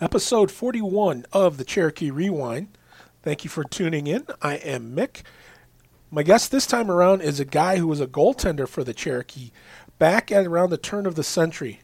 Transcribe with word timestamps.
episode 0.00 0.50
41 0.50 1.24
of 1.32 1.56
the 1.56 1.64
Cherokee 1.64 2.10
Rewind. 2.10 2.68
Thank 3.22 3.44
you 3.44 3.50
for 3.50 3.64
tuning 3.64 4.06
in. 4.06 4.26
I 4.42 4.56
am 4.56 4.94
Mick. 4.94 5.22
My 6.10 6.22
guest 6.22 6.50
this 6.50 6.66
time 6.66 6.90
around 6.90 7.22
is 7.22 7.40
a 7.40 7.44
guy 7.44 7.78
who 7.78 7.86
was 7.86 8.00
a 8.00 8.06
goaltender 8.06 8.68
for 8.68 8.84
the 8.84 8.94
Cherokee 8.94 9.50
back 9.98 10.30
at 10.30 10.46
around 10.46 10.70
the 10.70 10.78
turn 10.78 11.06
of 11.06 11.14
the 11.14 11.24
century. 11.24 11.80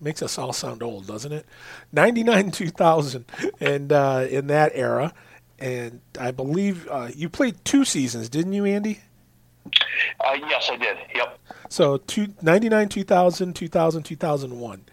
Makes 0.00 0.22
us 0.22 0.38
all 0.38 0.52
sound 0.52 0.82
old, 0.82 1.06
doesn't 1.06 1.32
it? 1.32 1.46
99 1.92 2.50
2000, 2.52 3.24
and 3.60 3.92
uh, 3.92 4.26
in 4.28 4.46
that 4.48 4.72
era. 4.74 5.12
And 5.58 6.00
I 6.18 6.30
believe 6.30 6.88
uh, 6.88 7.10
you 7.14 7.28
played 7.28 7.62
two 7.64 7.84
seasons, 7.84 8.30
didn't 8.30 8.54
you, 8.54 8.64
Andy? 8.64 9.00
Uh, 9.66 10.36
yes, 10.48 10.68
I 10.72 10.76
did. 10.76 10.96
Yep. 11.14 11.38
So 11.68 11.98
two, 11.98 12.28
99 12.40 12.88
2000, 12.88 13.54
2000, 13.54 14.02
2001. 14.02 14.84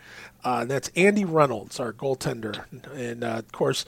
Uh, 0.48 0.64
that's 0.64 0.90
Andy 0.96 1.26
Reynolds, 1.26 1.78
our 1.78 1.92
goaltender. 1.92 2.64
And 2.96 3.22
uh, 3.22 3.40
of 3.40 3.52
course, 3.52 3.84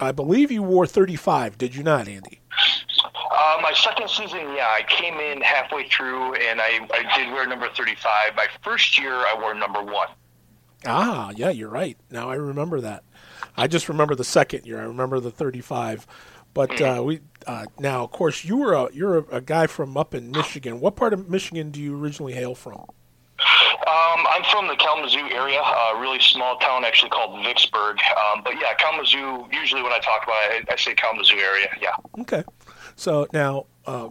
I 0.00 0.12
believe 0.12 0.50
you 0.50 0.62
wore 0.62 0.86
35, 0.86 1.58
did 1.58 1.74
you 1.74 1.82
not, 1.82 2.08
Andy? 2.08 2.40
Uh, 3.04 3.58
my 3.60 3.74
second 3.74 4.08
season, 4.08 4.54
yeah, 4.56 4.66
I 4.66 4.80
came 4.88 5.20
in 5.20 5.42
halfway 5.42 5.86
through 5.90 6.36
and 6.36 6.58
I, 6.58 6.88
I 6.90 7.18
did 7.18 7.30
wear 7.34 7.46
number 7.46 7.68
35. 7.68 8.34
My 8.34 8.46
first 8.64 8.98
year, 8.98 9.12
I 9.12 9.36
wore 9.38 9.52
number 9.52 9.82
one. 9.82 10.08
Ah, 10.86 11.32
yeah, 11.36 11.50
you're 11.50 11.68
right. 11.68 11.98
Now 12.10 12.30
I 12.30 12.36
remember 12.36 12.80
that. 12.80 13.04
I 13.54 13.66
just 13.66 13.90
remember 13.90 14.14
the 14.14 14.24
second 14.24 14.64
year. 14.64 14.80
I 14.80 14.84
remember 14.84 15.20
the 15.20 15.30
35. 15.30 16.06
But 16.54 16.70
mm-hmm. 16.70 16.98
uh, 16.98 17.02
we 17.02 17.20
uh, 17.46 17.66
now, 17.78 18.04
of 18.04 18.10
course, 18.10 18.42
you 18.42 18.56
were 18.56 18.72
a, 18.72 18.88
you're 18.94 19.18
a, 19.18 19.24
a, 19.32 19.40
guy 19.42 19.66
from 19.66 19.98
up 19.98 20.14
in 20.14 20.30
Michigan. 20.30 20.80
What 20.80 20.96
part 20.96 21.12
of 21.12 21.28
Michigan 21.28 21.70
do 21.70 21.78
you 21.78 21.94
originally 21.94 22.32
hail 22.32 22.54
from? 22.54 22.86
Um, 23.86 24.26
I'm 24.28 24.44
from 24.50 24.68
the 24.68 24.76
Kalamazoo 24.76 25.28
area, 25.30 25.60
a 25.60 25.98
really 25.98 26.20
small 26.20 26.58
town 26.58 26.84
actually 26.84 27.10
called 27.10 27.42
Vicksburg. 27.44 27.98
Um, 28.16 28.42
but 28.44 28.54
yeah, 28.60 28.74
Kalamazoo. 28.74 29.48
Usually, 29.52 29.82
when 29.82 29.92
I 29.92 29.98
talk 29.98 30.24
about 30.24 30.36
it, 30.50 30.66
I, 30.68 30.74
I 30.74 30.76
say 30.76 30.94
Kalamazoo 30.94 31.36
area. 31.36 31.68
Yeah. 31.80 32.20
Okay. 32.20 32.44
So 32.96 33.26
now, 33.32 33.66
uh, 33.86 34.08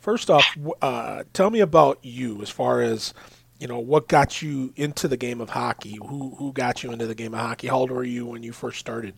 first 0.00 0.30
off, 0.30 0.44
uh, 0.82 1.24
tell 1.32 1.50
me 1.50 1.60
about 1.60 1.98
you 2.02 2.42
as 2.42 2.50
far 2.50 2.80
as 2.80 3.14
you 3.58 3.66
know 3.66 3.78
what 3.78 4.08
got 4.08 4.42
you 4.42 4.72
into 4.76 5.08
the 5.08 5.16
game 5.16 5.40
of 5.40 5.50
hockey. 5.50 5.98
Who 6.06 6.34
who 6.36 6.52
got 6.52 6.82
you 6.82 6.92
into 6.92 7.06
the 7.06 7.14
game 7.14 7.34
of 7.34 7.40
hockey? 7.40 7.68
How 7.68 7.78
old 7.78 7.90
were 7.90 8.04
you 8.04 8.26
when 8.26 8.42
you 8.42 8.52
first 8.52 8.78
started? 8.78 9.14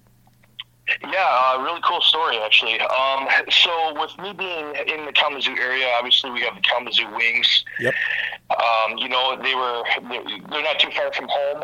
Yeah, 1.03 1.27
uh, 1.29 1.63
really 1.63 1.81
cool 1.85 2.01
story 2.01 2.39
actually. 2.39 2.81
Um, 2.81 3.29
so 3.51 4.01
with 4.01 4.17
me 4.19 4.33
being 4.33 4.75
in 4.87 5.07
the 5.07 5.13
Kalamazoo 5.13 5.55
area, 5.59 5.89
obviously 5.97 6.31
we 6.31 6.41
have 6.43 6.55
the 6.55 6.63
Kalamazoo 6.63 7.09
Wings. 7.15 7.65
Yep. 7.79 7.95
Um, 8.51 8.99
you 8.99 9.09
know, 9.09 9.39
they 9.43 9.55
were 9.55 9.83
they're 10.51 10.63
not 10.63 10.79
too 10.79 10.91
far 10.91 11.13
from 11.13 11.29
home, 11.29 11.63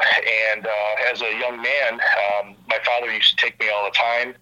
and 0.53 0.67
uh, 0.67 1.11
as 1.11 1.21
a 1.21 1.31
young 1.39 1.61
man, 1.61 1.95
um, 1.95 2.55
my 2.69 2.79
father 2.85 3.13
used 3.13 3.37
to 3.37 3.45
take 3.45 3.59
me 3.59 3.69
all 3.69 3.85
the 3.85 3.91
time. 3.91 4.35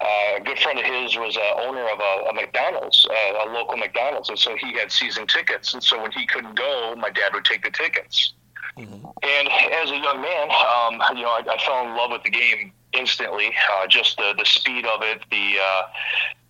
Uh, 0.00 0.36
a 0.36 0.40
good 0.40 0.58
friend 0.58 0.78
of 0.78 0.84
his 0.84 1.16
was 1.16 1.36
a 1.36 1.66
owner 1.66 1.86
of 1.88 2.00
a, 2.00 2.28
a 2.30 2.34
McDonald's, 2.34 3.06
uh, 3.08 3.44
a 3.44 3.52
local 3.52 3.76
McDonald's, 3.76 4.28
and 4.28 4.38
so 4.38 4.56
he 4.56 4.72
had 4.72 4.90
season 4.90 5.26
tickets. 5.26 5.74
And 5.74 5.82
so 5.82 6.00
when 6.02 6.10
he 6.12 6.26
couldn't 6.26 6.56
go, 6.56 6.94
my 6.96 7.10
dad 7.10 7.32
would 7.32 7.44
take 7.44 7.62
the 7.62 7.70
tickets. 7.70 8.34
Mm-hmm. 8.76 9.06
And 9.22 9.48
as 9.48 9.90
a 9.90 9.96
young 9.96 10.20
man, 10.20 10.50
um, 10.50 11.16
you 11.16 11.22
know, 11.22 11.30
I, 11.30 11.42
I 11.48 11.58
fell 11.64 11.86
in 11.86 11.96
love 11.96 12.10
with 12.10 12.24
the 12.24 12.30
game 12.30 12.72
instantly. 12.96 13.54
Uh, 13.72 13.86
just 13.86 14.16
the 14.16 14.34
the 14.36 14.44
speed 14.44 14.86
of 14.86 15.02
it, 15.02 15.22
the 15.30 15.56
uh, 15.60 15.82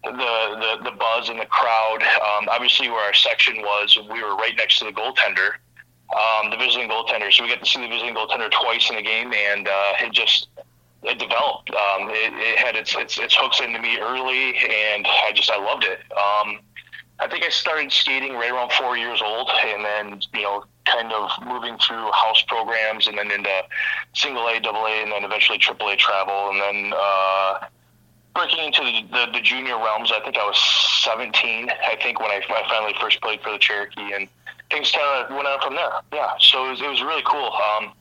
the, 0.05 0.81
the 0.83 0.91
the 0.91 0.97
buzz 0.97 1.31
in 1.31 1.39
the 1.39 1.47
crowd. 1.47 2.03
Um, 2.03 2.49
obviously, 2.51 2.89
where 2.91 3.05
our 3.05 3.15
section 3.15 3.63
was, 3.63 3.99
we 4.11 4.23
were 4.23 4.37
right 4.37 4.55
next 4.57 4.79
to 4.81 4.85
the 4.85 4.93
goaltender, 4.93 5.55
um, 6.15 6.51
the 6.51 6.57
visiting 6.57 6.89
goaltender. 6.89 7.33
So 7.33 7.45
we 7.45 7.49
got 7.51 7.61
to 7.61 7.67
see 7.67 7.81
the 7.81 7.89
visiting 7.89 8.15
goaltender 8.15 8.51
twice 8.51 8.91
in 8.91 8.97
the 8.97 9.03
game, 9.03 9.33
and 9.33 9.69
uh, 9.69 9.93
it 10.01 10.13
just 10.13 10.49
it 11.03 11.19
developed. 11.19 11.71
Um, 11.71 12.09
it, 12.11 12.33
it, 12.35 12.59
had 12.59 12.77
its, 12.77 12.95
its 12.97 13.19
its 13.19 13.35
hooks 13.35 13.61
into 13.61 13.81
me 13.81 13.99
early, 13.99 14.57
and 14.57 15.07
I 15.07 15.33
just 15.35 15.51
I 15.51 15.59
loved 15.59 15.85
it. 15.85 16.01
Um, 16.13 16.61
I 17.21 17.29
think 17.29 17.45
I 17.45 17.49
started 17.49 17.93
skating 17.93 18.35
right 18.35 18.51
around 18.51 18.73
four 18.73 18.97
years 18.97 19.23
old, 19.25 19.49
and 19.49 19.85
then 19.85 20.21
you 20.35 20.43
know 20.43 20.65
kind 20.85 21.13
of 21.13 21.31
moving 21.47 21.79
through 21.79 22.11
house 22.13 22.43
programs 22.47 23.07
and 23.07 23.17
then 23.17 23.31
into 23.31 23.63
single 24.15 24.47
A, 24.49 24.61
double 24.61 24.85
A, 24.87 25.03
and 25.03 25.13
then 25.13 25.25
eventually 25.25 25.59
triple 25.59 25.89
A 25.89 25.97
travel, 25.97 26.51
and 26.51 26.61
then 26.61 26.93
uh, 26.97 27.67
breaking 28.35 28.65
into 28.65 28.83
the, 28.83 29.03
the, 29.13 29.33
the, 29.33 29.41
junior 29.41 29.77
realms. 29.77 30.13
I 30.13 30.21
think 30.25 30.37
I 30.37 30.45
was 30.45 30.59
17. 31.05 31.71
I 31.71 31.97
think 32.03 32.21
when 32.21 32.31
I, 32.31 32.43
I 32.49 32.69
finally 32.69 32.95
first 33.01 33.21
played 33.23 33.41
for 33.41 33.53
the 33.53 33.59
Cherokee, 33.59 34.13
and 34.13 34.29
things 34.71 34.91
kind 34.91 35.25
of 35.25 35.35
went 35.35 35.47
on 35.47 35.61
from 35.61 35.77
there. 35.77 35.93
Yeah, 36.13 36.33
so 36.41 36.67
it 36.67 36.71
was, 36.71 36.81
it 36.83 36.89
was 36.89 37.01
really 37.01 37.23
cool. 37.25 37.53
Um, 37.53 37.93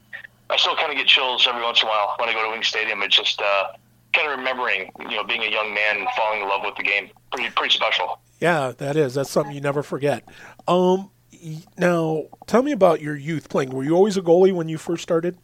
I 0.50 0.58
still 0.58 0.76
kind 0.76 0.92
of 0.92 0.98
get 0.98 1.08
chills 1.08 1.48
every 1.48 1.62
once 1.62 1.82
in 1.82 1.88
a 1.88 1.92
while 1.92 2.16
when 2.18 2.30
I 2.30 2.34
go 2.34 2.44
to 2.44 2.50
Wing 2.50 2.64
Stadium. 2.64 3.02
It's 3.04 3.16
just 3.16 3.42
uh, 3.42 3.74
kind 4.14 4.32
of 4.32 4.38
remembering, 4.38 4.92
you 5.00 5.16
know, 5.18 5.24
being 5.24 5.44
a 5.44 5.50
young 5.50 5.74
man 5.74 5.98
and 5.98 6.08
falling 6.16 6.42
in 6.42 6.48
love 6.48 6.62
with 6.64 6.76
the 6.76 6.84
game. 6.84 7.10
Pretty 7.32 7.50
pretty 7.52 7.74
special. 7.74 8.20
Yeah, 8.40 8.74
that 8.78 8.96
is. 8.96 9.14
That's 9.16 9.30
something 9.30 9.54
you 9.54 9.62
never 9.62 9.84
forget. 9.84 10.24
Um, 10.68 11.12
now, 11.78 12.24
tell 12.48 12.62
me 12.64 12.72
about 12.72 13.02
your 13.02 13.16
youth 13.16 13.50
playing. 13.50 13.72
Were 13.72 13.84
you 13.84 13.96
always 13.96 14.18
a 14.18 14.22
goalie 14.22 14.54
when 14.54 14.70
you 14.70 14.78
first 14.78 15.04
started? 15.04 15.38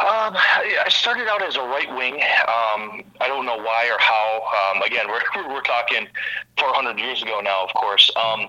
Um, 0.00 0.36
I 0.36 0.86
started 0.90 1.28
out 1.28 1.42
as 1.42 1.56
a 1.56 1.62
right 1.62 1.88
wing. 1.96 2.14
Um, 2.14 3.02
I 3.20 3.26
don't 3.26 3.46
know 3.46 3.56
why 3.56 3.88
or 3.88 3.98
how. 3.98 4.74
Um, 4.74 4.82
again, 4.82 5.06
we're 5.08 5.48
we're 5.48 5.62
talking 5.62 6.06
400 6.58 6.98
years 6.98 7.22
ago 7.22 7.40
now, 7.42 7.64
of 7.64 7.72
course. 7.74 8.10
Um, 8.16 8.48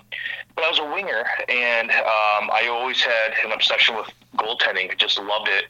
but 0.56 0.66
I 0.66 0.70
was 0.70 0.80
a 0.80 0.86
winger, 0.94 1.24
and 1.48 1.92
um, 1.92 2.52
I 2.52 2.68
always 2.70 3.02
had 3.02 3.34
an 3.46 3.52
obsession 3.52 3.96
with 3.96 4.10
goaltending. 4.38 4.98
Just 4.98 5.18
loved 5.18 5.48
it. 5.48 5.66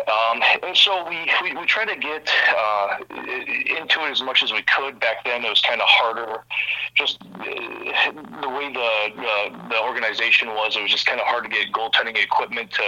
Um, 0.00 0.42
and 0.62 0.76
so 0.76 1.08
we, 1.08 1.30
we, 1.42 1.54
we 1.54 1.66
tried 1.66 1.86
to 1.86 1.96
get 1.96 2.28
uh, 2.50 2.96
into 3.10 4.04
it 4.04 4.10
as 4.10 4.22
much 4.22 4.42
as 4.42 4.52
we 4.52 4.62
could. 4.62 4.98
Back 4.98 5.24
then, 5.24 5.44
it 5.44 5.48
was 5.48 5.60
kind 5.60 5.80
of 5.80 5.86
harder. 5.88 6.44
Just 6.94 7.22
uh, 7.22 7.44
the 8.40 8.48
way 8.48 8.72
the, 8.72 8.90
the, 9.16 9.68
the 9.70 9.80
organization 9.80 10.48
was, 10.48 10.76
it 10.76 10.82
was 10.82 10.90
just 10.90 11.06
kind 11.06 11.20
of 11.20 11.26
hard 11.26 11.44
to 11.44 11.50
get 11.50 11.72
goaltending 11.72 12.22
equipment 12.22 12.72
to 12.72 12.82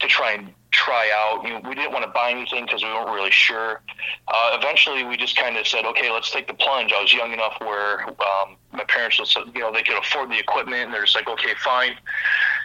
to 0.00 0.06
try 0.06 0.32
and 0.32 0.54
try 0.70 1.10
out. 1.12 1.44
You 1.44 1.50
know, 1.50 1.68
we 1.68 1.74
didn't 1.74 1.92
want 1.92 2.04
to 2.04 2.10
buy 2.10 2.30
anything 2.30 2.64
because 2.64 2.82
we 2.82 2.88
weren't 2.88 3.10
really 3.10 3.30
sure. 3.30 3.82
Uh, 4.28 4.56
eventually, 4.58 5.04
we 5.04 5.16
just 5.16 5.36
kind 5.36 5.56
of 5.56 5.66
said, 5.66 5.84
okay, 5.84 6.10
let's 6.10 6.30
take 6.30 6.46
the 6.46 6.54
plunge. 6.54 6.92
I 6.92 7.02
was 7.02 7.12
young 7.12 7.32
enough 7.32 7.56
where 7.60 8.08
um, 8.08 8.56
my 8.72 8.84
parents, 8.84 9.18
was, 9.18 9.36
you 9.54 9.60
know, 9.60 9.72
they 9.72 9.82
could 9.82 9.98
afford 9.98 10.30
the 10.30 10.38
equipment, 10.38 10.84
and 10.84 10.94
they're 10.94 11.04
just 11.04 11.16
like, 11.16 11.28
okay, 11.28 11.52
fine. 11.62 11.92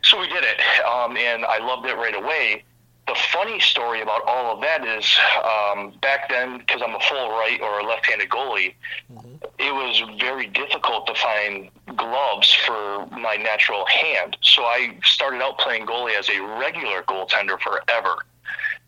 So 0.04 0.20
we 0.20 0.28
did 0.28 0.44
it, 0.44 0.62
um, 0.86 1.18
and 1.18 1.44
I 1.44 1.58
loved 1.60 1.86
it 1.86 1.96
right 1.96 2.16
away 2.16 2.64
the 3.08 3.16
funny 3.34 3.60
story 3.60 4.02
about 4.02 4.22
all 4.26 4.56
of 4.56 4.62
that 4.62 4.86
is 4.86 5.18
um, 5.44 5.94
back 6.02 6.30
then, 6.30 6.60
because 6.60 6.82
I'm 6.82 6.96
a 6.96 7.00
full 7.02 7.30
right 7.30 7.60
or 7.62 7.80
a 7.80 7.84
left 7.86 8.06
handed 8.06 8.30
goalie, 8.30 8.76
mm-hmm. 9.12 9.36
it 9.60 9.74
was 9.74 10.02
very 10.20 10.48
difficult 10.48 11.08
to 11.08 11.16
find 11.16 11.70
gloves 11.98 12.54
for 12.66 13.06
my 13.08 13.36
natural 13.36 13.86
hand. 13.88 14.38
So 14.42 14.64
I 14.64 14.98
started 15.04 15.42
out 15.42 15.58
playing 15.58 15.86
goalie 15.86 16.18
as 16.18 16.30
a 16.30 16.40
regular 16.60 17.04
goaltender 17.04 17.60
forever. 17.60 18.26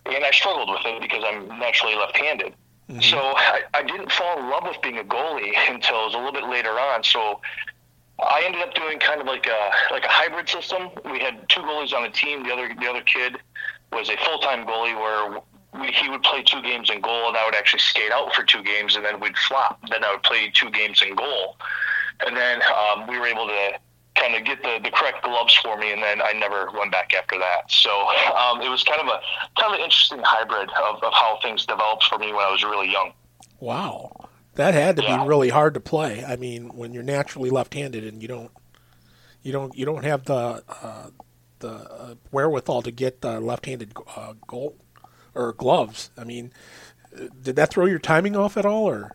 And 0.05 0.23
I 0.23 0.31
struggled 0.31 0.69
with 0.69 0.85
it 0.85 1.01
because 1.01 1.23
I'm 1.25 1.47
naturally 1.59 1.95
left 1.95 2.15
handed. 2.15 2.53
Mm-hmm. 2.89 3.01
So 3.01 3.17
I, 3.17 3.63
I 3.73 3.83
didn't 3.83 4.11
fall 4.11 4.39
in 4.39 4.49
love 4.49 4.63
with 4.63 4.81
being 4.81 4.99
a 4.99 5.03
goalie 5.03 5.53
until 5.67 6.01
it 6.01 6.05
was 6.05 6.13
a 6.13 6.17
little 6.17 6.31
bit 6.31 6.47
later 6.47 6.71
on. 6.71 7.03
So 7.03 7.41
I 8.19 8.43
ended 8.45 8.61
up 8.61 8.73
doing 8.75 8.99
kind 8.99 9.19
of 9.19 9.27
like 9.27 9.47
a 9.47 9.71
like 9.91 10.05
a 10.05 10.09
hybrid 10.09 10.47
system. 10.47 10.89
We 11.11 11.19
had 11.19 11.49
two 11.49 11.61
goalies 11.61 11.93
on 11.93 12.03
the 12.03 12.09
team. 12.09 12.43
The 12.43 12.53
other 12.53 12.73
the 12.79 12.87
other 12.87 13.01
kid 13.01 13.37
was 13.95 14.09
a 14.09 14.17
full 14.17 14.39
time 14.39 14.65
goalie 14.65 14.95
where 14.95 15.41
we, 15.81 15.91
he 15.91 16.09
would 16.09 16.23
play 16.23 16.43
two 16.43 16.61
games 16.61 16.89
in 16.89 17.01
goal, 17.01 17.27
and 17.27 17.37
I 17.37 17.45
would 17.45 17.55
actually 17.55 17.79
skate 17.79 18.11
out 18.11 18.33
for 18.33 18.43
two 18.43 18.63
games, 18.63 18.95
and 18.95 19.05
then 19.05 19.19
we'd 19.19 19.37
flop. 19.37 19.79
Then 19.89 20.03
I 20.03 20.11
would 20.11 20.23
play 20.23 20.51
two 20.53 20.69
games 20.69 21.01
in 21.01 21.15
goal, 21.15 21.57
and 22.25 22.35
then 22.35 22.61
um, 22.63 23.07
we 23.07 23.17
were 23.17 23.27
able 23.27 23.47
to 23.47 23.79
kind 24.15 24.35
of 24.35 24.45
get 24.45 24.61
the, 24.63 24.79
the 24.83 24.91
correct 24.91 25.23
gloves 25.23 25.53
for 25.55 25.77
me, 25.77 25.91
and 25.91 26.01
then 26.01 26.21
I 26.21 26.33
never 26.33 26.69
went 26.77 26.91
back 26.91 27.13
after 27.13 27.37
that. 27.39 27.69
So 27.69 27.89
um, 28.35 28.61
it 28.61 28.69
was 28.69 28.83
kind 28.83 29.01
of 29.01 29.07
a 29.07 29.19
kind 29.59 29.73
of 29.73 29.79
an 29.79 29.83
interesting 29.83 30.21
hybrid 30.23 30.69
of, 30.71 31.03
of 31.03 31.13
how 31.13 31.39
things 31.41 31.65
developed 31.65 32.05
for 32.05 32.17
me 32.17 32.31
when 32.31 32.45
I 32.45 32.51
was 32.51 32.63
really 32.63 32.91
young. 32.91 33.13
Wow, 33.59 34.29
that 34.55 34.73
had 34.73 34.95
to 34.97 35.03
yeah. 35.03 35.21
be 35.21 35.27
really 35.27 35.49
hard 35.49 35.73
to 35.73 35.79
play. 35.79 36.23
I 36.23 36.35
mean, 36.35 36.69
when 36.75 36.93
you're 36.93 37.03
naturally 37.03 37.49
left-handed 37.49 38.05
and 38.05 38.21
you 38.21 38.27
don't 38.27 38.51
you 39.43 39.51
don't 39.51 39.75
you 39.75 39.85
don't 39.85 40.03
have 40.03 40.25
the 40.25 40.63
uh, 40.67 41.09
the 41.65 41.73
uh, 41.91 42.15
wherewithal 42.31 42.81
to 42.83 42.91
get 42.91 43.23
left-handed 43.23 43.93
uh, 44.15 44.33
goal 44.47 44.75
or 45.33 45.53
gloves. 45.53 46.11
I 46.17 46.23
mean, 46.23 46.51
did 47.41 47.55
that 47.55 47.69
throw 47.71 47.85
your 47.85 47.99
timing 47.99 48.35
off 48.35 48.57
at 48.57 48.65
all, 48.65 48.85
or? 48.85 49.11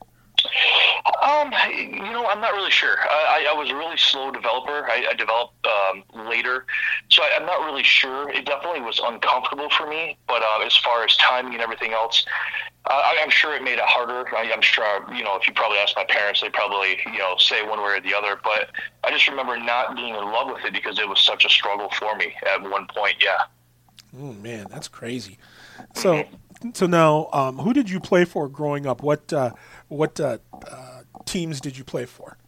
Um, 1.23 1.52
you 1.70 2.12
know, 2.12 2.26
I'm 2.26 2.41
not 2.41 2.52
really 2.52 2.70
sure. 2.70 2.97
I, 2.99 3.47
I 3.49 3.52
was 3.52 3.70
a 3.70 3.75
really 3.75 3.97
slow 3.97 4.31
developer. 4.31 4.88
I, 4.91 5.06
I 5.11 5.14
developed 5.14 5.67
um, 5.67 6.05
later, 6.29 6.67
so 7.08 7.23
I, 7.23 7.37
am 7.37 7.47
not 7.47 7.64
really 7.64 7.82
sure. 7.82 8.31
It 8.31 8.47
definitely 8.47 8.81
was 8.81 9.00
uncomfortable 9.02 9.70
for 9.70 9.87
me, 9.87 10.17
but 10.26 10.43
uh, 10.43 10.64
as 10.64 10.76
far 10.76 11.05
as 11.05 11.17
timing 11.17 11.55
and 11.55 11.62
everything 11.62 11.93
else, 11.93 12.25
uh, 12.87 12.93
I, 12.93 13.20
am 13.23 13.31
sure 13.31 13.55
it 13.55 13.62
made 13.62 13.79
it 13.79 13.85
harder. 13.85 14.35
I, 14.35 14.43
am 14.44 14.62
sure, 14.62 15.05
you 15.14 15.23
know, 15.23 15.37
if 15.37 15.47
you 15.47 15.52
probably 15.52 15.79
ask 15.79 15.94
my 15.97 16.05
parents, 16.05 16.41
they 16.41 16.49
probably, 16.49 16.99
you 17.12 17.19
know, 17.19 17.37
say 17.38 17.62
one 17.67 17.81
way 17.81 17.99
or 17.99 18.00
the 18.00 18.14
other. 18.14 18.41
But 18.43 18.70
I 19.05 19.11
just 19.11 19.29
remember 19.29 19.58
not 19.58 19.97
being 19.97 20.14
in 20.14 20.25
love 20.25 20.49
with 20.49 20.64
it 20.64 20.73
because 20.73 20.99
it 20.99 21.08
was 21.08 21.20
such 21.20 21.44
a 21.44 21.49
struggle 21.49 21.91
for 21.99 22.17
me 22.17 22.35
at 22.47 22.62
one 22.62 22.87
point. 22.94 23.17
Yeah. 23.20 23.43
Oh 24.19 24.32
man, 24.32 24.67
that's 24.70 24.88
crazy. 24.88 25.38
So, 25.94 26.25
So 26.75 26.87
now, 26.87 27.29
um, 27.32 27.58
who 27.58 27.73
did 27.73 27.88
you 27.88 28.00
play 28.00 28.25
for 28.25 28.49
growing 28.49 28.87
up? 28.87 29.02
What 29.02 29.32
uh, 29.32 29.52
what 29.90 30.19
uh, 30.19 30.38
uh, 30.70 31.02
teams 31.26 31.60
did 31.60 31.76
you 31.76 31.84
play 31.84 32.06
for? 32.06 32.38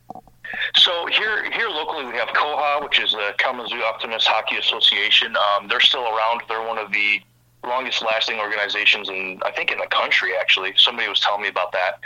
So 0.77 1.07
here, 1.07 1.51
here 1.51 1.69
locally, 1.69 2.07
we 2.07 2.17
have 2.17 2.29
Koha, 2.29 2.83
which 2.83 3.01
is 3.01 3.13
the 3.13 3.35
Kalamazoo 3.39 3.83
Optimist 3.83 4.27
Hockey 4.27 4.57
Association. 4.57 5.35
Um, 5.37 5.69
they're 5.69 5.81
still 5.81 6.05
around. 6.05 6.43
They're 6.49 6.67
one 6.67 6.79
of 6.79 6.93
the 6.93 7.21
longest 7.65 8.03
lasting 8.03 8.39
organizations 8.39 9.09
in 9.09 9.41
I 9.45 9.53
think 9.53 9.71
in 9.71 9.79
the 9.79 9.87
country 9.87 10.33
actually. 10.39 10.73
Somebody 10.77 11.09
was 11.09 11.21
telling 11.21 11.43
me 11.43 11.49
about 11.49 11.73
that. 11.73 12.01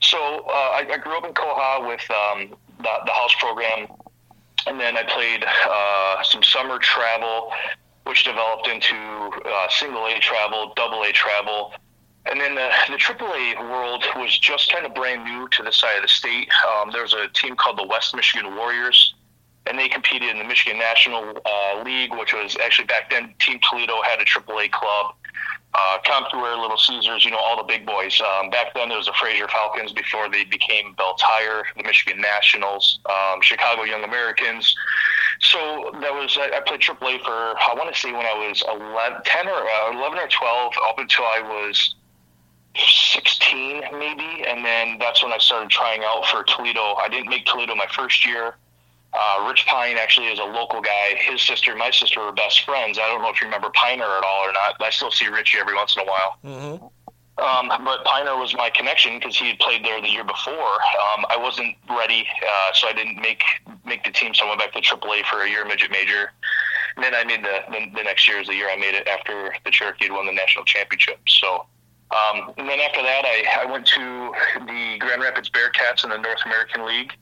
So 0.00 0.16
uh, 0.18 0.52
I, 0.52 0.86
I, 0.90 0.96
grew 0.96 1.16
up 1.18 1.24
in 1.24 1.34
Koha 1.34 1.86
with 1.86 2.00
um, 2.10 2.56
the, 2.78 2.92
the, 3.04 3.12
house 3.12 3.34
program, 3.38 3.88
and 4.66 4.80
then 4.80 4.96
I 4.96 5.02
played 5.02 5.44
uh, 5.44 6.22
some 6.22 6.42
summer 6.42 6.78
travel, 6.78 7.52
which 8.06 8.24
developed 8.24 8.68
into 8.68 8.94
uh, 8.96 9.68
single 9.68 10.06
A 10.06 10.18
travel, 10.18 10.72
double 10.76 11.02
A 11.02 11.12
travel. 11.12 11.74
And 12.30 12.40
then 12.40 12.54
the, 12.54 12.70
the 12.88 12.96
AAA 12.96 13.58
world 13.68 14.04
was 14.16 14.38
just 14.38 14.72
kind 14.72 14.86
of 14.86 14.94
brand 14.94 15.24
new 15.24 15.48
to 15.48 15.62
the 15.62 15.72
side 15.72 15.96
of 15.96 16.02
the 16.02 16.08
state. 16.08 16.48
Um, 16.68 16.90
there 16.92 17.02
was 17.02 17.14
a 17.14 17.28
team 17.28 17.56
called 17.56 17.78
the 17.78 17.86
West 17.86 18.14
Michigan 18.14 18.54
Warriors 18.54 19.14
and 19.66 19.78
they 19.78 19.88
competed 19.88 20.28
in 20.30 20.38
the 20.38 20.44
Michigan 20.44 20.78
National 20.78 21.40
uh, 21.44 21.82
League, 21.84 22.12
which 22.14 22.32
was 22.32 22.56
actually 22.64 22.86
back 22.86 23.10
then 23.10 23.34
Team 23.40 23.60
Toledo 23.68 24.02
had 24.02 24.20
a 24.20 24.24
AAA 24.24 24.70
club. 24.72 25.14
Uh, 25.74 25.98
Little 26.34 26.76
Caesars, 26.76 27.24
you 27.24 27.30
know, 27.30 27.38
all 27.38 27.56
the 27.56 27.62
big 27.62 27.86
boys. 27.86 28.20
Um, 28.20 28.50
back 28.50 28.74
then, 28.74 28.88
there 28.88 28.98
was 28.98 29.06
the 29.06 29.14
Fraser 29.18 29.48
Falcons 29.48 29.92
before 29.92 30.28
they 30.28 30.44
became 30.44 30.94
Belle 30.94 31.14
Tire, 31.14 31.64
the 31.76 31.82
Michigan 31.82 32.20
Nationals, 32.20 33.00
um, 33.06 33.40
Chicago 33.40 33.84
Young 33.84 34.04
Americans. 34.04 34.74
So 35.40 35.90
that 36.00 36.12
was 36.12 36.36
I, 36.38 36.58
I 36.58 36.60
played 36.60 36.80
AAA 36.80 37.24
for 37.24 37.32
I 37.32 37.74
want 37.74 37.92
to 37.92 37.98
say 37.98 38.12
when 38.12 38.26
I 38.26 38.34
was 38.48 38.62
11, 38.68 39.22
10 39.24 39.48
or 39.48 39.52
uh, 39.52 39.98
11 39.98 40.18
or 40.18 40.28
12 40.28 40.72
up 40.88 40.98
until 40.98 41.24
I 41.24 41.40
was 41.40 41.94
16 42.76 43.82
maybe, 43.92 44.44
and 44.46 44.64
then 44.64 44.98
that's 44.98 45.22
when 45.22 45.32
I 45.32 45.38
started 45.38 45.70
trying 45.70 46.02
out 46.04 46.26
for 46.26 46.42
Toledo. 46.44 46.94
I 46.94 47.08
didn't 47.08 47.28
make 47.28 47.46
Toledo 47.46 47.74
my 47.74 47.86
first 47.94 48.26
year. 48.26 48.56
Uh, 49.14 49.44
Rich 49.46 49.66
Pine 49.66 49.98
actually 49.98 50.28
is 50.28 50.38
a 50.38 50.44
local 50.44 50.80
guy. 50.80 51.14
His 51.18 51.42
sister, 51.42 51.72
and 51.72 51.78
my 51.78 51.90
sister, 51.90 52.20
were 52.20 52.32
best 52.32 52.64
friends. 52.64 52.98
I 52.98 53.06
don't 53.08 53.20
know 53.20 53.28
if 53.28 53.40
you 53.42 53.46
remember 53.46 53.68
Piner 53.70 54.04
at 54.04 54.24
all 54.24 54.48
or 54.48 54.52
not. 54.52 54.80
I 54.80 54.88
still 54.90 55.10
see 55.10 55.28
Richie 55.28 55.58
every 55.58 55.74
once 55.74 55.96
in 55.96 56.02
a 56.02 56.06
while. 56.06 56.38
Mm-hmm. 56.42 56.86
Um, 57.38 57.84
but 57.84 58.04
Piner 58.04 58.36
was 58.36 58.54
my 58.54 58.70
connection 58.70 59.18
because 59.18 59.36
he 59.36 59.48
had 59.48 59.58
played 59.58 59.84
there 59.84 60.00
the 60.00 60.08
year 60.08 60.24
before. 60.24 60.54
Um, 60.54 61.26
I 61.28 61.36
wasn't 61.36 61.76
ready, 61.90 62.26
uh, 62.42 62.72
so 62.74 62.88
I 62.88 62.92
didn't 62.92 63.20
make 63.20 63.42
make 63.84 64.04
the 64.04 64.12
team. 64.12 64.32
So 64.34 64.46
I 64.46 64.48
went 64.50 64.60
back 64.60 64.72
to 64.72 64.80
AAA 64.80 65.24
for 65.24 65.42
a 65.42 65.48
year 65.48 65.64
midget 65.66 65.90
major. 65.90 66.32
And 66.96 67.04
then 67.04 67.14
I 67.14 67.24
made 67.24 67.42
the, 67.42 67.60
the, 67.70 67.96
the 67.96 68.02
next 68.02 68.28
year 68.28 68.40
is 68.40 68.48
the 68.48 68.54
year 68.54 68.68
I 68.70 68.76
made 68.76 68.94
it 68.94 69.08
after 69.08 69.54
the 69.64 69.70
Cherokee 69.70 70.04
had 70.04 70.12
won 70.12 70.26
the 70.26 70.32
national 70.32 70.64
championship. 70.64 71.20
So, 71.26 71.66
um, 72.12 72.52
and 72.56 72.68
then 72.68 72.80
after 72.80 73.02
that, 73.02 73.24
I, 73.24 73.62
I 73.62 73.70
went 73.70 73.86
to 73.86 74.32
the 74.66 74.98
Grand 74.98 75.22
Rapids 75.22 75.50
Bearcats 75.50 76.04
in 76.04 76.10
the 76.10 76.18
North 76.18 76.40
American 76.44 76.86
League 76.86 77.12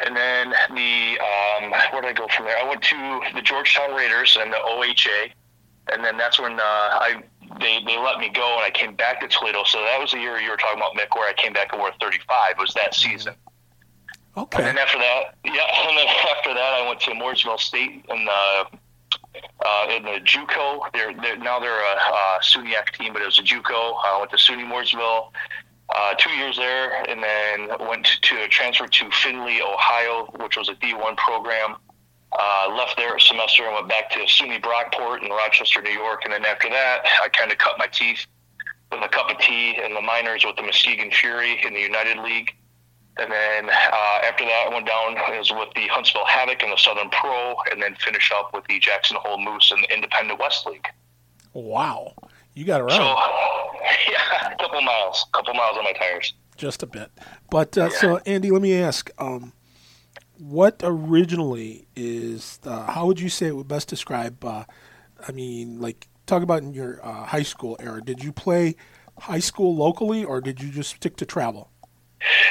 and 0.00 0.16
then 0.16 0.50
the 0.50 1.18
um, 1.20 1.70
where 1.92 2.02
did 2.02 2.08
I 2.08 2.12
go 2.12 2.26
from 2.28 2.44
there? 2.46 2.58
I 2.58 2.68
went 2.68 2.82
to 2.82 3.20
the 3.34 3.40
Georgetown 3.40 3.94
Raiders 3.94 4.36
and 4.38 4.52
the 4.52 4.56
OHA, 4.56 5.30
and 5.92 6.04
then 6.04 6.16
that's 6.18 6.38
when 6.38 6.60
uh, 6.60 6.62
I 6.62 7.22
they 7.60 7.80
they 7.86 7.96
let 7.96 8.18
me 8.18 8.28
go 8.28 8.56
and 8.56 8.62
I 8.62 8.70
came 8.70 8.94
back 8.94 9.20
to 9.20 9.28
Toledo. 9.28 9.64
So 9.64 9.78
that 9.80 9.98
was 9.98 10.12
the 10.12 10.18
year 10.18 10.38
you 10.38 10.50
were 10.50 10.56
talking 10.56 10.78
about, 10.78 10.94
Mick, 10.94 11.16
where 11.16 11.28
I 11.28 11.32
came 11.32 11.52
back 11.52 11.72
and 11.72 11.80
wore 11.80 11.92
35. 12.00 12.58
Was 12.58 12.74
that 12.74 12.94
season? 12.94 13.34
Okay. 14.36 14.58
And 14.58 14.66
then 14.66 14.78
after 14.78 14.98
that, 14.98 15.34
yeah, 15.44 15.52
and 15.88 15.96
then 15.96 16.06
after 16.06 16.52
that, 16.52 16.74
I 16.74 16.86
went 16.86 17.00
to 17.00 17.14
Morrisville 17.14 17.58
State 17.58 18.04
in 18.10 18.24
the 18.24 18.66
uh, 19.64 19.86
in 19.90 20.02
the 20.02 20.20
JUCO. 20.20 20.92
They're, 20.92 21.12
they're 21.14 21.36
now 21.36 21.58
they're 21.58 21.80
a 21.80 21.96
uh, 21.96 22.38
SUNYAC 22.40 22.92
team, 22.92 23.12
but 23.12 23.22
it 23.22 23.26
was 23.26 23.38
a 23.38 23.42
JUCO. 23.42 23.96
I 24.04 24.18
went 24.18 24.30
to 24.30 24.36
SUNY 24.36 24.66
Morrisville 24.66 25.32
uh, 25.94 26.14
two 26.14 26.30
years 26.30 26.56
there, 26.56 27.02
and 27.08 27.22
then 27.22 27.88
went 27.88 28.06
to, 28.22 28.48
transfer 28.48 28.86
to 28.86 29.10
Findlay, 29.10 29.60
Ohio, 29.62 30.26
which 30.40 30.56
was 30.56 30.68
a 30.68 30.74
D1 30.74 31.16
program. 31.16 31.76
Uh, 32.38 32.74
left 32.76 32.96
there 32.96 33.16
a 33.16 33.20
semester 33.20 33.64
and 33.64 33.72
went 33.74 33.88
back 33.88 34.10
to 34.10 34.18
SUNY 34.18 34.60
Brockport 34.60 35.22
in 35.22 35.30
Rochester, 35.30 35.80
New 35.80 35.90
York. 35.90 36.22
And 36.24 36.32
then 36.32 36.44
after 36.44 36.68
that, 36.68 37.02
I 37.22 37.28
kind 37.28 37.50
of 37.52 37.58
cut 37.58 37.78
my 37.78 37.86
teeth 37.86 38.26
with 38.90 39.00
a 39.02 39.08
cup 39.08 39.30
of 39.30 39.38
tea 39.38 39.80
in 39.82 39.94
the 39.94 40.00
minors 40.00 40.44
with 40.44 40.56
the 40.56 40.62
Muskegon 40.62 41.10
Fury 41.10 41.60
in 41.64 41.72
the 41.72 41.80
United 41.80 42.18
League. 42.18 42.54
And 43.18 43.32
then 43.32 43.70
uh, 43.70 44.26
after 44.28 44.44
that, 44.44 44.68
I 44.68 44.74
went 44.74 44.86
down 44.86 45.16
I 45.16 45.38
was 45.38 45.50
with 45.50 45.72
the 45.74 45.86
Huntsville 45.88 46.26
Havoc 46.26 46.62
in 46.62 46.70
the 46.70 46.76
Southern 46.76 47.08
Pro, 47.10 47.56
and 47.70 47.82
then 47.82 47.94
finished 47.96 48.32
up 48.32 48.52
with 48.52 48.64
the 48.68 48.78
Jackson 48.78 49.16
Hole 49.20 49.42
Moose 49.42 49.72
in 49.74 49.80
the 49.80 49.94
Independent 49.94 50.38
West 50.38 50.66
League. 50.66 50.86
Wow. 51.54 52.14
You 52.54 52.64
got 52.64 52.80
around. 52.80 52.90
So, 52.90 52.96
yeah, 54.10 54.52
a 54.52 54.56
couple 54.56 54.82
miles, 54.82 55.26
a 55.28 55.36
couple 55.36 55.54
miles 55.54 55.78
on 55.78 55.84
my 55.84 55.92
tires. 55.92 56.34
Just 56.56 56.82
a 56.82 56.86
bit. 56.86 57.10
But 57.50 57.76
uh, 57.78 57.88
yeah. 57.90 57.98
so, 57.98 58.16
Andy, 58.26 58.50
let 58.50 58.60
me 58.62 58.74
ask, 58.74 59.10
um, 59.18 59.52
what 60.38 60.80
originally 60.84 61.86
is? 61.96 62.58
Uh, 62.64 62.90
how 62.90 63.06
would 63.06 63.20
you 63.20 63.28
say 63.28 63.46
it 63.46 63.56
would 63.56 63.68
best 63.68 63.88
describe? 63.88 64.44
Uh, 64.44 64.64
I 65.26 65.32
mean, 65.32 65.80
like 65.80 66.08
talk 66.26 66.42
about 66.42 66.62
in 66.62 66.74
your 66.74 67.04
uh, 67.04 67.24
high 67.24 67.42
school 67.42 67.76
era. 67.80 68.02
Did 68.02 68.22
you 68.22 68.32
play 68.32 68.76
high 69.18 69.38
school 69.38 69.74
locally, 69.74 70.24
or 70.24 70.40
did 70.40 70.62
you 70.62 70.70
just 70.70 70.96
stick 70.96 71.16
to 71.16 71.26
travel? 71.26 71.70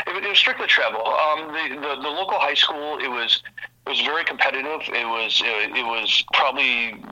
It, 0.07 0.23
it 0.23 0.29
was 0.29 0.38
strictly 0.38 0.67
travel. 0.67 1.06
Um, 1.06 1.47
the, 1.47 1.75
the, 1.75 2.01
the 2.01 2.09
local 2.09 2.39
high 2.39 2.53
school, 2.53 2.97
it 3.00 3.09
was 3.09 3.41
it 3.85 3.89
was 3.89 4.01
very 4.01 4.23
competitive. 4.25 4.81
It 4.88 5.06
was 5.06 5.41
it, 5.44 5.75
it 5.75 5.85
was 5.85 6.23
probably 6.33 7.03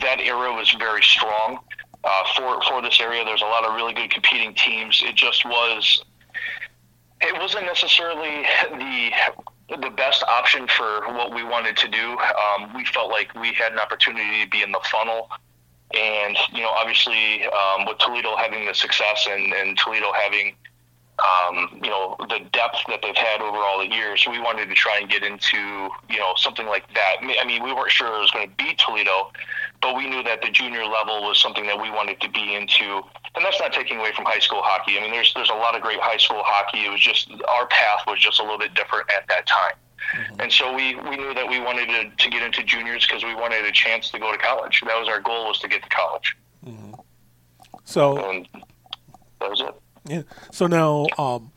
that 0.00 0.20
era 0.20 0.52
was 0.52 0.70
very 0.78 1.02
strong 1.02 1.58
uh, 2.04 2.24
for 2.36 2.62
for 2.62 2.82
this 2.82 3.00
area. 3.00 3.24
There's 3.24 3.42
a 3.42 3.46
lot 3.46 3.64
of 3.64 3.74
really 3.74 3.94
good 3.94 4.10
competing 4.10 4.54
teams. 4.54 5.02
It 5.04 5.14
just 5.14 5.44
was. 5.44 6.04
It 7.20 7.38
wasn't 7.38 7.66
necessarily 7.66 8.44
the 8.70 9.10
the 9.80 9.90
best 9.90 10.22
option 10.24 10.66
for 10.68 11.06
what 11.14 11.34
we 11.34 11.44
wanted 11.44 11.76
to 11.78 11.88
do. 11.88 12.18
Um, 12.18 12.74
we 12.74 12.84
felt 12.84 13.10
like 13.10 13.34
we 13.34 13.52
had 13.52 13.72
an 13.72 13.78
opportunity 13.78 14.44
to 14.44 14.50
be 14.50 14.62
in 14.62 14.72
the 14.72 14.80
funnel, 14.90 15.30
and 15.94 16.36
you 16.52 16.62
know, 16.62 16.70
obviously, 16.70 17.44
um, 17.44 17.86
with 17.86 17.98
Toledo 17.98 18.36
having 18.36 18.66
the 18.66 18.74
success 18.74 19.26
and, 19.30 19.52
and 19.52 19.78
Toledo 19.78 20.12
having 20.12 20.56
um, 21.20 21.80
you 21.82 21.90
know 21.90 22.16
the 22.18 22.40
depth 22.52 22.78
that 22.88 23.00
they've 23.02 23.16
had 23.16 23.40
over 23.40 23.56
all 23.56 23.78
the 23.78 23.92
years, 23.94 24.26
we 24.28 24.40
wanted 24.40 24.68
to 24.68 24.74
try 24.74 24.98
and 24.98 25.08
get 25.10 25.22
into 25.22 25.90
you 26.10 26.18
know 26.18 26.32
something 26.36 26.66
like 26.66 26.84
that. 26.94 27.16
I 27.20 27.44
mean, 27.44 27.62
we 27.62 27.72
weren't 27.72 27.90
sure 27.90 28.08
it 28.08 28.20
was 28.20 28.30
going 28.30 28.48
to 28.48 28.54
be 28.56 28.74
Toledo, 28.74 29.30
but 29.80 29.94
we 29.94 30.08
knew 30.08 30.22
that 30.22 30.42
the 30.42 30.50
junior 30.50 30.84
level 30.84 31.22
was 31.22 31.38
something 31.38 31.66
that 31.66 31.80
we 31.80 31.90
wanted 31.90 32.20
to 32.20 32.30
be 32.30 32.54
into. 32.54 33.02
And 33.34 33.44
that's 33.44 33.60
not 33.60 33.72
taking 33.72 33.98
away 33.98 34.12
from 34.12 34.26
high 34.26 34.40
school 34.40 34.60
hockey. 34.62 34.98
I 34.98 35.02
mean, 35.02 35.12
there's 35.12 35.32
there's 35.34 35.50
a 35.50 35.54
lot 35.54 35.76
of 35.76 35.82
great 35.82 36.00
high 36.00 36.18
school 36.18 36.42
hockey. 36.44 36.84
It 36.86 36.90
was 36.90 37.00
just 37.00 37.30
our 37.48 37.66
path 37.66 38.00
was 38.06 38.18
just 38.18 38.40
a 38.40 38.42
little 38.42 38.58
bit 38.58 38.74
different 38.74 39.10
at 39.16 39.26
that 39.28 39.46
time. 39.46 39.74
Mm-hmm. 40.16 40.40
And 40.40 40.52
so 40.52 40.74
we, 40.74 40.96
we 40.96 41.16
knew 41.16 41.32
that 41.34 41.48
we 41.48 41.60
wanted 41.60 41.88
to, 41.88 42.10
to 42.24 42.30
get 42.30 42.42
into 42.42 42.62
juniors 42.62 43.06
because 43.06 43.24
we 43.24 43.34
wanted 43.34 43.64
a 43.64 43.72
chance 43.72 44.10
to 44.10 44.18
go 44.18 44.32
to 44.32 44.38
college. 44.38 44.82
That 44.86 44.98
was 44.98 45.08
our 45.08 45.20
goal 45.20 45.48
was 45.48 45.58
to 45.60 45.68
get 45.68 45.82
to 45.82 45.88
college. 45.88 46.36
Mm-hmm. 46.66 46.94
So 47.84 48.18
and 48.18 48.48
that 49.40 49.50
was 49.50 49.60
it. 49.60 49.74
Yeah. 50.06 50.22
So 50.50 50.66
now, 50.66 51.06
um, 51.18 51.52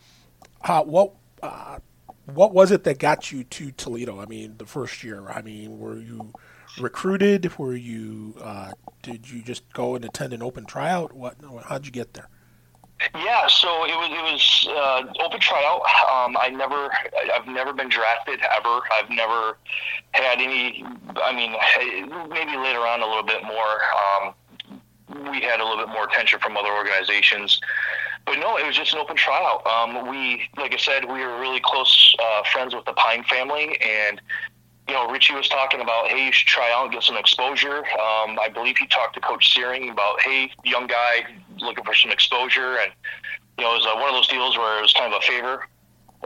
how, 0.62 0.84
what 0.84 1.14
uh, 1.42 1.80
what 2.26 2.54
was 2.54 2.72
it 2.72 2.84
that 2.84 3.00
got 3.00 3.32
you 3.32 3.44
to 3.44 3.72
Toledo? 3.72 4.20
I 4.20 4.26
mean, 4.26 4.56
the 4.58 4.66
first 4.66 5.04
year. 5.04 5.30
I 5.30 5.42
mean, 5.42 5.80
were 5.80 5.98
you 5.98 6.34
recruited? 6.80 7.58
Were 7.58 7.76
you 7.76 8.36
uh, 8.42 8.72
did 9.02 9.30
you 9.30 9.42
just 9.42 9.72
go 9.74 9.96
and 9.96 10.06
attend 10.06 10.34
an 10.34 10.42
open 10.42 10.66
tryout? 10.66 11.14
What? 11.14 11.36
How'd 11.66 11.86
you 11.86 11.92
get 11.92 12.14
there? 12.14 12.30
Yeah, 13.14 13.48
so 13.48 13.84
it 13.86 13.94
was 13.94 14.10
it 14.10 14.34
was 14.34 14.68
uh, 14.70 15.24
open 15.24 15.40
tryout. 15.40 15.82
Um, 16.10 16.38
I 16.40 16.50
never, 16.50 16.90
I've 17.34 17.46
never 17.46 17.74
been 17.74 17.90
drafted 17.90 18.40
ever. 18.58 18.80
I've 18.94 19.10
never 19.10 19.58
had 20.12 20.40
any. 20.40 20.84
I 21.22 21.36
mean, 21.36 21.52
maybe 22.30 22.58
later 22.58 22.80
on 22.80 23.02
a 23.02 23.06
little 23.06 23.24
bit 23.24 23.44
more. 23.44 23.82
Um, 24.00 24.34
we 25.30 25.42
had 25.42 25.60
a 25.60 25.64
little 25.64 25.86
bit 25.86 25.90
more 25.90 26.06
attention 26.06 26.40
from 26.40 26.58
other 26.58 26.72
organizations, 26.72 27.60
but 28.26 28.40
no, 28.40 28.58
it 28.58 28.66
was 28.66 28.76
just 28.76 28.94
an 28.94 29.00
open 29.00 29.16
tryout. 29.16 29.66
Um, 29.68 30.10
we, 30.10 30.44
like 30.58 30.74
I 30.74 30.78
said, 30.78 31.06
we 31.06 31.20
were 31.20 31.40
really 31.40 31.62
close 31.64 32.16
uh, 32.20 32.44
friends 32.52 32.74
with 32.74 32.86
the 32.86 32.94
Pine 32.94 33.24
family, 33.24 33.80
and 33.82 34.22
you 34.88 34.94
know, 34.94 35.10
Richie 35.10 35.34
was 35.34 35.50
talking 35.50 35.82
about, 35.82 36.08
hey, 36.08 36.28
you 36.28 36.32
should 36.32 36.48
try 36.48 36.72
out 36.72 36.84
and 36.84 36.94
get 36.94 37.02
some 37.04 37.18
exposure. 37.18 37.80
Um, 37.80 38.38
I 38.40 38.50
believe 38.54 38.78
he 38.78 38.86
talked 38.86 39.16
to 39.16 39.20
Coach 39.20 39.52
Searing 39.54 39.90
about, 39.90 40.22
hey, 40.22 40.52
young 40.64 40.86
guy 40.86 41.26
looking 41.58 41.84
for 41.84 41.96
some 41.96 42.12
exposure, 42.12 42.78
and 42.78 42.92
you 43.58 43.64
know, 43.64 43.72
it 43.74 43.78
was 43.78 43.86
uh, 43.86 44.00
one 44.00 44.10
of 44.10 44.16
those 44.16 44.28
deals 44.28 44.58
where 44.58 44.78
it 44.78 44.82
was 44.82 44.94
kind 44.94 45.14
of 45.14 45.22
a 45.22 45.26
favor. 45.26 45.68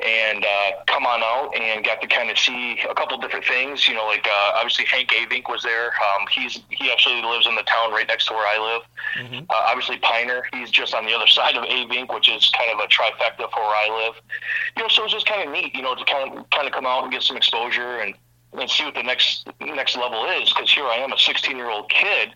And 0.06 0.46
uh, 0.46 0.72
come 0.88 1.06
on 1.06 1.22
out 1.22 1.52
and 1.56 1.84
got 1.84 2.00
to 2.02 2.08
kind 2.08 2.30
of 2.30 2.40
see 2.40 2.80
a 2.90 2.96
couple 2.96 3.18
different 3.18 3.46
things. 3.46 3.88
You 3.88 3.96
know, 3.96 4.06
like 4.06 4.26
uh, 4.26 4.52
obviously 4.56 4.86
Hank 4.86 5.10
Avink 5.10 5.50
was 5.50 5.62
there. 5.64 5.88
Um, 5.88 6.28
he's 6.32 6.60
he 6.70 6.92
actually 6.92 7.22
lives 7.22 7.48
in 7.48 7.56
the 7.56 7.64
town 7.64 7.92
right 7.92 8.08
next 8.08 8.28
to 8.28 8.34
where 8.34 8.48
I 8.48 8.58
live. 8.74 8.82
Mm-hmm. 9.26 9.46
Uh, 9.50 9.66
obviously 9.68 9.98
Piner, 9.98 10.44
he's 10.54 10.70
just 10.72 10.94
on 10.94 11.06
the 11.06 11.14
other 11.14 11.28
side 11.38 11.56
of 11.56 11.64
Avink, 11.64 12.14
which 12.14 12.30
is 12.30 12.50
kind 12.58 12.72
of 12.72 12.80
a 12.80 12.88
trifecta 12.88 13.52
for 13.52 13.60
where 13.60 13.76
I 13.76 14.06
live. 14.06 14.16
You 14.78 14.84
know, 14.84 14.90
so 14.90 15.02
it 15.02 15.06
was 15.06 15.14
just 15.14 15.28
kind 15.28 15.46
of 15.46 15.54
neat. 15.54 15.76
You 15.76 15.82
know, 15.82 15.96
to 15.96 16.06
kind 16.06 16.38
of 16.38 16.50
kind 16.52 16.68
of 16.68 16.74
come 16.74 16.86
out 16.86 17.04
and 17.04 17.12
get 17.12 17.24
some 17.24 17.36
exposure 17.36 18.00
and 18.00 18.16
and 18.54 18.70
see 18.70 18.86
what 18.86 18.96
the 18.96 19.04
next 19.04 19.48
next 19.60 19.98
level 19.98 20.26
is. 20.42 20.50
Because 20.50 20.72
here 20.72 20.86
I 20.86 20.98
am, 20.98 21.12
a 21.12 21.18
16 21.18 21.56
year 21.56 21.70
old 21.70 21.90
kid, 21.90 22.34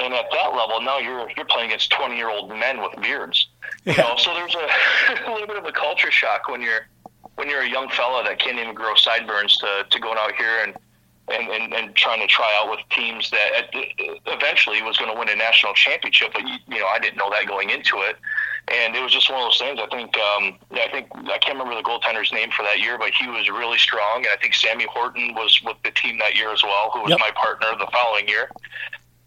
And 0.00 0.14
at 0.14 0.26
that 0.30 0.54
level, 0.54 0.80
now 0.80 0.98
you're 0.98 1.30
you're 1.36 1.46
playing 1.46 1.68
against 1.68 1.90
20 1.90 2.16
year 2.16 2.30
old 2.30 2.50
men 2.50 2.80
with 2.80 2.92
beards. 3.02 3.48
You 3.86 3.96
know, 3.96 4.14
so 4.18 4.34
there's 4.34 4.54
a, 4.54 5.28
a 5.30 5.32
little 5.32 5.46
bit 5.46 5.56
of 5.56 5.64
a 5.64 5.72
culture 5.72 6.10
shock 6.10 6.48
when 6.48 6.60
you're 6.60 6.88
when 7.36 7.48
you're 7.48 7.62
a 7.62 7.68
young 7.68 7.88
fella 7.90 8.24
that 8.24 8.38
can't 8.38 8.58
even 8.58 8.74
grow 8.74 8.94
sideburns 8.96 9.56
to, 9.58 9.86
to 9.88 10.00
going 10.00 10.18
out 10.18 10.34
here 10.36 10.64
and, 10.64 10.74
and, 11.28 11.48
and, 11.50 11.74
and 11.74 11.94
trying 11.94 12.20
to 12.20 12.26
try 12.26 12.50
out 12.58 12.70
with 12.70 12.80
teams 12.90 13.30
that 13.30 13.68
eventually 14.26 14.82
was 14.82 14.96
going 14.96 15.12
to 15.12 15.18
win 15.18 15.28
a 15.28 15.36
national 15.36 15.74
championship. 15.74 16.32
But, 16.32 16.48
you, 16.48 16.56
you 16.66 16.80
know, 16.80 16.86
I 16.86 16.98
didn't 16.98 17.18
know 17.18 17.28
that 17.30 17.46
going 17.46 17.70
into 17.70 17.98
it. 17.98 18.16
And 18.68 18.96
it 18.96 19.02
was 19.02 19.12
just 19.12 19.30
one 19.30 19.40
of 19.40 19.46
those 19.46 19.58
things. 19.58 19.78
I 19.78 19.86
think, 19.94 20.16
um, 20.16 20.58
I 20.72 20.88
think 20.90 21.08
I 21.28 21.38
can't 21.38 21.58
remember 21.58 21.76
the 21.76 21.86
goaltender's 21.86 22.32
name 22.32 22.50
for 22.50 22.62
that 22.62 22.80
year, 22.80 22.98
but 22.98 23.10
he 23.12 23.28
was 23.28 23.48
really 23.50 23.78
strong. 23.78 24.24
And 24.24 24.28
I 24.32 24.36
think 24.40 24.54
Sammy 24.54 24.86
Horton 24.90 25.34
was 25.34 25.60
with 25.62 25.76
the 25.84 25.90
team 25.90 26.18
that 26.18 26.36
year 26.36 26.52
as 26.52 26.62
well, 26.64 26.90
who 26.94 27.02
was 27.02 27.10
yep. 27.10 27.20
my 27.20 27.30
partner 27.36 27.68
the 27.78 27.86
following 27.92 28.26
year. 28.26 28.50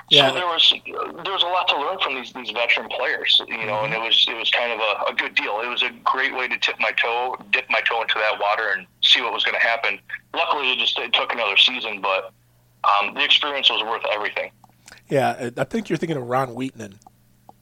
Yeah. 0.09 0.29
So 0.29 0.35
there 0.35 0.45
was 0.45 0.73
there 1.23 1.33
was 1.33 1.43
a 1.43 1.47
lot 1.47 1.67
to 1.69 1.79
learn 1.79 1.99
from 1.99 2.15
these 2.15 2.33
these 2.33 2.49
veteran 2.49 2.89
players, 2.89 3.39
you 3.47 3.57
know, 3.65 3.73
mm-hmm. 3.73 3.85
and 3.85 3.93
it 3.93 4.01
was 4.01 4.25
it 4.27 4.35
was 4.35 4.49
kind 4.49 4.71
of 4.71 4.79
a, 4.79 5.11
a 5.11 5.13
good 5.15 5.35
deal. 5.35 5.61
It 5.61 5.67
was 5.67 5.83
a 5.83 5.91
great 6.03 6.35
way 6.35 6.47
to 6.47 6.57
tip 6.57 6.75
my 6.79 6.91
toe, 6.91 7.35
dip 7.51 7.65
my 7.69 7.81
toe 7.81 8.01
into 8.01 8.15
that 8.15 8.39
water, 8.39 8.69
and 8.75 8.87
see 9.03 9.21
what 9.21 9.33
was 9.33 9.43
going 9.43 9.55
to 9.55 9.65
happen. 9.65 9.99
Luckily, 10.33 10.71
it 10.71 10.79
just 10.79 10.97
it 10.97 11.13
took 11.13 11.31
another 11.31 11.57
season, 11.57 12.01
but 12.01 12.31
um, 12.83 13.13
the 13.13 13.23
experience 13.23 13.69
was 13.69 13.83
worth 13.83 14.03
everything. 14.11 14.51
Yeah, 15.09 15.51
I 15.57 15.63
think 15.63 15.89
you're 15.89 15.97
thinking 15.97 16.17
of 16.17 16.27
Ron 16.27 16.55
Wheatman. 16.55 16.95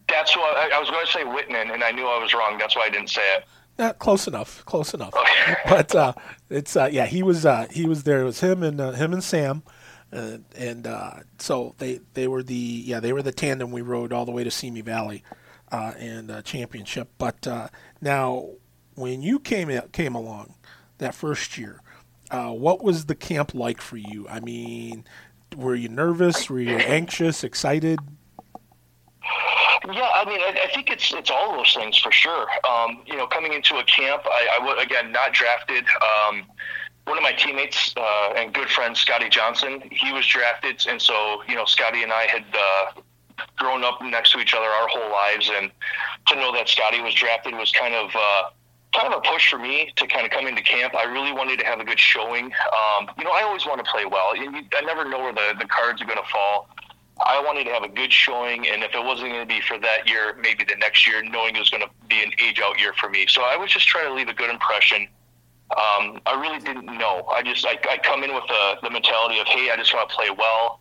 That's 0.09 0.35
what 0.35 0.55
I, 0.55 0.75
I 0.75 0.79
was 0.79 0.89
going 0.89 1.05
to 1.05 1.11
say, 1.11 1.23
Whitman, 1.23 1.71
and 1.71 1.83
I 1.83 1.91
knew 1.91 2.05
I 2.05 2.21
was 2.21 2.33
wrong. 2.33 2.57
That's 2.57 2.75
why 2.75 2.83
I 2.83 2.89
didn't 2.89 3.09
say 3.09 3.21
it. 3.35 3.43
Yeah, 3.77 3.93
close 3.93 4.27
enough, 4.27 4.65
close 4.65 4.93
enough. 4.93 5.13
Okay. 5.13 5.55
but 5.69 5.93
uh, 5.93 6.13
it's 6.49 6.75
uh, 6.75 6.89
yeah, 6.91 7.05
he 7.05 7.23
was 7.23 7.45
uh, 7.45 7.67
he 7.69 7.85
was 7.85 8.03
there. 8.03 8.21
It 8.21 8.25
was 8.25 8.39
him 8.39 8.63
and 8.63 8.79
uh, 8.79 8.91
him 8.91 9.13
and 9.13 9.23
Sam 9.23 9.63
uh, 10.13 10.37
and 10.55 10.87
uh, 10.87 11.11
so 11.37 11.75
they 11.79 11.99
they 12.13 12.27
were 12.27 12.43
the 12.43 12.55
yeah 12.55 12.99
they 12.99 13.13
were 13.13 13.21
the 13.21 13.31
tandem 13.31 13.71
we 13.71 13.81
rode 13.81 14.13
all 14.13 14.25
the 14.25 14.31
way 14.31 14.43
to 14.43 14.51
Simi 14.51 14.81
Valley 14.81 15.23
uh, 15.71 15.93
and 15.97 16.31
uh, 16.31 16.41
championship. 16.41 17.09
But 17.17 17.45
uh, 17.45 17.67
now 18.01 18.49
when 18.95 19.21
you 19.21 19.39
came 19.39 19.69
came 19.91 20.15
along 20.15 20.55
that 20.97 21.13
first 21.13 21.57
year, 21.57 21.81
uh, 22.31 22.49
what 22.49 22.83
was 22.83 23.05
the 23.05 23.15
camp 23.15 23.53
like 23.53 23.81
for 23.81 23.97
you? 23.97 24.27
I 24.29 24.39
mean, 24.39 25.05
were 25.55 25.75
you 25.75 25.89
nervous? 25.89 26.49
Were 26.49 26.59
you 26.59 26.77
anxious? 26.77 27.43
Excited? 27.43 27.99
Yeah, 29.93 30.09
I 30.13 30.25
mean, 30.25 30.41
I, 30.41 30.65
I, 30.65 30.73
think 30.73 30.89
it's 30.89 31.13
it's 31.13 31.31
all 31.31 31.55
those 31.55 31.73
things 31.73 31.97
for 31.97 32.11
sure. 32.11 32.47
Um, 32.69 33.03
you 33.05 33.15
know, 33.15 33.25
coming 33.25 33.53
into 33.53 33.77
a 33.77 33.83
camp, 33.85 34.23
I, 34.25 34.57
I 34.59 34.65
was 34.65 34.83
again 34.83 35.11
not 35.11 35.31
drafted. 35.33 35.85
Um, 36.01 36.45
one 37.07 37.17
of 37.17 37.23
my 37.23 37.31
teammates 37.31 37.93
uh, 37.95 38.33
and 38.35 38.53
good 38.53 38.69
friend, 38.69 38.95
Scotty 38.95 39.29
Johnson, 39.29 39.81
he 39.91 40.11
was 40.11 40.27
drafted, 40.27 40.85
and 40.89 41.01
so 41.01 41.41
you 41.47 41.55
know, 41.55 41.65
Scotty 41.65 42.03
and 42.03 42.11
I 42.11 42.23
had 42.23 42.43
uh, 42.53 43.01
grown 43.55 43.83
up 43.83 44.01
next 44.01 44.33
to 44.33 44.39
each 44.39 44.53
other 44.53 44.65
our 44.65 44.87
whole 44.87 45.09
lives, 45.11 45.49
and 45.53 45.71
to 46.27 46.35
know 46.35 46.51
that 46.53 46.67
Scotty 46.67 47.01
was 47.01 47.13
drafted 47.13 47.53
was 47.53 47.71
kind 47.71 47.95
of 47.95 48.11
uh, 48.13 48.43
kind 48.93 49.13
of 49.13 49.19
a 49.19 49.21
push 49.21 49.49
for 49.49 49.57
me 49.57 49.91
to 49.95 50.05
kind 50.07 50.25
of 50.25 50.31
come 50.31 50.47
into 50.47 50.61
camp. 50.61 50.95
I 50.95 51.05
really 51.05 51.31
wanted 51.31 51.59
to 51.59 51.65
have 51.65 51.79
a 51.79 51.85
good 51.85 51.99
showing. 51.99 52.45
Um, 52.45 53.09
you 53.17 53.23
know, 53.23 53.31
I 53.31 53.43
always 53.43 53.65
want 53.65 53.83
to 53.83 53.89
play 53.89 54.05
well. 54.05 54.31
I 54.33 54.81
never 54.85 55.05
know 55.05 55.19
where 55.19 55.33
the, 55.33 55.55
the 55.59 55.65
cards 55.65 56.01
are 56.01 56.05
going 56.05 56.17
to 56.17 56.29
fall. 56.29 56.69
I 57.25 57.41
wanted 57.43 57.63
to 57.65 57.71
have 57.71 57.83
a 57.83 57.89
good 57.89 58.13
showing, 58.13 58.67
and 58.67 58.83
if 58.83 58.93
it 58.93 59.03
wasn't 59.03 59.29
going 59.29 59.47
to 59.47 59.53
be 59.53 59.61
for 59.61 59.79
that 59.79 60.07
year, 60.07 60.37
maybe 60.39 60.63
the 60.63 60.75
next 60.75 61.07
year, 61.07 61.23
knowing 61.23 61.55
it 61.55 61.59
was 61.59 61.69
going 61.69 61.83
to 61.83 61.89
be 62.07 62.21
an 62.21 62.31
age 62.43 62.59
out 62.59 62.79
year 62.79 62.93
for 62.93 63.09
me. 63.09 63.25
So 63.27 63.41
I 63.43 63.55
was 63.55 63.71
just 63.71 63.87
trying 63.87 64.07
to 64.07 64.13
leave 64.13 64.27
a 64.27 64.33
good 64.33 64.51
impression 64.51 65.07
um, 65.71 66.21
I 66.25 66.39
really 66.39 66.59
didn't 66.59 66.85
know. 66.85 67.25
I 67.29 67.43
just 67.43 67.65
I, 67.65 67.77
I 67.89 67.97
come 67.97 68.23
in 68.23 68.33
with 68.33 68.45
the, 68.47 68.77
the 68.83 68.89
mentality 68.89 69.39
of 69.39 69.47
hey, 69.47 69.69
I 69.69 69.75
just 69.75 69.93
want 69.93 70.09
to 70.09 70.15
play 70.15 70.29
well, 70.29 70.79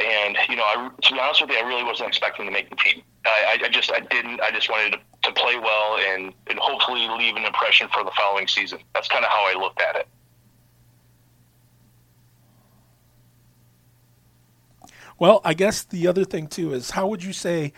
and 0.00 0.36
you 0.48 0.54
know, 0.54 0.62
I, 0.62 0.90
to 1.02 1.12
be 1.12 1.18
honest 1.18 1.40
with 1.40 1.50
you, 1.50 1.56
I 1.56 1.66
really 1.66 1.82
wasn't 1.82 2.08
expecting 2.08 2.46
to 2.46 2.52
make 2.52 2.70
the 2.70 2.76
team. 2.76 3.02
I, 3.26 3.58
I 3.64 3.68
just 3.68 3.90
I 3.92 4.00
didn't. 4.00 4.40
I 4.40 4.52
just 4.52 4.70
wanted 4.70 4.92
to, 4.92 4.98
to 5.24 5.32
play 5.32 5.58
well 5.58 5.98
and 5.98 6.32
and 6.46 6.58
hopefully 6.60 7.08
leave 7.18 7.34
an 7.34 7.44
impression 7.44 7.88
for 7.92 8.04
the 8.04 8.12
following 8.16 8.46
season. 8.46 8.78
That's 8.94 9.08
kind 9.08 9.24
of 9.24 9.30
how 9.30 9.44
I 9.48 9.58
looked 9.58 9.80
at 9.80 9.96
it. 9.96 10.08
Well, 15.18 15.40
I 15.44 15.54
guess 15.54 15.82
the 15.82 16.06
other 16.06 16.24
thing 16.24 16.46
too 16.46 16.72
is 16.72 16.90
how 16.90 17.08
would 17.08 17.24
you 17.24 17.32
say 17.32 17.72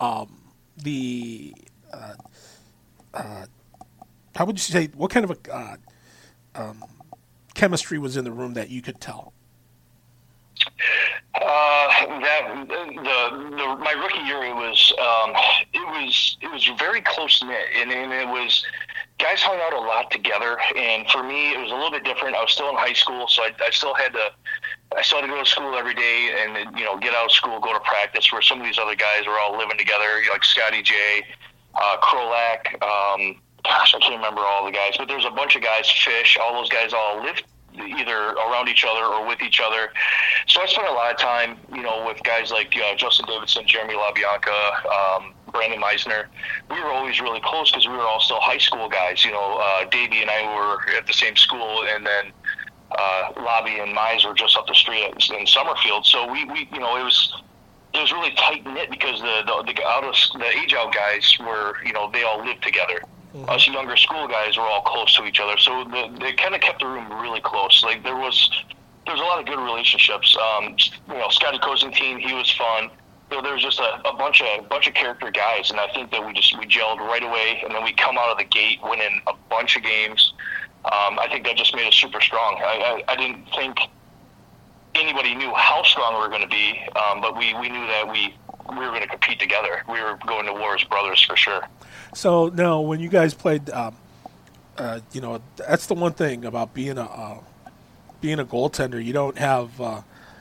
um, 0.00 0.52
the 0.82 1.54
uh, 1.92 2.14
uh, 3.12 3.46
how 4.34 4.46
would 4.46 4.56
you 4.56 4.72
say 4.72 4.88
what 4.96 5.10
kind 5.10 5.24
of 5.24 5.30
a 5.30 5.54
uh, 5.54 5.76
um, 6.56 6.82
chemistry 7.54 7.98
was 7.98 8.16
in 8.16 8.24
the 8.24 8.32
room 8.32 8.54
that 8.54 8.70
you 8.70 8.82
could 8.82 9.00
tell? 9.00 9.32
Uh, 11.34 11.88
that 12.20 12.66
the, 12.68 12.96
the 12.96 13.76
my 13.76 13.92
rookie 13.92 14.26
year 14.26 14.42
it 14.42 14.54
was 14.54 14.92
um, 14.98 15.30
it 15.74 15.86
was 15.86 16.36
it 16.40 16.50
was 16.50 16.66
very 16.78 17.02
close 17.02 17.42
knit 17.42 17.66
and, 17.76 17.92
and 17.92 18.12
it 18.12 18.26
was 18.26 18.64
guys 19.18 19.42
hung 19.42 19.58
out 19.60 19.74
a 19.74 19.80
lot 19.80 20.10
together 20.10 20.58
and 20.76 21.06
for 21.10 21.22
me 21.22 21.52
it 21.52 21.58
was 21.60 21.70
a 21.70 21.74
little 21.74 21.90
bit 21.90 22.04
different. 22.04 22.34
I 22.36 22.42
was 22.42 22.52
still 22.52 22.70
in 22.70 22.76
high 22.76 22.94
school, 22.94 23.28
so 23.28 23.42
I, 23.42 23.50
I 23.64 23.70
still 23.70 23.94
had 23.94 24.12
to 24.14 24.30
I 24.96 25.02
still 25.02 25.20
had 25.20 25.26
to 25.26 25.32
go 25.32 25.38
to 25.38 25.48
school 25.48 25.74
every 25.76 25.94
day 25.94 26.34
and 26.40 26.76
you 26.78 26.84
know 26.84 26.96
get 26.98 27.14
out 27.14 27.26
of 27.26 27.32
school, 27.32 27.60
go 27.60 27.72
to 27.72 27.80
practice. 27.80 28.32
Where 28.32 28.42
some 28.42 28.60
of 28.60 28.66
these 28.66 28.78
other 28.78 28.94
guys 28.94 29.26
were 29.26 29.38
all 29.38 29.56
living 29.56 29.76
together, 29.76 30.22
like 30.30 30.44
Scotty 30.44 30.82
J, 30.82 30.94
uh, 31.74 31.96
Krolak, 31.98 32.82
um, 32.82 33.40
gosh, 33.66 33.94
I 33.94 33.98
can't 33.98 34.16
remember 34.16 34.40
all 34.40 34.64
the 34.64 34.72
guys, 34.72 34.94
but 34.96 35.08
there's 35.08 35.24
a 35.24 35.30
bunch 35.30 35.56
of 35.56 35.62
guys, 35.62 35.90
Fish, 35.90 36.38
all 36.40 36.54
those 36.54 36.70
guys 36.70 36.92
all 36.92 37.22
lived 37.22 37.44
either 37.78 38.30
around 38.32 38.68
each 38.68 38.84
other 38.88 39.04
or 39.04 39.26
with 39.26 39.42
each 39.42 39.60
other. 39.60 39.92
So 40.46 40.62
I 40.62 40.66
spent 40.66 40.88
a 40.88 40.92
lot 40.92 41.12
of 41.12 41.18
time, 41.18 41.58
you 41.74 41.82
know, 41.82 42.04
with 42.06 42.22
guys 42.22 42.50
like 42.50 42.74
uh, 42.76 42.94
Justin 42.96 43.26
Davidson, 43.26 43.66
Jeremy 43.66 43.94
LaBianca, 43.94 44.86
um, 44.86 45.34
Brandon 45.52 45.80
Meisner. 45.80 46.26
We 46.70 46.80
were 46.80 46.90
always 46.90 47.20
really 47.20 47.40
close 47.40 47.70
because 47.70 47.86
we 47.86 47.94
were 47.94 48.06
all 48.06 48.20
still 48.20 48.40
high 48.40 48.58
school 48.58 48.88
guys. 48.88 49.24
You 49.24 49.32
know, 49.32 49.60
uh, 49.62 49.84
Davey 49.90 50.22
and 50.22 50.30
I 50.30 50.54
were 50.56 50.96
at 50.96 51.06
the 51.06 51.12
same 51.12 51.36
school, 51.36 51.84
and 51.88 52.06
then 52.06 52.32
uh, 52.96 53.32
Lobby 53.36 53.78
and 53.78 53.94
Mize 53.94 54.26
were 54.26 54.34
just 54.34 54.56
up 54.56 54.66
the 54.66 54.74
street 54.74 55.12
in 55.38 55.46
Summerfield. 55.46 56.06
So 56.06 56.30
we, 56.30 56.44
we, 56.44 56.68
you 56.72 56.80
know, 56.80 56.96
it 56.96 57.04
was 57.04 57.42
it 57.94 58.00
was 58.00 58.12
really 58.12 58.32
tight 58.32 58.64
knit 58.66 58.90
because 58.90 59.20
the 59.20 59.42
the, 59.46 59.72
the 59.72 59.86
out 59.86 60.04
of 60.04 60.14
the 60.38 60.46
age 60.46 60.74
out 60.74 60.94
guys 60.94 61.36
were, 61.40 61.76
you 61.84 61.92
know, 61.92 62.10
they 62.10 62.22
all 62.22 62.44
lived 62.44 62.62
together 62.62 63.00
mm-hmm. 63.36 63.50
us 63.50 63.66
younger 63.66 63.96
school 63.96 64.26
guys 64.28 64.56
were 64.56 64.64
all 64.64 64.82
close 64.82 65.14
to 65.16 65.24
each 65.24 65.40
other, 65.40 65.56
so 65.58 65.84
the, 65.84 66.16
they 66.20 66.32
kind 66.32 66.54
of 66.54 66.60
kept 66.60 66.80
the 66.80 66.86
room 66.86 67.12
really 67.20 67.40
close. 67.40 67.82
Like 67.84 68.02
there 68.02 68.16
was 68.16 68.50
there 69.04 69.14
was 69.14 69.20
a 69.20 69.24
lot 69.24 69.38
of 69.38 69.46
good 69.46 69.58
relationships. 69.58 70.36
Um, 70.36 70.76
you 71.08 71.14
know, 71.14 71.28
Scotty 71.28 71.58
Cosentine, 71.58 72.18
he 72.18 72.34
was 72.34 72.50
fun. 72.50 72.90
You 73.30 73.36
know, 73.36 73.42
there 73.42 73.54
was 73.54 73.62
just 73.62 73.80
a, 73.80 74.08
a 74.08 74.16
bunch 74.16 74.42
of 74.42 74.68
bunch 74.68 74.88
of 74.88 74.94
character 74.94 75.30
guys, 75.30 75.70
and 75.70 75.80
I 75.80 75.88
think 75.92 76.10
that 76.12 76.24
we 76.24 76.32
just 76.32 76.58
we 76.58 76.66
gelled 76.66 76.98
right 76.98 77.22
away, 77.22 77.62
and 77.64 77.74
then 77.74 77.84
we 77.84 77.92
come 77.92 78.18
out 78.18 78.30
of 78.30 78.38
the 78.38 78.44
gate 78.44 78.78
winning 78.82 79.20
a 79.26 79.32
bunch 79.50 79.76
of 79.76 79.82
games. 79.82 80.32
Um, 80.84 81.18
I 81.18 81.26
think 81.30 81.44
that 81.46 81.56
just 81.56 81.74
made 81.74 81.88
us 81.88 81.94
super 81.94 82.20
strong. 82.20 82.60
I, 82.64 83.02
I, 83.08 83.12
I 83.12 83.16
didn't 83.16 83.48
think 83.56 83.78
anybody 84.94 85.34
knew 85.34 85.52
how 85.54 85.82
strong 85.82 86.14
we 86.14 86.20
were 86.20 86.28
going 86.28 86.42
to 86.42 86.48
be, 86.48 86.80
um, 86.94 87.20
but 87.20 87.36
we, 87.36 87.54
we 87.54 87.68
knew 87.68 87.86
that 87.86 88.10
we 88.10 88.34
we 88.68 88.78
were 88.78 88.90
going 88.90 89.02
to 89.02 89.08
compete 89.08 89.38
together. 89.38 89.82
We 89.88 90.00
were 90.00 90.18
going 90.26 90.46
to 90.46 90.52
war 90.52 90.74
as 90.74 90.82
brothers 90.84 91.20
for 91.22 91.36
sure. 91.36 91.62
So 92.16 92.48
now, 92.48 92.80
when 92.80 92.98
you 93.00 93.10
guys 93.10 93.34
played, 93.34 93.68
um, 93.68 93.94
uh, 94.78 95.00
you 95.12 95.20
know, 95.20 95.42
that's 95.56 95.84
the 95.84 95.92
one 95.92 96.14
thing 96.14 96.46
about 96.46 96.72
being 96.72 96.96
a 96.96 97.04
uh, 97.04 97.40
being 98.22 98.38
a 98.38 98.44
goaltender. 98.46 99.04
You 99.04 99.12
don't 99.12 99.36
have, 99.36 99.78
uh, 99.78 100.00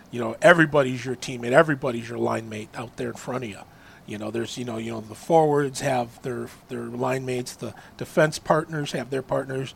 you 0.09 0.21
know, 0.21 0.37
everybody's 0.41 1.03
your 1.03 1.17
teammate, 1.17 1.51
everybody's 1.51 2.07
your 2.07 2.17
line 2.17 2.47
mate 2.47 2.69
out 2.75 2.95
there 2.95 3.09
in 3.09 3.15
front 3.15 3.43
of 3.43 3.49
you. 3.49 3.59
You 4.05 4.17
know, 4.17 4.31
there's, 4.31 4.57
you 4.57 4.63
know, 4.63 4.77
you 4.77 4.89
know, 4.89 5.01
the 5.01 5.15
forwards 5.15 5.81
have 5.81 6.21
their 6.21 6.47
their 6.69 6.83
line 6.83 7.25
mates, 7.25 7.57
the 7.57 7.73
defense 7.97 8.39
partners 8.39 8.93
have 8.93 9.09
their 9.09 9.21
partners, 9.21 9.75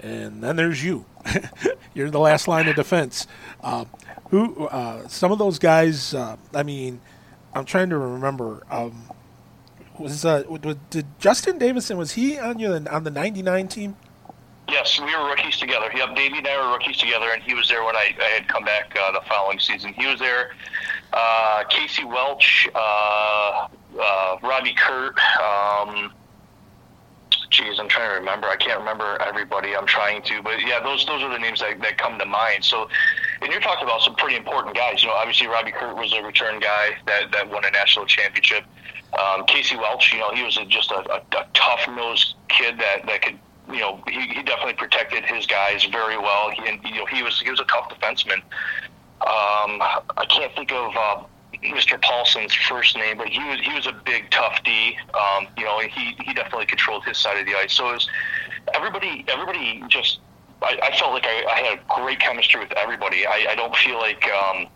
and 0.00 0.40
then 0.40 0.54
there's 0.54 0.84
you. 0.84 1.04
You're 1.94 2.10
the 2.10 2.20
last 2.20 2.46
line 2.46 2.68
of 2.68 2.76
defense. 2.76 3.26
Um, 3.64 3.88
who? 4.30 4.68
Uh, 4.68 5.08
some 5.08 5.32
of 5.32 5.38
those 5.40 5.58
guys. 5.58 6.14
Uh, 6.14 6.36
I 6.54 6.62
mean, 6.62 7.00
I'm 7.54 7.64
trying 7.64 7.90
to 7.90 7.98
remember. 7.98 8.62
Um, 8.70 9.02
was 9.98 10.24
uh, 10.24 10.42
did 10.90 11.06
Justin 11.18 11.58
Davidson 11.58 11.96
was 11.96 12.12
he 12.12 12.38
on 12.38 12.58
you 12.58 12.72
on 12.72 13.04
the 13.04 13.10
'99 13.10 13.68
team? 13.68 13.96
Yes, 14.68 15.00
we 15.00 15.06
were 15.16 15.26
rookies 15.26 15.56
together. 15.56 15.90
Yep, 15.94 16.14
Davey 16.14 16.38
and 16.38 16.46
I 16.46 16.66
were 16.66 16.72
rookies 16.72 16.98
together, 16.98 17.30
and 17.32 17.42
he 17.42 17.54
was 17.54 17.68
there 17.68 17.82
when 17.84 17.96
I, 17.96 18.14
I 18.20 18.28
had 18.34 18.48
come 18.48 18.64
back 18.64 18.94
uh, 19.00 19.12
the 19.12 19.22
following 19.26 19.58
season. 19.58 19.94
He 19.94 20.06
was 20.06 20.18
there. 20.18 20.50
Uh, 21.10 21.64
Casey 21.70 22.04
Welch, 22.04 22.68
uh, 22.74 23.68
uh, 23.98 24.36
Robbie 24.42 24.74
Kurt. 24.74 25.18
Um, 25.40 26.12
geez, 27.58 27.78
I'm 27.78 27.88
trying 27.88 28.10
to 28.10 28.18
remember. 28.18 28.46
I 28.46 28.56
can't 28.56 28.78
remember 28.78 29.18
everybody. 29.20 29.76
I'm 29.76 29.86
trying 29.86 30.22
to, 30.22 30.42
but 30.42 30.60
yeah, 30.64 30.80
those 30.80 31.04
those 31.06 31.22
are 31.22 31.30
the 31.30 31.38
names 31.38 31.60
that, 31.60 31.80
that 31.80 31.98
come 31.98 32.18
to 32.18 32.24
mind. 32.24 32.64
So, 32.64 32.88
and 33.42 33.50
you're 33.50 33.60
talking 33.60 33.84
about 33.84 34.02
some 34.02 34.14
pretty 34.14 34.36
important 34.36 34.76
guys. 34.76 35.02
You 35.02 35.08
know, 35.08 35.14
obviously 35.14 35.48
Robbie 35.48 35.72
Kurt 35.72 35.96
was 35.96 36.12
a 36.14 36.22
return 36.22 36.60
guy 36.60 36.96
that 37.06 37.32
that 37.32 37.50
won 37.50 37.64
a 37.64 37.70
national 37.70 38.06
championship. 38.06 38.64
Um, 39.18 39.44
Casey 39.46 39.76
Welch, 39.76 40.12
you 40.12 40.18
know, 40.18 40.30
he 40.34 40.42
was 40.42 40.58
a, 40.58 40.66
just 40.66 40.90
a, 40.90 40.98
a, 41.10 41.16
a 41.40 41.46
tough 41.54 41.80
nosed 41.88 42.34
kid 42.50 42.78
that, 42.78 43.06
that 43.06 43.22
could, 43.22 43.38
you 43.66 43.80
know, 43.80 44.02
he, 44.06 44.20
he 44.20 44.42
definitely 44.42 44.74
protected 44.74 45.24
his 45.24 45.46
guys 45.46 45.82
very 45.84 46.18
well. 46.18 46.50
He, 46.50 46.68
and, 46.68 46.78
you 46.84 46.96
know, 46.96 47.06
he 47.06 47.22
was 47.22 47.40
he 47.40 47.50
was 47.50 47.58
a 47.58 47.64
tough 47.64 47.88
defenseman. 47.88 48.42
Um, 49.20 49.80
I 49.82 50.26
can't 50.28 50.54
think 50.54 50.70
of 50.72 50.94
uh, 50.94 51.22
Mr. 51.62 52.00
Paulson's 52.00 52.54
first 52.54 52.96
name, 52.96 53.18
but 53.18 53.28
he 53.28 53.40
was 53.40 53.60
he 53.60 53.72
was 53.74 53.86
a 53.86 53.92
big 54.04 54.30
tough 54.30 54.62
D. 54.64 54.96
Um, 55.14 55.46
you 55.56 55.64
know, 55.64 55.80
he 55.80 56.16
he 56.24 56.34
definitely 56.34 56.66
controlled 56.66 57.04
his 57.04 57.18
side 57.18 57.38
of 57.38 57.46
the 57.46 57.54
ice. 57.54 57.72
So 57.72 57.90
it 57.90 57.94
was 57.94 58.08
everybody 58.74 59.24
everybody 59.28 59.82
just 59.88 60.20
I, 60.62 60.78
I 60.82 60.96
felt 60.98 61.12
like 61.12 61.24
I, 61.26 61.44
I 61.44 61.60
had 61.60 61.86
great 61.88 62.20
chemistry 62.20 62.60
with 62.60 62.72
everybody. 62.72 63.26
I, 63.26 63.46
I 63.50 63.54
don't 63.54 63.74
feel 63.76 63.98
like 63.98 64.24
um, 64.30 64.66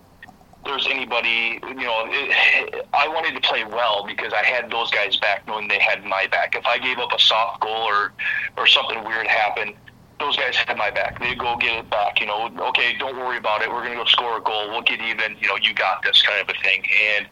there's 0.64 0.86
anybody, 0.86 1.58
you 1.66 1.74
know, 1.74 2.04
it, 2.08 2.86
I 2.94 3.08
wanted 3.08 3.34
to 3.34 3.40
play 3.40 3.64
well 3.64 4.06
because 4.06 4.32
I 4.32 4.44
had 4.44 4.70
those 4.70 4.90
guys 4.90 5.16
back 5.16 5.46
knowing 5.46 5.68
they 5.68 5.80
had 5.80 6.04
my 6.04 6.28
back. 6.30 6.54
If 6.54 6.64
I 6.66 6.78
gave 6.78 6.98
up 6.98 7.12
a 7.12 7.18
soft 7.18 7.62
goal 7.62 7.82
or, 7.82 8.12
or 8.56 8.66
something 8.66 9.02
weird 9.04 9.26
happened, 9.26 9.74
those 10.22 10.36
guys 10.36 10.54
had 10.54 10.76
my 10.76 10.90
back. 10.90 11.18
They'd 11.18 11.38
go 11.38 11.56
get 11.56 11.78
it 11.78 11.90
back, 11.90 12.20
you 12.20 12.26
know, 12.26 12.48
okay, 12.68 12.96
don't 12.98 13.16
worry 13.16 13.38
about 13.38 13.62
it. 13.62 13.68
We're 13.68 13.82
going 13.82 13.92
to 13.92 13.98
go 13.98 14.04
score 14.04 14.38
a 14.38 14.40
goal. 14.40 14.70
We'll 14.70 14.82
get 14.82 15.00
even, 15.00 15.36
you 15.40 15.48
know, 15.48 15.56
you 15.56 15.74
got 15.74 16.02
this 16.02 16.22
kind 16.22 16.40
of 16.40 16.48
a 16.48 16.58
thing. 16.62 16.84
And 17.16 17.26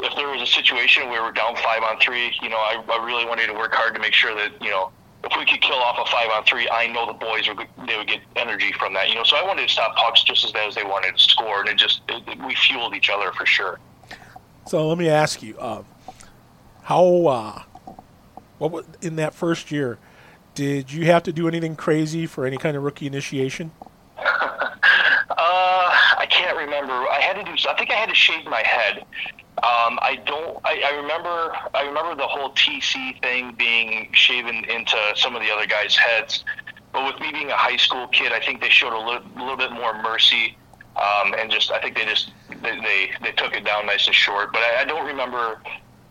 if 0.00 0.14
there 0.14 0.28
was 0.28 0.40
a 0.40 0.46
situation 0.46 1.08
where 1.10 1.22
we're 1.22 1.32
down 1.32 1.56
five 1.56 1.82
on 1.82 1.98
three, 1.98 2.32
you 2.40 2.48
know, 2.48 2.56
I, 2.56 2.82
I 2.88 3.04
really 3.04 3.26
wanted 3.26 3.48
to 3.48 3.54
work 3.54 3.74
hard 3.74 3.94
to 3.94 4.00
make 4.00 4.14
sure 4.14 4.34
that, 4.36 4.52
you 4.62 4.70
know, 4.70 4.92
if 5.24 5.32
we 5.36 5.44
could 5.44 5.60
kill 5.60 5.76
off 5.76 5.98
a 5.98 6.08
five 6.10 6.30
on 6.30 6.44
three, 6.44 6.68
I 6.70 6.86
know 6.86 7.06
the 7.06 7.12
boys 7.12 7.48
would 7.48 7.58
they 7.88 7.96
would 7.96 8.06
get 8.06 8.20
energy 8.36 8.72
from 8.78 8.94
that. 8.94 9.08
You 9.08 9.16
know, 9.16 9.24
so 9.24 9.36
I 9.36 9.42
wanted 9.42 9.66
to 9.66 9.72
stop 9.72 9.96
pucks 9.96 10.22
just 10.22 10.44
as 10.44 10.52
bad 10.52 10.68
as 10.68 10.76
they 10.76 10.84
wanted 10.84 11.16
to 11.16 11.22
score, 11.22 11.60
and 11.60 11.68
it 11.68 11.76
just 11.76 12.02
it, 12.08 12.38
we 12.46 12.54
fueled 12.54 12.94
each 12.94 13.10
other 13.10 13.32
for 13.32 13.44
sure. 13.44 13.80
So 14.66 14.86
let 14.86 14.96
me 14.96 15.08
ask 15.08 15.42
you, 15.42 15.58
uh, 15.58 15.82
how 16.82 17.26
uh, 17.26 17.62
what 18.58 18.70
was, 18.70 18.86
in 19.02 19.16
that 19.16 19.34
first 19.34 19.72
year? 19.72 19.98
Did 20.58 20.92
you 20.92 21.04
have 21.06 21.22
to 21.22 21.32
do 21.32 21.46
anything 21.46 21.76
crazy 21.76 22.26
for 22.26 22.44
any 22.44 22.56
kind 22.56 22.76
of 22.76 22.82
rookie 22.82 23.06
initiation? 23.06 23.70
uh, 24.18 24.24
I 25.30 26.26
can't 26.28 26.56
remember. 26.56 26.92
I 26.92 27.20
had 27.20 27.34
to 27.34 27.44
do. 27.44 27.52
I 27.68 27.76
think 27.76 27.92
I 27.92 27.94
had 27.94 28.08
to 28.08 28.14
shave 28.14 28.44
my 28.44 28.62
head 28.66 29.06
um, 29.62 29.98
I 30.02 30.20
don't. 30.24 30.58
I, 30.64 30.82
I 30.86 30.90
remember. 31.00 31.52
I 31.74 31.82
remember 31.82 32.14
the 32.14 32.28
whole 32.28 32.50
TC 32.50 33.20
thing 33.22 33.54
being 33.58 34.08
shaven 34.12 34.64
into 34.64 34.96
some 35.16 35.34
of 35.34 35.42
the 35.42 35.50
other 35.50 35.66
guys' 35.66 35.96
heads. 35.96 36.44
But 36.92 37.06
with 37.06 37.20
me 37.20 37.32
being 37.32 37.50
a 37.50 37.56
high 37.56 37.76
school 37.76 38.06
kid, 38.08 38.32
I 38.32 38.38
think 38.38 38.60
they 38.60 38.68
showed 38.68 38.92
a 38.92 38.98
little, 38.98 39.22
little 39.36 39.56
bit 39.56 39.72
more 39.72 40.00
mercy, 40.00 40.56
um, 40.94 41.34
and 41.34 41.50
just 41.50 41.72
I 41.72 41.80
think 41.80 41.96
they 41.96 42.04
just 42.04 42.30
they, 42.62 42.80
they, 42.80 43.10
they 43.20 43.32
took 43.32 43.56
it 43.56 43.64
down 43.64 43.86
nice 43.86 44.06
and 44.06 44.14
short. 44.14 44.52
But 44.52 44.62
I, 44.62 44.82
I 44.82 44.84
don't 44.84 45.06
remember 45.06 45.60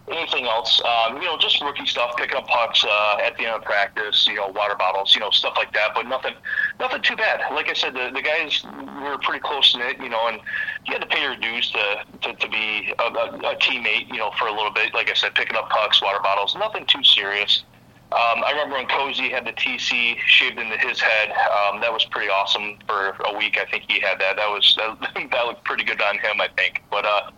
anything 0.09 0.45
else, 0.45 0.81
um, 0.81 1.17
you 1.17 1.23
know, 1.23 1.37
just 1.37 1.61
rookie 1.61 1.85
stuff, 1.85 2.15
picking 2.17 2.37
up 2.37 2.47
pucks 2.47 2.83
uh, 2.83 3.17
at 3.21 3.37
the 3.37 3.45
end 3.45 3.55
of 3.55 3.63
practice, 3.63 4.27
you 4.27 4.35
know, 4.35 4.47
water 4.47 4.75
bottles, 4.75 5.13
you 5.13 5.21
know, 5.21 5.29
stuff 5.29 5.53
like 5.57 5.73
that. 5.73 5.89
But 5.93 6.07
nothing, 6.07 6.33
nothing 6.79 7.01
too 7.01 7.15
bad. 7.15 7.41
Like 7.53 7.69
I 7.69 7.73
said, 7.73 7.93
the, 7.93 8.11
the 8.13 8.21
guys 8.21 8.63
were 9.01 9.17
pretty 9.21 9.41
close 9.41 9.75
knit, 9.75 9.97
you 9.99 10.09
know, 10.09 10.27
and 10.27 10.39
you 10.85 10.93
had 10.93 11.01
to 11.01 11.07
pay 11.07 11.21
your 11.21 11.35
dues 11.35 11.71
to 11.71 12.05
to, 12.21 12.33
to 12.33 12.49
be 12.49 12.93
a, 12.99 13.03
a, 13.03 13.53
a 13.53 13.55
teammate, 13.57 14.07
you 14.07 14.17
know, 14.17 14.31
for 14.39 14.47
a 14.47 14.51
little 14.51 14.71
bit. 14.71 14.93
Like 14.93 15.09
I 15.09 15.13
said, 15.13 15.35
picking 15.35 15.57
up 15.57 15.69
pucks, 15.69 16.01
water 16.01 16.19
bottles, 16.21 16.55
nothing 16.55 16.85
too 16.85 17.03
serious. 17.03 17.63
Um, 18.09 18.41
I 18.41 18.51
remember 18.51 18.77
when 18.77 18.87
Cozy 18.87 19.29
had 19.29 19.45
the 19.45 19.51
TC 19.51 20.17
shaved 20.25 20.57
into 20.57 20.77
his 20.77 21.01
head. 21.01 21.29
Um, 21.29 21.81
that 21.81 21.91
was 21.91 22.05
pretty 22.05 22.29
awesome 22.29 22.77
for 22.87 23.17
a 23.25 23.37
week. 23.37 23.57
I 23.59 23.65
think 23.69 23.83
he 23.89 23.99
had 23.99 24.17
that. 24.19 24.37
That 24.37 24.47
was 24.47 24.77
that, 24.77 25.29
that 25.31 25.45
looked 25.45 25.65
pretty 25.65 25.83
good 25.83 26.01
on 26.01 26.17
him, 26.17 26.39
I 26.39 26.47
think. 26.55 26.83
But 26.89 27.05
uh, 27.05 27.31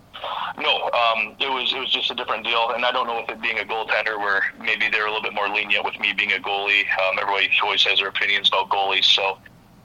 no, 0.57 0.89
um, 0.91 1.35
it 1.39 1.49
was 1.49 1.73
it 1.73 1.79
was 1.79 1.91
just 1.91 2.11
a 2.11 2.15
different 2.15 2.43
deal, 2.43 2.71
and 2.75 2.85
I 2.85 2.91
don't 2.91 3.07
know 3.07 3.19
if 3.19 3.29
it 3.29 3.41
being 3.41 3.59
a 3.59 3.63
goaltender, 3.63 4.17
where 4.17 4.43
maybe 4.59 4.89
they're 4.89 5.05
a 5.05 5.11
little 5.11 5.23
bit 5.23 5.33
more 5.33 5.47
lenient 5.47 5.85
with 5.85 5.99
me 5.99 6.13
being 6.13 6.33
a 6.33 6.39
goalie. 6.39 6.83
Um, 6.99 7.17
everybody 7.19 7.49
always 7.63 7.83
has 7.85 7.99
their 7.99 8.09
opinions 8.09 8.49
about 8.49 8.69
goalies, 8.69 9.05
so. 9.05 9.37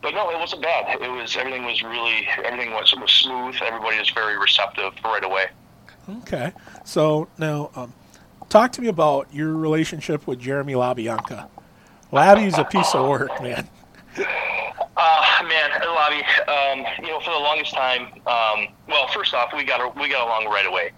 But 0.03 0.13
no, 0.13 0.29
it 0.31 0.39
wasn't 0.39 0.61
bad. 0.61 1.01
It 1.01 1.09
was 1.09 1.35
everything 1.37 1.65
was 1.65 1.83
really 1.83 2.29
everything 2.45 2.73
was, 2.73 2.95
was 2.95 3.11
smooth. 3.11 3.57
Everybody 3.63 3.99
was 3.99 4.11
very 4.11 4.39
receptive 4.39 4.93
right 5.03 5.25
away. 5.25 5.47
Okay, 6.19 6.53
so 6.85 7.29
now 7.39 7.71
um, 7.75 7.95
talk 8.51 8.73
to 8.73 8.83
me 8.83 8.89
about 8.89 9.33
your 9.33 9.55
relationship 9.57 10.27
with 10.27 10.41
Jeremy 10.41 10.75
LaBianca. 10.75 11.49
Labby's 12.13 12.59
a 12.59 12.65
piece 12.65 12.95
of 12.95 13.09
work, 13.09 13.43
man. 13.43 13.69
Uh, 15.07 15.43
man, 15.43 15.71
Lobby, 15.85 16.23
um, 16.49 16.87
you 17.05 17.11
know, 17.11 17.21
for 17.21 17.31
the 17.31 17.39
longest 17.39 17.75
time, 17.75 18.05
um, 18.27 18.69
well, 18.89 19.07
first 19.09 19.35
off, 19.35 19.51
we 19.55 19.63
got 19.63 19.95
we 20.01 20.09
got 20.09 20.27
along 20.27 20.47
right 20.47 20.65
away. 20.67 20.93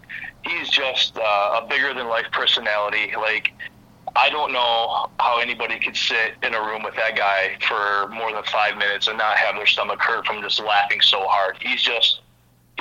He's 0.45 0.69
just 0.69 1.17
uh, 1.17 1.59
a 1.61 1.67
bigger 1.67 1.93
than 1.93 2.07
life 2.07 2.27
personality. 2.31 3.11
Like, 3.17 3.51
I 4.15 4.29
don't 4.29 4.53
know 4.53 5.09
how 5.19 5.41
anybody 5.41 5.77
could 5.77 5.97
sit 5.97 6.35
in 6.41 6.53
a 6.53 6.61
room 6.61 6.83
with 6.83 6.95
that 6.95 7.17
guy 7.17 7.57
for 7.67 8.07
more 8.07 8.31
than 8.31 8.43
five 8.45 8.77
minutes 8.77 9.09
and 9.09 9.17
not 9.17 9.35
have 9.35 9.55
their 9.55 9.65
stomach 9.65 9.99
hurt 10.01 10.25
from 10.25 10.41
just 10.41 10.61
laughing 10.61 11.01
so 11.01 11.25
hard. 11.27 11.57
He's 11.59 11.81
just 11.81 12.21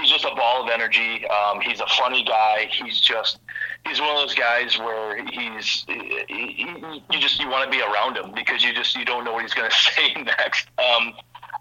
he's 0.00 0.10
just 0.10 0.24
a 0.24 0.34
ball 0.34 0.64
of 0.64 0.70
energy. 0.70 1.26
Um, 1.28 1.60
he's 1.60 1.80
a 1.80 1.86
funny 1.86 2.24
guy. 2.24 2.68
He's 2.70 3.00
just 3.00 3.38
he's 3.86 4.00
one 4.00 4.10
of 4.10 4.16
those 4.16 4.34
guys 4.34 4.78
where 4.78 5.24
he's 5.26 5.84
he, 5.88 6.24
he, 6.28 7.02
you 7.10 7.20
just 7.20 7.40
you 7.40 7.48
want 7.48 7.70
to 7.70 7.76
be 7.76 7.82
around 7.82 8.16
him 8.16 8.32
because 8.34 8.62
you 8.62 8.72
just 8.74 8.96
you 8.96 9.04
don't 9.04 9.24
know 9.24 9.32
what 9.32 9.42
he's 9.42 9.54
going 9.54 9.70
to 9.70 9.76
say 9.76 10.14
next. 10.14 10.68
Um, 10.78 11.14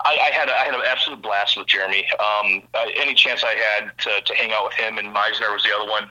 I, 0.03 0.29
I, 0.29 0.35
had 0.35 0.49
a, 0.49 0.53
I 0.53 0.65
had 0.65 0.73
an 0.75 0.81
absolute 0.85 1.21
blast 1.21 1.57
with 1.57 1.67
Jeremy. 1.67 2.05
Um, 2.19 2.63
any 2.95 3.15
chance 3.15 3.43
I 3.43 3.55
had 3.55 3.97
to, 3.99 4.21
to 4.21 4.35
hang 4.35 4.51
out 4.51 4.65
with 4.65 4.73
him 4.73 4.99
and 4.99 5.07
Meisner 5.07 5.51
was 5.51 5.63
the 5.63 5.73
other 5.75 5.89
one. 5.89 6.03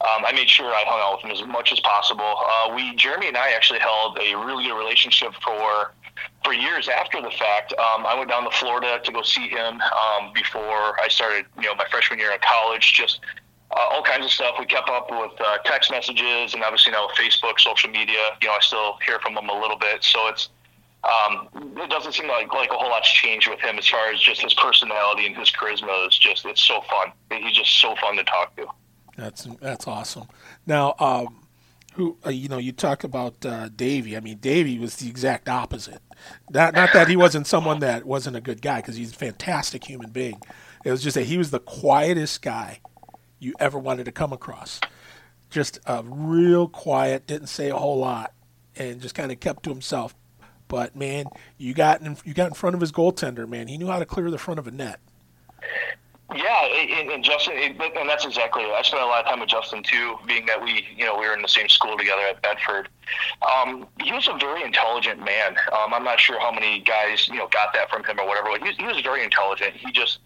Um, 0.00 0.24
I 0.26 0.32
made 0.32 0.48
sure 0.48 0.66
I 0.66 0.84
hung 0.86 1.00
out 1.00 1.16
with 1.16 1.24
him 1.24 1.30
as 1.30 1.46
much 1.46 1.72
as 1.72 1.80
possible. 1.80 2.24
Uh, 2.24 2.74
we 2.74 2.94
Jeremy 2.96 3.28
and 3.28 3.36
I 3.36 3.50
actually 3.50 3.78
held 3.78 4.18
a 4.18 4.34
really 4.36 4.64
good 4.64 4.76
relationship 4.76 5.32
for 5.42 5.92
for 6.44 6.52
years 6.52 6.88
after 6.88 7.20
the 7.20 7.30
fact. 7.30 7.72
Um, 7.72 8.06
I 8.06 8.14
went 8.16 8.30
down 8.30 8.44
to 8.44 8.50
Florida 8.50 9.00
to 9.02 9.12
go 9.12 9.22
see 9.22 9.48
him 9.48 9.80
um, 9.80 10.32
before 10.34 11.00
I 11.00 11.06
started, 11.08 11.46
you 11.56 11.64
know, 11.64 11.74
my 11.74 11.86
freshman 11.90 12.18
year 12.18 12.32
in 12.32 12.38
college. 12.40 12.92
Just 12.94 13.20
uh, 13.70 13.80
all 13.90 14.02
kinds 14.02 14.24
of 14.24 14.30
stuff. 14.30 14.54
We 14.58 14.66
kept 14.66 14.88
up 14.88 15.10
with 15.10 15.32
uh, 15.40 15.58
text 15.64 15.90
messages 15.90 16.54
and 16.54 16.62
obviously 16.62 16.92
now 16.92 17.08
Facebook, 17.18 17.58
social 17.58 17.90
media. 17.90 18.36
You 18.40 18.48
know, 18.48 18.54
I 18.54 18.60
still 18.60 18.98
hear 19.04 19.18
from 19.20 19.36
him 19.36 19.48
a 19.48 19.60
little 19.60 19.78
bit. 19.78 20.04
So 20.04 20.28
it's 20.28 20.48
um, 21.04 21.48
it 21.76 21.90
doesn't 21.90 22.12
seem 22.12 22.28
like 22.28 22.52
like 22.52 22.70
a 22.70 22.74
whole 22.74 22.90
lot's 22.90 23.12
changed 23.12 23.48
with 23.48 23.60
him 23.60 23.78
as 23.78 23.86
far 23.86 24.10
as 24.12 24.20
just 24.20 24.40
his 24.40 24.54
personality 24.54 25.26
and 25.26 25.36
his 25.36 25.50
charisma. 25.50 26.06
It's 26.06 26.18
just 26.18 26.44
it's 26.46 26.62
so 26.62 26.80
fun. 26.82 27.12
He's 27.30 27.56
just 27.56 27.80
so 27.80 27.94
fun 27.96 28.16
to 28.16 28.24
talk 28.24 28.56
to. 28.56 28.66
That's 29.16 29.44
that's 29.60 29.86
awesome. 29.86 30.28
Now, 30.66 30.94
um, 30.98 31.46
who 31.94 32.16
uh, 32.26 32.30
you 32.30 32.48
know, 32.48 32.58
you 32.58 32.72
talk 32.72 33.04
about 33.04 33.44
uh, 33.44 33.68
Davey. 33.74 34.16
I 34.16 34.20
mean, 34.20 34.38
Davey 34.38 34.78
was 34.78 34.96
the 34.96 35.08
exact 35.08 35.48
opposite. 35.48 36.02
Not 36.50 36.74
not 36.74 36.92
that 36.92 37.08
he 37.08 37.16
wasn't 37.16 37.46
someone 37.46 37.80
that 37.80 38.04
wasn't 38.04 38.36
a 38.36 38.40
good 38.40 38.62
guy 38.62 38.80
because 38.80 38.96
he's 38.96 39.12
a 39.12 39.16
fantastic 39.16 39.84
human 39.84 40.10
being. 40.10 40.40
It 40.84 40.90
was 40.90 41.02
just 41.02 41.14
that 41.14 41.24
he 41.24 41.38
was 41.38 41.50
the 41.50 41.60
quietest 41.60 42.42
guy 42.42 42.80
you 43.38 43.54
ever 43.58 43.78
wanted 43.78 44.04
to 44.04 44.12
come 44.12 44.32
across. 44.32 44.80
Just 45.50 45.78
a 45.86 46.02
real 46.04 46.68
quiet, 46.68 47.26
didn't 47.26 47.48
say 47.48 47.70
a 47.70 47.76
whole 47.76 47.98
lot, 47.98 48.32
and 48.76 49.00
just 49.00 49.14
kind 49.14 49.30
of 49.30 49.40
kept 49.40 49.62
to 49.64 49.70
himself. 49.70 50.14
But 50.68 50.96
man, 50.96 51.26
you 51.58 51.74
got 51.74 52.00
in, 52.00 52.16
you 52.24 52.34
got 52.34 52.48
in 52.48 52.54
front 52.54 52.74
of 52.74 52.80
his 52.80 52.92
goaltender. 52.92 53.48
Man, 53.48 53.68
he 53.68 53.78
knew 53.78 53.86
how 53.86 53.98
to 53.98 54.06
clear 54.06 54.30
the 54.30 54.38
front 54.38 54.58
of 54.58 54.66
a 54.66 54.70
net. 54.70 55.00
Yeah, 56.34 56.66
and, 56.66 57.10
and 57.10 57.24
Justin, 57.24 57.54
and 57.56 58.08
that's 58.08 58.26
exactly 58.26 58.64
it. 58.64 58.72
I 58.72 58.82
spent 58.82 59.02
a 59.02 59.06
lot 59.06 59.24
of 59.24 59.30
time 59.30 59.38
with 59.38 59.48
Justin 59.48 59.82
too, 59.84 60.16
being 60.26 60.44
that 60.46 60.60
we, 60.60 60.84
you 60.96 61.04
know, 61.04 61.16
we 61.16 61.26
were 61.26 61.34
in 61.34 61.40
the 61.40 61.48
same 61.48 61.68
school 61.68 61.96
together 61.96 62.22
at 62.22 62.42
Bedford. 62.42 62.88
Um, 63.46 63.86
he 64.02 64.12
was 64.12 64.26
a 64.26 64.36
very 64.36 64.64
intelligent 64.64 65.20
man. 65.24 65.56
Um, 65.72 65.94
I'm 65.94 66.02
not 66.02 66.18
sure 66.18 66.40
how 66.40 66.50
many 66.50 66.80
guys, 66.80 67.28
you 67.28 67.36
know, 67.36 67.46
got 67.48 67.72
that 67.74 67.90
from 67.90 68.02
him 68.02 68.18
or 68.18 68.26
whatever. 68.26 68.48
But 68.50 68.66
he, 68.66 68.72
he 68.74 68.86
was 68.86 69.00
very 69.02 69.22
intelligent. 69.22 69.74
He 69.76 69.92
just 69.92 70.18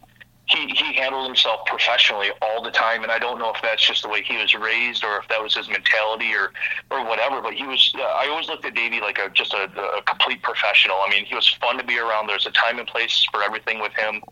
he, 0.46 0.66
he 0.68 0.94
handled 0.94 1.26
himself 1.26 1.64
professionally 1.66 2.30
all 2.42 2.62
the 2.62 2.70
time, 2.70 3.02
and 3.02 3.12
I 3.12 3.18
don't 3.18 3.38
know 3.38 3.52
if 3.54 3.62
that's 3.62 3.86
just 3.86 4.02
the 4.02 4.08
way 4.08 4.22
he 4.22 4.36
was 4.36 4.54
raised 4.54 5.04
or 5.04 5.18
if 5.18 5.28
that 5.28 5.40
was 5.42 5.54
his 5.54 5.68
mentality 5.68 6.34
or 6.34 6.52
or 6.90 7.04
whatever. 7.06 7.40
But 7.40 7.54
he 7.54 7.66
was. 7.66 7.94
Uh, 7.96 8.02
I 8.02 8.26
always 8.28 8.48
looked 8.48 8.64
at 8.64 8.74
Davey 8.74 9.00
like 9.00 9.18
a 9.18 9.28
just 9.30 9.52
a, 9.52 9.70
a 9.98 10.02
complete 10.02 10.42
professional. 10.42 10.96
I 11.06 11.10
mean, 11.10 11.24
he 11.26 11.34
was 11.34 11.46
fun 11.60 11.78
to 11.78 11.84
be 11.84 11.98
around. 11.98 12.26
There's 12.26 12.46
a 12.46 12.50
time 12.50 12.78
and 12.78 12.88
place 12.88 13.26
for 13.30 13.42
everything 13.42 13.80
with 13.80 13.92
him. 13.92 14.22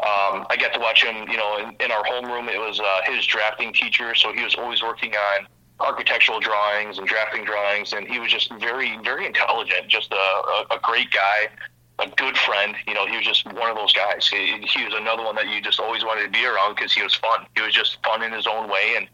Um, 0.00 0.44
I 0.50 0.56
got 0.58 0.72
to 0.74 0.80
watch 0.80 1.04
him, 1.04 1.28
you 1.30 1.36
know, 1.36 1.58
in, 1.58 1.76
in 1.78 1.92
our 1.92 2.02
homeroom. 2.02 2.48
It 2.48 2.58
was 2.58 2.80
uh, 2.80 3.12
his 3.12 3.24
drafting 3.26 3.72
teacher, 3.72 4.14
so 4.14 4.32
he 4.32 4.42
was 4.42 4.56
always 4.56 4.82
working 4.82 5.14
on 5.14 5.46
architectural 5.78 6.40
drawings 6.40 6.98
and 6.98 7.06
drafting 7.06 7.44
drawings, 7.44 7.92
and 7.92 8.06
he 8.08 8.18
was 8.18 8.30
just 8.30 8.52
very, 8.54 8.98
very 9.04 9.26
intelligent. 9.26 9.88
Just 9.88 10.12
a, 10.12 10.16
a, 10.16 10.66
a 10.72 10.78
great 10.82 11.10
guy, 11.12 11.48
a 12.00 12.08
good 12.16 12.36
friend. 12.38 12.74
You 12.88 12.94
know, 12.94 13.06
he 13.06 13.16
was 13.16 13.24
just 13.24 13.46
one 13.46 13.70
of 13.70 13.76
those 13.76 13.92
guys. 13.92 14.26
He, 14.26 14.66
he 14.66 14.84
was 14.84 14.94
another 14.94 15.22
one 15.22 15.36
that 15.36 15.48
you 15.48 15.60
just 15.62 15.78
always 15.78 16.02
wanted 16.04 16.24
to 16.24 16.30
be 16.30 16.44
around 16.44 16.74
because 16.74 16.92
he 16.92 17.02
was 17.02 17.14
fun. 17.14 17.46
He 17.54 17.62
was 17.62 17.72
just 17.72 18.02
fun 18.04 18.22
in 18.24 18.32
his 18.32 18.48
own 18.48 18.68
way, 18.68 18.94
and 18.96 19.08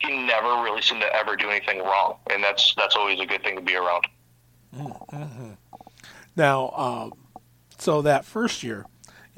he 0.00 0.26
never 0.26 0.62
really 0.62 0.82
seemed 0.82 1.00
to 1.00 1.14
ever 1.14 1.34
do 1.34 1.48
anything 1.48 1.78
wrong. 1.78 2.16
And 2.30 2.44
that's 2.44 2.74
that's 2.76 2.94
always 2.94 3.20
a 3.20 3.26
good 3.26 3.42
thing 3.42 3.56
to 3.56 3.62
be 3.62 3.76
around. 3.76 4.04
Mm-hmm. 4.76 5.52
Now, 6.36 6.70
um, 6.76 7.12
so 7.78 8.02
that 8.02 8.24
first 8.24 8.62
year, 8.62 8.86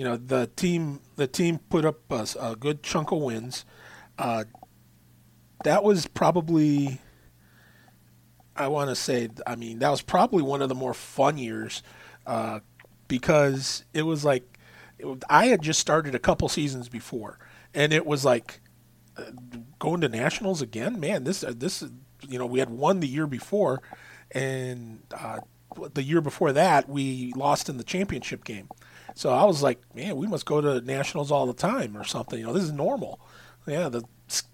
you 0.03 0.09
know, 0.09 0.17
the 0.17 0.49
team 0.57 0.99
the 1.15 1.29
team 1.29 1.61
put 1.71 1.85
up 1.85 2.11
a, 2.11 2.27
a 2.41 2.57
good 2.57 2.83
chunk 2.83 3.13
of 3.13 3.19
wins. 3.19 3.65
Uh, 4.19 4.43
that 5.63 5.85
was 5.85 6.09
probably, 6.09 7.01
I 8.57 8.67
want 8.67 8.91
to 8.91 8.97
say, 8.97 9.29
I 9.47 9.55
mean, 9.55 9.79
that 9.79 9.91
was 9.91 10.03
probably 10.03 10.43
one 10.43 10.61
of 10.61 10.69
the 10.69 10.75
more 10.75 10.93
fun 10.93 11.39
years 11.39 11.85
uh, 12.27 12.59
because 13.07 13.85
it 13.95 14.03
was 14.03 14.25
like 14.25 14.59
it, 14.99 15.07
I 15.31 15.47
had 15.47 15.63
just 15.63 15.79
started 15.79 16.17
a 16.17 16.19
couple 16.19 16.49
seasons 16.49 16.89
before, 16.89 17.39
and 17.73 17.93
it 17.93 18.05
was 18.05 18.25
like 18.25 18.61
going 19.79 20.01
to 20.01 20.09
nationals 20.09 20.61
again, 20.61 20.99
man. 20.99 21.23
This 21.23 21.45
uh, 21.45 21.53
this 21.55 21.85
you 22.27 22.41
know 22.41 22.47
we 22.47 22.59
had 22.59 22.71
won 22.71 22.99
the 22.99 23.07
year 23.07 23.29
before, 23.29 23.83
and 24.33 25.05
uh, 25.17 25.39
the 25.95 26.03
year 26.03 26.21
before 26.21 26.53
that 26.53 26.89
we 26.89 27.33
lost 27.37 27.69
in 27.69 27.77
the 27.77 27.85
championship 27.85 28.43
game. 28.43 28.69
So 29.15 29.31
I 29.31 29.45
was 29.45 29.63
like, 29.63 29.81
man, 29.95 30.17
we 30.17 30.27
must 30.27 30.47
go 30.47 30.61
to 30.61 30.81
nationals 30.81 31.31
all 31.31 31.47
the 31.47 31.53
time 31.53 31.97
or 31.97 32.05
something. 32.05 32.39
You 32.39 32.47
know, 32.47 32.53
this 32.53 32.65
is 32.65 32.73
normal. 32.73 33.21
Yeah, 33.67 33.89
the 33.89 34.03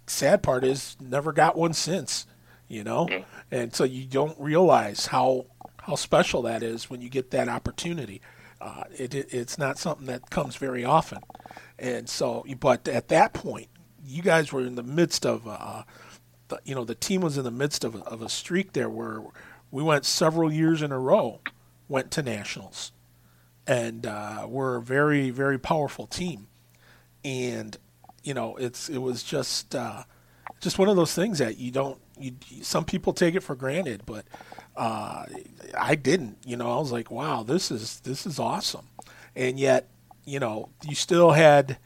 sad 0.06 0.42
part 0.42 0.64
is 0.64 0.96
never 1.00 1.32
got 1.32 1.56
one 1.56 1.72
since. 1.72 2.26
You 2.70 2.84
know, 2.84 3.08
and 3.50 3.74
so 3.74 3.84
you 3.84 4.04
don't 4.04 4.38
realize 4.38 5.06
how 5.06 5.46
how 5.80 5.94
special 5.94 6.42
that 6.42 6.62
is 6.62 6.90
when 6.90 7.00
you 7.00 7.08
get 7.08 7.30
that 7.30 7.48
opportunity. 7.48 8.20
Uh, 8.60 8.84
it, 8.94 9.14
it, 9.14 9.32
it's 9.32 9.56
not 9.56 9.78
something 9.78 10.06
that 10.06 10.28
comes 10.28 10.56
very 10.56 10.84
often, 10.84 11.20
and 11.78 12.10
so 12.10 12.44
but 12.60 12.86
at 12.86 13.08
that 13.08 13.32
point, 13.32 13.68
you 14.04 14.22
guys 14.22 14.52
were 14.52 14.60
in 14.62 14.74
the 14.74 14.82
midst 14.82 15.24
of, 15.26 15.46
uh, 15.46 15.82
the, 16.48 16.58
you 16.64 16.74
know, 16.74 16.84
the 16.84 16.94
team 16.94 17.20
was 17.20 17.38
in 17.38 17.44
the 17.44 17.50
midst 17.50 17.84
of, 17.84 17.96
of 18.02 18.22
a 18.22 18.28
streak 18.28 18.72
there 18.72 18.88
where 18.88 19.22
we 19.70 19.82
went 19.82 20.04
several 20.04 20.52
years 20.52 20.82
in 20.82 20.92
a 20.92 20.98
row, 20.98 21.40
went 21.88 22.10
to 22.12 22.22
nationals, 22.22 22.92
and 23.68 24.06
uh, 24.06 24.46
we're 24.48 24.76
a 24.76 24.82
very 24.82 25.30
very 25.30 25.58
powerful 25.58 26.06
team, 26.06 26.48
and 27.24 27.76
you 28.24 28.34
know 28.34 28.56
it's 28.56 28.88
it 28.88 28.98
was 28.98 29.22
just 29.22 29.74
uh, 29.76 30.02
just 30.60 30.78
one 30.78 30.88
of 30.88 30.96
those 30.96 31.14
things 31.14 31.38
that 31.38 31.58
you 31.58 31.70
don't 31.70 32.00
you 32.18 32.32
some 32.62 32.84
people 32.84 33.12
take 33.12 33.34
it 33.34 33.42
for 33.42 33.54
granted, 33.54 34.02
but 34.06 34.24
uh, 34.74 35.26
I 35.78 35.94
didn't. 35.94 36.38
You 36.44 36.56
know, 36.56 36.72
I 36.72 36.78
was 36.78 36.90
like, 36.90 37.10
wow, 37.10 37.42
this 37.42 37.70
is 37.70 38.00
this 38.00 38.26
is 38.26 38.38
awesome, 38.38 38.86
and 39.36 39.60
yet 39.60 39.88
you 40.24 40.40
know 40.40 40.70
you 40.88 40.94
still 40.94 41.32
had 41.32 41.78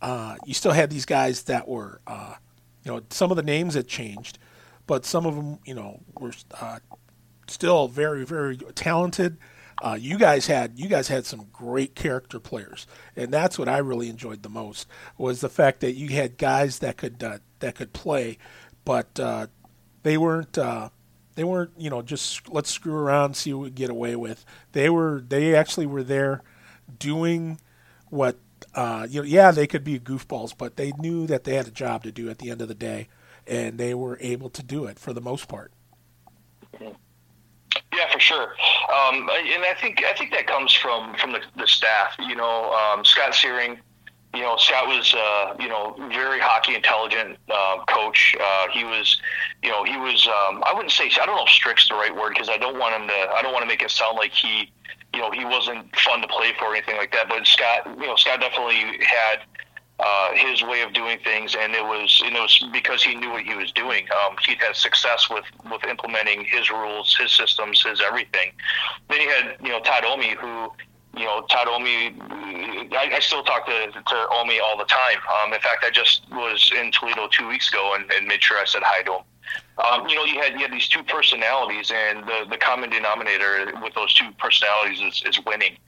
uh, 0.00 0.36
you 0.46 0.54
still 0.54 0.72
had 0.72 0.90
these 0.90 1.04
guys 1.04 1.42
that 1.44 1.68
were 1.68 2.00
uh, 2.06 2.34
you 2.84 2.90
know 2.90 3.02
some 3.10 3.30
of 3.30 3.36
the 3.36 3.42
names 3.42 3.74
had 3.74 3.86
changed, 3.86 4.38
but 4.86 5.04
some 5.04 5.26
of 5.26 5.36
them 5.36 5.58
you 5.66 5.74
know 5.74 6.00
were 6.18 6.32
uh, 6.58 6.78
still 7.48 7.86
very 7.86 8.24
very 8.24 8.56
talented. 8.56 9.36
Uh, 9.80 9.96
you 9.98 10.18
guys 10.18 10.46
had 10.46 10.78
you 10.78 10.88
guys 10.88 11.08
had 11.08 11.24
some 11.24 11.46
great 11.52 11.94
character 11.94 12.40
players, 12.40 12.86
and 13.14 13.32
that's 13.32 13.58
what 13.58 13.68
I 13.68 13.78
really 13.78 14.08
enjoyed 14.08 14.42
the 14.42 14.48
most 14.48 14.88
was 15.16 15.40
the 15.40 15.48
fact 15.48 15.80
that 15.80 15.92
you 15.92 16.08
had 16.08 16.36
guys 16.36 16.80
that 16.80 16.96
could 16.96 17.22
uh, 17.22 17.38
that 17.60 17.76
could 17.76 17.92
play, 17.92 18.38
but 18.84 19.20
uh, 19.20 19.46
they 20.02 20.18
weren't 20.18 20.58
uh, 20.58 20.88
they 21.36 21.44
weren't 21.44 21.70
you 21.78 21.90
know 21.90 22.02
just 22.02 22.48
let's 22.48 22.70
screw 22.70 22.94
around 22.94 23.34
see 23.34 23.52
what 23.52 23.62
we 23.62 23.70
get 23.70 23.90
away 23.90 24.16
with. 24.16 24.44
They 24.72 24.90
were 24.90 25.22
they 25.26 25.54
actually 25.54 25.86
were 25.86 26.02
there 26.02 26.42
doing 26.98 27.60
what 28.08 28.36
uh, 28.74 29.06
you 29.08 29.20
know 29.20 29.26
yeah 29.26 29.52
they 29.52 29.68
could 29.68 29.84
be 29.84 30.00
goofballs, 30.00 30.52
but 30.56 30.76
they 30.76 30.92
knew 30.98 31.26
that 31.28 31.44
they 31.44 31.54
had 31.54 31.68
a 31.68 31.72
job 31.72 32.02
to 32.02 32.10
do 32.10 32.28
at 32.28 32.38
the 32.38 32.50
end 32.50 32.60
of 32.60 32.66
the 32.66 32.74
day, 32.74 33.08
and 33.46 33.78
they 33.78 33.94
were 33.94 34.18
able 34.20 34.50
to 34.50 34.62
do 34.62 34.86
it 34.86 34.98
for 34.98 35.12
the 35.12 35.20
most 35.20 35.46
part. 35.46 35.72
Yeah, 37.92 38.10
for 38.12 38.20
sure. 38.20 38.54
Um, 38.92 39.28
and 39.30 39.64
I 39.64 39.74
think 39.80 40.02
I 40.04 40.12
think 40.14 40.32
that 40.32 40.46
comes 40.46 40.72
from 40.72 41.14
from 41.16 41.32
the, 41.32 41.40
the 41.56 41.66
staff. 41.66 42.14
You 42.18 42.36
know, 42.36 42.72
um, 42.72 43.04
Scott 43.04 43.34
Searing 43.34 43.78
you 44.34 44.42
know, 44.42 44.56
Scott 44.58 44.86
was, 44.86 45.14
uh, 45.14 45.54
you 45.58 45.68
know, 45.68 45.96
very 46.12 46.38
hockey 46.38 46.74
intelligent 46.74 47.38
uh, 47.48 47.78
coach. 47.88 48.36
Uh, 48.38 48.66
he 48.72 48.84
was, 48.84 49.20
you 49.62 49.70
know, 49.70 49.84
he 49.84 49.96
was. 49.96 50.26
Um, 50.26 50.62
I 50.66 50.72
wouldn't 50.74 50.92
say 50.92 51.10
I 51.20 51.24
don't 51.24 51.36
know 51.36 51.44
if 51.44 51.50
strict's 51.50 51.88
the 51.88 51.94
right 51.94 52.14
word 52.14 52.34
because 52.34 52.48
I 52.48 52.58
don't 52.58 52.78
want 52.78 52.94
him 52.94 53.08
to. 53.08 53.14
I 53.14 53.40
don't 53.42 53.52
want 53.52 53.62
to 53.62 53.68
make 53.68 53.82
it 53.82 53.90
sound 53.90 54.18
like 54.18 54.32
he, 54.32 54.70
you 55.14 55.20
know, 55.20 55.30
he 55.30 55.44
wasn't 55.44 55.94
fun 55.96 56.20
to 56.20 56.28
play 56.28 56.52
for 56.58 56.66
or 56.66 56.74
anything 56.74 56.96
like 56.96 57.12
that. 57.12 57.28
But 57.28 57.46
Scott, 57.46 57.86
you 57.86 58.06
know, 58.06 58.16
Scott 58.16 58.40
definitely 58.40 59.00
had 59.00 59.40
uh, 60.00 60.32
his 60.34 60.62
way 60.62 60.82
of 60.82 60.92
doing 60.92 61.18
things, 61.24 61.56
and 61.58 61.74
it 61.74 61.84
was 61.84 62.22
it 62.24 62.32
was 62.32 62.64
because 62.72 63.02
he 63.02 63.14
knew 63.14 63.30
what 63.30 63.42
he 63.42 63.54
was 63.54 63.72
doing. 63.72 64.06
Um, 64.24 64.36
he'd 64.46 64.58
had 64.58 64.76
success 64.76 65.28
with 65.30 65.44
with 65.70 65.84
implementing 65.84 66.44
his 66.44 66.70
rules, 66.70 67.16
his 67.16 67.32
systems, 67.32 67.84
his 67.84 68.00
everything. 68.00 68.52
Then 69.08 69.20
you 69.20 69.28
had 69.28 69.56
you 69.62 69.70
know 69.70 69.80
Todd 69.80 70.04
Omi, 70.04 70.36
who 70.40 70.70
you 71.18 71.24
know, 71.24 71.42
Todd 71.50 71.66
Omi, 71.68 72.14
I, 72.92 73.10
I 73.14 73.18
still 73.18 73.42
talk 73.42 73.66
to, 73.66 73.90
to 73.90 74.26
Omi 74.30 74.60
all 74.60 74.76
the 74.78 74.84
time. 74.84 75.16
Um, 75.42 75.52
in 75.52 75.60
fact, 75.60 75.84
I 75.84 75.90
just 75.90 76.22
was 76.30 76.70
in 76.78 76.92
Toledo 76.92 77.28
two 77.28 77.48
weeks 77.48 77.72
ago 77.72 77.96
and, 77.98 78.10
and 78.12 78.26
made 78.26 78.42
sure 78.42 78.58
I 78.58 78.64
said 78.64 78.82
hi 78.84 79.02
to 79.02 79.12
him. 79.14 79.22
Um, 79.78 80.08
you 80.08 80.14
know, 80.14 80.24
you 80.24 80.40
had 80.40 80.52
you 80.52 80.60
had 80.60 80.72
these 80.72 80.88
two 80.88 81.02
personalities, 81.02 81.90
and 81.90 82.24
the, 82.24 82.46
the 82.50 82.58
common 82.58 82.90
denominator 82.90 83.72
with 83.82 83.94
those 83.94 84.12
two 84.12 84.30
personalities 84.38 85.00
is, 85.00 85.22
is 85.26 85.44
winning. 85.46 85.78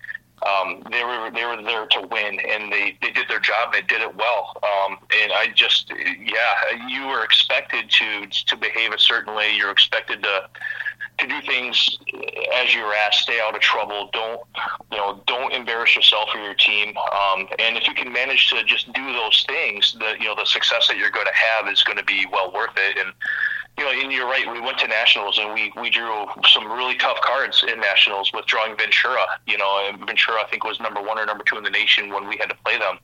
Um, 0.47 0.83
they 0.91 1.05
were 1.05 1.31
they 1.35 1.45
were 1.45 1.63
there 1.63 1.87
to 1.87 2.01
win, 2.11 2.41
and 2.41 2.73
they, 2.73 2.97
they 3.03 3.11
did 3.11 3.29
their 3.29 3.41
job. 3.41 3.73
They 3.73 3.83
did 3.83 4.01
it 4.01 4.15
well. 4.17 4.57
Um, 4.63 4.99
and 5.23 5.33
I 5.33 5.49
just, 5.55 5.91
yeah, 5.91 6.89
you 6.89 7.07
were 7.09 7.25
expected 7.25 7.91
to 7.91 8.27
to 8.27 8.57
behave 8.57 8.93
a 8.93 8.99
certain 8.99 9.35
way. 9.35 9.55
You're 9.55 9.71
expected 9.71 10.23
to 10.23 10.49
to 11.19 11.27
do 11.27 11.41
things 11.43 11.99
as 12.55 12.75
you're 12.75 12.95
asked. 12.95 13.21
Stay 13.21 13.41
out 13.41 13.55
of 13.55 13.61
trouble. 13.61 14.09
Don't 14.13 14.41
you 14.91 14.97
know? 14.99 15.23
Don't 15.27 15.53
embarrass 15.53 15.95
yourself 15.95 16.31
or 16.35 16.41
your 16.41 16.55
team. 16.55 16.97
Um, 16.97 17.47
and 17.59 17.77
if 17.77 17.87
you 17.87 17.95
can 17.95 18.11
manage 18.13 18.49
to 18.51 18.65
just 18.65 18.91
do 18.93 19.13
those 19.13 19.45
things, 19.47 19.95
the 19.99 20.15
you 20.19 20.25
know 20.25 20.35
the 20.35 20.47
success 20.47 20.89
that 20.89 20.97
you're 20.97 21.11
going 21.11 21.27
to 21.27 21.35
have 21.35 21.71
is 21.71 21.83
going 21.83 21.99
to 21.99 22.05
be 22.05 22.27
well 22.33 22.51
worth 22.53 22.77
it. 22.77 22.99
And 22.99 23.13
you 23.81 23.87
know, 23.87 24.03
and 24.03 24.13
you're 24.13 24.27
right. 24.27 24.45
We 24.53 24.61
went 24.61 24.79
to 24.79 24.87
nationals 24.87 25.39
and 25.39 25.55
we 25.55 25.73
we 25.81 25.89
drew 25.89 26.27
some 26.45 26.71
really 26.71 26.97
tough 26.97 27.19
cards 27.23 27.65
in 27.67 27.81
nationals 27.81 28.31
with 28.35 28.45
drawing 28.45 28.77
Ventura. 28.77 29.25
You 29.47 29.57
know, 29.57 29.91
Ventura 30.07 30.43
I 30.43 30.47
think 30.51 30.65
was 30.65 30.79
number 30.81 31.01
one 31.01 31.19
or 31.19 31.25
number 31.25 31.43
two 31.45 31.57
in 31.57 31.65
the 31.65 31.71
nation 31.71 32.13
when 32.13 32.29
we 32.29 32.37
had 32.37 32.51
to 32.51 32.57
play 32.63 32.79
them. 32.79 32.99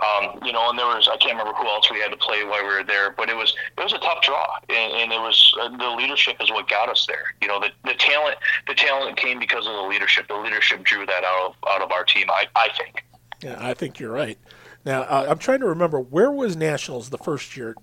Um, 0.00 0.38
you 0.44 0.52
know, 0.52 0.70
and 0.70 0.78
there 0.78 0.86
was 0.86 1.08
I 1.08 1.16
can't 1.16 1.36
remember 1.36 1.52
who 1.54 1.66
else 1.66 1.90
we 1.90 1.98
had 1.98 2.12
to 2.12 2.16
play 2.16 2.44
while 2.44 2.62
we 2.62 2.68
were 2.68 2.84
there, 2.84 3.10
but 3.10 3.28
it 3.28 3.36
was 3.36 3.54
it 3.76 3.82
was 3.82 3.92
a 3.92 3.98
tough 3.98 4.22
draw, 4.22 4.46
and, 4.68 4.92
and 4.92 5.12
it 5.12 5.20
was 5.20 5.54
uh, 5.60 5.76
the 5.76 5.90
leadership 5.90 6.36
is 6.40 6.50
what 6.50 6.68
got 6.68 6.88
us 6.88 7.06
there. 7.08 7.34
You 7.42 7.48
know, 7.48 7.58
the 7.58 7.70
the 7.82 7.94
talent 7.94 8.36
the 8.68 8.74
talent 8.74 9.16
came 9.16 9.40
because 9.40 9.66
of 9.66 9.72
the 9.72 9.82
leadership. 9.82 10.28
The 10.28 10.36
leadership 10.36 10.84
drew 10.84 11.06
that 11.06 11.24
out 11.24 11.48
of 11.48 11.56
out 11.68 11.82
of 11.82 11.90
our 11.90 12.04
team. 12.04 12.30
I 12.30 12.46
I 12.54 12.68
think. 12.78 13.04
Yeah, 13.42 13.56
I 13.58 13.74
think 13.74 13.98
you're 13.98 14.12
right. 14.12 14.38
Now 14.84 15.02
uh, 15.02 15.26
I'm 15.28 15.38
trying 15.38 15.60
to 15.60 15.66
remember 15.66 15.98
where 15.98 16.30
was 16.30 16.56
nationals 16.56 17.10
the 17.10 17.18
first 17.18 17.56
year 17.56 17.74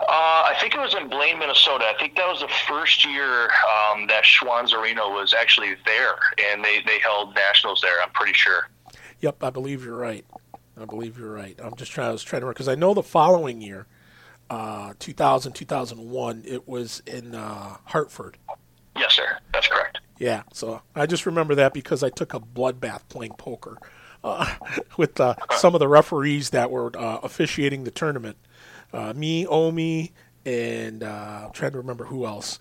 uh, 0.00 0.04
I 0.08 0.54
think 0.60 0.74
it 0.74 0.78
was 0.78 0.94
in 0.94 1.08
Blaine, 1.08 1.38
Minnesota. 1.38 1.84
I 1.86 1.98
think 1.98 2.16
that 2.16 2.28
was 2.28 2.40
the 2.40 2.48
first 2.68 3.04
year 3.04 3.44
um, 3.44 4.06
that 4.08 4.24
Schwan's 4.24 4.74
Arena 4.74 5.02
was 5.08 5.32
actually 5.32 5.74
there, 5.86 6.16
and 6.50 6.62
they, 6.62 6.80
they 6.86 6.98
held 6.98 7.34
nationals 7.34 7.80
there. 7.80 8.02
I'm 8.02 8.10
pretty 8.10 8.34
sure. 8.34 8.68
Yep, 9.20 9.42
I 9.42 9.50
believe 9.50 9.84
you're 9.84 9.96
right. 9.96 10.26
I 10.78 10.84
believe 10.84 11.18
you're 11.18 11.32
right. 11.32 11.58
I'm 11.62 11.74
just 11.76 11.92
trying. 11.92 12.08
I 12.08 12.12
was 12.12 12.22
trying 12.22 12.42
to 12.42 12.48
because 12.48 12.68
I 12.68 12.74
know 12.74 12.92
the 12.92 13.02
following 13.02 13.62
year, 13.62 13.86
uh, 14.50 14.92
2000 14.98 15.52
2001, 15.52 16.42
it 16.46 16.68
was 16.68 17.02
in 17.06 17.34
uh, 17.34 17.78
Hartford. 17.84 18.36
Yes, 18.96 19.14
sir. 19.14 19.38
That's 19.54 19.68
correct. 19.68 20.00
Yeah. 20.18 20.42
So 20.52 20.82
I 20.94 21.06
just 21.06 21.24
remember 21.24 21.54
that 21.54 21.72
because 21.72 22.02
I 22.02 22.10
took 22.10 22.34
a 22.34 22.40
bloodbath 22.40 23.08
playing 23.08 23.34
poker 23.38 23.78
uh, 24.26 24.46
with 24.96 25.20
uh, 25.20 25.36
some 25.52 25.74
of 25.74 25.78
the 25.78 25.88
referees 25.88 26.50
that 26.50 26.70
were 26.70 26.90
uh, 26.98 27.18
officiating 27.22 27.84
the 27.84 27.90
tournament 27.90 28.36
uh, 28.92 29.12
me, 29.14 29.46
Omi, 29.46 30.12
and 30.44 31.02
uh, 31.02 31.42
I'm 31.46 31.52
trying 31.52 31.72
to 31.72 31.78
remember 31.78 32.04
who 32.04 32.26
else 32.26 32.58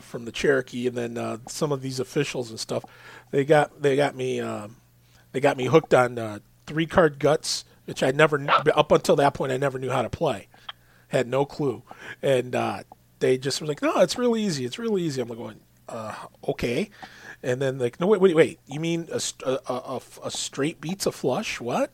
from 0.00 0.24
the 0.24 0.32
Cherokee, 0.32 0.86
and 0.86 0.96
then 0.96 1.40
some 1.48 1.72
of 1.72 1.82
these 1.82 2.00
officials 2.00 2.50
and 2.50 2.58
stuff. 2.58 2.84
They 3.30 3.44
got 3.44 3.82
they 3.82 3.96
got 3.96 4.14
me 4.14 4.40
um, 4.40 4.76
they 5.32 5.40
got 5.40 5.56
me 5.56 5.66
hooked 5.66 5.92
on 5.92 6.40
three 6.66 6.86
card 6.86 7.18
guts, 7.18 7.64
which 7.84 8.02
I 8.02 8.12
never 8.12 8.44
up 8.74 8.92
until 8.92 9.16
that 9.16 9.34
point 9.34 9.52
I 9.52 9.56
never 9.56 9.78
knew 9.78 9.90
how 9.90 10.02
to 10.02 10.08
play, 10.08 10.46
had 11.08 11.26
no 11.26 11.44
clue, 11.44 11.82
and 12.22 12.56
they 13.18 13.36
just 13.36 13.60
were 13.60 13.66
like, 13.66 13.82
no, 13.82 14.00
it's 14.00 14.16
really 14.16 14.42
easy, 14.42 14.64
it's 14.64 14.78
really 14.78 15.02
easy. 15.02 15.20
I'm 15.20 15.28
like 15.28 15.38
going, 15.38 15.60
okay. 16.48 16.90
And 17.46 17.62
then 17.62 17.78
like, 17.78 18.00
no, 18.00 18.08
wait, 18.08 18.20
wait, 18.20 18.34
wait. 18.34 18.58
You 18.66 18.80
mean 18.80 19.08
a, 19.12 19.20
a, 19.44 19.72
a, 19.72 20.00
a 20.24 20.30
straight 20.32 20.80
beats 20.80 21.06
a 21.06 21.12
flush? 21.12 21.60
What? 21.60 21.92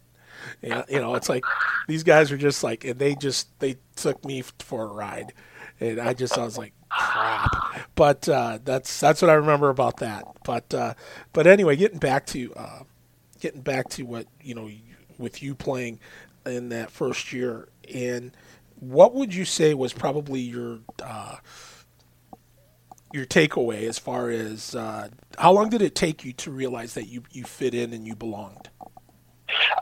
And, 0.62 0.82
you 0.88 0.98
know, 0.98 1.14
it's 1.14 1.28
like 1.28 1.44
these 1.86 2.02
guys 2.02 2.32
are 2.32 2.38
just 2.38 2.64
like, 2.64 2.84
and 2.84 2.98
they 2.98 3.14
just 3.14 3.60
they 3.60 3.76
took 3.94 4.24
me 4.24 4.42
for 4.60 4.84
a 4.84 4.86
ride, 4.86 5.34
and 5.78 6.00
I 6.00 6.14
just 6.14 6.38
I 6.38 6.44
was 6.44 6.56
like, 6.56 6.72
crap. 6.88 7.50
But 7.94 8.26
uh, 8.30 8.60
that's 8.64 8.98
that's 8.98 9.20
what 9.20 9.30
I 9.30 9.34
remember 9.34 9.68
about 9.68 9.98
that. 9.98 10.24
But 10.42 10.72
uh, 10.72 10.94
but 11.34 11.46
anyway, 11.46 11.76
getting 11.76 11.98
back 11.98 12.24
to 12.28 12.54
uh, 12.54 12.82
getting 13.38 13.60
back 13.60 13.90
to 13.90 14.04
what 14.04 14.26
you 14.40 14.54
know 14.54 14.70
with 15.18 15.42
you 15.42 15.54
playing 15.54 16.00
in 16.46 16.70
that 16.70 16.90
first 16.90 17.30
year, 17.30 17.68
and 17.92 18.32
what 18.80 19.14
would 19.14 19.34
you 19.34 19.44
say 19.44 19.74
was 19.74 19.92
probably 19.92 20.40
your 20.40 20.78
uh, 21.04 21.36
your 23.12 23.26
takeaway 23.26 23.88
as 23.88 23.98
far 23.98 24.30
as 24.30 24.74
uh, 24.74 25.08
how 25.38 25.52
long 25.52 25.68
did 25.68 25.82
it 25.82 25.94
take 25.94 26.24
you 26.24 26.32
to 26.34 26.50
realize 26.50 26.94
that 26.94 27.06
you, 27.06 27.22
you 27.30 27.44
fit 27.44 27.74
in 27.74 27.92
and 27.92 28.06
you 28.06 28.14
belonged? 28.14 28.70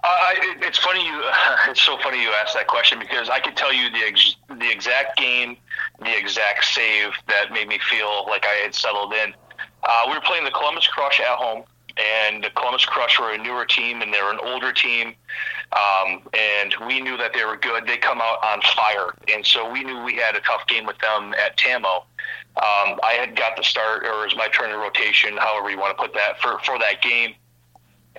Uh, 0.02 0.32
it's 0.62 0.78
funny 0.78 1.04
you. 1.04 1.22
It's 1.68 1.82
so 1.82 1.98
funny 1.98 2.20
you 2.20 2.30
asked 2.30 2.54
that 2.54 2.66
question 2.66 2.98
because 2.98 3.28
I 3.28 3.38
could 3.38 3.56
tell 3.56 3.72
you 3.72 3.90
the 3.90 3.98
ex, 3.98 4.34
the 4.48 4.70
exact 4.70 5.16
game, 5.16 5.56
the 6.00 6.16
exact 6.16 6.64
save 6.64 7.12
that 7.28 7.52
made 7.52 7.68
me 7.68 7.78
feel 7.90 8.26
like 8.26 8.44
I 8.44 8.54
had 8.64 8.74
settled 8.74 9.12
in. 9.12 9.34
Uh, 9.84 10.02
we 10.08 10.14
were 10.14 10.20
playing 10.20 10.44
the 10.44 10.50
Columbus 10.50 10.86
Crush 10.88 11.20
at 11.20 11.36
home, 11.36 11.62
and 12.00 12.42
the 12.42 12.50
Columbus 12.50 12.84
Crush 12.84 13.18
were 13.18 13.32
a 13.32 13.38
newer 13.38 13.64
team, 13.64 14.02
and 14.02 14.12
they 14.12 14.22
were 14.22 14.30
an 14.30 14.40
older 14.42 14.72
team. 14.72 15.14
Um, 15.72 16.22
and 16.36 16.74
we 16.86 17.00
knew 17.00 17.16
that 17.16 17.32
they 17.32 17.44
were 17.44 17.56
good. 17.56 17.86
They 17.86 17.96
come 17.96 18.20
out 18.20 18.42
on 18.42 18.60
fire, 18.62 19.14
and 19.32 19.46
so 19.46 19.70
we 19.70 19.84
knew 19.84 20.02
we 20.02 20.16
had 20.16 20.34
a 20.34 20.40
tough 20.40 20.66
game 20.66 20.86
with 20.86 20.98
them 20.98 21.34
at 21.34 21.56
Tamo. 21.56 22.04
Um, 22.56 22.98
I 23.04 23.16
had 23.18 23.36
got 23.36 23.56
the 23.56 23.62
start, 23.62 24.04
or 24.04 24.22
it 24.22 24.24
was 24.24 24.36
my 24.36 24.48
turn 24.48 24.70
in 24.70 24.76
rotation, 24.76 25.36
however 25.36 25.70
you 25.70 25.78
want 25.78 25.96
to 25.96 26.02
put 26.02 26.12
that, 26.14 26.40
for, 26.40 26.58
for 26.64 26.78
that 26.78 27.00
game. 27.02 27.34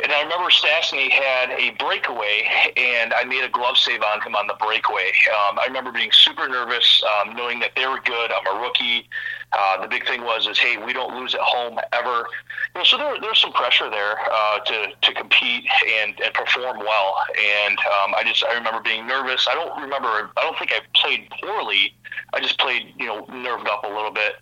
And 0.04 0.12
I 0.12 0.24
remember 0.24 0.50
Stastny 0.50 1.10
had 1.10 1.52
a 1.52 1.72
breakaway, 1.78 2.48
and 2.76 3.14
I 3.14 3.24
made 3.24 3.44
a 3.44 3.50
glove 3.50 3.78
save 3.78 4.02
on 4.02 4.22
him 4.22 4.36
on 4.36 4.48
the 4.48 4.56
breakaway. 4.60 5.12
Um, 5.30 5.60
I 5.60 5.66
remember 5.68 5.92
being 5.92 6.12
super 6.12 6.48
nervous, 6.48 7.04
um, 7.04 7.36
knowing 7.36 7.60
that 7.60 7.72
they 7.76 7.86
were 7.86 8.00
good. 8.04 8.32
I'm 8.32 8.58
a 8.58 8.62
rookie. 8.62 9.08
Uh, 9.54 9.82
the 9.82 9.88
big 9.88 10.08
thing 10.08 10.24
was 10.24 10.48
is 10.48 10.58
hey, 10.58 10.78
we 10.78 10.94
don't 10.94 11.16
lose 11.16 11.36
at 11.36 11.42
home 11.42 11.78
ever. 11.92 12.26
You 12.74 12.80
know, 12.80 12.84
so 12.84 12.98
there, 12.98 13.20
there's 13.20 13.40
some 13.40 13.52
pressure 13.52 13.90
there 13.90 14.16
uh, 14.32 14.60
to 14.60 14.88
to 15.02 15.14
compete 15.14 15.66
and, 16.02 16.20
and 16.20 16.34
perform 16.34 16.80
well. 16.80 17.16
And 17.38 17.78
um, 17.80 18.16
I 18.16 18.24
just 18.26 18.44
I 18.44 18.54
remember 18.56 18.82
being 18.82 19.06
nervous. 19.06 19.48
I 19.50 19.54
don't 19.54 19.82
remember. 19.82 20.32
I 20.38 20.42
don't 20.42 20.58
think 20.58 20.72
I 20.72 20.80
played 20.96 21.30
poorly. 21.42 21.94
I 22.34 22.40
just 22.40 22.58
played 22.60 22.94
you 22.98 23.08
know 23.08 23.26
nerved 23.26 23.68
up 23.68 23.84
a 23.84 23.88
little 23.88 24.12
bit. 24.12 24.34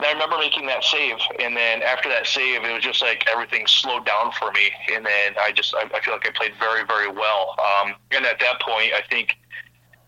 I 0.00 0.12
remember 0.12 0.38
making 0.38 0.66
that 0.66 0.84
save, 0.84 1.16
and 1.40 1.56
then 1.56 1.82
after 1.82 2.08
that 2.08 2.26
save, 2.26 2.62
it 2.62 2.72
was 2.72 2.84
just 2.84 3.02
like 3.02 3.26
everything 3.32 3.66
slowed 3.66 4.06
down 4.06 4.30
for 4.38 4.52
me. 4.52 4.70
And 4.94 5.04
then 5.04 5.34
I 5.40 5.50
just 5.50 5.74
I, 5.74 5.90
I 5.92 6.00
feel 6.00 6.14
like 6.14 6.26
I 6.26 6.30
played 6.30 6.52
very 6.58 6.84
very 6.84 7.08
well. 7.08 7.56
Um, 7.58 7.94
and 8.12 8.24
at 8.24 8.38
that 8.38 8.60
point, 8.60 8.92
I 8.94 9.02
think 9.10 9.36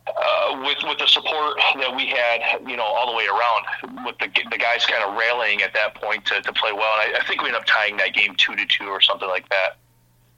uh, 0.07 0.63
with 0.65 0.79
with 0.87 0.99
the 0.99 1.07
support 1.07 1.59
that 1.81 1.95
we 1.97 2.07
had, 2.07 2.69
you 2.69 2.77
know, 2.77 2.85
all 2.85 3.11
the 3.11 3.17
way 3.17 3.27
around, 3.27 4.07
with 4.07 4.17
the 4.19 4.29
the 4.51 4.59
guys 4.59 4.87
kind 4.87 5.03
of 5.03 5.17
rallying 5.17 5.63
at 5.63 5.75
that 5.75 5.97
point 5.97 6.25
to, 6.27 6.41
to 6.41 6.53
play 6.53 6.73
well. 6.73 6.93
And 7.03 7.17
I, 7.17 7.21
I 7.21 7.27
think 7.27 7.43
we 7.43 7.49
ended 7.49 7.61
up 7.61 7.67
tying 7.67 7.97
that 7.97 8.15
game 8.15 8.35
two 8.37 8.55
to 8.55 8.67
two 8.67 8.87
or 8.87 9.01
something 9.01 9.29
like 9.29 9.49
that. 9.49 9.77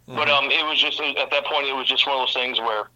Mm-hmm. 0.08 0.16
But 0.16 0.28
um, 0.30 0.50
it 0.50 0.64
was 0.64 0.80
just 0.80 1.00
at 1.00 1.30
that 1.30 1.44
point, 1.44 1.66
it 1.66 1.76
was 1.76 1.86
just 1.86 2.06
one 2.06 2.16
of 2.16 2.22
those 2.26 2.34
things 2.34 2.58
where 2.58 2.88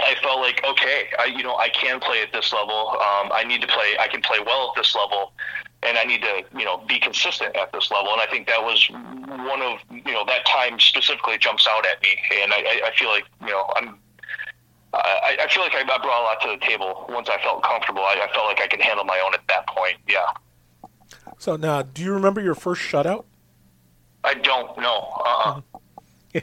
I 0.00 0.14
felt 0.22 0.40
like, 0.40 0.62
okay, 0.64 1.08
I, 1.18 1.24
you 1.26 1.42
know, 1.42 1.56
I 1.56 1.70
can 1.70 2.00
play 2.00 2.20
at 2.20 2.32
this 2.32 2.52
level. 2.52 2.90
Um, 2.90 3.32
I 3.32 3.44
need 3.46 3.62
to 3.62 3.66
play. 3.66 3.96
I 3.98 4.08
can 4.08 4.20
play 4.20 4.38
well 4.44 4.68
at 4.68 4.80
this 4.80 4.94
level, 4.94 5.32
and 5.86 5.96
I 5.96 6.04
need 6.04 6.22
to, 6.22 6.44
you 6.58 6.64
know, 6.64 6.78
be 6.88 6.98
consistent 6.98 7.54
at 7.56 7.72
this 7.72 7.90
level. 7.90 8.12
And 8.12 8.20
I 8.20 8.26
think 8.26 8.46
that 8.48 8.62
was 8.62 8.88
one 8.90 9.62
of, 9.62 9.78
you 9.90 10.12
know, 10.12 10.24
that 10.26 10.44
time 10.46 10.80
specifically 10.80 11.38
jumps 11.38 11.66
out 11.70 11.86
at 11.86 12.02
me. 12.02 12.08
And 12.42 12.52
I, 12.52 12.82
I 12.86 12.90
feel 12.96 13.08
like, 13.08 13.24
you 13.40 13.48
know, 13.48 13.70
I'm 13.76 13.98
I, 15.04 15.36
I 15.40 15.48
feel 15.48 15.62
like 15.62 15.74
I 15.74 15.84
brought 15.84 16.04
a 16.04 16.24
lot 16.24 16.40
to 16.42 16.48
the 16.58 16.66
table 16.66 17.06
once 17.08 17.28
I 17.28 17.40
felt 17.42 17.62
comfortable. 17.62 18.02
I, 18.02 18.26
I 18.28 18.32
felt 18.32 18.46
like 18.46 18.60
I 18.60 18.66
could 18.66 18.80
handle 18.80 19.04
my 19.04 19.20
own 19.24 19.34
at 19.34 19.46
that 19.48 19.66
point. 19.66 19.96
Yeah. 20.08 20.26
So 21.38 21.56
now, 21.56 21.82
do 21.82 22.02
you 22.02 22.12
remember 22.12 22.40
your 22.40 22.54
first 22.54 22.82
shutout? 22.82 23.24
I 24.24 24.34
don't 24.34 24.76
know. 24.78 25.12
Uh-uh. 25.24 25.60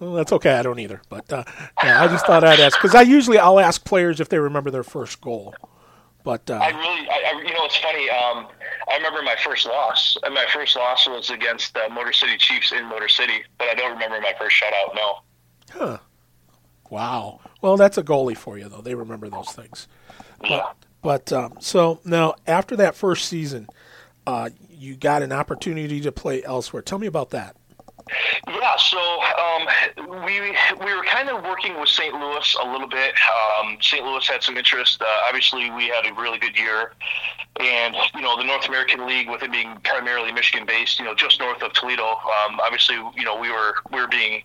well, 0.00 0.14
that's 0.14 0.32
okay. 0.32 0.54
I 0.54 0.62
don't 0.62 0.78
either. 0.78 1.02
But 1.08 1.32
uh, 1.32 1.44
yeah, 1.82 2.02
I 2.02 2.08
just 2.08 2.26
thought 2.26 2.44
I'd 2.44 2.60
ask 2.60 2.78
because 2.80 2.94
I 2.94 3.02
usually 3.02 3.38
I'll 3.38 3.60
ask 3.60 3.84
players 3.84 4.20
if 4.20 4.28
they 4.28 4.38
remember 4.38 4.70
their 4.70 4.82
first 4.82 5.20
goal. 5.20 5.54
But 6.22 6.50
uh, 6.50 6.54
I 6.54 6.68
really, 6.68 7.08
I, 7.08 7.32
I, 7.34 7.38
you 7.40 7.54
know, 7.54 7.64
it's 7.64 7.76
funny. 7.78 8.10
Um, 8.10 8.46
I 8.90 8.96
remember 8.96 9.22
my 9.22 9.36
first 9.42 9.66
loss. 9.66 10.16
My 10.22 10.46
first 10.52 10.76
loss 10.76 11.06
was 11.08 11.30
against 11.30 11.74
the 11.74 11.88
Motor 11.90 12.12
City 12.12 12.36
Chiefs 12.36 12.72
in 12.72 12.84
Motor 12.86 13.08
City, 13.08 13.42
but 13.58 13.68
I 13.68 13.74
don't 13.74 13.92
remember 13.92 14.20
my 14.20 14.34
first 14.38 14.56
shutout. 14.60 14.94
No. 14.94 15.18
Huh. 15.70 15.98
Wow. 16.90 17.40
Well, 17.62 17.76
that's 17.76 17.96
a 17.96 18.02
goalie 18.02 18.36
for 18.36 18.58
you, 18.58 18.68
though. 18.68 18.82
They 18.82 18.94
remember 18.94 19.28
those 19.28 19.50
things. 19.52 19.88
Yeah. 20.42 20.72
But, 21.02 21.30
but 21.30 21.32
um, 21.32 21.54
so 21.60 22.00
now 22.04 22.34
after 22.46 22.76
that 22.76 22.94
first 22.96 23.26
season, 23.26 23.68
uh, 24.26 24.50
you 24.68 24.96
got 24.96 25.22
an 25.22 25.32
opportunity 25.32 26.00
to 26.00 26.12
play 26.12 26.42
elsewhere. 26.44 26.82
Tell 26.82 26.98
me 26.98 27.06
about 27.06 27.30
that. 27.30 27.56
Yeah, 28.48 28.76
so 28.76 28.98
um, 28.98 30.24
we 30.24 30.40
we 30.84 30.94
were 30.94 31.04
kind 31.04 31.28
of 31.28 31.44
working 31.44 31.78
with 31.78 31.88
St. 31.88 32.14
Louis 32.14 32.56
a 32.62 32.70
little 32.70 32.88
bit. 32.88 33.14
Um, 33.58 33.76
St. 33.80 34.04
Louis 34.04 34.26
had 34.26 34.42
some 34.42 34.56
interest. 34.56 35.00
Uh, 35.02 35.06
obviously, 35.26 35.70
we 35.70 35.88
had 35.88 36.06
a 36.06 36.14
really 36.14 36.38
good 36.38 36.58
year, 36.58 36.92
and 37.58 37.94
you 38.14 38.20
know 38.22 38.36
the 38.36 38.44
North 38.44 38.66
American 38.66 39.06
League, 39.06 39.28
with 39.28 39.42
it 39.42 39.52
being 39.52 39.76
primarily 39.84 40.32
Michigan 40.32 40.66
based, 40.66 40.98
you 40.98 41.04
know 41.04 41.14
just 41.14 41.40
north 41.40 41.62
of 41.62 41.72
Toledo. 41.72 42.04
Um, 42.04 42.60
obviously, 42.60 42.96
you 42.96 43.24
know 43.24 43.38
we 43.38 43.50
were 43.50 43.74
we 43.92 44.00
were 44.00 44.08
being 44.08 44.42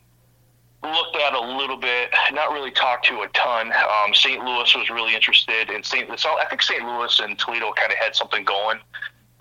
looked 0.84 1.16
at 1.16 1.34
a 1.34 1.40
little 1.40 1.78
bit, 1.78 2.12
not 2.32 2.52
really 2.52 2.72
talked 2.72 3.06
to 3.08 3.22
a 3.22 3.28
ton. 3.30 3.72
Um, 3.72 4.14
St. 4.14 4.44
Louis 4.44 4.76
was 4.76 4.90
really 4.90 5.16
interested 5.16 5.70
in 5.70 5.84
St. 5.84 6.10
I 6.10 6.46
think 6.50 6.62
St. 6.62 6.84
Louis 6.84 7.20
and 7.20 7.38
Toledo 7.40 7.74
kind 7.74 7.92
of 7.92 7.98
had 7.98 8.16
something 8.16 8.44
going. 8.44 8.78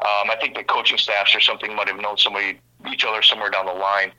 Um, 0.01 0.31
I 0.31 0.37
think 0.41 0.57
the 0.57 0.65
coaching 0.65 0.99
staffs 0.99 1.35
or 1.35 1.41
something 1.41 1.75
might 1.75 1.89
have 1.89 1.99
known 1.99 2.17
somebody 2.17 2.61
each 2.93 3.05
other 3.05 3.23
somewhere 3.23 3.51
down 3.51 3.67
the 3.67 3.73
line. 3.73 4.13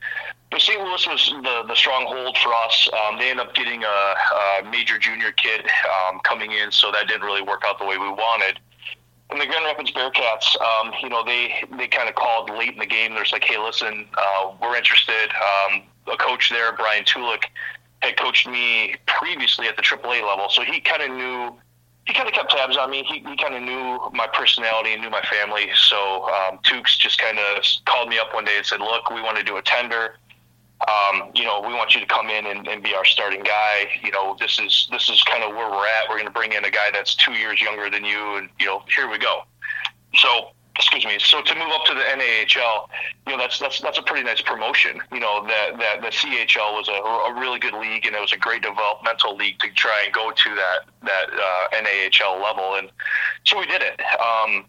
But 0.52 0.62
St. 0.62 0.80
Louis 0.80 1.08
was 1.08 1.34
the, 1.44 1.64
the 1.68 1.76
stronghold 1.76 2.38
for 2.38 2.54
us. 2.54 2.90
Um, 2.94 3.18
they 3.18 3.30
ended 3.30 3.48
up 3.48 3.56
getting 3.56 3.84
a, 3.84 3.88
a 3.88 4.70
major 4.70 4.98
junior 4.98 5.32
kid 5.32 5.66
um, 5.66 6.20
coming 6.24 6.52
in, 6.52 6.72
so 6.72 6.92
that 6.92 7.08
didn't 7.08 7.24
really 7.24 7.42
work 7.42 7.64
out 7.66 7.80
the 7.80 7.86
way 7.86 7.98
we 7.98 8.10
wanted. 8.10 8.60
And 9.32 9.42
the 9.42 9.48
Grand 9.48 9.66
Rapids 9.66 9.92
Bearcats, 9.92 10.56
um, 10.62 10.94
you 11.02 11.10
know, 11.10 11.24
they 11.26 11.64
they 11.78 11.88
kind 11.88 12.08
of 12.08 12.16
called 12.16 12.50
late 12.52 12.74
in 12.74 12.80
the 12.80 12.86
game. 12.86 13.16
They're 13.16 13.26
like, 13.32 13.44
"Hey, 13.44 13.58
listen, 13.58 14.08
uh, 14.16 14.52
we're 14.62 14.76
interested." 14.76 15.32
Um, 15.34 15.82
a 16.08 16.16
coach 16.18 16.52
there, 16.52 16.72
Brian 16.74 17.04
Tulik, 17.04 17.46
had 18.02 18.18
coached 18.18 18.48
me 18.48 18.96
previously 19.08 19.68
at 19.68 19.78
the 19.78 19.82
AAA 19.82 20.26
level, 20.26 20.48
so 20.50 20.62
he 20.62 20.80
kind 20.80 21.02
of 21.02 21.10
knew. 21.18 21.56
He 22.06 22.14
kind 22.14 22.28
of 22.28 22.36
kept 22.36 22.52
tabs 22.52 22.78
on 22.78 22.92
me. 22.92 23.04
He, 23.04 23.20
he 23.20 23.36
kind 23.36 23.56
of 23.56 23.64
knew 23.64 24.00
my 24.14 24.28
personality 24.32 24.94
and 24.94 25.02
knew 25.02 25.10
my 25.10 25.24
family. 25.24 25.70
So 25.76 26.26
um, 26.26 26.60
Tukes 26.60 26.98
just 26.98 27.20
kind 27.20 27.40
of 27.40 27.64
called 27.86 28.10
me 28.10 28.20
up 28.20 28.34
one 28.34 28.46
day 28.46 28.58
and 28.58 28.66
said, 28.66 28.80
"Look, 28.80 29.10
we 29.10 29.22
want 29.22 29.38
to 29.38 29.44
do 29.44 29.58
a 29.58 29.62
tender. 29.62 30.18
Um, 30.88 31.32
you 31.34 31.46
know, 31.46 31.62
we 31.62 31.74
want 31.74 31.96
you 31.96 32.02
to 32.02 32.06
come 32.06 32.30
in 32.30 32.46
and, 32.46 32.68
and 32.68 32.84
be 32.84 32.94
our 32.94 33.06
starting 33.06 33.42
guy. 33.42 33.88
You 34.04 34.12
know, 34.12 34.36
this 34.40 34.60
is 34.60 34.88
this 34.92 35.10
is 35.10 35.24
kind 35.24 35.44
of 35.44 35.56
where 35.56 35.70
we're 35.70 35.88
at. 35.88 36.08
We're 36.08 36.18
going 36.18 36.28
to 36.28 36.34
bring 36.34 36.52
in 36.54 36.64
a 36.66 36.70
guy 36.70 36.92
that's 36.94 37.16
two 37.16 37.34
years 37.34 37.60
younger 37.60 37.90
than 37.90 38.06
you, 38.06 38.36
and 38.36 38.50
you 38.60 38.68
know, 38.68 38.84
here 38.96 39.10
we 39.10 39.18
go." 39.18 39.42
So 40.16 40.52
excuse 40.76 41.06
me. 41.06 41.18
So 41.20 41.42
to 41.42 41.56
move 41.56 41.70
up 41.72 41.86
to 41.86 41.94
the 41.94 42.02
NAHL, 42.02 42.90
you 43.28 43.34
know, 43.34 43.38
that's 43.38 43.60
that's 43.60 43.80
that's 43.80 43.98
a 43.98 44.02
pretty 44.02 44.24
nice 44.24 44.42
promotion. 44.42 45.02
You 45.12 45.20
know, 45.20 45.46
that 45.48 45.78
that 45.80 46.02
the 46.02 46.08
CHL 46.08 46.74
was 46.74 46.88
a, 46.88 46.92
a 46.92 47.40
really 47.40 47.60
good 47.60 47.74
league, 47.74 48.06
and 48.06 48.16
it 48.16 48.22
was 48.22 48.34
a 48.34 48.38
great 48.38 48.62
developmental 48.62 49.36
league 49.36 49.60
to 49.60 49.70
try 49.72 50.04
and 50.06 50.14
go 50.14 50.32
to 50.32 50.56
that 50.56 50.80
that 51.04 51.28
uh, 51.34 51.82
NAHL 51.82 52.42
level, 52.42 52.76
and 52.76 52.92
so 53.46 53.60
we 53.60 53.66
did 53.66 53.82
it. 53.82 54.00
Um, 54.20 54.66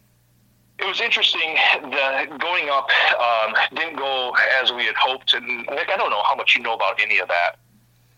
it 0.79 0.87
was 0.87 1.01
interesting. 1.01 1.57
The 1.83 2.37
going 2.39 2.69
up 2.71 2.89
um, 3.19 3.55
didn't 3.75 3.97
go 3.97 4.35
as 4.63 4.73
we 4.73 4.85
had 4.85 4.97
hoped, 4.97 5.35
and 5.35 5.67
Mick, 5.69 5.91
I 5.91 5.97
don't 5.97 6.11
know 6.11 6.23
how 6.23 6.37
much 6.37 6.55
you 6.55 6.63
know 6.63 6.75
about 6.75 7.01
any 7.01 7.19
of 7.19 7.29
that, 7.29 7.57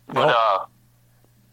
but. 0.08 0.28
Uh, 0.28 0.66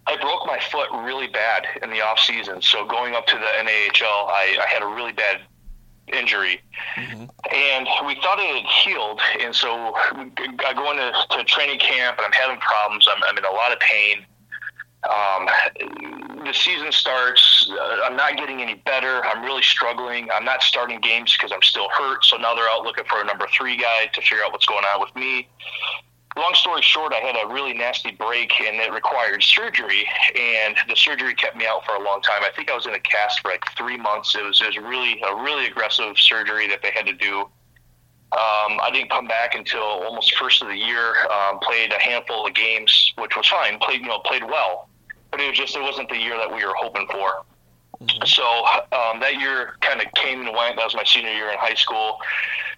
I 0.08 0.16
broke 0.18 0.46
my 0.46 0.60
foot 0.60 0.88
really 1.04 1.26
bad 1.26 1.66
in 1.82 1.90
the 1.90 2.02
off 2.02 2.20
season. 2.20 2.62
So 2.62 2.86
going 2.86 3.16
up 3.16 3.26
to 3.26 3.34
the 3.34 3.64
NAHL, 3.64 4.28
I, 4.30 4.56
I 4.62 4.68
had 4.72 4.84
a 4.84 4.86
really 4.86 5.14
bad 5.14 5.42
injury. 6.08 6.62
Mm-hmm. 6.96 7.26
And 7.54 7.88
we 8.06 8.16
thought 8.16 8.40
it 8.40 8.64
had 8.64 8.72
healed. 8.84 9.22
And 9.40 9.56
so 9.56 9.96
I 9.96 10.74
go 10.76 10.92
into 10.92 11.12
to 11.38 11.44
training 11.46 11.80
camp 11.80 12.18
and 12.18 12.26
I'm 12.26 12.32
having 12.32 12.58
problems. 12.60 13.08
I'm, 13.10 13.22
I'm 13.24 13.38
in 13.38 13.46
a 13.46 13.52
lot 13.52 13.72
of 13.72 13.80
pain. 13.80 14.26
Um, 15.04 15.48
the 16.46 16.54
season 16.54 16.92
starts. 16.92 17.70
Uh, 17.70 18.00
I'm 18.04 18.16
not 18.16 18.38
getting 18.38 18.62
any 18.62 18.76
better. 18.76 19.24
I'm 19.26 19.44
really 19.44 19.62
struggling. 19.62 20.30
I'm 20.34 20.46
not 20.46 20.64
starting 20.64 21.00
games 21.00 21.36
because 21.38 21.52
I'm 21.52 21.62
still 21.62 21.90
hurt. 21.90 22.26
So 22.26 22.38
now 22.38 22.56
they're 22.56 22.70
out 22.70 22.84
looking 22.84 23.04
for 23.06 23.22
a 23.22 23.26
number 23.26 23.46
three 23.56 23.78
guy 23.78 24.08
to 24.14 24.22
figure 24.22 24.44
out 24.44 24.52
what's 24.52 24.66
going 24.66 24.84
on 24.84 25.00
with 25.00 25.16
me 25.16 25.48
long 26.38 26.54
story 26.54 26.82
short, 26.82 27.14
I 27.14 27.20
had 27.20 27.36
a 27.36 27.48
really 27.48 27.74
nasty 27.74 28.12
break 28.12 28.60
and 28.62 28.78
it 28.78 28.92
required 28.92 29.42
surgery. 29.42 30.08
And 30.36 30.76
the 30.88 30.96
surgery 30.96 31.34
kept 31.34 31.56
me 31.56 31.66
out 31.66 31.86
for 31.86 31.96
a 31.96 32.04
long 32.04 32.22
time. 32.22 32.42
I 32.44 32.50
think 32.56 32.70
I 32.70 32.76
was 32.76 32.86
in 32.86 32.94
a 32.94 33.00
cast 33.00 33.42
for 33.42 33.50
like 33.50 33.64
three 33.78 33.98
months. 33.98 34.36
It 34.36 34.44
was, 34.44 34.62
it 34.62 34.68
was 34.68 34.78
really 34.78 35.22
a 35.22 35.36
really 35.36 35.68
aggressive 35.68 36.18
surgery 36.18 36.68
that 36.68 36.82
they 36.82 36.92
had 36.92 37.06
to 37.06 37.14
do. 37.14 37.48
Um, 38.32 38.82
I 38.82 38.90
didn't 38.92 39.12
come 39.12 39.28
back 39.28 39.56
until 39.56 39.82
almost 39.82 40.36
first 40.36 40.62
of 40.62 40.68
the 40.68 40.76
year. 40.76 41.16
Um, 41.32 41.60
played 41.60 41.94
a 41.94 42.00
handful 42.00 42.46
of 42.46 42.54
games, 42.54 43.14
which 43.18 43.38
was 43.38 43.48
fine. 43.48 43.80
Played 43.80 44.02
you 44.02 44.08
know 44.08 44.20
played 44.20 44.44
well, 44.44 44.90
but 45.32 45.40
it 45.40 45.48
was 45.48 45.58
just 45.58 45.76
it 45.76 45.82
wasn't 45.82 46.10
the 46.10 46.18
year 46.18 46.36
that 46.36 46.54
we 46.54 46.66
were 46.66 46.74
hoping 46.76 47.08
for. 47.08 47.46
Mm-hmm. 48.02 48.26
So 48.26 48.44
um, 48.98 49.20
that 49.20 49.40
year 49.40 49.78
kind 49.82 50.02
of 50.02 50.12
came 50.14 50.42
and 50.42 50.56
went. 50.56 50.78
That 50.78 50.86
was 50.86 50.96
my 50.96 51.04
senior 51.06 51.32
year 51.32 51.50
in 51.50 51.58
high 51.58 51.76
school 51.76 52.20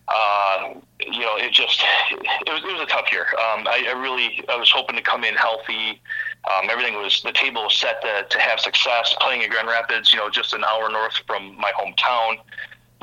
uh, 0.08 0.73
you 1.01 1.19
know, 1.19 1.36
it 1.36 1.51
just 1.51 1.84
it 2.12 2.49
was, 2.49 2.63
it 2.63 2.71
was 2.71 2.82
a 2.82 2.86
tough 2.86 3.12
year. 3.12 3.27
Um, 3.34 3.67
I, 3.67 3.86
I, 3.89 3.91
really 3.91 4.43
I 4.47 4.56
was 4.56 4.71
hoping 4.71 4.95
to 4.95 5.01
come 5.01 5.23
in 5.23 5.36
healthy. 5.36 6.01
Um, 6.49 6.69
everything 6.69 6.95
was 6.95 7.21
the 7.23 7.34
table 7.34 7.63
was 7.63 7.75
set 7.75 8.01
to, 8.01 8.25
to 8.30 8.39
have 8.39 8.60
success. 8.60 9.13
Playing 9.19 9.43
at 9.43 9.49
Grand 9.49 9.67
Rapids, 9.67 10.13
you 10.13 10.19
know, 10.19 10.30
just 10.30 10.53
an 10.53 10.63
hour 10.63 10.89
north 10.89 11.13
from 11.27 11.58
my 11.58 11.71
hometown. 11.77 12.38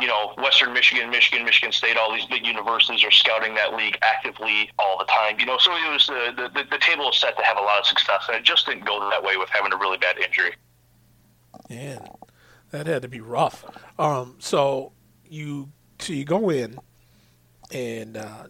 You 0.00 0.08
know, 0.08 0.32
Western 0.38 0.72
Michigan, 0.72 1.10
Michigan, 1.10 1.44
Michigan 1.44 1.70
State, 1.70 1.96
all 1.96 2.12
these 2.12 2.26
big 2.26 2.44
universities 2.44 3.04
are 3.04 3.12
scouting 3.12 3.54
that 3.54 3.74
league 3.74 3.96
actively 4.02 4.70
all 4.78 4.98
the 4.98 5.04
time. 5.04 5.38
You 5.38 5.46
know, 5.46 5.58
so 5.58 5.72
it 5.72 5.92
was 5.92 6.06
the 6.06 6.50
the, 6.54 6.64
the 6.70 6.78
table 6.78 7.06
was 7.06 7.18
set 7.18 7.36
to 7.36 7.44
have 7.44 7.58
a 7.58 7.62
lot 7.62 7.78
of 7.78 7.86
success, 7.86 8.24
and 8.28 8.36
it 8.36 8.44
just 8.44 8.66
didn't 8.66 8.86
go 8.86 9.08
that 9.10 9.22
way 9.22 9.36
with 9.36 9.50
having 9.50 9.72
a 9.72 9.76
really 9.76 9.98
bad 9.98 10.18
injury. 10.18 10.54
Man, 11.68 12.06
that 12.70 12.86
had 12.86 13.02
to 13.02 13.08
be 13.08 13.20
rough. 13.20 13.64
Um, 13.98 14.36
so 14.38 14.92
you 15.28 15.70
so 15.98 16.12
you 16.12 16.24
go 16.24 16.50
in 16.50 16.78
and 17.72 18.16
uh, 18.16 18.44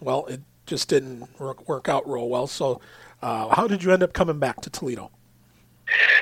Well, 0.00 0.26
it 0.26 0.40
just 0.66 0.88
didn't 0.88 1.28
work, 1.38 1.68
work 1.68 1.88
out 1.88 2.08
real 2.08 2.28
well. 2.28 2.46
So, 2.46 2.80
uh, 3.22 3.54
how 3.54 3.66
did 3.66 3.82
you 3.82 3.92
end 3.92 4.02
up 4.02 4.12
coming 4.12 4.38
back 4.38 4.60
to 4.62 4.70
Toledo? 4.70 5.10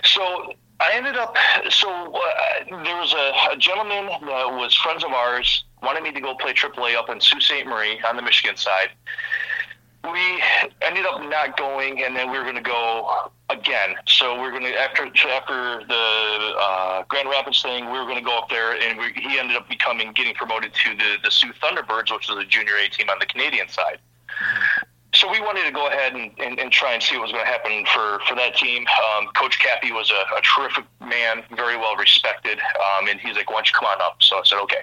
So 0.05 0.53
I 0.81 0.93
ended 0.93 1.17
up. 1.17 1.37
So 1.71 1.89
uh, 1.89 2.83
there 2.85 2.97
was 2.97 3.13
a, 3.15 3.55
a, 3.55 3.57
gentleman 3.57 4.07
that 4.07 4.47
was 4.53 4.75
friends 4.77 5.03
of 5.03 5.11
ours 5.13 5.65
wanted 5.83 6.03
me 6.03 6.13
to 6.13 6.21
go 6.21 6.35
play 6.35 6.53
AAA 6.53 6.95
up 6.95 7.09
in 7.09 7.21
Sault 7.21 7.43
Ste. 7.43 7.67
Marie 7.67 8.01
on 8.07 8.17
the 8.17 8.23
Michigan 8.23 8.57
side. 8.57 8.91
We 10.13 10.43
ended 10.83 11.07
up 11.07 11.23
not 11.23 11.57
going, 11.57 12.03
and 12.03 12.15
then 12.15 12.31
we 12.31 12.39
were 12.39 12.45
going 12.45 12.57
to 12.57 12.61
go 12.61 13.31
again. 13.49 13.95
So 14.07 14.35
we 14.35 14.43
are 14.43 14.51
going 14.51 14.65
to 14.65 14.79
after 14.79 15.07
after 15.07 15.85
the 15.87 16.55
uh, 16.59 17.05
Grand 17.09 17.29
Rapids 17.29 17.63
thing, 17.63 17.87
we 17.87 17.99
were 17.99 18.05
going 18.05 18.19
to 18.19 18.25
go 18.25 18.37
up 18.39 18.49
there, 18.51 18.73
and 18.81 18.99
we, 18.99 19.13
he 19.15 19.39
ended 19.39 19.57
up 19.57 19.69
becoming 19.69 20.13
getting 20.13 20.35
promoted 20.35 20.75
to 20.75 20.95
the 20.97 21.17
the 21.23 21.31
Sault 21.31 21.55
Thunderbirds, 21.63 22.13
which 22.13 22.29
is 22.29 22.37
a 22.37 22.45
junior 22.45 22.77
A 22.77 22.89
team 22.89 23.09
on 23.09 23.19
the 23.19 23.27
Canadian 23.27 23.69
side. 23.69 23.99
So 25.15 25.31
we 25.31 25.41
wanted 25.41 25.65
to 25.65 25.71
go 25.71 25.87
ahead 25.87 26.15
and, 26.15 26.33
and, 26.39 26.59
and, 26.59 26.73
try 26.73 26.93
and 26.93 27.01
see 27.03 27.15
what 27.17 27.23
was 27.23 27.33
going 27.33 27.45
to 27.45 27.51
happen 27.51 27.87
for, 27.87 28.19
for 28.27 28.35
that 28.35 28.57
team. 28.57 28.85
Um, 29.17 29.29
Coach 29.37 29.61
Cappy 29.61 29.93
was 29.93 30.11
a, 30.11 30.37
a, 30.37 30.41
terrific 30.41 30.85
man, 31.01 31.45
very 31.55 31.77
well 31.77 31.95
respected, 31.95 32.59
um, 32.59 33.07
and 33.07 33.21
he's 33.21 33.37
like, 33.37 33.49
"Why 33.49 33.59
don't 33.59 33.69
you 33.69 33.79
come 33.79 33.87
on 33.87 34.03
up?" 34.03 34.17
So 34.21 34.39
I 34.39 34.43
said, 34.45 34.59
"Okay." 34.63 34.83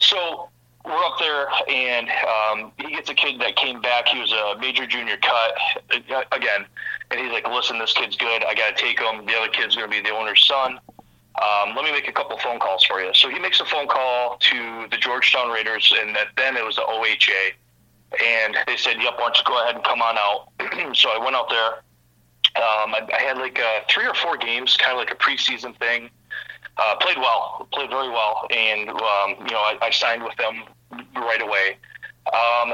So 0.00 0.48
we're 0.84 1.04
up 1.04 1.18
there, 1.18 1.48
and 1.68 2.08
um, 2.08 2.72
he 2.78 2.94
gets 2.94 3.10
a 3.10 3.14
kid 3.14 3.40
that 3.40 3.56
came 3.56 3.80
back. 3.80 4.08
He 4.08 4.20
was 4.20 4.32
a 4.32 4.58
major 4.58 4.86
junior 4.86 5.16
cut 5.16 5.54
uh, 5.90 6.22
again, 6.32 6.66
and 7.10 7.20
he's 7.20 7.32
like, 7.32 7.46
"Listen, 7.48 7.78
this 7.78 7.92
kid's 7.92 8.16
good. 8.16 8.44
I 8.44 8.54
got 8.54 8.76
to 8.76 8.82
take 8.82 8.98
him. 8.98 9.26
The 9.26 9.34
other 9.34 9.48
kid's 9.48 9.76
going 9.76 9.90
to 9.90 10.02
be 10.02 10.06
the 10.06 10.14
owner's 10.14 10.44
son. 10.46 10.78
Um, 11.40 11.76
let 11.76 11.84
me 11.84 11.92
make 11.92 12.08
a 12.08 12.12
couple 12.12 12.38
phone 12.38 12.58
calls 12.58 12.84
for 12.84 13.00
you." 13.00 13.12
So 13.14 13.28
he 13.28 13.38
makes 13.38 13.60
a 13.60 13.64
phone 13.64 13.88
call 13.88 14.38
to 14.38 14.86
the 14.90 14.96
Georgetown 14.96 15.50
Raiders, 15.50 15.92
and 16.00 16.14
that 16.16 16.28
then 16.36 16.56
it 16.56 16.64
was 16.64 16.76
the 16.76 16.82
OHA, 16.82 17.52
and 18.24 18.56
they 18.66 18.76
said, 18.76 18.96
"Yep, 19.02 19.14
why 19.16 19.24
don't 19.24 19.36
you 19.36 19.44
go 19.44 19.62
ahead 19.62 19.74
and 19.74 19.84
come 19.84 20.00
on 20.00 20.16
out?" 20.16 20.48
so 20.96 21.10
I 21.10 21.22
went 21.22 21.36
out 21.36 21.50
there. 21.50 21.82
Um, 22.56 22.94
I, 22.94 23.06
I, 23.14 23.20
had 23.20 23.36
like 23.36 23.60
uh, 23.60 23.80
three 23.88 24.06
or 24.06 24.14
four 24.14 24.36
games, 24.36 24.76
kind 24.76 24.92
of 24.92 24.98
like 24.98 25.12
a 25.12 25.14
preseason 25.14 25.76
thing 25.78 26.10
uh, 26.78 26.96
played 26.96 27.18
well, 27.18 27.66
played 27.72 27.90
very 27.90 28.08
well, 28.08 28.46
and 28.50 28.88
um, 28.88 29.34
you 29.40 29.52
know 29.52 29.60
I, 29.60 29.78
I, 29.82 29.90
signed 29.90 30.22
with 30.22 30.36
them 30.36 30.62
right 31.16 31.42
away. 31.42 31.76
Um, 32.32 32.72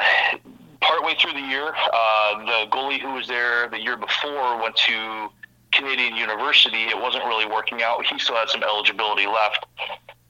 partway 0.80 1.14
through 1.20 1.32
the 1.32 1.46
year, 1.46 1.72
uh, 1.74 2.38
the 2.44 2.70
goalie 2.70 3.00
who 3.00 3.14
was 3.14 3.26
there 3.26 3.68
the 3.68 3.80
year 3.80 3.96
before 3.96 4.60
went 4.60 4.76
to 4.76 5.28
Canadian 5.72 6.16
University. 6.16 6.84
It 6.84 7.00
wasn't 7.00 7.24
really 7.24 7.46
working 7.46 7.82
out. 7.82 8.04
He 8.06 8.18
still 8.18 8.36
had 8.36 8.48
some 8.48 8.62
eligibility 8.62 9.26
left, 9.26 9.66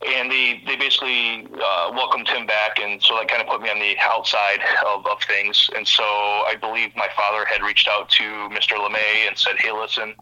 and 0.06 0.30
they 0.30 0.62
they 0.66 0.76
basically 0.76 1.46
uh, 1.54 1.90
welcomed 1.92 2.28
him 2.28 2.46
back, 2.46 2.78
and 2.80 3.02
so 3.02 3.16
that 3.16 3.28
kind 3.28 3.42
of 3.42 3.48
put 3.48 3.60
me 3.60 3.70
on 3.70 3.78
the 3.78 3.96
outside 4.00 4.60
of, 4.86 5.06
of 5.06 5.20
things. 5.22 5.68
And 5.76 5.86
so 5.86 6.04
I 6.04 6.54
believe 6.60 6.94
my 6.96 7.08
father 7.16 7.44
had 7.44 7.62
reached 7.62 7.88
out 7.88 8.08
to 8.10 8.22
Mr. 8.50 8.76
LeMay 8.76 9.26
and 9.26 9.36
said, 9.36 9.56
"Hey, 9.58 9.72
listen." 9.72 10.14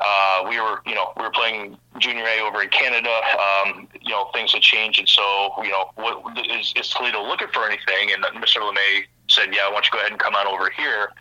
Uh, 0.00 0.44
we 0.48 0.60
were, 0.60 0.80
you 0.86 0.94
know, 0.94 1.12
we 1.16 1.22
were 1.22 1.30
playing 1.30 1.76
junior 1.98 2.24
A 2.24 2.40
over 2.40 2.62
in 2.62 2.68
Canada. 2.68 3.14
Um, 3.38 3.88
you 4.00 4.10
know, 4.10 4.28
things 4.34 4.52
had 4.52 4.62
changed, 4.62 4.98
and 4.98 5.08
so, 5.08 5.52
you 5.62 5.70
know, 5.70 5.90
what, 5.94 6.38
is, 6.50 6.72
is 6.76 6.88
Toledo 6.90 7.22
looking 7.22 7.48
for 7.52 7.64
anything? 7.64 8.10
And 8.12 8.24
Mr. 8.42 8.60
LeMay 8.60 9.04
said, 9.28 9.54
"Yeah, 9.54 9.68
why 9.68 9.74
don't 9.74 9.86
you 9.86 9.92
go 9.92 9.98
ahead 9.98 10.10
and 10.10 10.20
come 10.20 10.34
on 10.34 10.46
over 10.46 10.70
here?" 10.70 11.12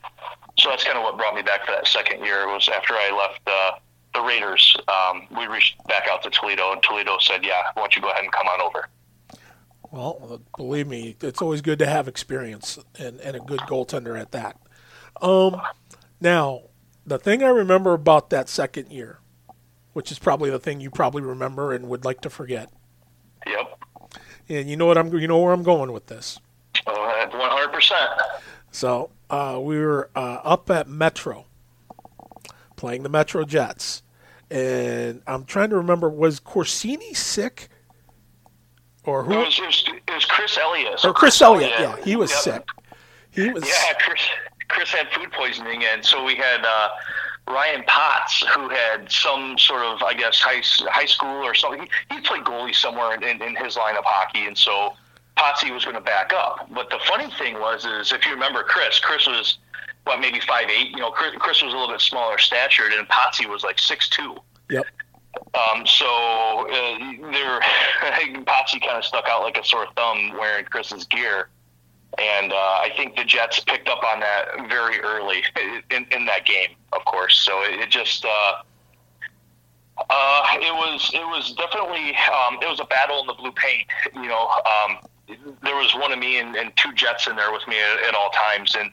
So 0.57 0.69
that's 0.69 0.83
kind 0.83 0.97
of 0.97 1.03
what 1.03 1.17
brought 1.17 1.35
me 1.35 1.41
back 1.41 1.65
for 1.65 1.71
that 1.71 1.87
second 1.87 2.23
year. 2.23 2.47
Was 2.47 2.67
after 2.69 2.93
I 2.93 3.11
left 3.11 3.41
uh, 3.47 3.71
the 4.13 4.21
Raiders, 4.21 4.75
um, 4.87 5.27
we 5.37 5.45
reached 5.47 5.83
back 5.87 6.07
out 6.11 6.23
to 6.23 6.29
Toledo, 6.29 6.71
and 6.71 6.81
Toledo 6.81 7.17
said, 7.19 7.45
"Yeah, 7.45 7.61
why 7.75 7.83
don't 7.83 7.95
you 7.95 8.01
go 8.01 8.09
ahead 8.09 8.23
and 8.23 8.31
come 8.31 8.47
on 8.47 8.61
over?" 8.61 8.87
Well, 9.91 10.41
believe 10.57 10.87
me, 10.87 11.15
it's 11.21 11.39
always 11.39 11.61
good 11.61 11.77
to 11.77 11.85
have 11.85 12.07
experience 12.07 12.79
and, 12.97 13.19
and 13.19 13.35
a 13.35 13.39
good 13.39 13.59
goaltender 13.59 14.19
at 14.19 14.31
that. 14.31 14.57
Um, 15.21 15.61
now, 16.19 16.63
the 17.05 17.17
thing 17.17 17.43
I 17.43 17.47
remember 17.47 17.93
about 17.93 18.29
that 18.29 18.49
second 18.49 18.91
year, 18.91 19.19
which 19.93 20.11
is 20.11 20.19
probably 20.19 20.49
the 20.49 20.59
thing 20.59 20.81
you 20.81 20.89
probably 20.89 21.21
remember 21.21 21.73
and 21.73 21.89
would 21.89 22.05
like 22.05 22.21
to 22.21 22.29
forget. 22.29 22.71
Yep. 23.45 23.79
And 24.49 24.69
you 24.69 24.75
know 24.75 24.85
what 24.85 24.97
I'm 24.97 25.13
you 25.17 25.27
know 25.27 25.39
where 25.39 25.53
I'm 25.53 25.63
going 25.63 25.91
with 25.91 26.07
this. 26.07 26.39
One 26.85 26.95
hundred 26.97 27.71
percent. 27.73 28.09
So 28.71 29.11
uh, 29.29 29.59
we 29.61 29.77
were 29.77 30.09
uh, 30.15 30.39
up 30.43 30.69
at 30.69 30.87
Metro, 30.87 31.45
playing 32.75 33.03
the 33.03 33.09
Metro 33.09 33.45
Jets, 33.45 34.01
and 34.49 35.21
I'm 35.27 35.45
trying 35.45 35.69
to 35.69 35.77
remember 35.77 36.09
was 36.09 36.39
Corsini 36.39 37.15
sick, 37.15 37.69
or 39.03 39.23
who? 39.23 39.33
It 39.33 39.37
was, 39.37 39.59
it 39.59 39.65
was, 39.65 39.83
it 40.07 40.13
was 40.13 40.25
Chris 40.25 40.57
Elliott. 40.57 41.05
Or 41.05 41.13
Chris, 41.13 41.37
Chris 41.37 41.41
Elliott, 41.41 41.71
Elliott, 41.77 41.99
yeah, 41.99 42.05
he 42.05 42.15
was 42.15 42.31
yep. 42.31 42.39
sick. 42.39 42.67
He 43.31 43.49
was. 43.49 43.63
Yeah, 43.65 43.93
Chris. 43.99 44.21
Chris 44.73 44.89
had 44.89 45.07
food 45.11 45.31
poisoning, 45.31 45.83
and 45.85 46.03
so 46.03 46.23
we 46.23 46.35
had 46.35 46.65
uh, 46.65 46.89
Ryan 47.47 47.83
Potts, 47.85 48.43
who 48.55 48.69
had 48.69 49.11
some 49.11 49.55
sort 49.59 49.83
of, 49.83 50.01
I 50.01 50.15
guess, 50.15 50.39
high 50.39 50.61
high 50.89 51.05
school 51.05 51.45
or 51.45 51.53
something. 51.53 51.87
He, 52.09 52.15
he 52.15 52.21
played 52.21 52.43
goalie 52.43 52.73
somewhere 52.73 53.13
in, 53.13 53.23
in, 53.23 53.41
in 53.41 53.55
his 53.55 53.77
line 53.77 53.95
of 53.95 54.03
hockey, 54.03 54.47
and 54.47 54.57
so 54.57 54.93
Potsy 55.37 55.71
was 55.71 55.83
going 55.85 55.95
to 55.95 56.01
back 56.01 56.33
up. 56.33 56.67
But 56.73 56.89
the 56.89 56.97
funny 57.07 57.31
thing 57.37 57.59
was, 57.59 57.85
is 57.85 58.11
if 58.11 58.25
you 58.25 58.31
remember 58.31 58.63
Chris, 58.63 58.99
Chris 58.99 59.27
was 59.27 59.59
what 60.05 60.19
maybe 60.19 60.39
five 60.39 60.69
eight. 60.69 60.89
You 60.89 60.97
know, 60.97 61.11
Chris, 61.11 61.33
Chris 61.37 61.61
was 61.61 61.71
a 61.71 61.77
little 61.77 61.93
bit 61.93 62.01
smaller 62.01 62.39
statured, 62.39 62.93
and 62.93 63.07
Potsy 63.09 63.47
was 63.47 63.63
like 63.63 63.77
six 63.77 64.09
two. 64.09 64.37
Yep. 64.71 64.85
Um, 65.53 65.85
so 65.85 66.07
uh, 66.07 66.97
there, 67.31 67.59
Potsy 68.43 68.81
kind 68.81 68.97
of 68.97 69.05
stuck 69.05 69.25
out 69.29 69.43
like 69.43 69.57
a 69.57 69.63
sore 69.63 69.85
thumb 69.95 70.33
wearing 70.39 70.65
Chris's 70.65 71.05
gear 71.05 71.49
and 72.17 72.51
uh, 72.51 72.55
I 72.55 72.91
think 72.95 73.15
the 73.15 73.23
Jets 73.23 73.59
picked 73.59 73.89
up 73.89 74.03
on 74.03 74.19
that 74.19 74.69
very 74.69 74.99
early 74.99 75.43
in, 75.91 76.05
in 76.11 76.25
that 76.25 76.45
game, 76.45 76.75
of 76.91 77.03
course. 77.05 77.39
So 77.39 77.63
it, 77.63 77.79
it 77.79 77.89
just 77.89 78.25
uh, 78.25 78.53
uh, 80.09 80.43
it 80.53 80.73
was 80.73 81.11
it 81.13 81.25
was 81.25 81.53
definitely 81.53 82.15
um, 82.31 82.59
it 82.61 82.69
was 82.69 82.79
a 82.79 82.85
battle 82.85 83.21
in 83.21 83.27
the 83.27 83.33
blue 83.33 83.51
paint. 83.51 83.87
You 84.13 84.27
know, 84.27 84.47
um, 84.47 84.97
there 85.63 85.75
was 85.75 85.93
one 85.95 86.11
of 86.11 86.19
me 86.19 86.39
and, 86.39 86.55
and 86.55 86.71
two 86.75 86.93
Jets 86.93 87.27
in 87.27 87.35
there 87.35 87.51
with 87.51 87.67
me 87.67 87.77
at, 87.79 88.09
at 88.09 88.15
all 88.15 88.29
times, 88.29 88.75
and 88.75 88.91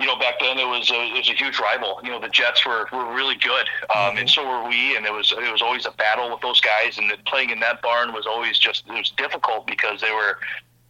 you 0.00 0.06
know, 0.06 0.18
back 0.18 0.40
then 0.40 0.58
it 0.58 0.66
was 0.66 0.90
a, 0.90 0.94
it 0.94 1.18
was 1.18 1.28
a 1.28 1.34
huge 1.34 1.60
rival. 1.60 2.00
You 2.02 2.10
know, 2.10 2.20
the 2.20 2.28
Jets 2.28 2.64
were, 2.64 2.88
were 2.90 3.12
really 3.14 3.36
good, 3.36 3.68
um, 3.94 3.96
mm-hmm. 3.96 4.18
and 4.18 4.30
so 4.30 4.46
were 4.48 4.66
we. 4.68 4.96
And 4.96 5.04
it 5.04 5.12
was 5.12 5.32
it 5.32 5.52
was 5.52 5.60
always 5.60 5.84
a 5.84 5.90
battle 5.90 6.30
with 6.30 6.40
those 6.40 6.60
guys. 6.60 6.96
And 6.96 7.10
the, 7.10 7.16
playing 7.26 7.50
in 7.50 7.60
that 7.60 7.82
barn 7.82 8.12
was 8.14 8.26
always 8.26 8.58
just 8.58 8.86
it 8.88 8.92
was 8.92 9.10
difficult 9.10 9.66
because 9.66 10.00
they 10.00 10.10
were 10.10 10.38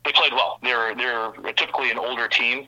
they 0.04 0.12
played 0.12 0.32
well. 0.32 0.58
They're 0.62 0.94
they're 0.94 1.32
typically 1.52 1.90
an 1.90 1.98
older 1.98 2.28
team, 2.28 2.66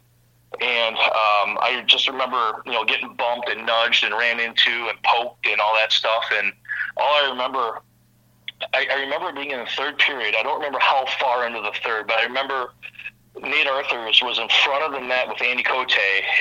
and 0.60 0.96
um, 0.96 1.58
I 1.60 1.82
just 1.86 2.08
remember 2.08 2.62
you 2.66 2.72
know 2.72 2.84
getting 2.84 3.14
bumped 3.14 3.48
and 3.48 3.66
nudged 3.66 4.04
and 4.04 4.14
ran 4.14 4.40
into 4.40 4.88
and 4.88 4.98
poked 5.02 5.46
and 5.46 5.60
all 5.60 5.74
that 5.74 5.92
stuff. 5.92 6.24
And 6.34 6.52
all 6.96 7.24
I 7.24 7.30
remember, 7.30 7.80
I, 8.74 8.86
I 8.90 9.00
remember 9.00 9.32
being 9.32 9.50
in 9.50 9.60
the 9.60 9.70
third 9.76 9.98
period. 9.98 10.34
I 10.38 10.42
don't 10.42 10.56
remember 10.56 10.78
how 10.80 11.06
far 11.18 11.46
into 11.46 11.60
the 11.60 11.72
third, 11.82 12.06
but 12.06 12.18
I 12.18 12.24
remember 12.24 12.72
Nate 13.40 13.66
Arthurs 13.66 14.20
was 14.22 14.38
in 14.38 14.48
front 14.64 14.84
of 14.84 14.92
the 14.92 15.06
net 15.06 15.28
with 15.28 15.40
Andy 15.42 15.62
Cote, 15.62 15.92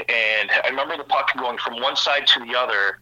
and 0.09 0.51
I 0.51 0.67
remember 0.67 0.97
the 0.97 1.05
puck 1.05 1.29
going 1.37 1.57
from 1.57 1.81
one 1.81 1.95
side 1.95 2.27
to 2.27 2.39
the 2.41 2.55
other 2.57 2.99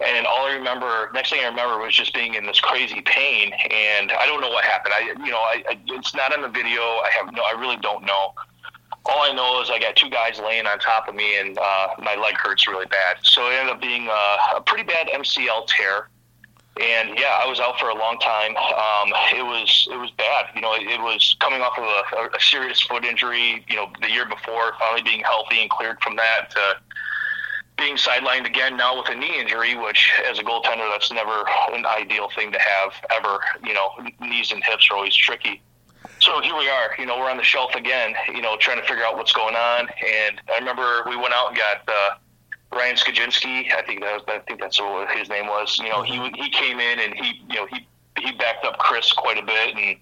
and 0.00 0.26
all 0.26 0.46
I 0.46 0.54
remember, 0.54 1.10
next 1.12 1.30
thing 1.30 1.40
I 1.42 1.48
remember 1.48 1.78
was 1.78 1.94
just 1.94 2.14
being 2.14 2.34
in 2.34 2.46
this 2.46 2.60
crazy 2.60 3.02
pain, 3.02 3.52
and 3.70 4.12
I 4.12 4.26
don't 4.26 4.40
know 4.40 4.48
what 4.48 4.64
happened. 4.64 4.94
I, 4.96 5.00
you 5.24 5.30
know, 5.30 5.38
I, 5.38 5.62
I 5.68 5.80
it's 5.88 6.14
not 6.14 6.34
in 6.34 6.40
the 6.40 6.48
video. 6.48 6.80
I 6.80 7.10
have 7.18 7.34
no, 7.34 7.42
I 7.42 7.58
really 7.58 7.76
don't 7.76 8.04
know. 8.04 8.34
All 9.06 9.22
I 9.22 9.32
know 9.32 9.60
is 9.62 9.70
I 9.70 9.78
got 9.78 9.96
two 9.96 10.10
guys 10.10 10.38
laying 10.38 10.66
on 10.66 10.78
top 10.78 11.08
of 11.08 11.14
me, 11.14 11.38
and 11.38 11.58
uh, 11.58 11.88
my 11.98 12.14
leg 12.16 12.34
hurts 12.36 12.66
really 12.66 12.86
bad. 12.86 13.16
So 13.22 13.50
it 13.50 13.54
ended 13.54 13.74
up 13.74 13.80
being 13.80 14.08
a, 14.08 14.56
a 14.56 14.60
pretty 14.64 14.84
bad 14.84 15.08
MCL 15.08 15.66
tear, 15.66 16.08
and 16.80 17.18
yeah, 17.18 17.38
I 17.42 17.46
was 17.46 17.60
out 17.60 17.78
for 17.78 17.90
a 17.90 17.94
long 17.94 18.18
time. 18.20 18.56
Um, 18.56 19.12
it 19.36 19.44
was 19.44 19.88
it 19.92 19.96
was 19.96 20.10
bad. 20.12 20.46
You 20.54 20.62
know, 20.62 20.74
it, 20.74 20.82
it 20.82 21.00
was 21.00 21.36
coming 21.40 21.60
off 21.60 21.76
of 21.76 21.84
a, 21.84 22.36
a 22.36 22.40
serious 22.40 22.80
foot 22.80 23.04
injury. 23.04 23.64
You 23.68 23.76
know, 23.76 23.90
the 24.00 24.10
year 24.10 24.26
before, 24.26 24.72
finally 24.78 25.02
being 25.02 25.20
healthy 25.20 25.60
and 25.60 25.68
cleared 25.68 26.00
from 26.00 26.16
that. 26.16 26.50
To, 26.52 26.76
being 27.80 27.96
sidelined 27.96 28.46
again 28.46 28.76
now 28.76 28.96
with 28.98 29.08
a 29.08 29.14
knee 29.14 29.40
injury, 29.40 29.74
which 29.74 30.12
as 30.30 30.38
a 30.38 30.42
goaltender, 30.42 30.88
that's 30.92 31.10
never 31.10 31.44
an 31.72 31.86
ideal 31.86 32.28
thing 32.36 32.52
to 32.52 32.58
have 32.60 32.92
ever. 33.10 33.40
You 33.64 33.72
know, 33.72 33.90
knees 34.20 34.52
and 34.52 34.62
hips 34.62 34.88
are 34.90 34.96
always 34.96 35.16
tricky. 35.16 35.62
So 36.20 36.40
here 36.42 36.56
we 36.56 36.68
are. 36.68 36.90
You 36.98 37.06
know, 37.06 37.18
we're 37.18 37.30
on 37.30 37.38
the 37.38 37.42
shelf 37.42 37.74
again. 37.74 38.14
You 38.28 38.42
know, 38.42 38.56
trying 38.58 38.80
to 38.80 38.86
figure 38.86 39.04
out 39.04 39.16
what's 39.16 39.32
going 39.32 39.56
on. 39.56 39.88
And 40.06 40.40
I 40.54 40.58
remember 40.58 41.02
we 41.08 41.16
went 41.16 41.32
out 41.32 41.48
and 41.48 41.56
got 41.56 41.88
uh, 41.88 42.76
Ryan 42.76 42.96
Skajinski. 42.96 43.72
I 43.72 43.82
think 43.82 44.02
that 44.02 44.12
was, 44.12 44.22
I 44.28 44.38
think 44.40 44.60
that's 44.60 44.78
what 44.78 45.10
his 45.10 45.30
name 45.30 45.46
was. 45.46 45.78
You 45.78 45.88
know, 45.88 46.02
he 46.02 46.16
he 46.36 46.50
came 46.50 46.78
in 46.78 47.00
and 47.00 47.14
he 47.14 47.42
you 47.48 47.56
know 47.56 47.66
he 47.66 47.86
he 48.18 48.32
backed 48.32 48.66
up 48.66 48.78
Chris 48.78 49.12
quite 49.12 49.38
a 49.38 49.42
bit 49.42 49.74
and. 49.74 49.96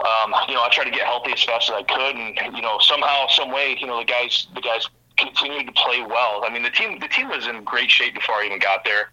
Um, 0.00 0.32
you 0.48 0.54
know, 0.54 0.62
I 0.62 0.70
tried 0.72 0.84
to 0.84 0.90
get 0.90 1.02
healthy 1.02 1.32
as 1.32 1.44
fast 1.44 1.68
as 1.68 1.74
I 1.76 1.82
could, 1.82 2.16
and 2.16 2.56
you 2.56 2.62
know, 2.62 2.78
somehow, 2.80 3.26
some 3.28 3.52
way, 3.52 3.76
you 3.78 3.86
know, 3.86 3.98
the 3.98 4.06
guys, 4.06 4.46
the 4.54 4.62
guys 4.62 4.88
continued 5.20 5.66
to 5.66 5.72
play 5.72 6.02
well. 6.02 6.42
I 6.44 6.50
mean, 6.52 6.62
the 6.62 6.70
team 6.70 6.98
the 6.98 7.08
team 7.08 7.28
was 7.28 7.46
in 7.46 7.62
great 7.64 7.90
shape 7.90 8.14
before 8.14 8.36
I 8.36 8.46
even 8.46 8.58
got 8.58 8.84
there. 8.84 9.12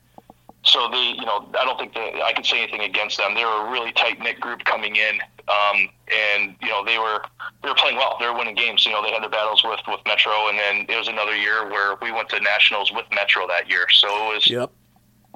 so 0.63 0.89
they, 0.91 1.15
you 1.17 1.25
know, 1.25 1.47
I 1.57 1.65
don't 1.65 1.79
think 1.79 1.93
that 1.93 2.21
I 2.23 2.33
can 2.33 2.43
say 2.43 2.61
anything 2.61 2.81
against 2.81 3.17
them. 3.17 3.35
They 3.35 3.45
were 3.45 3.67
a 3.67 3.71
really 3.71 3.91
tight 3.93 4.19
knit 4.19 4.39
group 4.39 4.63
coming 4.65 4.95
in, 4.95 5.19
um, 5.47 5.89
and 6.07 6.55
you 6.61 6.69
know 6.69 6.83
they 6.83 6.97
were 6.97 7.21
they 7.63 7.69
were 7.69 7.75
playing 7.75 7.97
well. 7.97 8.17
They 8.19 8.27
were 8.27 8.37
winning 8.37 8.55
games. 8.55 8.85
You 8.85 8.91
know, 8.91 9.01
they 9.03 9.11
had 9.11 9.23
their 9.23 9.29
battles 9.29 9.63
with 9.63 9.79
with 9.87 10.01
Metro, 10.05 10.49
and 10.49 10.57
then 10.59 10.85
it 10.89 10.97
was 10.97 11.07
another 11.07 11.35
year 11.35 11.69
where 11.69 11.95
we 12.01 12.11
went 12.11 12.29
to 12.29 12.39
nationals 12.39 12.91
with 12.91 13.05
Metro 13.13 13.47
that 13.47 13.69
year. 13.69 13.87
So 13.89 14.07
it 14.07 14.35
was, 14.35 14.49
yep. 14.49 14.71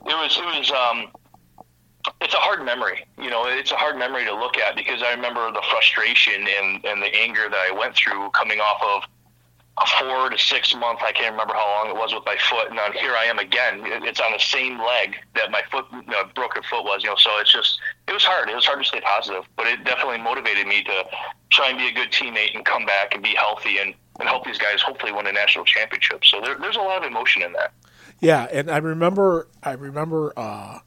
it 0.05 0.15
was, 0.15 0.37
it 0.37 0.59
was. 0.59 0.71
Um, 0.71 1.11
it's 2.19 2.33
a 2.33 2.37
hard 2.37 2.65
memory, 2.65 3.05
you 3.21 3.29
know. 3.29 3.45
It's 3.45 3.71
a 3.71 3.75
hard 3.75 3.95
memory 3.95 4.25
to 4.25 4.33
look 4.33 4.57
at 4.57 4.75
because 4.75 5.03
I 5.03 5.11
remember 5.11 5.51
the 5.51 5.63
frustration 5.69 6.47
and 6.47 6.83
and 6.83 7.01
the 7.01 7.13
anger 7.15 7.47
that 7.47 7.67
I 7.69 7.71
went 7.71 7.95
through 7.95 8.31
coming 8.31 8.59
off 8.59 8.81
of 8.81 9.09
a 9.77 9.85
four 9.99 10.29
to 10.29 10.37
six 10.37 10.75
month. 10.75 10.99
I 11.01 11.11
can't 11.11 11.31
remember 11.31 11.53
how 11.53 11.65
long 11.65 11.89
it 11.89 11.95
was 11.95 12.13
with 12.13 12.23
my 12.25 12.37
foot, 12.49 12.67
and 12.67 12.75
now 12.75 12.91
here 12.91 13.13
I 13.13 13.25
am 13.25 13.39
again. 13.39 13.81
It's 14.03 14.19
on 14.19 14.31
the 14.31 14.39
same 14.39 14.79
leg 14.79 15.15
that 15.35 15.49
my 15.49 15.61
foot, 15.71 15.85
know, 15.91 16.23
broken 16.35 16.61
foot 16.63 16.83
was. 16.83 17.03
You 17.03 17.09
know, 17.11 17.15
so 17.15 17.29
it's 17.39 17.51
just 17.51 17.79
it 18.07 18.13
was 18.13 18.23
hard. 18.23 18.49
It 18.49 18.55
was 18.55 18.65
hard 18.65 18.79
to 18.79 18.85
stay 18.85 19.01
positive, 19.01 19.43
but 19.55 19.67
it 19.67 19.83
definitely 19.83 20.19
motivated 20.19 20.67
me 20.67 20.83
to 20.83 21.05
try 21.51 21.69
and 21.69 21.77
be 21.77 21.87
a 21.87 21.93
good 21.93 22.11
teammate 22.11 22.53
and 22.53 22.65
come 22.65 22.85
back 22.85 23.13
and 23.13 23.23
be 23.23 23.29
healthy 23.29 23.77
and 23.77 23.93
and 24.19 24.27
help 24.27 24.45
these 24.45 24.57
guys 24.57 24.81
hopefully 24.81 25.13
win 25.13 25.25
a 25.25 25.31
national 25.31 25.65
championship. 25.65 26.25
So 26.25 26.41
there, 26.41 26.57
there's 26.59 26.75
a 26.75 26.81
lot 26.81 27.03
of 27.03 27.09
emotion 27.09 27.41
in 27.41 27.53
that. 27.53 27.71
Yeah, 28.19 28.47
and 28.51 28.69
I 28.69 28.77
remember 28.77 29.47
I 29.63 29.73
remember. 29.73 30.33
uh 30.37 30.79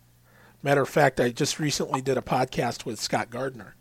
Matter 0.63 0.81
of 0.81 0.89
fact, 0.89 1.21
I 1.21 1.29
just 1.29 1.61
recently 1.61 2.01
did 2.01 2.17
a 2.17 2.23
podcast 2.23 2.87
with 2.87 2.99
Scott 2.99 3.29
Gardner. 3.29 3.75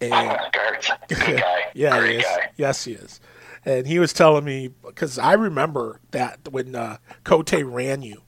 And, 0.00 0.12
oh, 0.12 0.36
good 0.52 1.38
guy. 1.38 1.66
yeah, 1.72 2.00
Great 2.00 2.10
he 2.10 2.16
is. 2.16 2.24
Guy. 2.24 2.50
Yes, 2.56 2.84
he 2.84 2.94
is 2.94 3.20
and 3.64 3.86
he 3.86 3.98
was 3.98 4.12
telling 4.12 4.44
me 4.44 4.68
because 4.68 5.18
I 5.18 5.34
remember 5.34 6.00
that 6.12 6.48
when 6.50 6.74
uh, 6.74 6.98
Cote 7.24 7.52
ran 7.52 8.02
you, 8.02 8.22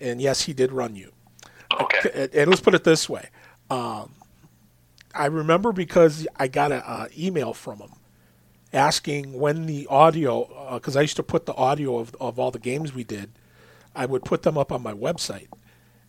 and 0.00 0.20
yes, 0.20 0.42
he 0.42 0.52
did 0.52 0.72
run 0.72 0.94
you. 0.94 1.12
Okay. 1.80 2.28
And 2.34 2.48
let's 2.48 2.60
put 2.60 2.74
it 2.74 2.84
this 2.84 3.08
way: 3.08 3.30
um, 3.70 4.14
I 5.14 5.26
remember 5.26 5.72
because 5.72 6.26
I 6.36 6.48
got 6.48 6.72
an 6.72 6.82
uh, 6.84 7.08
email 7.16 7.52
from 7.52 7.78
him 7.78 7.90
asking 8.72 9.32
when 9.32 9.66
the 9.66 9.86
audio, 9.88 10.70
because 10.74 10.96
uh, 10.96 10.98
I 10.98 11.02
used 11.02 11.16
to 11.16 11.22
put 11.22 11.46
the 11.46 11.54
audio 11.54 11.98
of 11.98 12.14
of 12.20 12.38
all 12.38 12.50
the 12.50 12.58
games 12.58 12.94
we 12.94 13.04
did, 13.04 13.30
I 13.94 14.06
would 14.06 14.24
put 14.24 14.42
them 14.42 14.58
up 14.58 14.70
on 14.70 14.82
my 14.82 14.92
website, 14.92 15.48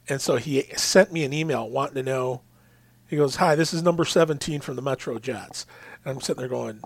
and 0.08 0.22
so 0.22 0.36
he 0.36 0.64
sent 0.76 1.12
me 1.12 1.24
an 1.24 1.34
email 1.34 1.70
wanting 1.70 1.96
to 1.96 2.04
know. 2.04 2.42
He 3.08 3.16
goes, 3.16 3.38
"Hi, 3.38 3.56
this 3.56 3.74
is 3.74 3.82
number 3.82 4.06
17 4.06 4.62
from 4.62 4.76
the 4.76 4.82
Metro 4.82 5.18
Jets." 5.18 5.66
And 6.04 6.16
I'm 6.16 6.22
sitting 6.22 6.42
there 6.42 6.50
going, 6.50 6.82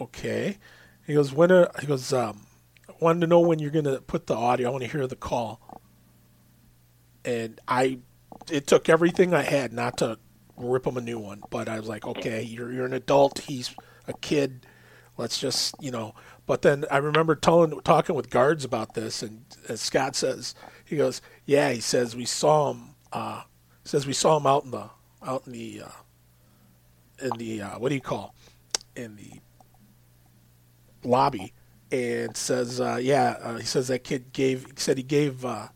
"Okay." 0.00 0.58
He 1.06 1.14
goes, 1.14 1.32
when 1.32 1.52
are, 1.52 1.70
he 1.80 1.86
goes, 1.86 2.12
um, 2.12 2.46
I 2.88 2.92
wanted 3.00 3.20
to 3.20 3.26
know 3.28 3.40
when 3.40 3.58
you're 3.60 3.70
going 3.70 3.84
to 3.84 4.00
put 4.00 4.26
the 4.26 4.34
audio. 4.34 4.68
I 4.68 4.72
want 4.72 4.82
to 4.84 4.90
hear 4.90 5.06
the 5.06 5.16
call. 5.16 5.60
And 7.24 7.60
I, 7.68 8.00
it 8.50 8.66
took 8.66 8.88
everything 8.88 9.32
I 9.32 9.42
had 9.42 9.72
not 9.72 9.98
to 9.98 10.18
rip 10.56 10.86
him 10.86 10.96
a 10.96 11.00
new 11.00 11.18
one, 11.18 11.42
but 11.50 11.68
I 11.68 11.78
was 11.78 11.88
like, 11.88 12.06
okay, 12.06 12.42
you're, 12.42 12.72
you're 12.72 12.86
an 12.86 12.92
adult. 12.92 13.40
He's 13.40 13.74
a 14.08 14.14
kid. 14.14 14.66
Let's 15.16 15.38
just, 15.38 15.74
you 15.80 15.90
know, 15.90 16.14
but 16.46 16.62
then 16.62 16.84
I 16.90 16.98
remember 16.98 17.34
telling, 17.34 17.80
talking 17.80 18.14
with 18.14 18.28
guards 18.28 18.64
about 18.64 18.94
this. 18.94 19.22
And 19.22 19.44
as 19.68 19.80
Scott 19.80 20.14
says, 20.14 20.54
he 20.84 20.96
goes, 20.96 21.22
yeah, 21.44 21.70
he 21.70 21.80
says, 21.80 22.14
we 22.14 22.24
saw 22.24 22.72
him, 22.72 22.90
uh, 23.12 23.42
says 23.84 24.06
we 24.06 24.12
saw 24.12 24.36
him 24.36 24.46
out 24.46 24.64
in 24.64 24.72
the, 24.72 24.90
out 25.24 25.46
in 25.46 25.52
the, 25.52 25.82
uh, 25.86 27.24
in 27.24 27.30
the, 27.38 27.62
uh, 27.62 27.78
what 27.78 27.88
do 27.88 27.94
you 27.94 28.00
call, 28.00 28.34
in 28.94 29.16
the 29.16 29.40
lobby 31.06 31.52
and 31.90 32.36
says, 32.36 32.80
uh, 32.80 32.98
"Yeah," 33.00 33.36
uh, 33.40 33.56
he 33.56 33.64
says 33.64 33.88
that 33.88 34.04
kid 34.04 34.32
gave. 34.32 34.66
He 34.66 34.72
said 34.76 34.96
he 34.96 35.02
gave 35.02 35.44
uh, 35.44 35.68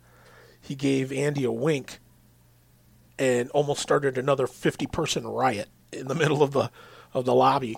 he 0.60 0.74
gave 0.74 1.12
Andy 1.12 1.44
a 1.44 1.52
wink, 1.52 2.00
and 3.18 3.50
almost 3.50 3.80
started 3.80 4.18
another 4.18 4.46
fifty-person 4.46 5.26
riot 5.26 5.68
in 5.92 6.08
the 6.08 6.14
middle 6.16 6.42
of 6.42 6.52
the 6.52 6.70
of 7.14 7.24
the 7.24 7.34
lobby 7.34 7.76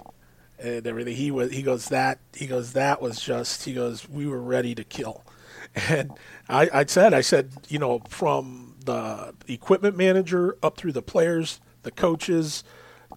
and 0.58 0.86
everything. 0.86 1.16
He 1.16 1.30
was 1.30 1.52
he 1.52 1.62
goes 1.62 1.88
that 1.88 2.20
he 2.34 2.46
goes 2.46 2.72
that 2.72 3.02
was 3.02 3.20
just 3.20 3.64
he 3.64 3.74
goes 3.74 4.08
we 4.08 4.26
were 4.26 4.40
ready 4.40 4.74
to 4.74 4.84
kill, 4.84 5.24
and 5.74 6.12
I, 6.48 6.70
I 6.72 6.84
said 6.86 7.12
I 7.12 7.20
said 7.20 7.52
you 7.68 7.78
know 7.78 8.00
from 8.08 8.76
the 8.84 9.34
equipment 9.46 9.96
manager 9.96 10.56
up 10.62 10.76
through 10.76 10.92
the 10.92 11.02
players, 11.02 11.60
the 11.82 11.90
coaches, 11.90 12.64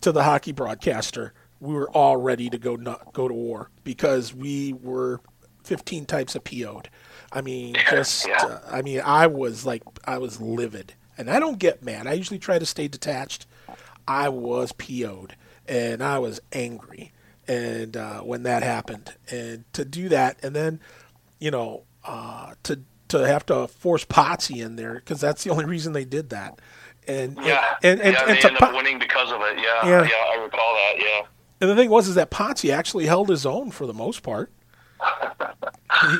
to 0.02 0.12
the 0.12 0.24
hockey 0.24 0.52
broadcaster 0.52 1.34
we 1.66 1.74
were 1.74 1.90
all 1.90 2.18
ready 2.18 2.50
to 2.50 2.58
go 2.58 2.76
not, 2.76 3.14
go 3.14 3.28
to 3.28 3.34
war 3.34 3.70
because 3.84 4.34
we 4.34 4.74
were 4.74 5.20
15 5.64 6.06
types 6.06 6.36
of 6.36 6.44
PO'd. 6.44 6.90
I 7.32 7.42
mean, 7.42 7.76
just 7.90 8.28
yeah. 8.28 8.38
uh, 8.38 8.60
I 8.70 8.82
mean, 8.82 9.02
I 9.04 9.28
was 9.28 9.66
like 9.66 9.84
I 10.06 10.18
was 10.18 10.40
livid, 10.40 10.94
and 11.18 11.30
I 11.30 11.40
don't 11.40 11.60
get 11.60 11.84
mad. 11.84 12.08
I 12.08 12.14
usually 12.14 12.40
try 12.40 12.60
to 12.60 12.66
stay 12.66 12.88
detached. 12.88 13.46
I 14.08 14.30
was 14.30 14.72
PO'd, 14.74 15.36
and 15.68 16.04
I 16.04 16.20
was 16.20 16.40
angry, 16.54 17.12
and 17.48 17.98
uh, 17.98 18.22
when 18.22 18.44
that 18.44 18.64
happened, 18.64 19.14
and 19.30 19.66
to 19.74 19.84
do 19.84 20.10
that, 20.10 20.38
and 20.44 20.56
then 20.56 20.80
you 21.40 21.52
know 21.52 21.84
uh, 22.06 22.54
to 22.64 22.82
to 23.10 23.28
have 23.28 23.46
to 23.48 23.68
force 23.68 24.06
Potsy 24.06 24.64
in 24.64 24.76
there 24.76 24.96
because 24.96 25.20
that's 25.20 25.44
the 25.44 25.50
only 25.50 25.66
reason 25.66 25.94
they 25.94 26.06
did 26.06 26.30
that. 26.30 26.60
And 27.08 27.38
yeah, 27.44 27.76
and 27.84 28.02
and, 28.02 28.14
yeah, 28.14 28.22
and, 28.22 28.30
they 28.30 28.42
to 28.42 28.48
ended 28.48 28.64
up 28.64 28.74
winning 28.74 29.00
because 29.00 29.32
of 29.32 29.42
it. 29.42 29.58
Yeah, 29.58 29.88
yeah, 29.88 30.04
yeah, 30.04 30.32
I 30.32 30.44
recall 30.44 30.74
that. 30.74 30.94
Yeah. 30.98 31.22
And 31.62 31.70
the 31.70 31.76
thing 31.76 31.90
was, 31.90 32.08
is 32.08 32.16
that 32.16 32.32
Potsy 32.32 32.74
actually 32.74 33.06
held 33.06 33.30
his 33.30 33.46
own 33.46 33.72
for 33.72 33.86
the 33.88 33.94
most 33.94 34.24
part. 34.24 34.52
he, 36.02 36.18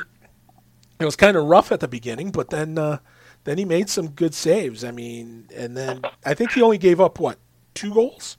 it 0.98 1.04
was 1.04 1.16
kind 1.16 1.36
of 1.36 1.44
rough 1.44 1.72
at 1.72 1.80
the 1.80 1.88
beginning, 1.88 2.30
but 2.30 2.50
then 2.50 2.78
uh, 2.78 2.98
then 3.44 3.58
he 3.58 3.64
made 3.64 3.90
some 3.90 4.08
good 4.08 4.34
saves. 4.34 4.82
I 4.82 4.90
mean, 4.90 5.48
and 5.54 5.76
then 5.76 6.02
I 6.24 6.34
think 6.34 6.52
he 6.52 6.62
only 6.62 6.78
gave 6.78 7.00
up 7.00 7.20
what 7.20 7.38
two 7.74 7.92
goals, 7.92 8.38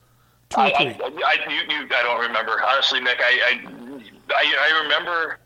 two 0.49 0.59
I, 0.59 0.67
I, 0.67 0.71
I, 0.71 1.49
you, 1.49 1.75
you, 1.75 1.87
I 1.95 2.03
don't 2.03 2.21
remember 2.21 2.61
honestly, 2.63 2.99
Mick. 2.99 3.17
I, 3.19 3.61
I, 4.29 4.55
I 4.59 4.81
remember. 4.83 5.39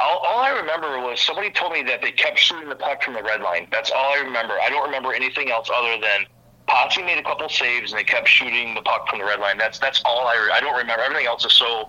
All, 0.00 0.18
all, 0.18 0.38
I 0.38 0.50
remember 0.50 1.00
was 1.00 1.20
somebody 1.20 1.50
told 1.50 1.72
me 1.72 1.82
that 1.82 2.00
they 2.00 2.12
kept 2.12 2.38
shooting 2.38 2.68
the 2.68 2.76
puck 2.76 3.02
from 3.02 3.14
the 3.14 3.22
red 3.22 3.40
line. 3.40 3.66
That's 3.72 3.90
all 3.90 4.12
I 4.14 4.18
remember. 4.18 4.54
I 4.54 4.68
don't 4.68 4.84
remember 4.86 5.12
anything 5.12 5.50
else 5.50 5.68
other 5.74 6.00
than 6.00 6.24
Potsy 6.68 7.04
made 7.04 7.18
a 7.18 7.22
couple 7.22 7.48
saves 7.48 7.92
and 7.92 7.98
they 7.98 8.04
kept 8.04 8.28
shooting 8.28 8.74
the 8.74 8.82
puck 8.82 9.08
from 9.08 9.18
the 9.18 9.24
red 9.24 9.40
line. 9.40 9.56
That's 9.56 9.78
that's 9.78 10.02
all 10.04 10.26
I 10.26 10.50
I 10.54 10.60
don't 10.60 10.76
remember. 10.76 11.02
Everything 11.02 11.26
else 11.26 11.44
is 11.44 11.52
so 11.52 11.88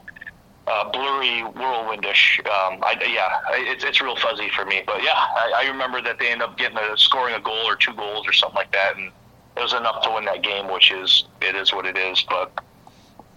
uh, 0.68 0.90
blurry, 0.92 1.44
whirlwindish. 1.54 2.40
Um, 2.46 2.80
I, 2.84 2.96
yeah, 3.12 3.40
it's 3.52 3.84
it's 3.84 4.02
real 4.02 4.16
fuzzy 4.16 4.50
for 4.50 4.66
me. 4.66 4.84
But 4.86 5.04
yeah, 5.04 5.14
I, 5.14 5.64
I 5.64 5.68
remember 5.68 6.02
that 6.02 6.18
they 6.20 6.32
end 6.32 6.42
up 6.42 6.58
getting 6.58 6.78
a, 6.78 6.98
scoring 6.98 7.36
a 7.36 7.42
goal 7.42 7.68
or 7.68 7.76
two 7.76 7.94
goals 7.94 8.28
or 8.28 8.32
something 8.32 8.56
like 8.56 8.72
that, 8.72 8.96
and 8.96 9.12
it 9.58 9.62
was 9.62 9.74
enough 9.74 10.02
to 10.04 10.12
win 10.14 10.26
that 10.26 10.44
game, 10.44 10.72
which 10.72 10.92
is 10.92 11.26
it 11.42 11.56
is 11.56 11.74
what 11.74 11.86
it 11.86 11.98
is. 11.98 12.24
But 12.30 12.52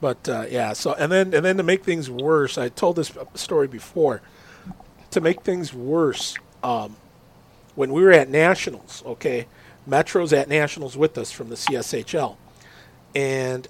but 0.00 0.28
uh, 0.28 0.46
yeah, 0.48 0.74
so 0.74 0.92
and 0.94 1.10
then 1.10 1.34
and 1.34 1.44
then 1.44 1.56
to 1.56 1.62
make 1.64 1.84
things 1.84 2.08
worse, 2.08 2.56
I 2.56 2.68
told 2.68 2.96
this 2.96 3.12
story 3.34 3.66
before. 3.66 4.22
To 5.10 5.20
make 5.20 5.42
things 5.42 5.74
worse, 5.74 6.36
um, 6.62 6.96
when 7.74 7.92
we 7.92 8.02
were 8.02 8.12
at 8.12 8.30
nationals, 8.30 9.02
okay 9.04 9.46
Metro's 9.86 10.32
at 10.32 10.48
nationals 10.48 10.96
with 10.96 11.18
us 11.18 11.32
from 11.32 11.48
the 11.48 11.56
CSHL, 11.56 12.36
and 13.14 13.68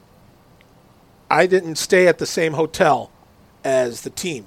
I 1.31 1.47
didn't 1.47 1.77
stay 1.77 2.07
at 2.07 2.19
the 2.19 2.27
same 2.27 2.53
hotel 2.53 3.11
as 3.65 4.03
the 4.03 4.11
team. 4.11 4.47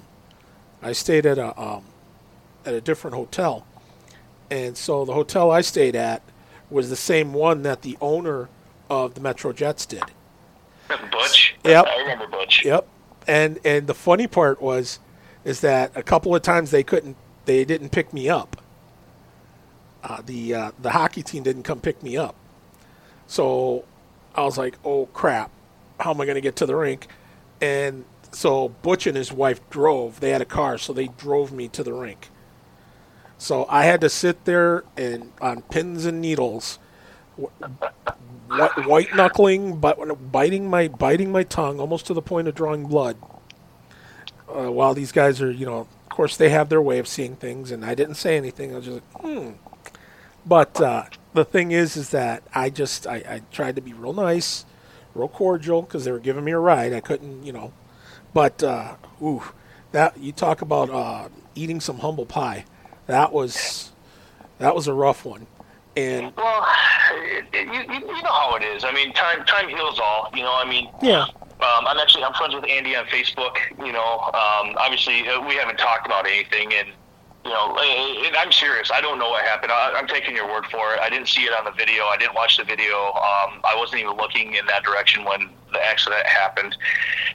I 0.81 0.91
stayed 0.91 1.25
at 1.25 1.37
a 1.37 1.59
um, 1.59 1.83
at 2.65 2.73
a 2.73 2.81
different 2.81 3.15
hotel, 3.15 3.65
and 4.51 4.77
so 4.77 5.05
the 5.05 5.13
hotel 5.13 5.51
I 5.51 5.61
stayed 5.61 5.95
at 5.95 6.21
was 6.69 6.89
the 6.89 6.95
same 6.95 7.33
one 7.33 7.63
that 7.63 7.81
the 7.81 7.97
owner 8.01 8.49
of 8.89 9.15
the 9.15 9.21
Metro 9.21 9.53
Jets 9.53 9.85
did. 9.85 10.03
Butch. 11.11 11.55
Yep. 11.63 11.85
I 11.87 11.97
remember 12.01 12.27
Butch. 12.27 12.63
Yep. 12.63 12.87
And 13.27 13.59
and 13.65 13.87
the 13.87 13.95
funny 13.95 14.27
part 14.27 14.61
was, 14.61 14.99
is 15.43 15.61
that 15.61 15.91
a 15.95 16.03
couple 16.03 16.35
of 16.35 16.43
times 16.43 16.69
they 16.69 16.83
couldn't, 16.83 17.17
they 17.45 17.65
didn't 17.65 17.89
pick 17.89 18.13
me 18.13 18.29
up 18.29 18.61
uh, 20.05 20.21
the 20.25 20.53
uh, 20.53 20.71
the 20.79 20.91
hockey 20.91 21.23
team 21.23 21.43
didn't 21.43 21.63
come 21.63 21.79
pick 21.79 22.01
me 22.03 22.15
up. 22.15 22.35
So 23.27 23.85
I 24.35 24.43
was 24.43 24.57
like, 24.57 24.77
"Oh 24.85 25.07
crap, 25.07 25.49
how 25.99 26.11
am 26.11 26.21
I 26.21 26.25
going 26.25 26.35
to 26.35 26.41
get 26.41 26.55
to 26.57 26.65
the 26.67 26.75
rink?" 26.75 27.07
And 27.59 28.05
so 28.31 28.69
Butch 28.69 29.07
and 29.07 29.17
his 29.17 29.31
wife 29.31 29.67
drove. 29.69 30.19
They 30.19 30.29
had 30.29 30.41
a 30.41 30.45
car, 30.45 30.77
so 30.77 30.93
they 30.93 31.07
drove 31.07 31.51
me 31.51 31.67
to 31.69 31.83
the 31.83 31.93
rink. 31.93 32.29
So 33.37 33.65
I 33.67 33.85
had 33.85 33.99
to 34.01 34.09
sit 34.09 34.45
there 34.45 34.83
and 34.95 35.31
on 35.41 35.63
pins 35.63 36.05
and 36.05 36.21
needles, 36.21 36.77
white 38.47 39.15
knuckling, 39.15 39.77
but 39.77 40.31
biting 40.31 40.69
my 40.69 40.87
biting 40.87 41.31
my 41.31 41.43
tongue 41.43 41.79
almost 41.79 42.05
to 42.07 42.13
the 42.13 42.21
point 42.21 42.47
of 42.47 42.53
drawing 42.53 42.85
blood. 42.85 43.17
Uh, 44.47 44.71
while 44.71 44.93
these 44.93 45.11
guys 45.11 45.41
are, 45.41 45.51
you 45.51 45.65
know, 45.65 45.79
of 45.79 46.09
course 46.09 46.37
they 46.37 46.49
have 46.49 46.69
their 46.69 46.81
way 46.81 46.99
of 46.99 47.07
seeing 47.07 47.35
things, 47.35 47.71
and 47.71 47.83
I 47.83 47.95
didn't 47.95 48.15
say 48.15 48.37
anything. 48.37 48.71
I 48.71 48.75
was 48.77 48.85
just 48.85 49.01
like, 49.13 49.21
hmm, 49.21 49.49
but 50.45 50.79
uh, 50.79 51.05
the 51.33 51.45
thing 51.45 51.71
is, 51.71 51.97
is 51.97 52.09
that 52.11 52.43
I 52.53 52.69
just 52.69 53.07
I, 53.07 53.15
I 53.15 53.41
tried 53.51 53.75
to 53.75 53.81
be 53.81 53.93
real 53.93 54.13
nice, 54.13 54.65
real 55.13 55.27
cordial 55.27 55.81
because 55.81 56.05
they 56.05 56.11
were 56.11 56.19
giving 56.19 56.43
me 56.43 56.51
a 56.51 56.59
ride. 56.59 56.93
I 56.93 57.01
couldn't, 57.01 57.43
you 57.43 57.51
know. 57.51 57.73
But 58.33 58.63
uh, 58.63 58.95
ooh, 59.21 59.43
that 59.91 60.17
you 60.17 60.31
talk 60.31 60.61
about 60.61 60.89
uh, 60.89 61.29
eating 61.55 61.79
some 61.79 61.99
humble 61.99 62.25
pie. 62.25 62.65
That 63.07 63.31
was 63.31 63.91
that 64.59 64.75
was 64.75 64.87
a 64.87 64.93
rough 64.93 65.25
one. 65.25 65.47
And 65.97 66.33
well, 66.35 66.67
it, 67.13 67.45
it, 67.53 67.67
you, 67.67 67.97
you 67.97 68.21
know 68.21 68.31
how 68.31 68.55
it 68.55 68.63
is. 68.63 68.83
I 68.83 68.91
mean, 68.91 69.13
time 69.13 69.45
time 69.45 69.69
heals 69.69 69.99
all. 69.99 70.29
You 70.33 70.43
know, 70.43 70.53
I 70.53 70.67
mean, 70.69 70.89
yeah. 71.01 71.25
Um, 71.61 71.87
I'm 71.87 71.97
actually 71.97 72.23
I'm 72.23 72.33
friends 72.33 72.53
with 72.53 72.65
Andy 72.69 72.95
on 72.95 73.05
Facebook. 73.05 73.57
You 73.79 73.93
know, 73.93 74.19
um, 74.33 74.75
obviously 74.77 75.27
uh, 75.27 75.39
we 75.47 75.55
haven't 75.55 75.77
talked 75.77 76.05
about 76.05 76.27
anything, 76.27 76.73
and 76.73 76.89
you 77.45 77.51
know, 77.51 77.77
I'm 78.37 78.51
serious. 78.51 78.89
I 78.91 79.01
don't 79.01 79.19
know 79.19 79.29
what 79.29 79.45
happened. 79.45 79.71
I, 79.71 79.93
I'm 79.95 80.07
taking 80.07 80.35
your 80.35 80.47
word 80.47 80.65
for 80.71 80.93
it. 80.93 80.99
I 80.99 81.09
didn't 81.09 81.27
see 81.27 81.41
it 81.41 81.53
on 81.53 81.63
the 81.63 81.71
video. 81.71 82.05
I 82.05 82.17
didn't 82.17 82.33
watch 82.33 82.57
the 82.57 82.63
video. 82.63 83.13
Um, 83.13 83.61
I 83.63 83.75
wasn't 83.77 84.01
even 84.01 84.17
looking 84.17 84.55
in 84.55 84.65
that 84.65 84.83
direction 84.83 85.23
when 85.23 85.51
the 85.71 85.79
accident 85.85 86.25
happened. 86.25 86.75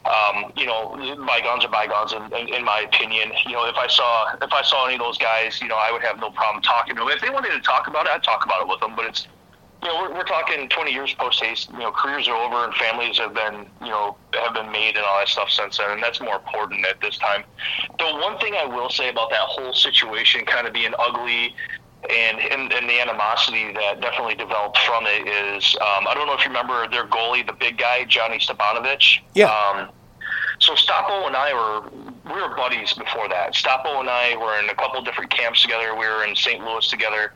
Um, 0.05 0.53
you 0.57 0.67
know, 0.67 0.97
bygones 1.27 1.65
are 1.65 1.71
bygones, 1.71 2.13
in, 2.13 2.23
in, 2.35 2.55
in 2.55 2.65
my 2.65 2.81
opinion. 2.81 3.33
You 3.47 3.53
know, 3.53 3.67
if 3.67 3.77
I 3.77 3.87
saw 3.87 4.35
if 4.43 4.53
I 4.53 4.63
saw 4.63 4.87
any 4.87 4.95
of 4.95 5.01
those 5.01 5.19
guys, 5.19 5.61
you 5.63 5.69
know, 5.69 5.77
I 5.77 5.93
would 5.93 6.03
have 6.03 6.19
no 6.19 6.31
problem 6.31 6.63
talking 6.63 6.97
to 6.97 7.01
them. 7.03 7.09
If 7.11 7.21
they 7.21 7.31
wanted 7.31 7.51
to 7.51 7.61
talk 7.61 7.87
about 7.87 8.07
it, 8.07 8.13
I'd 8.13 8.25
talk 8.25 8.45
about 8.45 8.63
it 8.63 8.69
with 8.69 8.81
them. 8.81 8.95
But 8.97 9.07
it's 9.07 9.29
you 9.83 9.89
know, 9.89 10.03
we're, 10.03 10.15
we're 10.15 10.25
talking 10.25 10.69
20 10.69 10.93
years 10.93 11.15
post 11.15 11.43
haste. 11.43 11.71
You 11.73 11.79
know, 11.79 11.93
careers 11.93 12.29
are 12.29 12.37
over 12.37 12.65
and 12.65 12.75
families 12.75 13.19
have 13.19 13.35
been, 13.35 13.67
you 13.81 13.89
know, 13.89 14.17
have 14.35 14.55
been 14.55 14.71
made 14.71 14.97
and 14.97 15.05
all 15.05 15.19
that 15.19 15.29
stuff 15.29 15.51
since 15.51 15.79
then, 15.79 15.91
and 15.91 16.03
that's 16.03 16.21
more 16.21 16.37
important 16.37 16.85
at 16.87 17.01
this 17.01 17.17
time. 17.19 17.45
The 17.99 18.05
one 18.05 18.39
thing 18.39 18.55
I 18.55 18.67
will 18.67 18.91
say 18.91 19.09
about 19.09 19.31
that 19.31 19.41
whole 19.41 19.73
situation 19.73 20.45
kind 20.45 20.67
of 20.67 20.73
being 20.73 20.93
ugly 20.99 21.55
and, 22.09 22.39
and, 22.41 22.73
and 22.73 22.89
the 22.89 23.01
animosity 23.01 23.73
that 23.75 24.01
definitely 24.01 24.35
developed 24.35 24.79
from 24.79 25.05
it 25.07 25.29
is 25.29 25.77
um, 25.77 26.07
I 26.09 26.15
don't 26.15 26.27
know 26.27 26.35
if 26.35 26.41
you 26.41 26.49
remember 26.49 26.89
their 26.89 27.07
goalie, 27.07 27.47
the 27.47 27.53
big 27.53 27.79
guy, 27.79 28.05
Johnny 28.05 28.39
Stepanovic. 28.39 29.21
Yeah. 29.35 29.53
Um, 29.53 29.91
so 30.59 30.75
Stoppo 30.75 31.27
and 31.27 31.37
I 31.37 31.55
were 31.55 31.91
we 32.35 32.41
were 32.41 32.55
buddies 32.55 32.93
before 32.93 33.29
that. 33.29 33.55
Stoppo 33.55 34.01
and 34.01 34.09
I 34.09 34.37
were 34.37 34.59
in 34.59 34.69
a 34.69 34.75
couple 34.75 35.01
different 35.03 35.31
camps 35.31 35.63
together. 35.63 35.95
We 35.95 36.07
were 36.07 36.25
in 36.25 36.37
St. 36.37 36.63
Louis 36.63 36.87
together 36.89 37.33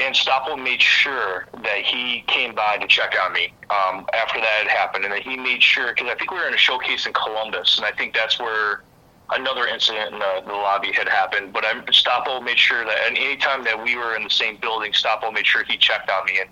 and 0.00 0.14
Stopple 0.14 0.56
made 0.56 0.80
sure 0.80 1.46
that 1.62 1.78
he 1.78 2.24
came 2.26 2.54
by 2.54 2.78
to 2.78 2.86
check 2.86 3.14
on 3.22 3.32
me 3.32 3.52
um, 3.70 4.06
after 4.14 4.40
that 4.40 4.62
had 4.62 4.68
happened, 4.68 5.04
and 5.04 5.12
that 5.12 5.22
he 5.22 5.36
made 5.36 5.62
sure 5.62 5.88
because 5.88 6.08
I 6.10 6.14
think 6.14 6.30
we 6.30 6.38
were 6.38 6.48
in 6.48 6.54
a 6.54 6.58
showcase 6.58 7.06
in 7.06 7.12
Columbus, 7.12 7.78
and 7.78 7.86
I 7.86 7.92
think 7.92 8.14
that's 8.14 8.38
where 8.38 8.82
another 9.30 9.66
incident 9.66 10.14
in 10.14 10.18
the, 10.18 10.42
the 10.46 10.52
lobby 10.52 10.92
had 10.92 11.08
happened. 11.08 11.52
But 11.52 11.64
I, 11.64 11.82
Stopple 11.90 12.40
made 12.40 12.58
sure 12.58 12.84
that, 12.84 12.96
and 13.06 13.16
anytime 13.16 13.64
that 13.64 13.82
we 13.82 13.96
were 13.96 14.16
in 14.16 14.24
the 14.24 14.30
same 14.30 14.56
building, 14.56 14.92
Stopple 14.92 15.32
made 15.32 15.46
sure 15.46 15.64
he 15.64 15.76
checked 15.76 16.10
on 16.10 16.24
me, 16.26 16.38
and 16.40 16.50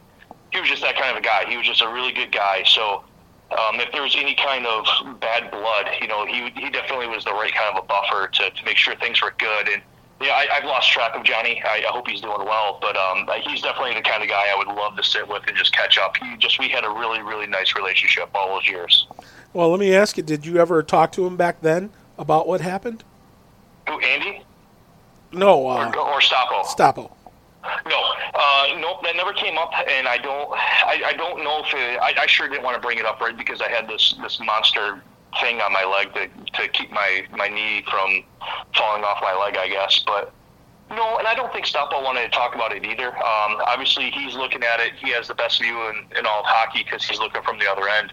he 0.52 0.60
was 0.60 0.68
just 0.68 0.82
that 0.82 0.96
kind 0.96 1.16
of 1.16 1.22
a 1.22 1.24
guy. 1.24 1.44
He 1.48 1.56
was 1.56 1.66
just 1.66 1.82
a 1.82 1.88
really 1.88 2.12
good 2.12 2.32
guy. 2.32 2.62
So. 2.66 3.04
Um, 3.52 3.78
if 3.78 3.92
there 3.92 4.02
was 4.02 4.16
any 4.16 4.34
kind 4.34 4.66
of 4.66 4.84
bad 5.20 5.52
blood, 5.52 5.86
you 6.00 6.08
know, 6.08 6.26
he 6.26 6.50
he 6.56 6.68
definitely 6.68 7.06
was 7.06 7.22
the 7.22 7.32
right 7.32 7.54
kind 7.54 7.78
of 7.78 7.84
a 7.84 7.86
buffer 7.86 8.26
to, 8.26 8.50
to 8.50 8.64
make 8.64 8.76
sure 8.76 8.96
things 8.96 9.22
were 9.22 9.32
good. 9.38 9.68
And 9.68 9.82
yeah, 10.20 10.28
I, 10.30 10.48
I've 10.56 10.64
lost 10.64 10.90
track 10.90 11.14
of 11.14 11.24
Johnny. 11.24 11.62
I, 11.64 11.84
I 11.86 11.92
hope 11.92 12.08
he's 12.08 12.20
doing 12.20 12.38
well, 12.38 12.78
but 12.80 12.96
um, 12.96 13.28
he's 13.42 13.62
definitely 13.62 13.94
the 13.94 14.02
kind 14.02 14.22
of 14.22 14.28
guy 14.28 14.44
I 14.48 14.56
would 14.56 14.68
love 14.68 14.96
to 14.96 15.04
sit 15.04 15.28
with 15.28 15.42
and 15.46 15.56
just 15.56 15.74
catch 15.74 15.98
up. 15.98 16.16
He 16.16 16.36
just 16.38 16.58
we 16.58 16.68
had 16.68 16.84
a 16.84 16.90
really 16.90 17.20
really 17.22 17.46
nice 17.46 17.74
relationship 17.74 18.30
all 18.34 18.54
those 18.54 18.68
years. 18.68 19.06
Well, 19.52 19.70
let 19.70 19.80
me 19.80 19.94
ask 19.94 20.16
you: 20.16 20.22
Did 20.22 20.46
you 20.46 20.58
ever 20.58 20.82
talk 20.82 21.12
to 21.12 21.26
him 21.26 21.36
back 21.36 21.60
then 21.60 21.90
about 22.18 22.48
what 22.48 22.60
happened? 22.62 23.04
Who, 23.88 24.00
Andy? 24.00 24.42
No, 25.32 25.68
uh, 25.68 25.90
or, 25.94 25.98
or 25.98 26.20
Stoppo. 26.20 26.64
Stoppo. 26.64 27.12
No, 27.88 28.00
uh, 28.34 28.78
nope, 28.78 29.02
that 29.02 29.16
never 29.16 29.32
came 29.32 29.58
up, 29.58 29.72
and 29.88 30.06
I 30.06 30.18
don't, 30.18 30.52
I, 30.52 31.02
I 31.06 31.12
don't 31.14 31.42
know 31.42 31.64
if 31.64 31.74
it, 31.74 31.98
I, 32.00 32.14
I 32.22 32.26
sure 32.26 32.48
didn't 32.48 32.62
want 32.62 32.76
to 32.76 32.80
bring 32.80 32.98
it 32.98 33.04
up 33.04 33.20
right 33.20 33.36
because 33.36 33.60
I 33.60 33.68
had 33.68 33.88
this 33.88 34.14
this 34.22 34.38
monster 34.40 35.02
thing 35.40 35.60
on 35.60 35.72
my 35.72 35.84
leg 35.84 36.14
to, 36.14 36.28
to 36.52 36.68
keep 36.68 36.90
my, 36.90 37.26
my 37.36 37.48
knee 37.48 37.84
from 37.90 38.24
falling 38.74 39.04
off 39.04 39.18
my 39.20 39.34
leg, 39.34 39.56
I 39.56 39.68
guess. 39.68 40.02
But 40.06 40.32
no, 40.90 41.18
and 41.18 41.26
I 41.26 41.34
don't 41.34 41.52
think 41.52 41.66
Stoppo 41.66 42.02
wanted 42.02 42.22
to 42.22 42.30
talk 42.30 42.54
about 42.54 42.72
it 42.72 42.84
either. 42.84 43.08
Um, 43.08 43.58
obviously, 43.66 44.10
he's 44.10 44.34
looking 44.34 44.62
at 44.62 44.80
it. 44.80 44.92
He 44.94 45.10
has 45.10 45.28
the 45.28 45.34
best 45.34 45.60
view 45.60 45.76
in, 45.90 46.06
in 46.16 46.26
all 46.26 46.40
of 46.40 46.46
hockey 46.46 46.84
because 46.84 47.04
he's 47.04 47.18
looking 47.18 47.42
from 47.42 47.58
the 47.58 47.70
other 47.70 47.88
end. 47.88 48.12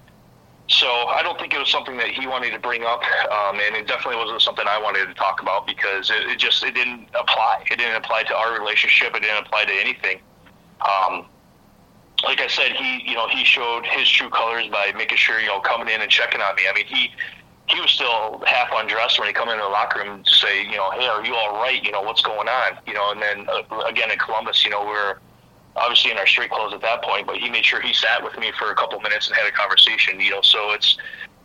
So 0.68 0.88
I 0.88 1.22
don't 1.22 1.38
think 1.38 1.54
it 1.54 1.60
was 1.60 1.70
something 1.70 1.98
that 1.98 2.08
he 2.08 2.26
wanted 2.26 2.52
to 2.52 2.60
bring 2.60 2.84
up, 2.84 3.04
um, 3.32 3.60
and 3.60 3.76
it 3.76 3.86
definitely 3.86 4.16
wasn't 4.16 4.42
something 4.42 4.66
I 4.68 4.82
wanted 4.82 5.08
to 5.08 5.14
talk 5.14 5.42
about 5.42 5.68
because 5.68 6.10
it, 6.10 6.24
it 6.30 6.40
just 6.40 6.64
it 6.64 6.74
didn't 6.74 7.10
apply. 7.14 7.66
It 7.70 7.78
didn't 7.78 7.98
apply 7.98 8.24
to 8.24 8.36
our 8.36 8.58
relationship. 8.58 9.14
It 9.14 9.24
didn't 9.24 9.46
apply 9.46 9.66
to 9.66 9.74
anything. 9.74 10.22
Um, 10.82 11.26
like 12.24 12.40
I 12.40 12.48
said, 12.48 12.72
he 12.72 13.04
you 13.06 13.16
know 13.16 13.28
he 13.28 13.44
showed 13.44 13.86
his 13.86 14.10
true 14.10 14.30
colors 14.30 14.68
by 14.70 14.92
making 14.98 15.18
sure 15.18 15.40
you 15.40 15.48
know 15.48 15.60
coming 15.60 15.94
in 15.94 16.02
and 16.02 16.10
checking 16.10 16.42
on 16.42 16.56
me. 16.56 16.64
I 16.70 16.74
mean 16.74 16.86
he 16.86 17.12
he 17.68 17.80
was 17.80 17.92
still 17.92 18.42
half 18.46 18.70
undressed 18.74 19.20
when 19.20 19.28
he 19.28 19.34
come 19.34 19.50
into 19.50 19.64
the 19.64 19.70
locker 19.70 20.00
room 20.00 20.24
to 20.24 20.32
say 20.32 20.64
you 20.64 20.78
know 20.78 20.92
hey 20.92 21.08
are 21.08 21.24
you 21.26 21.36
all 21.36 21.54
right? 21.62 21.84
You 21.84 21.92
know 21.92 22.02
what's 22.02 22.22
going 22.22 22.48
on? 22.48 22.78
You 22.88 22.94
know 22.94 23.12
and 23.12 23.22
then 23.22 23.48
uh, 23.50 23.80
again 23.82 24.12
in 24.12 24.18
Columbus 24.18 24.64
you 24.64 24.72
know 24.72 24.84
we 24.84 24.92
are 24.92 25.20
obviously 25.76 26.12
in 26.12 26.18
our 26.18 26.28
street 26.28 26.52
clothes 26.52 26.74
at 26.74 26.82
that 26.82 27.04
point 27.04 27.26
but 27.28 27.38
he 27.38 27.50
made 27.50 27.66
sure 27.66 27.82
he 27.82 27.94
sat 27.94 28.24
with 28.24 28.38
me 28.38 28.52
for 28.58 28.72
a 28.72 28.76
couple 28.76 29.00
minutes 29.02 29.28
and 29.28 29.36
had 29.36 29.48
a 29.48 29.52
conversation 29.52 30.20
you 30.20 30.32
know. 30.32 30.42
So 30.42 30.72
it's 30.72 30.98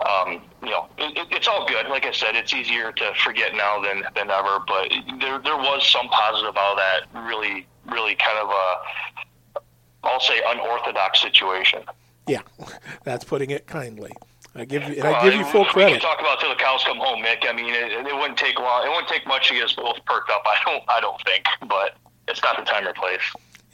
um, 0.06 0.42
you 0.62 0.70
know 0.70 0.88
it, 0.98 1.26
it's 1.32 1.48
all 1.48 1.66
good. 1.66 1.88
Like 1.88 2.06
I 2.06 2.12
said 2.12 2.36
it's 2.36 2.54
easier 2.54 2.92
to 2.92 3.12
forget 3.24 3.54
now 3.54 3.82
than 3.82 4.04
than 4.14 4.30
ever 4.30 4.60
but 4.66 4.92
there 5.18 5.40
there 5.40 5.56
was 5.56 5.88
some 5.90 6.08
positive 6.08 6.56
out 6.56 6.72
of 6.72 6.78
that 6.78 7.26
really 7.28 7.66
really 7.90 8.14
kind 8.14 8.38
of 8.38 8.48
a 8.50 8.74
I'll 10.08 10.20
say 10.20 10.40
unorthodox 10.46 11.20
situation. 11.20 11.82
Yeah, 12.26 12.42
that's 13.04 13.24
putting 13.24 13.50
it 13.50 13.66
kindly. 13.66 14.12
I 14.54 14.64
give 14.64 14.82
you, 14.88 14.94
and 14.94 15.04
I 15.04 15.22
give 15.22 15.34
you 15.34 15.44
full 15.44 15.64
credit. 15.66 15.94
We 15.94 16.00
can 16.00 16.08
talk 16.08 16.20
about 16.20 16.40
till 16.40 16.48
the 16.48 16.56
cows 16.56 16.82
come 16.84 16.98
home, 16.98 17.22
Mick. 17.22 17.48
I 17.48 17.52
mean, 17.52 17.72
it, 17.72 17.92
it, 17.92 18.14
wouldn't 18.14 18.38
take 18.38 18.58
long. 18.58 18.84
It 18.84 18.88
wouldn't 18.88 19.08
take 19.08 19.26
much 19.26 19.48
to 19.48 19.54
get 19.54 19.64
us 19.64 19.74
both 19.74 20.04
perked 20.04 20.30
up. 20.30 20.42
I 20.46 20.56
don't. 20.64 20.84
I 20.88 21.00
don't 21.00 21.20
think, 21.22 21.44
but 21.68 21.96
it's 22.26 22.42
not 22.42 22.56
the 22.56 22.64
time 22.64 22.86
or 22.86 22.92
place. 22.92 23.20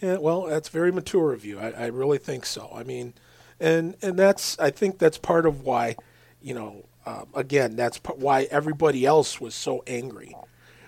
Yeah, 0.02 0.18
well, 0.18 0.42
that's 0.42 0.68
very 0.68 0.92
mature 0.92 1.32
of 1.32 1.44
you. 1.44 1.58
I, 1.58 1.70
I 1.70 1.86
really 1.86 2.18
think 2.18 2.44
so. 2.44 2.70
I 2.74 2.82
mean, 2.82 3.14
and 3.60 3.96
and 4.02 4.18
that's. 4.18 4.58
I 4.58 4.70
think 4.70 4.98
that's 4.98 5.16
part 5.16 5.46
of 5.46 5.62
why, 5.62 5.96
you 6.42 6.54
know, 6.54 6.84
um, 7.06 7.28
again, 7.34 7.76
that's 7.76 7.98
why 8.16 8.42
everybody 8.50 9.06
else 9.06 9.40
was 9.40 9.54
so 9.54 9.82
angry, 9.86 10.36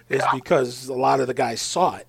is 0.08 0.20
yeah. 0.20 0.34
because 0.34 0.88
a 0.88 0.94
lot 0.94 1.20
of 1.20 1.26
the 1.26 1.34
guys 1.34 1.62
saw 1.62 1.96
it, 1.96 2.06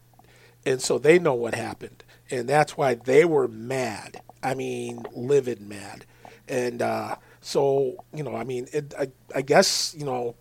and 0.65 0.81
so 0.81 0.97
they 0.97 1.19
know 1.19 1.35
what 1.35 1.53
happened 1.55 2.03
and 2.29 2.47
that's 2.47 2.77
why 2.77 2.95
they 2.95 3.25
were 3.25 3.47
mad. 3.47 4.21
I 4.43 4.53
mean, 4.53 5.03
livid 5.13 5.61
mad, 5.61 6.05
and 6.47 6.81
uh, 6.81 7.15
so 7.41 8.03
you 8.13 8.23
know, 8.23 8.35
I 8.35 8.43
mean, 8.43 8.67
it, 8.73 8.93
I, 8.97 9.07
I 9.35 9.41
guess 9.41 9.95
you 9.97 10.05
know, 10.05 10.35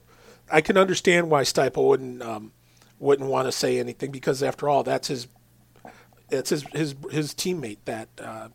I 0.51 0.61
can 0.61 0.77
understand 0.77 1.31
why 1.31 1.43
Stipe 1.43 1.77
wouldn't 1.77 2.23
um, 2.23 2.53
wouldn't 2.99 3.29
want 3.29 3.47
to 3.47 3.53
say 3.53 3.79
anything 3.79 4.11
because 4.11 4.43
after 4.43 4.69
all, 4.69 4.83
that's 4.83 5.09
his 5.09 5.29
that's 6.29 6.51
his 6.51 6.63
his 6.73 6.95
his 7.11 7.35
teammate 7.35 7.79
that 7.85 8.09
uh, 8.19 8.49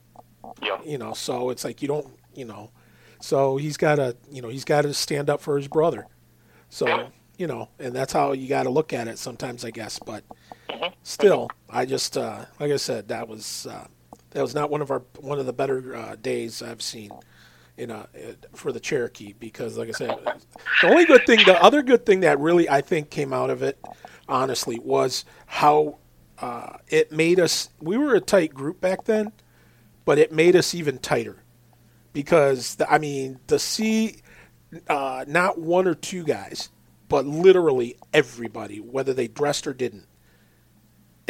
yeah. 0.61 0.79
you 0.85 0.97
know. 0.97 1.13
So 1.13 1.49
it's 1.49 1.63
like 1.63 1.81
you 1.81 1.87
don't 1.87 2.07
you 2.33 2.45
know, 2.45 2.71
so 3.19 3.57
he's 3.57 3.77
got 3.77 3.95
to 3.95 4.15
you 4.29 4.41
know 4.41 4.49
he's 4.49 4.65
got 4.65 4.81
to 4.81 4.93
stand 4.93 5.29
up 5.29 5.41
for 5.41 5.57
his 5.57 5.67
brother. 5.67 6.07
So 6.69 6.87
yeah. 6.87 7.07
you 7.37 7.47
know, 7.47 7.69
and 7.79 7.93
that's 7.93 8.13
how 8.13 8.33
you 8.33 8.47
got 8.47 8.63
to 8.63 8.69
look 8.69 8.93
at 8.93 9.07
it 9.07 9.17
sometimes, 9.17 9.65
I 9.65 9.71
guess. 9.71 9.99
But 9.99 10.23
still, 11.03 11.49
I 11.69 11.85
just 11.85 12.17
uh, 12.17 12.45
like 12.59 12.71
I 12.71 12.77
said, 12.77 13.09
that 13.09 13.27
was 13.27 13.67
uh, 13.69 13.87
that 14.31 14.41
was 14.41 14.55
not 14.55 14.69
one 14.69 14.81
of 14.81 14.91
our 14.91 15.03
one 15.19 15.39
of 15.39 15.45
the 15.45 15.53
better 15.53 15.95
uh, 15.95 16.15
days 16.15 16.61
I've 16.61 16.81
seen. 16.81 17.11
You 17.77 17.87
know, 17.87 18.05
for 18.53 18.71
the 18.71 18.79
Cherokee, 18.79 19.33
because 19.33 19.77
like 19.77 19.89
I 19.89 19.91
said, 19.93 20.19
the 20.81 20.89
only 20.89 21.05
good 21.05 21.25
thing, 21.25 21.39
the 21.45 21.59
other 21.63 21.81
good 21.81 22.05
thing 22.05 22.19
that 22.19 22.37
really 22.39 22.69
I 22.69 22.81
think 22.81 23.09
came 23.09 23.33
out 23.33 23.49
of 23.49 23.63
it, 23.63 23.79
honestly, 24.27 24.77
was 24.77 25.25
how 25.47 25.97
uh, 26.39 26.77
it 26.89 27.11
made 27.11 27.39
us. 27.39 27.69
We 27.79 27.97
were 27.97 28.13
a 28.13 28.19
tight 28.19 28.53
group 28.53 28.81
back 28.81 29.05
then, 29.05 29.31
but 30.05 30.19
it 30.19 30.31
made 30.31 30.55
us 30.55 30.75
even 30.75 30.99
tighter 30.99 31.43
because 32.13 32.75
the, 32.75 32.91
I 32.91 32.97
mean, 32.97 33.39
to 33.47 33.57
see 33.57 34.17
uh, 34.87 35.25
not 35.27 35.59
one 35.59 35.87
or 35.87 35.95
two 35.95 36.23
guys, 36.23 36.69
but 37.07 37.25
literally 37.25 37.97
everybody, 38.13 38.79
whether 38.79 39.13
they 39.13 39.27
dressed 39.27 39.67
or 39.67 39.73
didn't, 39.73 40.07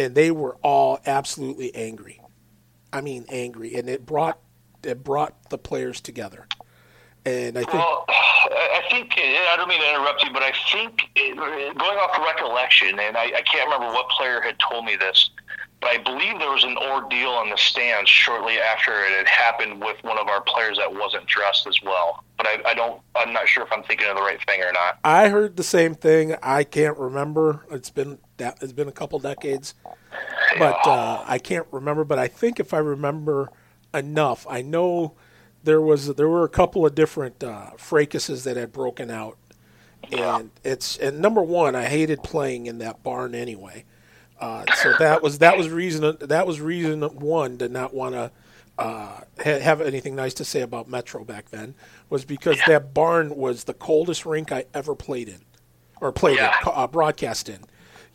and 0.01 0.15
they 0.15 0.31
were 0.31 0.57
all 0.63 0.99
absolutely 1.05 1.73
angry. 1.75 2.21
I 2.91 3.01
mean, 3.01 3.25
angry, 3.29 3.75
and 3.75 3.89
it 3.89 4.05
brought 4.05 4.39
it 4.83 5.03
brought 5.03 5.49
the 5.49 5.57
players 5.57 6.01
together. 6.01 6.47
And 7.25 7.57
I 7.57 7.61
think. 7.61 7.73
Well, 7.73 8.05
I 8.09 8.81
think 8.89 9.13
I 9.17 9.53
don't 9.55 9.69
mean 9.69 9.79
to 9.79 9.89
interrupt 9.89 10.23
you, 10.23 10.31
but 10.33 10.43
I 10.43 10.51
think 10.71 11.03
it, 11.15 11.37
going 11.37 11.97
off 11.97 12.17
recollection, 12.25 12.99
and 12.99 13.15
I, 13.15 13.25
I 13.25 13.41
can't 13.41 13.65
remember 13.65 13.93
what 13.93 14.09
player 14.09 14.41
had 14.41 14.55
told 14.59 14.85
me 14.85 14.95
this, 14.95 15.29
but 15.79 15.91
I 15.91 15.97
believe 15.97 16.39
there 16.39 16.51
was 16.51 16.63
an 16.63 16.77
ordeal 16.77 17.29
on 17.29 17.49
the 17.49 17.57
stands 17.57 18.09
shortly 18.09 18.59
after 18.59 18.91
it 18.91 19.11
had 19.11 19.27
happened 19.27 19.81
with 19.81 19.97
one 20.03 20.17
of 20.17 20.27
our 20.27 20.41
players 20.41 20.77
that 20.77 20.93
wasn't 20.93 21.25
dressed 21.27 21.67
as 21.67 21.81
well. 21.83 22.23
But 22.37 22.47
I, 22.47 22.57
I 22.65 22.73
don't. 22.73 23.01
I'm 23.15 23.31
not 23.33 23.47
sure 23.47 23.63
if 23.63 23.71
I'm 23.71 23.83
thinking 23.83 24.07
of 24.07 24.15
the 24.15 24.23
right 24.23 24.43
thing 24.45 24.61
or 24.61 24.71
not. 24.71 24.99
I 25.03 25.29
heard 25.29 25.57
the 25.57 25.63
same 25.63 25.95
thing. 25.95 26.35
I 26.41 26.63
can't 26.63 26.97
remember. 26.97 27.65
It's 27.71 27.89
been 27.89 28.17
it's 28.61 28.73
been 28.73 28.87
a 28.87 28.91
couple 28.93 29.19
decades, 29.19 29.73
but 30.59 30.77
uh, 30.87 31.23
I 31.27 31.37
can't 31.37 31.67
remember. 31.71 32.03
But 32.03 32.19
I 32.19 32.27
think 32.27 32.59
if 32.59 32.73
I 32.73 32.79
remember 32.79 33.49
enough, 33.93 34.45
I 34.49 34.61
know 34.61 35.13
there 35.63 35.81
was 35.81 36.15
there 36.15 36.27
were 36.29 36.43
a 36.43 36.49
couple 36.49 36.85
of 36.85 36.95
different 36.95 37.43
uh, 37.43 37.71
fracases 37.77 38.43
that 38.43 38.57
had 38.57 38.71
broken 38.71 39.09
out, 39.11 39.37
and 40.11 40.51
it's 40.63 40.97
and 40.97 41.19
number 41.19 41.41
one, 41.41 41.75
I 41.75 41.85
hated 41.85 42.23
playing 42.23 42.65
in 42.67 42.79
that 42.79 43.03
barn 43.03 43.35
anyway 43.35 43.85
Uh, 44.39 44.65
so 44.75 44.93
that 44.99 45.21
was 45.21 45.37
that 45.39 45.57
was 45.57 45.69
reason 45.69 46.17
that 46.19 46.47
was 46.47 46.59
reason 46.59 47.01
one 47.01 47.57
to 47.59 47.69
not 47.69 47.93
want 47.93 48.15
to 48.15 48.31
uh, 48.79 49.19
ha- 49.43 49.59
have 49.59 49.81
anything 49.81 50.15
nice 50.15 50.33
to 50.33 50.43
say 50.45 50.61
about 50.61 50.89
Metro 50.89 51.23
back 51.23 51.49
then 51.51 51.75
was 52.09 52.25
because 52.25 52.57
Yeah. 52.57 52.65
that 52.69 52.93
barn 52.95 53.35
was 53.35 53.65
the 53.65 53.75
coldest 53.75 54.25
rink 54.25 54.51
I 54.51 54.65
ever 54.73 54.95
played 54.95 55.27
in, 55.29 55.41
or 56.01 56.11
played 56.11 56.37
Yeah. 56.37 56.55
in, 56.65 56.71
uh, 56.73 56.87
broadcast 56.87 57.49
in. 57.49 57.59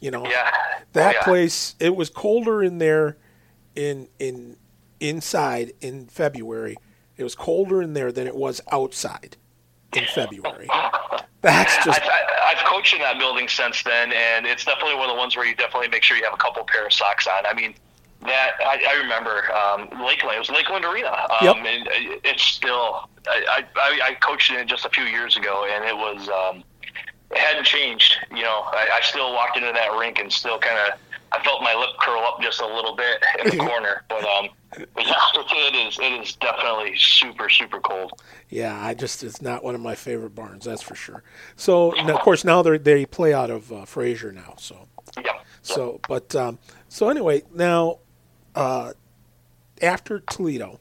You 0.00 0.10
know, 0.10 0.26
Yeah. 0.26 0.50
that 0.92 1.14
Oh, 1.14 1.18
yeah. 1.18 1.24
place 1.24 1.74
it 1.80 1.96
was 1.96 2.10
colder 2.10 2.62
in 2.62 2.78
there 2.78 3.16
in 3.74 4.08
in 4.18 4.56
inside 5.00 5.72
in 5.80 6.06
February. 6.06 6.76
It 7.16 7.22
was 7.24 7.34
colder 7.34 7.80
in 7.82 7.94
there 7.94 8.12
than 8.12 8.26
it 8.26 8.34
was 8.36 8.60
outside 8.72 9.36
in 9.94 10.04
February. 10.14 10.68
That's 11.42 11.76
just 11.84 12.00
I've, 12.02 12.58
I've 12.58 12.64
coached 12.64 12.92
in 12.94 13.00
that 13.00 13.18
building 13.18 13.48
since 13.48 13.82
then, 13.82 14.12
and 14.12 14.46
it's 14.46 14.64
definitely 14.64 14.96
one 14.96 15.08
of 15.08 15.14
the 15.14 15.18
ones 15.18 15.36
where 15.36 15.46
you 15.46 15.54
definitely 15.54 15.88
make 15.88 16.02
sure 16.02 16.16
you 16.16 16.24
have 16.24 16.34
a 16.34 16.38
couple 16.38 16.62
pair 16.64 16.84
of 16.86 16.92
socks 16.92 17.26
on. 17.26 17.46
I 17.46 17.54
mean, 17.54 17.74
that 18.22 18.52
I, 18.60 18.82
I 18.88 18.94
remember 19.00 19.44
um, 19.52 20.04
Lakeland. 20.04 20.36
It 20.36 20.40
was 20.40 20.50
Lakeland 20.50 20.84
Arena. 20.84 21.10
Um, 21.40 21.46
Yep. 21.46 21.56
and 21.56 21.88
it's 22.24 22.42
still. 22.42 23.08
I, 23.28 23.64
I, 23.76 24.00
I 24.10 24.14
coached 24.14 24.50
in 24.50 24.58
it 24.58 24.66
just 24.66 24.84
a 24.84 24.90
few 24.90 25.04
years 25.04 25.36
ago, 25.36 25.66
and 25.72 25.84
it 25.84 25.96
was. 25.96 26.28
Um, 26.28 26.64
it 27.30 27.38
hadn't 27.38 27.64
changed. 27.66 28.16
You 28.30 28.42
know, 28.42 28.62
I, 28.66 28.88
I 28.94 29.00
still 29.02 29.32
walked 29.32 29.56
into 29.56 29.72
that 29.72 29.96
rink 29.98 30.18
and 30.18 30.32
still 30.32 30.58
kind 30.58 30.78
of. 30.92 30.98
I 31.32 31.42
felt 31.42 31.60
my 31.60 31.74
lip 31.74 31.90
curl 32.00 32.20
up 32.22 32.40
just 32.40 32.60
a 32.60 32.66
little 32.66 32.94
bit 32.94 33.22
in 33.44 33.50
the 33.50 33.56
corner, 33.68 34.04
but 34.08 34.24
um, 34.24 34.48
yeah, 34.78 34.84
it 35.34 35.74
is. 35.88 35.98
It 35.98 36.22
is 36.22 36.34
definitely 36.36 36.94
super, 36.96 37.48
super 37.50 37.80
cold. 37.80 38.12
Yeah, 38.48 38.78
I 38.80 38.94
just 38.94 39.24
it's 39.24 39.42
not 39.42 39.64
one 39.64 39.74
of 39.74 39.80
my 39.80 39.96
favorite 39.96 40.34
barns, 40.36 40.64
that's 40.64 40.82
for 40.82 40.94
sure. 40.94 41.24
So 41.56 41.92
and 41.96 42.08
of 42.10 42.20
course 42.20 42.44
now 42.44 42.62
they 42.62 42.78
they 42.78 43.06
play 43.06 43.34
out 43.34 43.50
of 43.50 43.72
uh, 43.72 43.84
Fraser 43.86 44.30
now. 44.32 44.54
So 44.58 44.86
Yeah. 45.18 45.32
so 45.62 46.00
but 46.08 46.34
um, 46.36 46.58
so 46.88 47.08
anyway 47.08 47.42
now 47.52 47.98
uh, 48.54 48.92
after 49.82 50.20
Toledo, 50.20 50.78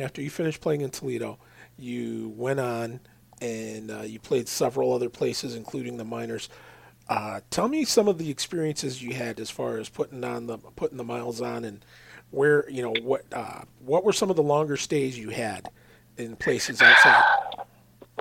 after 0.00 0.22
you 0.22 0.30
finished 0.30 0.60
playing 0.62 0.80
in 0.80 0.90
Toledo, 0.90 1.38
you 1.78 2.32
went 2.36 2.58
on 2.58 3.00
and 3.44 3.90
uh, 3.90 4.00
you 4.02 4.18
played 4.18 4.48
several 4.48 4.92
other 4.92 5.10
places, 5.10 5.54
including 5.54 5.98
the 5.98 6.04
minors. 6.04 6.48
Uh, 7.08 7.40
tell 7.50 7.68
me 7.68 7.84
some 7.84 8.08
of 8.08 8.16
the 8.16 8.30
experiences 8.30 9.02
you 9.02 9.12
had 9.12 9.38
as 9.38 9.50
far 9.50 9.76
as 9.76 9.90
putting 9.90 10.24
on 10.24 10.46
the 10.46 10.56
putting 10.56 10.96
the 10.96 11.04
miles 11.04 11.42
on 11.42 11.64
and 11.64 11.84
where 12.30 12.68
you 12.70 12.82
know 12.82 12.94
what 13.02 13.22
uh, 13.32 13.60
what 13.84 14.04
were 14.04 14.12
some 14.12 14.30
of 14.30 14.36
the 14.36 14.42
longer 14.42 14.76
stays 14.76 15.18
you 15.18 15.28
had 15.28 15.68
in 16.16 16.34
places 16.36 16.80
outside. 16.80 17.22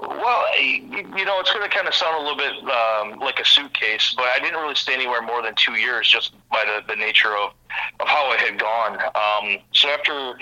Well, 0.01 0.43
you 0.59 1.25
know, 1.25 1.39
it's 1.39 1.53
going 1.53 1.69
to 1.69 1.73
kind 1.73 1.87
of 1.87 1.93
sound 1.93 2.15
a 2.15 2.19
little 2.19 2.37
bit 2.37 2.53
um, 2.69 3.19
like 3.19 3.39
a 3.39 3.45
suitcase, 3.45 4.13
but 4.17 4.25
I 4.25 4.39
didn't 4.39 4.59
really 4.59 4.75
stay 4.75 4.93
anywhere 4.93 5.21
more 5.21 5.41
than 5.41 5.53
two 5.55 5.73
years 5.73 6.09
just 6.09 6.33
by 6.49 6.63
the, 6.65 6.81
the 6.87 6.95
nature 6.95 7.37
of, 7.37 7.53
of 7.99 8.07
how 8.07 8.33
it 8.33 8.39
had 8.39 8.59
gone. 8.59 8.97
Um, 9.15 9.59
so 9.71 9.89
after 9.89 10.33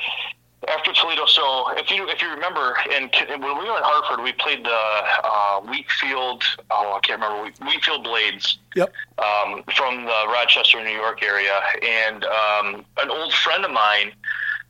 after 0.68 0.94
Toledo, 0.94 1.26
so 1.26 1.72
if 1.78 1.90
you 1.90 2.08
if 2.10 2.22
you 2.22 2.30
remember, 2.30 2.76
and 2.94 3.10
when 3.30 3.58
we 3.58 3.66
were 3.70 3.78
in 3.78 3.84
Hartford, 3.84 4.24
we 4.24 4.32
played 4.34 4.64
the 4.64 4.70
uh, 4.72 5.62
Wheatfield. 5.62 6.44
Oh, 6.70 6.94
I 6.94 7.00
can't 7.02 7.22
remember 7.22 7.52
Wheatfield 7.66 8.04
Blades 8.04 8.60
Yep. 8.76 8.94
um, 9.18 9.64
from 9.76 10.06
the 10.06 10.26
Rochester, 10.28 10.84
New 10.84 10.92
York 10.92 11.24
area, 11.24 11.60
and 11.82 12.24
um, 12.26 12.86
an 13.00 13.10
old 13.10 13.34
friend 13.34 13.66
of 13.66 13.72
mine 13.72 14.12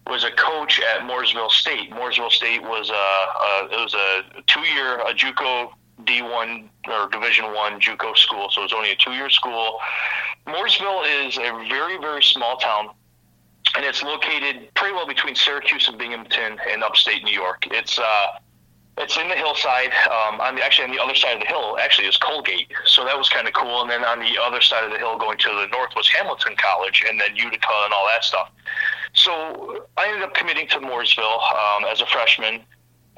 was 0.07 0.23
a 0.23 0.31
coach 0.31 0.81
at 0.81 1.05
Morrisville 1.05 1.49
State. 1.49 1.91
Morrisville 1.91 2.31
State 2.31 2.61
was 2.61 2.89
a, 2.89 2.93
a 2.93 3.67
it 3.71 3.83
was 3.83 3.93
a 3.93 4.41
two 4.47 4.61
year 4.61 4.99
a 4.99 5.13
JUCO 5.13 5.71
D 6.05 6.21
one 6.21 6.69
or 6.87 7.09
Division 7.09 7.53
one 7.53 7.79
JUCO 7.81 8.15
school, 8.17 8.49
so 8.49 8.61
it 8.61 8.63
was 8.63 8.73
only 8.73 8.91
a 8.91 8.95
two 8.95 9.11
year 9.11 9.29
school. 9.29 9.77
Morrisville 10.47 11.03
is 11.03 11.37
a 11.37 11.51
very 11.69 11.97
very 11.97 12.23
small 12.23 12.57
town. 12.57 12.89
And 13.75 13.85
it's 13.85 14.03
located 14.03 14.73
pretty 14.75 14.93
well 14.93 15.07
between 15.07 15.35
Syracuse 15.35 15.87
and 15.87 15.97
Binghamton 15.97 16.59
in 16.73 16.83
upstate 16.83 17.23
New 17.23 17.33
York. 17.33 17.67
It's 17.71 17.97
uh, 17.97 18.27
it's 18.97 19.17
in 19.17 19.29
the 19.29 19.35
hillside. 19.35 19.91
Um, 20.07 20.41
on 20.41 20.55
the, 20.55 20.63
actually, 20.63 20.85
on 20.85 20.91
the 20.91 21.01
other 21.01 21.15
side 21.15 21.35
of 21.35 21.39
the 21.39 21.47
hill, 21.47 21.77
actually, 21.79 22.07
is 22.07 22.17
Colgate. 22.17 22.67
So 22.85 23.05
that 23.05 23.17
was 23.17 23.29
kind 23.29 23.47
of 23.47 23.53
cool. 23.53 23.81
And 23.81 23.89
then 23.89 24.03
on 24.03 24.19
the 24.19 24.35
other 24.41 24.61
side 24.61 24.83
of 24.83 24.91
the 24.91 24.97
hill, 24.97 25.17
going 25.17 25.37
to 25.39 25.49
the 25.49 25.67
north, 25.71 25.91
was 25.95 26.07
Hamilton 26.09 26.55
College, 26.57 27.03
and 27.07 27.19
then 27.19 27.35
Utica 27.35 27.71
and 27.85 27.93
all 27.93 28.05
that 28.13 28.23
stuff. 28.23 28.51
So 29.13 29.87
I 29.97 30.07
ended 30.07 30.23
up 30.23 30.33
committing 30.33 30.67
to 30.69 30.81
Morrisville 30.81 31.41
um, 31.41 31.85
as 31.85 32.01
a 32.01 32.05
freshman. 32.05 32.61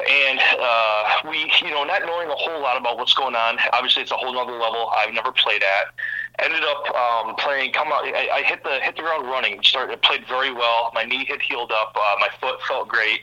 And 0.09 0.39
uh, 0.59 1.29
we, 1.29 1.51
you 1.61 1.69
know, 1.69 1.83
not 1.83 2.01
knowing 2.05 2.27
a 2.27 2.35
whole 2.35 2.61
lot 2.61 2.77
about 2.77 2.97
what's 2.97 3.13
going 3.13 3.35
on. 3.35 3.57
Obviously, 3.73 4.01
it's 4.01 4.11
a 4.11 4.17
whole 4.17 4.37
other 4.37 4.53
level 4.53 4.89
I've 4.95 5.13
never 5.13 5.31
played 5.31 5.63
at. 5.63 5.93
Ended 6.39 6.63
up 6.63 6.95
um, 6.95 7.35
playing. 7.35 7.73
Come 7.73 7.89
out. 7.89 8.05
I, 8.05 8.27
I 8.33 8.41
hit 8.43 8.63
the 8.63 8.79
hit 8.81 8.95
the 8.95 9.03
ground 9.03 9.27
running. 9.27 9.61
Started 9.61 10.01
played 10.01 10.25
very 10.27 10.51
well. 10.51 10.91
My 10.93 11.03
knee 11.03 11.25
had 11.25 11.41
healed 11.41 11.71
up. 11.71 11.95
Uh, 11.95 12.15
my 12.19 12.29
foot 12.41 12.59
felt 12.67 12.87
great. 12.87 13.21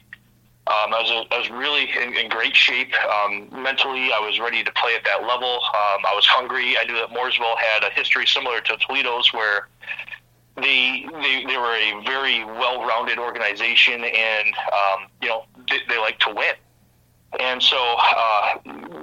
Um, 0.67 0.95
I 0.95 1.01
was 1.03 1.27
I 1.33 1.39
was 1.39 1.51
really 1.51 1.91
in, 1.91 2.17
in 2.17 2.29
great 2.29 2.55
shape. 2.55 2.93
Um, 3.03 3.49
mentally, 3.51 4.13
I 4.13 4.21
was 4.21 4.39
ready 4.39 4.63
to 4.63 4.73
play 4.73 4.95
at 4.95 5.05
that 5.05 5.23
level. 5.27 5.55
Um, 5.55 6.07
I 6.07 6.13
was 6.15 6.25
hungry. 6.27 6.77
I 6.79 6.85
knew 6.85 6.95
that 6.95 7.11
Morrisville 7.11 7.57
had 7.57 7.83
a 7.83 7.91
history 7.93 8.27
similar 8.27 8.61
to 8.61 8.77
Toledo's, 8.77 9.33
where 9.33 9.69
they 10.57 11.07
they, 11.21 11.45
they 11.47 11.57
were 11.57 11.75
a 11.75 12.03
very 12.05 12.45
well-rounded 12.45 13.19
organization, 13.19 14.05
and 14.05 14.55
um, 14.73 15.09
you 15.21 15.29
know 15.29 15.45
they, 15.69 15.79
they 15.89 15.99
like 15.99 16.21
to 16.21 16.35
win. 16.35 16.55
And 17.39 17.63
so, 17.63 17.77
uh, 17.99 18.59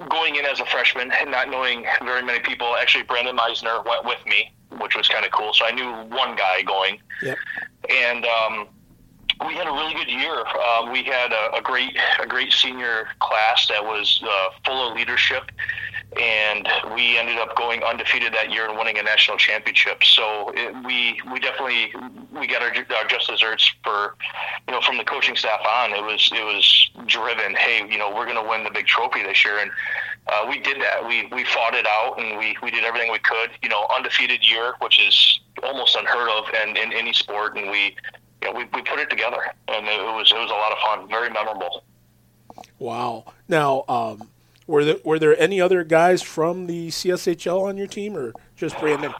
going 0.09 0.35
in 0.35 0.45
as 0.45 0.59
a 0.59 0.65
freshman 0.65 1.11
and 1.11 1.31
not 1.31 1.49
knowing 1.49 1.85
very 2.03 2.21
many 2.23 2.39
people, 2.39 2.75
actually 2.75 3.03
Brandon 3.03 3.35
Meisner 3.37 3.85
went 3.85 4.03
with 4.05 4.19
me, 4.25 4.51
which 4.79 4.95
was 4.95 5.07
kind 5.07 5.25
of 5.25 5.31
cool. 5.31 5.53
So 5.53 5.65
I 5.65 5.71
knew 5.71 5.89
one 6.15 6.35
guy 6.35 6.61
going, 6.63 6.99
Yep. 7.21 7.37
and 7.89 8.25
um, 8.25 8.67
we 9.45 9.53
had 9.53 9.67
a 9.67 9.71
really 9.71 9.93
good 9.93 10.09
year. 10.09 10.43
Uh, 10.45 10.89
we 10.91 11.03
had 11.03 11.31
a, 11.31 11.57
a 11.57 11.61
great 11.61 11.95
a 12.21 12.27
great 12.27 12.51
senior 12.51 13.07
class 13.19 13.67
that 13.67 13.83
was 13.83 14.21
uh, 14.23 14.49
full 14.65 14.89
of 14.89 14.95
leadership, 14.95 15.51
and 16.19 16.67
we 16.95 17.17
ended 17.17 17.37
up 17.37 17.55
going 17.55 17.83
undefeated 17.83 18.33
that 18.33 18.51
year 18.51 18.67
and 18.67 18.77
winning 18.77 18.97
a 18.97 19.03
national 19.03 19.37
championship. 19.37 20.03
So 20.03 20.51
it, 20.55 20.73
we 20.85 21.21
we 21.31 21.39
definitely 21.39 21.93
we 22.37 22.47
got 22.47 22.61
our, 22.61 22.69
our 22.69 23.07
just 23.07 23.27
desserts 23.27 23.71
for 23.83 24.15
you 24.67 24.73
know 24.73 24.81
from 24.81 24.97
the 24.97 25.03
coaching 25.03 25.35
staff 25.35 25.59
on. 25.65 25.91
It 25.91 26.03
was 26.03 26.29
it 26.33 26.43
was 26.43 26.89
driven. 27.05 27.55
Hey, 27.55 27.87
you 27.89 27.97
know 27.97 28.09
we're 28.13 28.25
going 28.25 28.41
to 28.41 28.49
win 28.49 28.63
the 28.63 28.71
big 28.71 28.87
trophy 28.87 29.23
this 29.23 29.43
year, 29.43 29.59
and 29.59 29.71
uh, 30.27 30.45
we 30.49 30.59
did 30.59 30.81
that. 30.81 31.07
We 31.07 31.27
we 31.31 31.43
fought 31.43 31.75
it 31.75 31.85
out, 31.85 32.19
and 32.19 32.37
we 32.37 32.57
we 32.63 32.71
did 32.71 32.83
everything 32.83 33.11
we 33.11 33.19
could. 33.19 33.51
You 33.61 33.69
know, 33.69 33.87
undefeated 33.95 34.47
year, 34.49 34.73
which 34.79 34.99
is 34.99 35.39
almost 35.63 35.95
unheard 35.95 36.29
of 36.29 36.45
in, 36.63 36.77
in 36.77 36.93
any 36.93 37.13
sport, 37.13 37.55
and 37.57 37.69
we. 37.69 37.95
You 38.41 38.51
know, 38.51 38.57
we, 38.59 38.65
we 38.73 38.81
put 38.81 38.99
it 38.99 39.09
together, 39.09 39.39
and 39.67 39.87
it 39.87 40.01
was 40.15 40.31
it 40.31 40.37
was 40.37 40.51
a 40.51 40.53
lot 40.53 40.71
of 40.71 40.77
fun, 40.79 41.09
very 41.09 41.29
memorable. 41.29 41.83
Wow. 42.79 43.33
Now, 43.47 43.83
um, 43.87 44.29
were 44.67 44.85
there 44.85 44.97
were 45.03 45.19
there 45.19 45.39
any 45.39 45.59
other 45.61 45.83
guys 45.83 46.21
from 46.21 46.67
the 46.67 46.89
CSHL 46.89 47.63
on 47.63 47.77
your 47.77 47.87
team, 47.87 48.15
or 48.15 48.33
just 48.55 48.77
Brandon? 48.79 49.13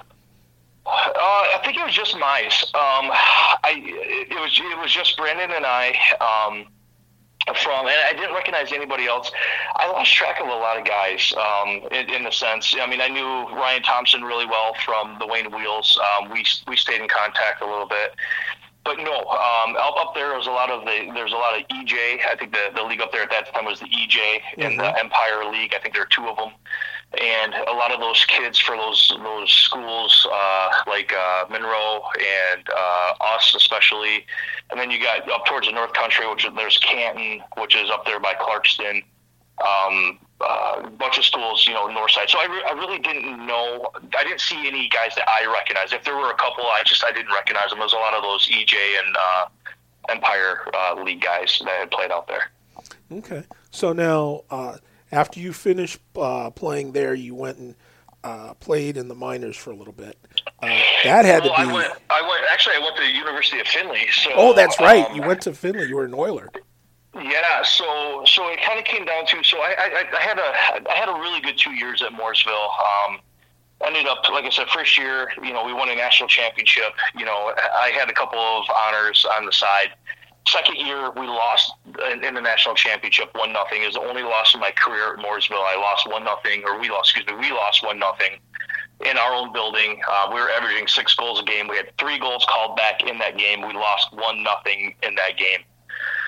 Uh, 0.86 0.90
I 0.90 1.60
think 1.66 1.78
it 1.78 1.84
was 1.84 1.94
just 1.94 2.16
Mize. 2.16 2.64
Um, 2.76 3.12
I 3.12 3.74
it, 3.76 4.32
it 4.32 4.40
was 4.40 4.60
it 4.60 4.78
was 4.80 4.92
just 4.92 5.18
Brandon 5.18 5.52
and 5.52 5.66
I. 5.66 5.96
Um, 6.22 6.68
from 7.56 7.88
and 7.88 7.96
I 8.06 8.14
didn't 8.14 8.36
recognize 8.36 8.74
anybody 8.74 9.06
else. 9.06 9.32
I 9.76 9.90
lost 9.90 10.14
track 10.14 10.40
of 10.42 10.48
a 10.48 10.52
lot 10.52 10.78
of 10.78 10.86
guys 10.86 11.34
um, 11.38 11.88
in, 11.92 12.10
in 12.10 12.24
the 12.24 12.32
sense. 12.32 12.76
I 12.80 12.86
mean, 12.88 13.00
I 13.00 13.08
knew 13.08 13.26
Ryan 13.56 13.84
Thompson 13.84 14.24
really 14.24 14.46
well 14.46 14.74
from 14.86 15.18
the 15.20 15.28
Wayne 15.28 15.52
Wheels. 15.52 15.98
Um, 15.98 16.30
we 16.30 16.46
we 16.68 16.76
stayed 16.76 17.02
in 17.02 17.08
contact 17.08 17.62
a 17.62 17.66
little 17.66 17.88
bit. 17.88 18.16
But 18.88 19.00
no, 19.00 19.18
um, 19.20 19.76
up, 19.76 19.96
up 19.98 20.16
there 20.16 20.34
was 20.38 20.48
a 20.48 20.52
lot 20.52 20.72
of 20.72 20.86
the. 20.86 21.12
There's 21.14 21.34
a 21.34 21.36
lot 21.36 21.60
of 21.60 21.68
EJ. 21.68 22.26
I 22.26 22.38
think 22.40 22.54
the, 22.54 22.70
the 22.74 22.84
league 22.84 23.02
up 23.02 23.12
there 23.12 23.22
at 23.22 23.30
that 23.32 23.54
time 23.54 23.66
was 23.66 23.82
the 23.82 23.88
EJ 23.88 24.40
in 24.58 24.78
the 24.78 24.98
Empire 24.98 25.44
League. 25.52 25.74
I 25.76 25.80
think 25.80 25.94
there 25.94 26.04
are 26.04 26.10
two 26.10 26.26
of 26.26 26.38
them, 26.38 26.52
and 27.22 27.54
a 27.54 27.74
lot 27.74 27.92
of 27.92 28.00
those 28.00 28.24
kids 28.30 28.58
for 28.58 28.78
those 28.78 29.12
those 29.22 29.52
schools 29.52 30.26
uh, 30.32 30.70
like 30.88 31.12
uh, 31.14 31.48
Monroe 31.50 32.02
and 32.56 32.64
uh, 32.70 33.14
us 33.36 33.54
especially, 33.58 34.26
and 34.72 34.80
then 34.80 34.90
you 34.90 35.04
got 35.04 35.30
up 35.30 35.46
towards 35.46 35.68
the 35.68 35.74
North 35.74 35.92
Country, 35.92 36.26
which 36.30 36.48
there's 36.56 36.80
Canton, 36.80 37.44
which 37.58 37.76
is 37.76 37.90
up 37.90 38.06
there 38.06 38.22
by 38.22 38.36
Clarkson. 38.40 39.04
Um, 39.66 40.20
uh, 40.40 40.88
bunch 40.90 41.18
of 41.18 41.26
schools, 41.26 41.66
you 41.68 41.74
know, 41.74 41.88
north 41.88 42.12
side. 42.12 42.30
So 42.30 42.38
I, 42.40 42.46
re- 42.46 42.64
I 42.68 42.74
really 42.74 43.00
didn't 43.00 43.46
know. 43.48 43.88
I 44.18 44.24
didn't 44.24 44.42
see 44.42 44.68
any 44.68 44.88
guys 44.90 45.16
that 45.16 45.28
I 45.28 45.52
recognized. 45.52 45.94
If 45.94 46.04
there 46.04 46.16
were 46.16 46.30
a 46.30 46.36
couple, 46.36 46.64
I 46.66 46.84
just 46.86 47.04
I 47.04 47.12
didn't 47.12 47.34
recognize 47.34 47.72
them. 47.72 47.80
There's 47.80 47.94
a 47.94 47.98
lot 47.98 48.14
of 48.14 48.22
those 48.22 48.48
EJ 48.48 48.74
and 48.74 49.16
uh, 49.18 49.46
Empire 50.10 50.68
uh, 50.74 51.02
League 51.02 51.22
guys 51.22 51.60
that 51.66 51.80
had 51.80 51.92
played 51.92 52.12
out 52.12 52.28
there. 52.28 52.52
Okay. 53.12 53.44
So 53.72 53.94
now, 53.94 54.44
uh, 54.52 54.78
after 55.12 55.40
you 55.40 55.54
finished 55.54 56.00
uh, 56.16 56.50
playing 56.52 56.92
there, 56.92 57.14
you 57.14 57.34
went 57.34 57.58
and 57.58 57.76
uh, 58.24 58.54
played 58.56 58.98
in 58.98 59.08
the 59.08 59.16
minors 59.16 59.56
for 59.56 59.72
a 59.72 59.76
little 59.76 59.94
bit. 59.94 60.18
Uh, 60.62 60.68
that 61.04 61.26
had 61.26 61.44
well, 61.44 61.56
to 61.56 61.64
be. 61.64 61.70
I 61.70 61.74
went. 61.74 61.94
I 62.10 62.22
went. 62.22 62.44
Actually, 62.52 62.76
I 62.76 62.80
went 62.80 62.96
to 62.98 63.02
the 63.02 63.12
University 63.12 63.60
of 63.60 63.68
Findlay. 63.68 64.08
So. 64.12 64.32
oh, 64.36 64.54
that's 64.54 64.80
right. 64.80 65.10
um, 65.10 65.16
you 65.16 65.22
went 65.22 65.42
to 65.42 65.54
Findlay. 65.54 65.88
You 65.88 65.96
were 65.96 66.06
an 66.06 66.14
Oiler. 66.14 66.52
Yeah, 67.16 67.64
so 67.64 68.24
so 68.26 68.48
it 68.50 68.60
kind 68.62 68.78
of 68.78 68.86
came 68.86 69.06
down 69.06 69.26
to 69.28 69.44
so 69.44 69.58
I, 69.58 69.76
I 69.80 70.18
I 70.18 70.22
had 70.22 70.38
a 70.38 70.90
I 70.92 70.96
had 70.96 71.10
a 71.10 71.14
really 71.14 71.42
good 71.42 71.58
two 71.58 71.72
years 71.72 72.02
at 72.02 72.14
Morrisville. 72.14 72.54
Um, 72.54 73.20
ended 73.86 74.08
up, 74.08 74.28
like 74.32 74.46
I 74.46 74.50
said, 74.50 74.68
first 74.70 74.98
year, 74.98 75.30
you 75.44 75.54
know, 75.54 75.64
we 75.64 75.74
won 75.74 75.90
a 75.90 75.96
national 75.96 76.30
championship. 76.30 76.94
You 77.16 77.26
know, 77.26 77.54
I 77.58 77.90
had 77.90 78.10
a 78.10 78.14
couple 78.14 78.40
of 78.40 78.66
honors 78.86 79.26
on 79.38 79.46
the 79.46 79.52
side. 79.52 79.94
Second 80.48 80.78
year, 80.78 81.12
we 81.12 81.28
lost 81.28 81.74
in, 82.24 82.34
the 82.34 82.42
national 82.42 82.76
championship 82.76 83.30
one 83.36 83.52
nothing. 83.52 83.82
Is 83.82 83.96
the 83.96 84.02
only 84.02 84.24
loss 84.24 84.54
in 84.54 84.62
my 84.62 84.72
career 84.72 85.14
at 85.14 85.20
Morrisville. 85.20 85.58
I 85.62 85.76
lost 85.76 86.08
one 86.10 86.24
nothing, 86.24 86.64
or 86.66 86.80
we 86.80 86.90
lost. 86.90 87.16
Excuse 87.16 87.28
me, 87.28 87.48
we 87.48 87.52
lost 87.52 87.84
one 87.84 88.00
nothing 88.00 88.40
in 89.06 89.18
our 89.18 89.34
own 89.34 89.52
building. 89.54 90.02
Uh, 90.10 90.32
we 90.34 90.40
were 90.40 90.50
averaging 90.50 90.88
six 90.88 91.14
goals 91.16 91.42
a 91.42 91.44
game. 91.44 91.68
We 91.68 91.78
had 91.78 91.96
three 91.98 92.18
goals 92.18 92.46
called 92.50 92.78
back 92.78 93.04
in 93.04 93.18
that 93.20 93.38
game. 93.38 93.62
We 93.62 93.74
lost 93.74 94.14
one 94.14 94.42
nothing 94.42 94.96
in 95.04 95.16
that 95.16 95.38
game. 95.38 95.60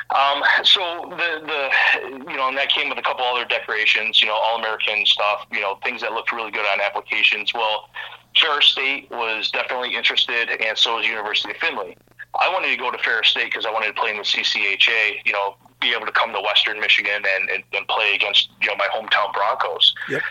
Um, 0.10 0.42
so 0.64 1.06
the 1.12 1.46
the 1.46 2.32
you 2.32 2.38
know, 2.38 2.48
and 2.48 2.58
that 2.58 2.70
came 2.70 2.90
with 2.90 2.98
a 2.98 3.02
couple 3.02 3.24
other 3.26 3.46
decorations, 3.46 4.22
you 4.22 4.28
know, 4.28 4.34
all 4.34 4.58
American 4.58 5.06
stuff, 5.06 5.46
you 5.52 5.62
know, 5.62 5.78
things 5.84 6.02
that 6.02 6.14
looked 6.14 6.32
really 6.32 6.50
good 6.50 6.66
on 6.66 6.82
applications. 6.82 7.54
Well, 7.54 7.90
Ferris 8.36 8.66
State 8.66 9.10
was 9.12 9.52
definitely 9.52 9.96
interested, 9.96 10.50
and 10.50 10.76
so 10.76 10.96
was 10.96 11.06
University 11.06 11.52
of 11.52 11.58
Findlay. 11.58 11.96
I 12.40 12.50
wanted 12.50 12.72
to 12.72 12.78
go 12.78 12.90
to 12.90 12.98
Ferris 12.98 13.30
State 13.30 13.46
because 13.46 13.68
I 13.68 13.72
wanted 13.72 13.88
to 13.88 13.94
play 13.94 14.10
in 14.10 14.18
the 14.18 14.24
CCHA, 14.24 15.26
you 15.26 15.34
know, 15.34 15.56
be 15.80 15.94
able 15.94 16.08
to 16.08 16.12
come 16.12 16.34
to 16.34 16.42
Western 16.42 16.80
Michigan 16.80 17.24
and, 17.36 17.50
and, 17.50 17.64
and 17.74 17.88
play 17.88 18.16
against 18.16 18.50
you 18.62 18.68
know 18.68 18.76
my 18.78 18.88
hometown 18.88 19.32
Broncos. 19.32 19.94
Yep. 20.10 20.22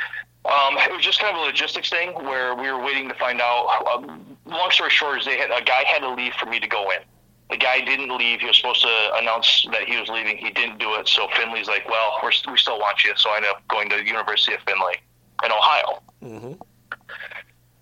Um, 0.44 0.76
it 0.78 0.92
was 0.92 1.04
just 1.04 1.20
kind 1.20 1.36
of 1.36 1.42
a 1.42 1.46
logistics 1.46 1.90
thing 1.90 2.14
where 2.14 2.54
we 2.56 2.68
were 2.70 2.82
waiting 2.82 3.08
to 3.08 3.14
find 3.14 3.40
out. 3.40 3.84
Um, 3.94 4.36
long 4.44 4.70
story 4.72 4.90
short 4.90 5.20
is 5.20 5.24
they 5.24 5.38
had 5.38 5.50
a 5.50 5.62
guy 5.62 5.84
had 5.84 6.00
to 6.00 6.10
leave 6.10 6.32
for 6.34 6.46
me 6.46 6.58
to 6.58 6.66
go 6.66 6.90
in 6.90 6.98
the 7.50 7.56
guy 7.56 7.80
didn't 7.80 8.14
leave. 8.16 8.40
He 8.40 8.46
was 8.46 8.56
supposed 8.56 8.82
to 8.82 9.10
announce 9.14 9.66
that 9.72 9.84
he 9.88 9.98
was 9.98 10.08
leaving. 10.08 10.36
He 10.36 10.50
didn't 10.50 10.78
do 10.78 10.94
it. 10.94 11.08
So 11.08 11.28
Findlay's 11.28 11.68
like, 11.68 11.88
well, 11.88 12.18
we're, 12.22 12.30
we 12.50 12.58
still 12.58 12.78
want 12.78 13.04
you. 13.04 13.12
So 13.16 13.30
I 13.30 13.36
ended 13.36 13.50
up 13.50 13.66
going 13.68 13.88
to 13.90 13.96
the 13.96 14.04
University 14.04 14.54
of 14.54 14.60
Findlay 14.60 14.96
in 15.44 15.52
Ohio. 15.52 16.02
Mm-hmm. 16.22 16.52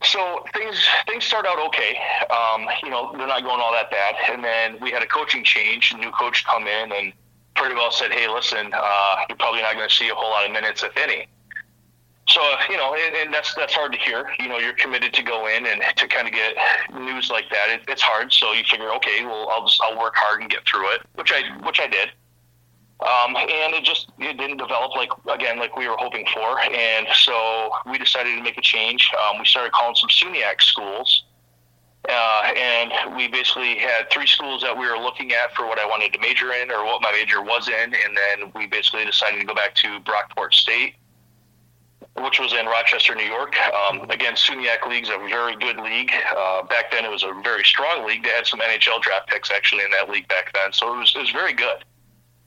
So 0.03 0.45
things 0.55 0.87
things 1.07 1.25
start 1.25 1.47
out 1.47 1.59
okay. 1.69 1.99
Um, 2.31 2.67
you 2.83 2.91
know, 2.91 3.13
they're 3.17 3.27
not 3.27 3.43
going 3.43 3.61
all 3.61 3.73
that 3.73 3.91
bad. 3.91 4.15
And 4.31 4.45
then 4.45 4.79
we 4.81 4.91
had 4.93 5.03
a 5.03 5.07
coaching 5.07 5.43
change. 5.43 5.93
A 5.93 5.97
new 5.97 6.13
coach 6.13 6.45
come 6.47 6.67
in 6.69 6.93
and 6.93 7.13
pretty 7.57 7.75
well 7.75 7.91
said, 7.91 8.13
hey, 8.13 8.29
listen, 8.29 8.71
uh, 8.73 9.17
you're 9.29 9.37
probably 9.37 9.63
not 9.63 9.75
going 9.75 9.89
to 9.89 9.95
see 9.95 10.09
a 10.09 10.15
whole 10.15 10.31
lot 10.31 10.47
of 10.47 10.53
minutes, 10.53 10.85
if 10.85 10.97
any. 10.97 11.27
So 12.29 12.41
you 12.69 12.77
know, 12.77 12.95
and, 12.95 13.15
and, 13.15 13.35
that's 13.35 13.55
that's 13.55 13.73
hard 13.73 13.93
to 13.93 13.99
hear. 13.99 14.27
You 14.41 14.49
know, 14.49 14.59
you're 14.59 14.73
committed 14.73 15.13
to 15.15 15.23
go 15.23 15.47
in 15.47 15.65
and 15.65 15.81
to 15.97 16.09
kind 16.09 16.27
of 16.27 16.35
get 16.35 16.57
news 16.93 17.31
like 17.31 17.49
that. 17.51 17.69
It, 17.71 17.83
it's 17.87 18.03
hard. 18.03 18.33
So 18.33 18.53
you 18.53 18.65
figure, 18.65 18.91
okay, 18.95 19.25
well, 19.25 19.49
I'll 19.51 19.65
just 19.65 19.81
I'll 19.81 19.99
work 19.99 20.15
hard 20.17 20.41
and 20.41 20.51
get 20.51 20.67
through 20.67 20.93
it, 20.95 21.03
which 21.15 21.33
I 21.33 21.43
which 21.65 21.79
I 21.79 21.87
did. 21.87 22.11
Um, 23.01 23.37
and 23.37 23.75
it 23.75 23.85
just 23.85 24.09
it 24.19 24.39
didn't 24.39 24.57
develop 24.57 24.97
like 24.97 25.11
again 25.31 25.59
like 25.59 25.77
we 25.77 25.87
were 25.87 25.97
hoping 25.99 26.27
for, 26.35 26.59
and 26.61 27.07
so 27.15 27.71
we 27.89 27.97
decided 27.99 28.35
to 28.37 28.43
make 28.43 28.59
a 28.59 28.63
change. 28.63 29.09
Um, 29.15 29.39
we 29.39 29.45
started 29.45 29.71
calling 29.73 29.95
some 29.95 30.09
SUNYAC 30.09 30.61
schools, 30.63 31.27
uh, 32.09 32.53
and 32.57 33.15
we 33.15 33.29
basically 33.29 33.79
had 33.79 34.11
three 34.11 34.27
schools 34.27 34.63
that 34.63 34.77
we 34.77 34.89
were 34.89 34.99
looking 34.99 35.33
at 35.33 35.55
for 35.55 35.67
what 35.69 35.79
I 35.79 35.87
wanted 35.87 36.13
to 36.15 36.19
major 36.19 36.53
in 36.55 36.73
or 36.73 36.85
what 36.85 37.03
my 37.03 37.13
major 37.13 37.41
was 37.41 37.69
in, 37.69 37.95
and 37.95 38.17
then 38.17 38.51
we 38.57 38.67
basically 38.67 39.05
decided 39.05 39.39
to 39.39 39.47
go 39.47 39.55
back 39.55 39.77
to 39.77 40.01
Brockport 40.01 40.53
State 40.53 40.95
which 42.23 42.41
was 42.41 42.53
in 42.53 42.67
Rochester, 42.67 43.15
New 43.15 43.25
York. 43.25 43.55
Um, 43.73 44.09
again, 44.11 44.35
SUNYAC 44.35 44.87
League's 44.89 45.09
a 45.09 45.19
very 45.29 45.57
good 45.57 45.79
league. 45.79 46.13
Uh, 46.37 46.63
back 46.65 46.91
then, 46.91 47.05
it 47.05 47.11
was 47.11 47.23
a 47.23 47.33
very 47.43 47.65
strong 47.65 48.07
league. 48.07 48.23
They 48.23 48.31
had 48.31 48.47
some 48.47 48.61
NHL 48.61 49.03
draft 49.03 49.29
picks 49.29 49.51
actually 49.51 49.85
in 49.85 49.91
that 49.93 50.09
league 50.09 50.29
back 50.29 50.53
then, 50.55 50.73
so 50.73 50.95
it 50.95 50.99
was, 50.99 51.15
it 51.15 51.21
was 51.21 51.31
very 51.31 51.53
good. 51.53 51.85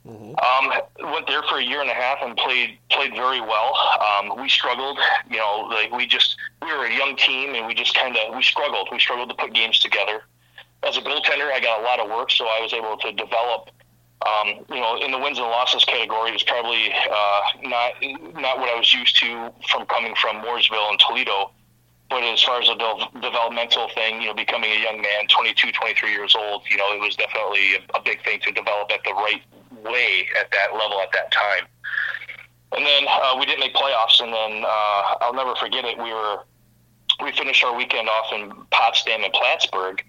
Mm-hmm. 0.08 0.34
Um, 0.40 1.12
went 1.12 1.28
there 1.28 1.44
for 1.44 1.60
a 1.60 1.64
year 1.64 1.82
and 1.82 1.90
a 1.90 1.94
half 1.94 2.20
and 2.22 2.36
played 2.38 2.78
played 2.90 3.14
very 3.14 3.42
well. 3.42 3.76
Um, 4.00 4.42
we 4.42 4.48
struggled, 4.48 4.98
you 5.30 5.38
know, 5.38 5.68
like 5.70 5.92
we 5.92 6.08
just 6.08 6.38
we 6.62 6.72
were 6.72 6.86
a 6.86 6.96
young 6.96 7.16
team 7.18 7.54
and 7.54 7.68
we 7.68 7.74
just 7.74 7.94
kind 7.94 8.16
of 8.16 8.36
we 8.36 8.42
struggled. 8.42 8.88
We 8.92 9.00
struggled 9.00 9.30
to 9.30 9.36
put 9.36 9.54
games 9.54 9.80
together. 9.80 10.22
As 10.84 10.96
a 10.96 11.02
goaltender, 11.02 11.52
I 11.52 11.60
got 11.62 11.82
a 11.82 11.84
lot 11.84 12.00
of 12.00 12.10
work, 12.10 12.32
so 12.32 12.46
I 12.46 12.62
was 12.62 12.74
able 12.74 12.96
to 12.98 13.12
develop 13.12 13.70
um, 14.28 14.66
you 14.70 14.82
know, 14.82 14.98
in 14.98 15.12
the 15.12 15.18
wins 15.18 15.38
and 15.38 15.48
losses 15.48 15.86
category, 15.86 16.32
it's 16.32 16.44
probably 16.44 16.92
uh, 16.92 17.42
not 17.64 17.94
not 18.36 18.60
what 18.60 18.70
I 18.70 18.78
was 18.78 18.94
used 18.94 19.16
to 19.20 19.52
from 19.70 19.86
coming 19.86 20.14
from 20.16 20.42
Morrisville 20.42 20.90
and 20.90 21.00
Toledo. 21.00 21.52
But 22.10 22.24
as 22.24 22.42
far 22.42 22.60
as 22.60 22.68
a 22.68 22.76
de- 22.76 23.22
developmental 23.22 23.88
thing, 23.90 24.20
you 24.20 24.28
know, 24.28 24.34
becoming 24.34 24.72
a 24.72 24.82
young 24.82 25.00
man, 25.00 25.28
22, 25.30 25.72
23 25.72 26.12
years 26.12 26.36
old, 26.36 26.64
you 26.68 26.76
know, 26.76 26.92
it 26.92 27.00
was 27.00 27.16
definitely 27.16 27.76
a, 27.76 27.98
a 27.98 28.02
big 28.02 28.24
thing 28.24 28.40
to 28.42 28.52
develop 28.52 28.92
at 28.92 29.02
the 29.06 29.14
right 29.14 29.44
way 29.86 30.28
at 30.40 30.50
that 30.50 30.74
level 30.74 31.00
at 31.02 31.12
that 31.14 31.32
time. 31.32 31.68
And 32.76 32.84
then 32.84 33.06
uh, 33.08 33.38
we 33.40 33.46
didn't 33.46 33.60
make 33.60 33.76
playoffs, 33.76 34.22
and 34.22 34.34
then 34.34 34.66
uh, 34.66 35.16
I'll 35.22 35.34
never 35.34 35.56
forget 35.56 35.86
it. 35.86 35.98
We 35.98 36.12
were 36.12 36.44
we 37.24 37.32
finished 37.32 37.64
our 37.64 37.76
weekend 37.76 38.10
off 38.10 38.34
in 38.34 38.52
Potsdam 38.72 39.24
and 39.24 39.34
Plattsburgh, 39.34 40.04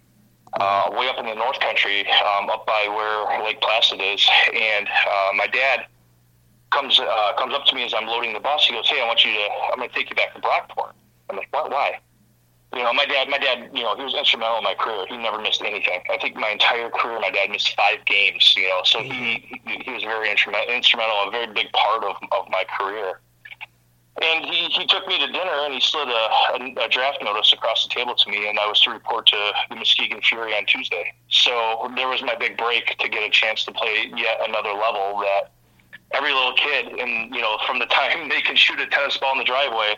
uh, 0.54 0.90
way 0.92 1.08
up 1.08 1.18
in 1.18 1.26
the 1.26 1.34
North 1.34 1.60
Country, 1.60 2.06
um, 2.10 2.50
up 2.50 2.66
by 2.66 2.88
where 2.88 3.44
Lake 3.44 3.60
Placid 3.60 4.00
is. 4.00 4.26
And 4.52 4.88
uh, 4.88 5.30
my 5.36 5.46
dad 5.46 5.86
comes 6.70 6.98
uh, 6.98 7.32
comes 7.38 7.54
up 7.54 7.64
to 7.66 7.74
me 7.74 7.84
as 7.84 7.94
I'm 7.94 8.06
loading 8.06 8.32
the 8.32 8.40
bus. 8.40 8.66
He 8.66 8.74
goes, 8.74 8.88
"Hey, 8.88 9.00
I 9.00 9.06
want 9.06 9.24
you 9.24 9.32
to. 9.32 9.48
I'm 9.72 9.78
going 9.78 9.88
to 9.88 9.94
take 9.94 10.10
you 10.10 10.16
back 10.16 10.34
to 10.34 10.40
Brockport." 10.40 10.92
I'm 11.28 11.36
like, 11.36 11.48
"What? 11.52 11.70
Why?" 11.70 12.00
You 12.72 12.82
know, 12.82 12.92
my 12.92 13.06
dad. 13.06 13.28
My 13.28 13.38
dad. 13.38 13.70
You 13.72 13.82
know, 13.82 13.96
he 13.96 14.02
was 14.02 14.14
instrumental 14.14 14.58
in 14.58 14.64
my 14.64 14.74
career. 14.74 15.06
He 15.08 15.16
never 15.16 15.40
missed 15.40 15.62
anything. 15.62 16.00
I 16.10 16.18
think 16.18 16.36
my 16.36 16.50
entire 16.50 16.90
career, 16.90 17.20
my 17.20 17.30
dad 17.30 17.50
missed 17.50 17.74
five 17.76 18.04
games. 18.06 18.54
You 18.56 18.68
know, 18.68 18.80
so 18.84 19.02
he 19.02 19.60
he 19.64 19.90
was 19.90 20.02
very 20.02 20.30
instrumental, 20.30 20.74
instrumental, 20.74 21.16
a 21.26 21.30
very 21.30 21.52
big 21.52 21.72
part 21.72 22.04
of 22.04 22.16
of 22.32 22.48
my 22.50 22.64
career. 22.78 23.20
And 24.20 24.44
he, 24.44 24.66
he 24.68 24.86
took 24.86 25.06
me 25.06 25.18
to 25.18 25.26
dinner 25.32 25.64
and 25.64 25.72
he 25.72 25.80
slid 25.80 26.08
a, 26.08 26.12
a, 26.12 26.84
a, 26.84 26.88
draft 26.88 27.22
notice 27.22 27.52
across 27.52 27.84
the 27.84 27.94
table 27.94 28.14
to 28.14 28.30
me, 28.30 28.48
and 28.48 28.58
I 28.58 28.66
was 28.66 28.80
to 28.82 28.90
report 28.90 29.26
to 29.28 29.52
the 29.70 29.76
Muskegon 29.76 30.20
Fury 30.20 30.52
on 30.52 30.66
Tuesday. 30.66 31.14
So 31.30 31.90
there 31.94 32.08
was 32.08 32.20
my 32.20 32.34
big 32.34 32.58
break 32.58 32.98
to 32.98 33.08
get 33.08 33.22
a 33.22 33.30
chance 33.30 33.64
to 33.64 33.72
play 33.72 34.12
yet 34.14 34.40
another 34.46 34.72
level 34.72 35.20
that 35.20 35.52
every 36.12 36.32
little 36.32 36.54
kid, 36.54 36.86
and 36.98 37.34
you 37.34 37.40
know, 37.40 37.56
from 37.66 37.78
the 37.78 37.86
time 37.86 38.28
they 38.28 38.42
can 38.42 38.56
shoot 38.56 38.80
a 38.80 38.86
tennis 38.86 39.16
ball 39.16 39.32
in 39.32 39.38
the 39.38 39.44
driveway, 39.44 39.94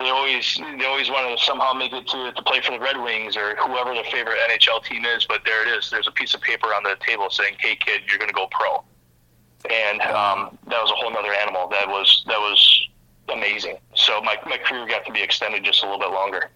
they 0.00 0.10
always 0.10 0.60
they 0.78 0.84
always 0.84 1.08
want 1.08 1.38
to 1.38 1.42
somehow 1.44 1.72
make 1.72 1.92
it 1.92 2.06
to 2.08 2.32
to 2.32 2.42
play 2.42 2.60
for 2.60 2.72
the 2.72 2.80
Red 2.80 3.00
Wings 3.00 3.36
or 3.36 3.56
whoever 3.56 3.94
their 3.94 4.04
favorite 4.04 4.36
NHL 4.50 4.84
team 4.84 5.04
is. 5.06 5.24
But 5.24 5.42
there 5.46 5.66
it 5.66 5.78
is. 5.78 5.88
There's 5.90 6.06
a 6.06 6.12
piece 6.12 6.34
of 6.34 6.42
paper 6.42 6.66
on 6.68 6.82
the 6.82 6.96
table 7.06 7.30
saying, 7.30 7.56
"Hey, 7.58 7.76
kid, 7.76 8.02
you're 8.08 8.18
going 8.18 8.28
to 8.28 8.34
go 8.34 8.48
pro." 8.50 8.84
And 9.70 10.00
um, 10.02 10.58
that 10.68 10.80
was 10.82 10.90
a 10.90 10.94
whole 10.94 11.16
other 11.16 11.32
animal. 11.32 11.68
That 11.68 11.88
was 11.88 12.24
that 12.26 12.38
was 12.38 12.85
amazing. 13.32 13.78
So 13.94 14.20
my, 14.20 14.36
my 14.46 14.58
career 14.58 14.86
got 14.86 15.04
to 15.06 15.12
be 15.12 15.22
extended 15.22 15.64
just 15.64 15.82
a 15.82 15.86
little 15.86 16.00
bit 16.00 16.10
longer. 16.10 16.50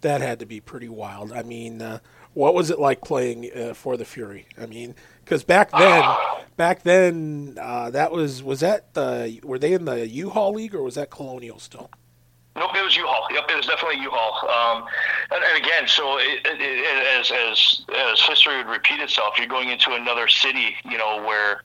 That 0.00 0.20
had 0.20 0.40
to 0.40 0.46
be 0.46 0.60
pretty 0.60 0.88
wild. 0.88 1.32
I 1.32 1.42
mean, 1.42 1.80
uh, 1.80 2.00
what 2.34 2.54
was 2.54 2.70
it 2.70 2.78
like 2.78 3.02
playing 3.02 3.50
uh, 3.54 3.74
for 3.74 3.96
the 3.96 4.04
Fury? 4.04 4.46
I 4.60 4.66
mean, 4.66 4.94
because 5.24 5.44
back 5.44 5.70
then, 5.70 6.04
back 6.56 6.82
then, 6.82 7.58
uh, 7.60 7.90
that 7.90 8.10
was 8.10 8.42
was 8.42 8.60
that 8.60 8.94
the 8.94 9.40
were 9.44 9.58
they 9.58 9.74
in 9.74 9.84
the 9.84 10.08
UHL 10.08 10.54
League 10.54 10.74
or 10.74 10.82
was 10.82 10.96
that 10.96 11.10
Colonial 11.10 11.58
still? 11.58 11.90
Nope, 12.54 12.70
it 12.74 12.84
was 12.84 12.94
UHL. 12.94 13.30
Yep, 13.30 13.44
it 13.48 13.56
was 13.56 13.66
definitely 13.66 13.96
UHL. 14.06 14.50
Um, 14.50 14.84
and, 15.30 15.42
and, 15.42 15.64
again, 15.64 15.88
so 15.88 16.18
it, 16.18 16.44
it, 16.44 16.60
it, 16.60 17.20
as 17.20 17.30
as 17.30 17.84
as 17.96 18.20
history 18.20 18.58
would 18.58 18.66
repeat 18.66 19.00
itself, 19.00 19.38
you're 19.38 19.46
going 19.46 19.70
into 19.70 19.92
another 19.92 20.28
city, 20.28 20.74
you 20.84 20.98
know, 20.98 21.22
where 21.24 21.62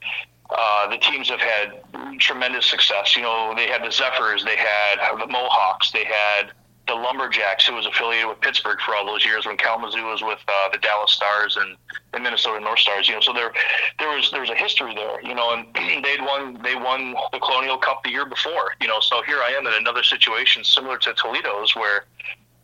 uh, 0.50 0.90
the 0.90 0.98
teams 0.98 1.30
have 1.30 1.42
had 1.42 1.82
tremendous 2.20 2.66
success. 2.66 3.16
You 3.16 3.24
know, 3.24 3.54
they 3.56 3.68
had 3.68 3.84
the 3.84 3.92
Zephyrs, 3.92 4.44
they 4.44 4.56
had 4.56 5.20
the 5.20 5.28
Mohawks, 5.28 5.92
they 5.92 6.06
had 6.06 6.54
the 6.88 6.96
Lumberjacks, 6.96 7.68
who 7.68 7.76
was 7.76 7.86
affiliated 7.86 8.30
with 8.30 8.40
Pittsburgh 8.40 8.80
for 8.80 8.96
all 8.96 9.06
those 9.06 9.26
years 9.26 9.46
when 9.46 9.58
Kalamazoo 9.58 10.06
was 10.06 10.22
with 10.22 10.40
uh, 10.48 10.70
the 10.72 10.78
Dallas 10.78 11.12
Stars 11.12 11.58
and 11.58 11.76
the 12.14 12.20
Minnesota 12.20 12.62
North 12.62 12.80
Stars. 12.80 13.10
You 13.10 13.16
know, 13.16 13.22
so 13.22 13.34
there 13.34 13.52
there 14.00 14.10
was 14.10 14.32
there 14.32 14.42
was 14.42 14.50
a 14.50 14.56
history 14.56 14.96
there. 14.96 15.22
You 15.22 15.36
know, 15.36 15.52
and 15.52 15.68
they'd 16.04 16.22
won 16.22 16.62
they 16.64 16.76
won 16.76 17.14
the 17.34 17.40
Colonial 17.40 17.78
Cup 17.78 18.04
the 18.04 18.10
year 18.10 18.26
before. 18.26 18.74
You 18.80 18.88
know, 18.88 19.00
so 19.02 19.22
here 19.24 19.40
I 19.40 19.52
am 19.52 19.68
in 19.68 19.74
another 19.74 20.04
situation 20.04 20.64
similar 20.64 20.98
to 21.00 21.14
Toledo's 21.14 21.76
where. 21.76 22.06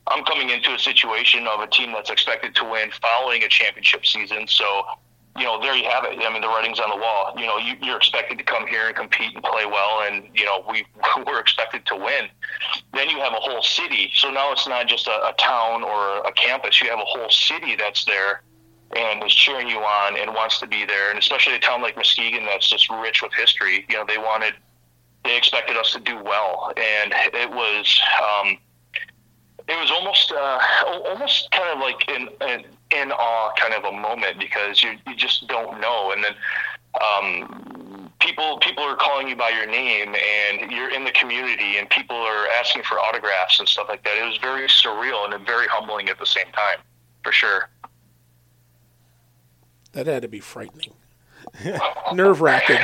I'm 0.05 0.25
coming 0.25 0.49
into 0.49 0.73
a 0.73 0.77
situation 0.77 1.47
of 1.47 1.61
a 1.61 1.67
team 1.67 1.93
that's 1.93 2.09
expected 2.09 2.53
to 2.55 2.65
win 2.65 2.91
following 3.01 3.43
a 3.43 3.47
championship 3.47 4.05
season. 4.05 4.49
So 4.49 4.83
you 5.37 5.45
know, 5.45 5.59
there 5.59 5.75
you 5.75 5.89
have 5.89 6.03
it. 6.05 6.19
I 6.19 6.31
mean, 6.31 6.41
the 6.41 6.47
writing's 6.47 6.79
on 6.79 6.89
the 6.89 6.95
wall. 6.95 7.33
You 7.35 7.47
know, 7.47 7.57
you, 7.57 7.75
you're 7.81 7.97
expected 7.97 8.37
to 8.37 8.43
come 8.43 8.67
here 8.67 8.87
and 8.87 8.95
compete 8.95 9.33
and 9.33 9.43
play 9.43 9.65
well, 9.65 10.03
and 10.05 10.29
you 10.33 10.45
know, 10.45 10.63
we 10.69 10.85
we're 11.25 11.39
expected 11.39 11.85
to 11.87 11.95
win. 11.95 12.29
Then 12.93 13.09
you 13.09 13.17
have 13.19 13.33
a 13.33 13.39
whole 13.39 13.63
city. 13.63 14.11
So 14.13 14.29
now 14.29 14.51
it's 14.51 14.67
not 14.67 14.87
just 14.87 15.07
a, 15.07 15.27
a 15.27 15.33
town 15.39 15.83
or 15.83 16.19
a 16.19 16.31
campus. 16.33 16.81
You 16.81 16.89
have 16.89 16.99
a 16.99 17.05
whole 17.05 17.29
city 17.29 17.75
that's 17.75 18.05
there 18.05 18.43
and 18.95 19.23
is 19.23 19.33
cheering 19.33 19.67
you 19.67 19.79
on 19.79 20.17
and 20.17 20.35
wants 20.35 20.59
to 20.59 20.67
be 20.67 20.85
there. 20.85 21.09
And 21.09 21.17
especially 21.17 21.55
a 21.55 21.59
town 21.59 21.81
like 21.81 21.95
Muskegon 21.95 22.45
that's 22.45 22.69
just 22.69 22.89
rich 22.89 23.23
with 23.23 23.33
history. 23.33 23.85
You 23.89 23.97
know, 23.97 24.05
they 24.07 24.19
wanted, 24.19 24.53
they 25.25 25.35
expected 25.35 25.77
us 25.77 25.93
to 25.93 25.99
do 25.99 26.21
well, 26.21 26.73
and 26.77 27.13
it 27.33 27.49
was. 27.49 28.01
Um, 28.21 28.57
it 29.65 29.79
was 29.79 29.91
almost 29.91 30.29
uh, 30.33 30.59
almost 31.05 31.49
kind 31.51 31.69
of 31.69 31.79
like 31.79 32.03
an, 32.09 32.27
an 32.41 32.65
in 32.93 33.11
awe 33.11 33.51
kind 33.59 33.73
of 33.73 33.83
a 33.85 33.91
moment 33.91 34.39
because 34.39 34.83
you 34.83 34.97
you 35.07 35.15
just 35.15 35.47
don't 35.47 35.79
know. 35.79 36.11
And 36.11 36.23
then 36.23 36.35
um, 37.01 38.11
people 38.19 38.57
people 38.59 38.83
are 38.83 38.95
calling 38.95 39.27
you 39.27 39.35
by 39.35 39.49
your 39.49 39.65
name 39.65 40.15
and 40.15 40.71
you're 40.71 40.89
in 40.89 41.03
the 41.03 41.11
community 41.11 41.77
and 41.77 41.89
people 41.89 42.15
are 42.15 42.47
asking 42.59 42.83
for 42.83 42.99
autographs 42.99 43.59
and 43.59 43.67
stuff 43.67 43.87
like 43.89 44.03
that. 44.03 44.17
It 44.17 44.25
was 44.25 44.37
very 44.37 44.67
surreal 44.67 45.33
and 45.33 45.45
very 45.45 45.67
humbling 45.67 46.09
at 46.09 46.19
the 46.19 46.25
same 46.25 46.47
time, 46.53 46.79
for 47.23 47.31
sure. 47.31 47.69
That 49.91 50.07
had 50.07 50.23
to 50.23 50.27
be 50.27 50.39
frightening, 50.39 50.93
nerve 52.13 52.41
wracking, 52.41 52.79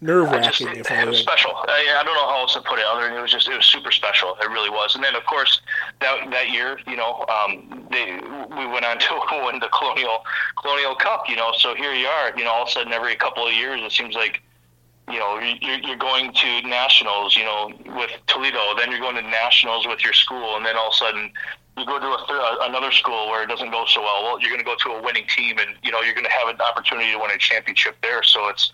nerve 0.00 0.30
wracking. 0.30 0.68
It, 0.68 0.90
it 0.90 1.08
was 1.08 1.18
special. 1.18 1.52
I, 1.54 1.98
I, 2.00 2.04
don't 2.04 2.14
know 2.14 2.28
how 2.28 2.40
else 2.40 2.54
to 2.54 2.60
put 2.60 2.78
it. 2.78 2.84
Other 2.84 3.08
than 3.08 3.16
it 3.16 3.20
was 3.20 3.32
just 3.32 3.48
it 3.48 3.56
was 3.56 3.66
super 3.66 3.90
special. 3.90 4.36
It 4.40 4.48
really 4.50 4.70
was. 4.70 4.94
And 4.94 5.02
then 5.02 5.14
of 5.14 5.24
course 5.26 5.60
that 6.00 6.30
that 6.30 6.50
year, 6.50 6.78
you 6.86 6.96
know, 6.96 7.24
um, 7.28 7.86
they 7.90 8.20
we 8.56 8.66
went 8.66 8.84
on 8.84 8.98
to 9.00 9.42
win 9.44 9.58
the 9.60 9.68
Colonial 9.68 10.24
Colonial 10.60 10.94
Cup. 10.94 11.24
You 11.28 11.36
know, 11.36 11.52
so 11.56 11.74
here 11.74 11.92
you 11.92 12.06
are. 12.06 12.36
You 12.36 12.44
know, 12.44 12.50
all 12.50 12.62
of 12.62 12.68
a 12.68 12.72
sudden 12.72 12.92
every 12.92 13.16
couple 13.16 13.46
of 13.46 13.52
years 13.52 13.80
it 13.82 13.92
seems 13.92 14.14
like 14.14 14.42
you 15.10 15.18
know, 15.18 15.38
you're, 15.38 15.78
you're 15.78 15.96
going 15.96 16.34
to 16.34 16.60
nationals, 16.68 17.34
you 17.34 17.42
know, 17.42 17.72
with 17.96 18.10
Toledo, 18.26 18.76
then 18.76 18.90
you're 18.90 19.00
going 19.00 19.16
to 19.16 19.22
nationals 19.22 19.86
with 19.86 20.04
your 20.04 20.12
school, 20.12 20.56
and 20.56 20.66
then 20.66 20.76
all 20.76 20.88
of 20.88 20.92
a 20.92 20.96
sudden 20.96 21.32
you 21.78 21.86
go 21.86 21.98
to 21.98 22.06
a 22.06 22.26
th- 22.26 22.58
another 22.68 22.90
school 22.90 23.28
where 23.28 23.42
it 23.42 23.48
doesn't 23.48 23.70
go 23.70 23.84
so 23.86 24.02
well. 24.02 24.22
Well, 24.24 24.40
you're 24.40 24.50
going 24.50 24.60
to 24.60 24.64
go 24.64 24.76
to 24.76 24.98
a 24.98 25.02
winning 25.02 25.26
team, 25.28 25.58
and 25.58 25.70
you 25.82 25.92
know 25.92 26.00
you're 26.00 26.14
going 26.14 26.26
to 26.26 26.32
have 26.32 26.48
an 26.48 26.60
opportunity 26.60 27.12
to 27.12 27.18
win 27.18 27.30
a 27.30 27.38
championship 27.38 27.96
there. 28.02 28.22
So 28.22 28.48
it's 28.48 28.72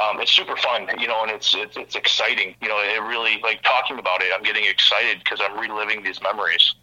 um, 0.00 0.20
it's 0.20 0.32
super 0.32 0.56
fun, 0.56 0.88
you 0.98 1.06
know, 1.06 1.22
and 1.22 1.30
it's, 1.30 1.54
it's 1.54 1.76
it's 1.76 1.96
exciting. 1.96 2.54
You 2.62 2.68
know, 2.68 2.78
it 2.78 3.02
really 3.02 3.40
like 3.42 3.62
talking 3.62 3.98
about 3.98 4.22
it. 4.22 4.32
I'm 4.34 4.42
getting 4.42 4.64
excited 4.64 5.18
because 5.18 5.40
I'm 5.42 5.58
reliving 5.58 6.02
these 6.02 6.20
memories. 6.22 6.74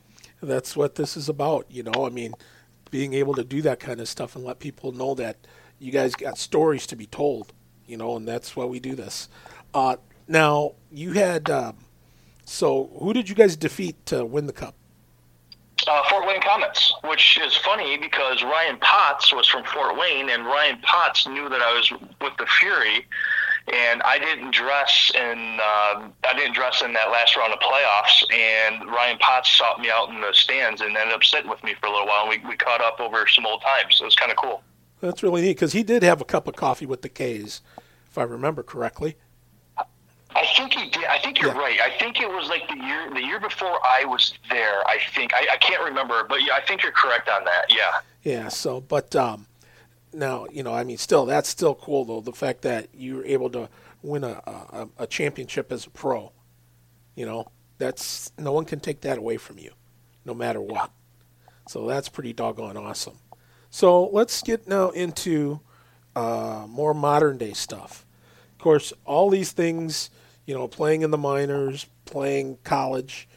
That's 0.41 0.75
what 0.75 0.95
this 0.95 1.17
is 1.17 1.27
about, 1.27 1.65
you 1.69 1.83
know. 1.83 2.05
I 2.05 2.09
mean, 2.09 2.33
being 2.91 3.13
able 3.13 3.33
to 3.35 3.43
do 3.43 3.61
that 3.63 3.79
kind 3.79 3.99
of 3.99 4.07
stuff 4.07 4.35
and 4.35 4.45
let 4.45 4.59
people 4.59 4.91
know 4.91 5.15
that 5.15 5.37
you 5.79 5.91
guys 5.91 6.15
got 6.15 6.37
stories 6.37 6.87
to 6.87 6.95
be 6.95 7.05
told 7.05 7.53
you 7.89 7.97
know, 7.97 8.15
and 8.15 8.27
that's 8.27 8.55
why 8.55 8.65
we 8.65 8.79
do 8.79 8.95
this. 8.95 9.27
Uh, 9.73 9.97
now, 10.27 10.75
you 10.91 11.13
had, 11.13 11.49
um, 11.49 11.77
so 12.45 12.91
who 12.99 13.13
did 13.13 13.27
you 13.27 13.35
guys 13.35 13.57
defeat 13.57 14.05
to 14.05 14.23
win 14.23 14.45
the 14.45 14.53
cup? 14.53 14.75
Uh, 15.87 16.03
Fort 16.09 16.27
Wayne 16.27 16.41
Komets, 16.41 16.91
which 17.07 17.39
is 17.43 17.55
funny 17.55 17.97
because 17.97 18.43
Ryan 18.43 18.77
Potts 18.79 19.33
was 19.33 19.47
from 19.47 19.63
Fort 19.63 19.97
Wayne, 19.97 20.29
and 20.29 20.45
Ryan 20.45 20.79
Potts 20.81 21.27
knew 21.27 21.49
that 21.49 21.61
I 21.61 21.73
was 21.75 21.91
with 22.21 22.33
the 22.37 22.45
Fury, 22.59 23.05
and 23.71 24.01
I 24.03 24.19
didn't 24.19 24.53
dress 24.53 25.11
in 25.15 25.59
uh, 25.61 26.09
I 26.27 26.33
didn't 26.35 26.53
dress 26.53 26.81
in 26.81 26.93
that 26.93 27.11
last 27.11 27.35
round 27.35 27.53
of 27.53 27.59
playoffs, 27.59 28.23
and 28.33 28.89
Ryan 28.89 29.17
Potts 29.19 29.51
sought 29.57 29.79
me 29.79 29.89
out 29.89 30.09
in 30.09 30.21
the 30.21 30.33
stands 30.33 30.81
and 30.81 30.95
ended 30.95 31.13
up 31.13 31.23
sitting 31.23 31.49
with 31.49 31.63
me 31.63 31.75
for 31.79 31.87
a 31.87 31.91
little 31.91 32.07
while, 32.07 32.29
and 32.29 32.43
we, 32.43 32.49
we 32.49 32.55
caught 32.57 32.81
up 32.81 32.99
over 32.99 33.27
some 33.27 33.45
old 33.45 33.61
times. 33.61 33.99
It 34.01 34.05
was 34.05 34.15
kind 34.15 34.31
of 34.31 34.37
cool. 34.37 34.61
That's 35.01 35.23
really 35.23 35.41
neat 35.41 35.53
because 35.53 35.73
he 35.73 35.83
did 35.83 36.03
have 36.03 36.19
a 36.19 36.25
cup 36.25 36.47
of 36.47 36.55
coffee 36.55 36.85
with 36.85 37.01
the 37.03 37.09
K's, 37.09 37.61
if 38.09 38.17
I 38.17 38.23
remember 38.23 38.63
correctly. 38.63 39.15
I 40.35 40.45
think 40.55 40.73
he 40.73 40.89
did. 40.89 41.05
I 41.05 41.17
think 41.19 41.41
you're 41.41 41.53
yeah. 41.53 41.59
right. 41.59 41.79
I 41.81 41.97
think 41.97 42.21
it 42.21 42.29
was 42.29 42.49
like 42.49 42.67
the 42.67 42.75
year 42.75 43.09
the 43.13 43.21
year 43.21 43.39
before 43.39 43.79
I 43.83 44.05
was 44.05 44.33
there. 44.49 44.87
I 44.87 44.99
think 45.15 45.33
I, 45.33 45.47
I 45.53 45.57
can't 45.57 45.83
remember, 45.83 46.23
but 46.27 46.43
yeah, 46.43 46.53
I 46.53 46.61
think 46.61 46.83
you're 46.83 46.91
correct 46.91 47.27
on 47.29 47.43
that. 47.45 47.65
Yeah. 47.69 47.99
Yeah. 48.23 48.47
So, 48.49 48.79
but 48.79 49.15
um, 49.15 49.47
now 50.13 50.45
you 50.51 50.61
know, 50.63 50.73
I 50.73 50.83
mean, 50.83 50.97
still, 50.97 51.25
that's 51.25 51.49
still 51.49 51.75
cool 51.75 52.05
though. 52.05 52.21
The 52.21 52.31
fact 52.31 52.61
that 52.61 52.89
you 52.93 53.17
were 53.17 53.25
able 53.25 53.49
to 53.51 53.69
win 54.03 54.23
a, 54.23 54.41
a, 54.45 54.87
a 54.99 55.07
championship 55.07 55.71
as 55.71 55.85
a 55.87 55.89
pro, 55.89 56.31
you 57.15 57.25
know, 57.25 57.47
that's 57.79 58.31
no 58.37 58.51
one 58.51 58.65
can 58.65 58.79
take 58.79 59.01
that 59.01 59.17
away 59.17 59.37
from 59.37 59.57
you, 59.57 59.71
no 60.25 60.33
matter 60.33 60.61
what. 60.61 60.91
So 61.67 61.87
that's 61.87 62.09
pretty 62.09 62.33
doggone 62.33 62.77
awesome. 62.77 63.17
So 63.69 64.07
let's 64.07 64.41
get 64.41 64.67
now 64.67 64.89
into 64.89 65.61
uh, 66.15 66.65
more 66.67 66.93
modern 66.93 67.37
day 67.37 67.53
stuff. 67.53 68.05
Of 68.59 68.63
course, 68.63 68.91
all 69.05 69.29
these 69.29 69.53
things, 69.53 70.09
you 70.45 70.53
know, 70.53 70.67
playing 70.67 71.03
in 71.03 71.11
the 71.11 71.17
minors, 71.17 71.85
playing 72.03 72.57
college, 72.65 73.29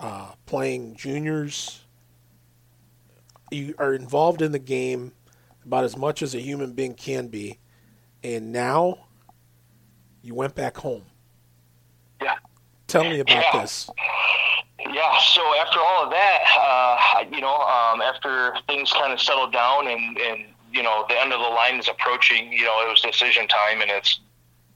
uh, 0.00 0.32
playing 0.46 0.96
juniors, 0.96 1.84
you 3.52 3.76
are 3.78 3.94
involved 3.94 4.42
in 4.42 4.50
the 4.50 4.58
game 4.58 5.12
about 5.64 5.84
as 5.84 5.96
much 5.96 6.22
as 6.22 6.34
a 6.34 6.40
human 6.40 6.72
being 6.72 6.94
can 6.94 7.28
be. 7.28 7.60
And 8.24 8.50
now 8.50 9.06
you 10.22 10.34
went 10.34 10.56
back 10.56 10.76
home. 10.78 11.04
Yeah. 12.20 12.34
Tell 12.88 13.04
me 13.04 13.20
about 13.20 13.44
yeah. 13.54 13.60
this. 13.60 13.88
Yeah, 14.80 15.18
so 15.20 15.40
after 15.60 15.78
all 15.78 16.02
of 16.02 16.10
that, 16.10 16.40
uh, 16.58 17.24
you 17.30 17.40
know, 17.40 17.58
um, 17.58 18.00
after 18.00 18.54
things 18.66 18.92
kind 18.92 19.12
of 19.12 19.20
settled 19.20 19.52
down 19.52 19.86
and, 19.86 20.18
and, 20.18 20.46
you 20.72 20.82
know, 20.82 21.04
the 21.08 21.16
end 21.16 21.32
of 21.32 21.38
the 21.38 21.48
line 21.48 21.78
is 21.78 21.88
approaching, 21.88 22.52
you 22.52 22.64
know, 22.64 22.84
it 22.84 22.90
was 22.90 23.00
decision 23.00 23.46
time 23.46 23.82
and 23.82 23.90
it's, 23.92 24.18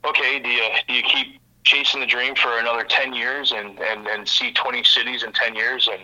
okay, 0.05 0.39
do 0.39 0.49
you, 0.49 0.69
do 0.89 0.95
you 0.95 1.03
keep 1.03 1.41
chasing 1.65 2.01
the 2.01 2.07
dream 2.07 2.35
for 2.35 2.59
another 2.59 2.85
10 2.85 3.15
years 3.15 3.53
and, 3.53 3.79
and, 3.79 4.07
and 4.07 4.29
see 4.29 4.53
20 4.53 4.83
cities 4.85 5.23
in 5.23 5.33
10 5.33 5.55
years 5.55 5.89
and, 5.91 6.03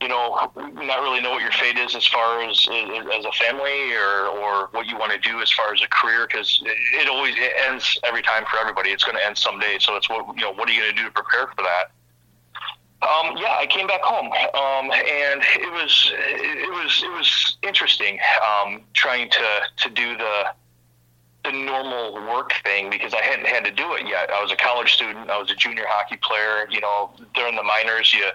you 0.00 0.08
know, 0.08 0.50
not 0.56 1.00
really 1.00 1.20
know 1.20 1.30
what 1.30 1.42
your 1.42 1.52
fate 1.52 1.78
is 1.78 1.94
as 1.94 2.04
far 2.08 2.42
as 2.42 2.68
as 2.68 3.24
a 3.24 3.32
family 3.32 3.94
or, 3.94 4.26
or 4.26 4.68
what 4.72 4.86
you 4.86 4.98
want 4.98 5.12
to 5.12 5.18
do 5.18 5.40
as 5.40 5.50
far 5.52 5.72
as 5.72 5.80
a 5.80 5.86
career 5.86 6.26
because 6.26 6.60
it, 6.66 7.02
it 7.02 7.08
always 7.08 7.36
it 7.38 7.52
ends 7.68 7.96
every 8.02 8.20
time 8.20 8.44
for 8.50 8.58
everybody. 8.58 8.90
It's 8.90 9.04
going 9.04 9.16
to 9.16 9.24
end 9.24 9.38
someday. 9.38 9.78
So 9.78 9.94
it's 9.94 10.08
what 10.08 10.26
you 10.36 10.42
know. 10.42 10.52
What 10.54 10.68
are 10.68 10.72
you 10.72 10.80
going 10.80 10.96
to 10.96 11.02
do 11.02 11.06
to 11.06 11.12
prepare 11.12 11.46
for 11.46 11.62
that? 11.62 11.92
Um, 13.02 13.36
yeah, 13.36 13.56
I 13.58 13.66
came 13.66 13.86
back 13.86 14.00
home, 14.02 14.26
um, 14.26 14.90
and 14.90 15.42
it 15.42 15.72
was 15.72 16.12
it 16.14 16.70
was 16.70 17.02
it 17.04 17.12
was 17.12 17.56
interesting 17.62 18.18
um, 18.44 18.82
trying 18.94 19.30
to 19.30 19.60
to 19.76 19.90
do 19.90 20.16
the 20.16 20.46
the 21.44 21.52
normal 21.52 22.14
work 22.14 22.52
thing 22.62 22.88
because 22.88 23.14
I 23.14 23.22
hadn't 23.22 23.46
had 23.46 23.64
to 23.64 23.70
do 23.70 23.94
it 23.94 24.06
yet. 24.06 24.30
I 24.30 24.40
was 24.40 24.52
a 24.52 24.56
college 24.56 24.92
student. 24.94 25.28
I 25.28 25.38
was 25.38 25.50
a 25.50 25.56
junior 25.56 25.84
hockey 25.88 26.16
player. 26.16 26.66
You 26.70 26.80
know, 26.80 27.10
during 27.34 27.56
the 27.56 27.62
minors, 27.62 28.14
you 28.14 28.26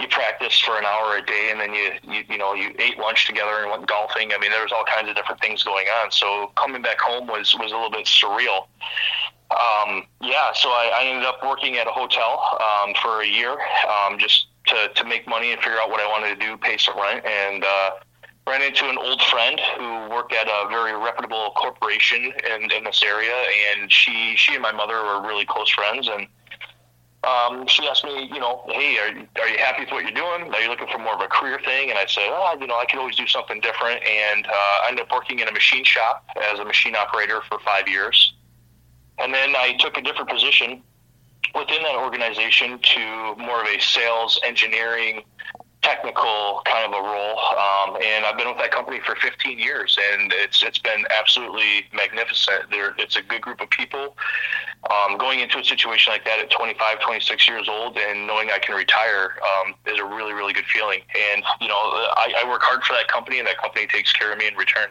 you 0.00 0.08
practice 0.08 0.58
for 0.60 0.78
an 0.78 0.84
hour 0.84 1.16
a 1.16 1.24
day, 1.24 1.48
and 1.50 1.60
then 1.60 1.74
you 1.74 1.92
you 2.02 2.24
you 2.28 2.38
know 2.38 2.54
you 2.54 2.74
ate 2.78 2.98
lunch 2.98 3.26
together 3.26 3.62
and 3.62 3.70
went 3.70 3.86
golfing. 3.86 4.32
I 4.32 4.38
mean, 4.38 4.50
there 4.50 4.62
was 4.62 4.72
all 4.72 4.84
kinds 4.84 5.08
of 5.08 5.16
different 5.16 5.40
things 5.40 5.62
going 5.62 5.86
on. 6.02 6.10
So 6.10 6.52
coming 6.56 6.80
back 6.80 7.00
home 7.00 7.26
was 7.26 7.54
was 7.58 7.72
a 7.72 7.74
little 7.74 7.90
bit 7.90 8.06
surreal. 8.06 8.66
Um, 9.50 10.06
yeah, 10.20 10.52
so 10.54 10.70
I, 10.70 10.90
I, 10.94 11.04
ended 11.04 11.24
up 11.24 11.38
working 11.44 11.76
at 11.76 11.86
a 11.86 11.90
hotel 11.90 12.58
um, 12.58 12.94
for 13.00 13.20
a 13.20 13.26
year 13.26 13.52
um, 13.86 14.18
just 14.18 14.46
to, 14.66 14.88
to 14.94 15.04
make 15.04 15.28
money 15.28 15.52
and 15.52 15.60
figure 15.60 15.78
out 15.78 15.90
what 15.90 16.00
I 16.00 16.08
wanted 16.08 16.40
to 16.40 16.46
do, 16.46 16.56
pay 16.56 16.76
some 16.76 16.98
rent, 16.98 17.24
and 17.24 17.62
uh, 17.62 17.90
ran 18.46 18.62
into 18.62 18.88
an 18.88 18.98
old 18.98 19.22
friend 19.22 19.58
who 19.78 20.08
worked 20.10 20.32
at 20.32 20.46
a 20.46 20.68
very 20.68 20.94
reputable 20.96 21.52
corporation 21.56 22.32
in, 22.50 22.70
in 22.70 22.84
this 22.84 23.02
area, 23.02 23.34
and 23.72 23.90
she 23.90 24.34
she 24.36 24.54
and 24.54 24.62
my 24.62 24.72
mother 24.72 25.02
were 25.02 25.26
really 25.26 25.46
close 25.46 25.70
friends, 25.70 26.08
and 26.08 26.26
um, 27.24 27.66
she 27.66 27.86
asked 27.88 28.04
me, 28.04 28.28
you 28.32 28.38
know, 28.38 28.64
hey, 28.68 28.98
are, 28.98 29.42
are 29.42 29.48
you 29.48 29.58
happy 29.58 29.80
with 29.84 29.92
what 29.92 30.02
you're 30.02 30.12
doing? 30.12 30.52
Are 30.52 30.60
you 30.60 30.68
looking 30.68 30.88
for 30.88 30.98
more 30.98 31.14
of 31.14 31.20
a 31.20 31.26
career 31.26 31.58
thing? 31.64 31.90
And 31.90 31.98
I 31.98 32.04
said, 32.06 32.24
oh, 32.28 32.56
you 32.60 32.66
know, 32.66 32.78
I 32.78 32.84
could 32.84 32.98
always 32.98 33.16
do 33.16 33.26
something 33.26 33.60
different. 33.60 34.02
And 34.04 34.46
uh, 34.46 34.50
I 34.50 34.86
ended 34.90 35.06
up 35.06 35.12
working 35.12 35.38
in 35.38 35.48
a 35.48 35.52
machine 35.52 35.84
shop 35.84 36.26
as 36.52 36.58
a 36.58 36.64
machine 36.64 36.94
operator 36.94 37.40
for 37.48 37.58
five 37.60 37.88
years. 37.88 38.34
And 39.18 39.32
then 39.32 39.54
I 39.56 39.76
took 39.78 39.96
a 39.96 40.02
different 40.02 40.28
position 40.28 40.82
within 41.54 41.82
that 41.82 41.96
organization 41.96 42.78
to 42.78 43.34
more 43.36 43.62
of 43.62 43.68
a 43.68 43.80
sales 43.80 44.38
engineering 44.44 45.22
technical 45.84 46.62
kind 46.64 46.92
of 46.92 46.98
a 46.98 47.02
role. 47.02 47.38
Um, 47.38 47.96
and 48.02 48.24
I've 48.24 48.36
been 48.36 48.48
with 48.48 48.58
that 48.58 48.72
company 48.72 49.00
for 49.04 49.14
15 49.16 49.58
years, 49.58 49.98
and 50.12 50.32
it's 50.32 50.62
it's 50.62 50.78
been 50.78 51.04
absolutely 51.16 51.86
magnificent. 51.92 52.70
There, 52.70 52.94
it's 52.98 53.16
a 53.16 53.22
good 53.22 53.42
group 53.42 53.60
of 53.60 53.70
people. 53.70 54.16
Um, 54.90 55.16
going 55.16 55.40
into 55.40 55.58
a 55.58 55.64
situation 55.64 56.12
like 56.12 56.24
that 56.24 56.40
at 56.40 56.50
25, 56.50 57.00
26 57.00 57.48
years 57.48 57.68
old, 57.68 57.96
and 57.96 58.26
knowing 58.26 58.50
I 58.50 58.58
can 58.58 58.74
retire 58.74 59.36
um, 59.40 59.74
is 59.86 60.00
a 60.00 60.04
really, 60.04 60.32
really 60.32 60.52
good 60.52 60.66
feeling. 60.66 61.00
And 61.32 61.44
you 61.60 61.68
know, 61.68 61.74
I, 61.74 62.42
I 62.44 62.48
work 62.48 62.62
hard 62.62 62.82
for 62.82 62.94
that 62.94 63.08
company, 63.08 63.38
and 63.38 63.46
that 63.46 63.58
company 63.58 63.86
takes 63.86 64.12
care 64.12 64.32
of 64.32 64.38
me 64.38 64.48
in 64.48 64.54
return. 64.56 64.88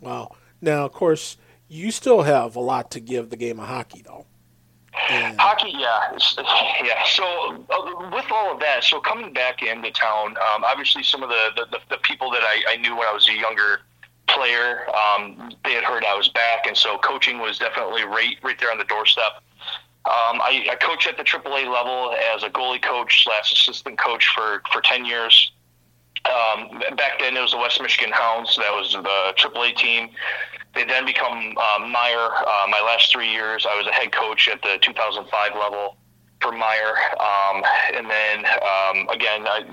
Wow. 0.00 0.36
Now, 0.60 0.84
of 0.84 0.92
course 0.92 1.36
you 1.68 1.90
still 1.90 2.22
have 2.22 2.56
a 2.56 2.60
lot 2.60 2.90
to 2.92 3.00
give 3.00 3.30
the 3.30 3.36
game 3.36 3.60
of 3.60 3.68
hockey, 3.68 4.02
though. 4.02 4.26
And 5.10 5.40
hockey, 5.40 5.72
yeah, 5.76 6.16
yeah. 6.84 7.02
So 7.06 7.24
uh, 7.70 8.10
with 8.12 8.26
all 8.30 8.52
of 8.52 8.60
that, 8.60 8.84
so 8.84 9.00
coming 9.00 9.32
back 9.32 9.62
into 9.62 9.90
town, 9.90 10.36
um, 10.36 10.64
obviously 10.64 11.02
some 11.02 11.22
of 11.22 11.28
the, 11.28 11.66
the, 11.70 11.78
the 11.90 11.98
people 11.98 12.30
that 12.30 12.42
I, 12.42 12.62
I, 12.70 12.76
knew 12.76 12.96
when 12.96 13.06
I 13.06 13.12
was 13.12 13.28
a 13.28 13.32
younger 13.32 13.80
player, 14.26 14.86
um, 14.90 15.52
they 15.64 15.72
had 15.72 15.84
heard 15.84 16.04
I 16.04 16.14
was 16.14 16.28
back, 16.28 16.66
and 16.66 16.76
so 16.76 16.98
coaching 16.98 17.38
was 17.38 17.58
definitely 17.58 18.04
right 18.04 18.36
right 18.42 18.58
there 18.58 18.70
on 18.70 18.78
the 18.78 18.84
doorstep. 18.84 19.42
Um, 20.04 20.40
I, 20.40 20.66
I 20.70 20.76
coached 20.76 21.06
at 21.06 21.16
the 21.16 21.24
AAA 21.24 21.72
level 21.72 22.14
as 22.34 22.42
a 22.42 22.48
goalie 22.48 22.82
coach 22.82 23.24
slash 23.24 23.52
assistant 23.52 23.98
coach 23.98 24.26
for 24.34 24.62
for 24.72 24.80
ten 24.80 25.04
years. 25.04 25.52
Um, 26.24 26.82
back 26.96 27.18
then, 27.20 27.36
it 27.36 27.40
was 27.40 27.52
the 27.52 27.58
West 27.58 27.80
Michigan 27.80 28.12
Hounds. 28.12 28.56
That 28.56 28.72
was 28.72 28.92
the 28.92 29.34
AAA 29.38 29.76
team. 29.76 30.10
They 30.74 30.84
then 30.84 31.06
become 31.06 31.54
uh, 31.56 31.78
Meijer. 31.80 32.42
Uh, 32.42 32.66
my 32.68 32.82
last 32.84 33.12
three 33.12 33.30
years, 33.30 33.66
I 33.68 33.76
was 33.76 33.86
a 33.86 33.92
head 33.92 34.12
coach 34.12 34.48
at 34.48 34.60
the 34.62 34.78
2005 34.82 35.54
level 35.54 35.96
for 36.40 36.52
Meijer, 36.52 36.94
um, 37.18 37.64
and 37.94 38.08
then 38.08 38.44
um, 38.46 39.08
again, 39.08 39.46
I, 39.46 39.64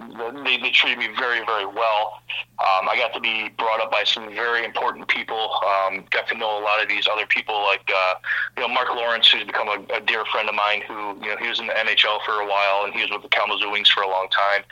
they, 0.43 0.57
they 0.57 0.71
treated 0.71 0.97
me 0.97 1.09
very, 1.17 1.45
very 1.45 1.65
well. 1.65 2.21
Um, 2.59 2.89
I 2.89 2.95
got 2.95 3.13
to 3.13 3.19
be 3.19 3.49
brought 3.57 3.81
up 3.81 3.91
by 3.91 4.03
some 4.03 4.33
very 4.33 4.65
important 4.65 5.07
people. 5.07 5.51
Um, 5.63 6.05
got 6.09 6.27
to 6.29 6.37
know 6.37 6.57
a 6.57 6.63
lot 6.63 6.81
of 6.81 6.89
these 6.89 7.07
other 7.11 7.27
people, 7.27 7.61
like 7.63 7.87
uh, 7.93 8.15
you 8.57 8.63
know 8.63 8.73
Mark 8.73 8.89
Lawrence, 8.95 9.29
who's 9.29 9.43
become 9.43 9.67
a, 9.67 9.93
a 9.93 10.01
dear 10.01 10.25
friend 10.25 10.49
of 10.49 10.55
mine. 10.55 10.81
Who 10.87 11.15
you 11.21 11.29
know 11.29 11.37
he 11.37 11.47
was 11.47 11.59
in 11.59 11.67
the 11.67 11.73
NHL 11.73 12.19
for 12.25 12.41
a 12.41 12.47
while, 12.47 12.85
and 12.85 12.93
he 12.93 13.01
was 13.01 13.11
with 13.11 13.21
the 13.21 13.29
Kalamazoo 13.29 13.71
Wings 13.71 13.89
for 13.89 14.01
a 14.01 14.09
long 14.09 14.27
time. 14.29 14.63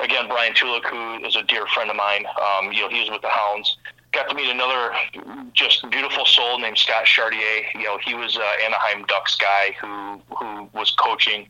Again, 0.00 0.28
Brian 0.28 0.52
Tulik, 0.52 0.84
who 0.86 1.24
is 1.24 1.36
a 1.36 1.42
dear 1.44 1.66
friend 1.68 1.90
of 1.90 1.96
mine. 1.96 2.26
Um, 2.26 2.72
you 2.72 2.82
know 2.82 2.88
he 2.88 3.00
was 3.00 3.10
with 3.10 3.22
the 3.22 3.30
Hounds 3.30 3.76
got 4.12 4.28
to 4.28 4.34
meet 4.34 4.50
another 4.50 4.92
just 5.52 5.88
beautiful 5.90 6.24
soul 6.24 6.58
named 6.58 6.78
Scott 6.78 7.04
Chartier. 7.04 7.64
You 7.74 7.84
know, 7.84 7.98
he 8.04 8.14
was 8.14 8.36
uh, 8.36 8.64
Anaheim 8.64 9.04
Ducks 9.06 9.36
guy 9.36 9.76
who 9.80 10.20
who 10.36 10.68
was 10.72 10.90
coaching. 10.92 11.48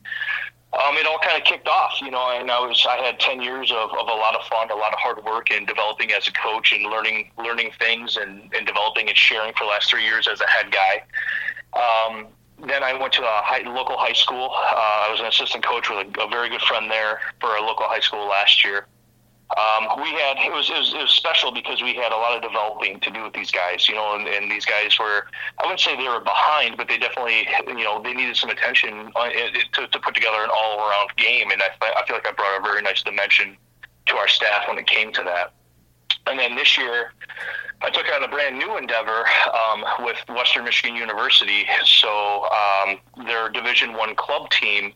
Um, 0.72 0.96
it 0.96 1.06
all 1.06 1.18
kind 1.18 1.40
of 1.40 1.44
kicked 1.44 1.68
off, 1.68 2.02
you 2.02 2.10
know, 2.10 2.38
and 2.38 2.50
I 2.50 2.60
was 2.60 2.84
I 2.88 2.96
had 2.96 3.18
ten 3.20 3.40
years 3.40 3.70
of, 3.70 3.90
of 3.92 4.08
a 4.08 4.14
lot 4.14 4.34
of 4.34 4.44
fun, 4.46 4.70
a 4.70 4.74
lot 4.74 4.92
of 4.92 4.98
hard 4.98 5.24
work, 5.24 5.50
and 5.50 5.66
developing 5.66 6.12
as 6.12 6.28
a 6.28 6.32
coach 6.32 6.72
and 6.72 6.84
learning 6.84 7.30
learning 7.38 7.70
things 7.78 8.16
and, 8.16 8.52
and 8.54 8.66
developing 8.66 9.08
and 9.08 9.16
sharing 9.16 9.52
for 9.54 9.64
the 9.64 9.70
last 9.70 9.88
three 9.88 10.04
years 10.04 10.28
as 10.28 10.40
a 10.40 10.46
head 10.46 10.72
guy. 10.72 11.02
Um, 11.72 12.26
then 12.66 12.82
I 12.82 12.94
went 12.94 13.12
to 13.14 13.22
a 13.22 13.42
high, 13.44 13.62
local 13.68 13.96
high 13.98 14.14
school. 14.14 14.50
Uh, 14.54 15.06
I 15.06 15.08
was 15.10 15.20
an 15.20 15.26
assistant 15.26 15.64
coach 15.64 15.90
with 15.90 16.08
a, 16.16 16.22
a 16.22 16.28
very 16.28 16.48
good 16.48 16.62
friend 16.62 16.90
there 16.90 17.20
for 17.40 17.56
a 17.56 17.60
local 17.60 17.86
high 17.86 18.00
school 18.00 18.26
last 18.26 18.64
year 18.64 18.86
um, 19.54 20.02
we 20.02 20.10
had 20.10 20.38
it 20.38 20.52
was, 20.52 20.68
it 20.68 20.76
was, 20.76 20.92
it 20.92 21.00
was 21.00 21.10
special 21.10 21.52
because 21.52 21.80
we 21.80 21.94
had 21.94 22.10
a 22.10 22.16
lot 22.16 22.34
of 22.34 22.42
developing 22.42 22.98
to 23.00 23.10
do 23.10 23.22
with 23.22 23.32
these 23.32 23.52
guys, 23.52 23.88
you 23.88 23.94
know, 23.94 24.16
and, 24.16 24.26
and 24.26 24.50
these 24.50 24.64
guys 24.64 24.98
were 24.98 25.26
I 25.58 25.62
wouldn't 25.62 25.80
say 25.80 25.94
they 25.94 26.08
were 26.08 26.20
behind, 26.20 26.76
but 26.76 26.88
they 26.88 26.98
definitely 26.98 27.46
you 27.68 27.84
know 27.84 28.02
they 28.02 28.12
needed 28.12 28.36
some 28.36 28.50
attention 28.50 29.12
uh, 29.14 29.30
to, 29.74 29.86
to 29.86 29.98
put 30.00 30.14
together 30.14 30.42
an 30.42 30.50
all 30.52 30.88
around 30.88 31.14
game, 31.16 31.52
and 31.52 31.62
I, 31.62 31.68
I 31.80 32.04
feel 32.06 32.16
like 32.16 32.26
I 32.26 32.32
brought 32.32 32.58
a 32.58 32.62
very 32.62 32.82
nice 32.82 33.02
dimension 33.02 33.56
to 34.06 34.16
our 34.16 34.28
staff 34.28 34.66
when 34.66 34.78
it 34.78 34.86
came 34.88 35.12
to 35.12 35.22
that. 35.22 35.52
And 36.26 36.38
then 36.38 36.56
this 36.56 36.76
year, 36.76 37.12
I 37.82 37.90
took 37.90 38.06
on 38.12 38.24
a 38.24 38.28
brand 38.28 38.58
new 38.58 38.76
endeavor 38.76 39.26
um, 39.54 39.84
with 40.00 40.16
Western 40.28 40.64
Michigan 40.64 40.96
University. 40.96 41.66
So 41.84 42.48
um, 42.50 42.98
their 43.26 43.48
Division 43.48 43.92
One 43.92 44.16
club 44.16 44.50
team 44.50 44.92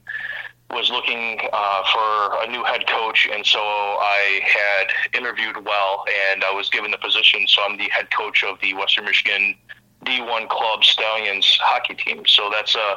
was 0.72 0.90
looking 0.90 1.40
uh, 1.52 1.82
for 1.92 2.44
a 2.44 2.50
new 2.50 2.62
head 2.64 2.86
coach, 2.86 3.28
and 3.32 3.44
so 3.44 3.60
I 3.60 4.40
had 4.44 5.18
interviewed 5.18 5.56
well, 5.64 6.04
and 6.32 6.44
I 6.44 6.52
was 6.52 6.70
given 6.70 6.90
the 6.90 6.98
position. 6.98 7.46
So 7.48 7.62
I'm 7.62 7.76
the 7.76 7.88
head 7.88 8.08
coach 8.16 8.44
of 8.44 8.60
the 8.60 8.74
Western 8.74 9.04
Michigan 9.04 9.56
D1 10.04 10.48
Club 10.48 10.84
Stallions 10.84 11.58
hockey 11.62 11.94
team. 11.94 12.24
So 12.26 12.50
that's 12.50 12.74
a 12.74 12.96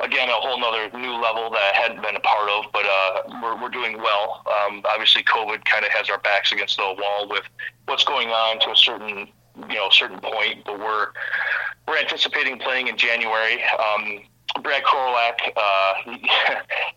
again 0.00 0.28
a 0.28 0.32
whole 0.32 0.62
other 0.64 0.90
new 0.98 1.12
level 1.12 1.50
that 1.50 1.74
I 1.74 1.80
hadn't 1.80 2.02
been 2.02 2.16
a 2.16 2.20
part 2.20 2.48
of, 2.50 2.64
but 2.72 2.84
uh, 2.84 3.40
we're 3.42 3.62
we're 3.62 3.70
doing 3.70 3.96
well. 3.98 4.42
Um, 4.46 4.82
obviously, 4.90 5.22
COVID 5.22 5.64
kind 5.64 5.84
of 5.84 5.92
has 5.92 6.10
our 6.10 6.18
backs 6.18 6.52
against 6.52 6.76
the 6.76 6.82
wall 6.82 7.28
with 7.28 7.44
what's 7.86 8.04
going 8.04 8.28
on 8.28 8.60
to 8.60 8.70
a 8.70 8.76
certain 8.76 9.28
you 9.68 9.74
know 9.74 9.88
certain 9.90 10.20
point, 10.20 10.64
but 10.64 10.78
we're 10.78 11.08
we're 11.86 11.98
anticipating 11.98 12.58
playing 12.58 12.88
in 12.88 12.96
January. 12.96 13.62
Um, 13.64 14.20
Brad 14.62 14.84
Korolak, 14.84 15.52
uh, 15.56 15.94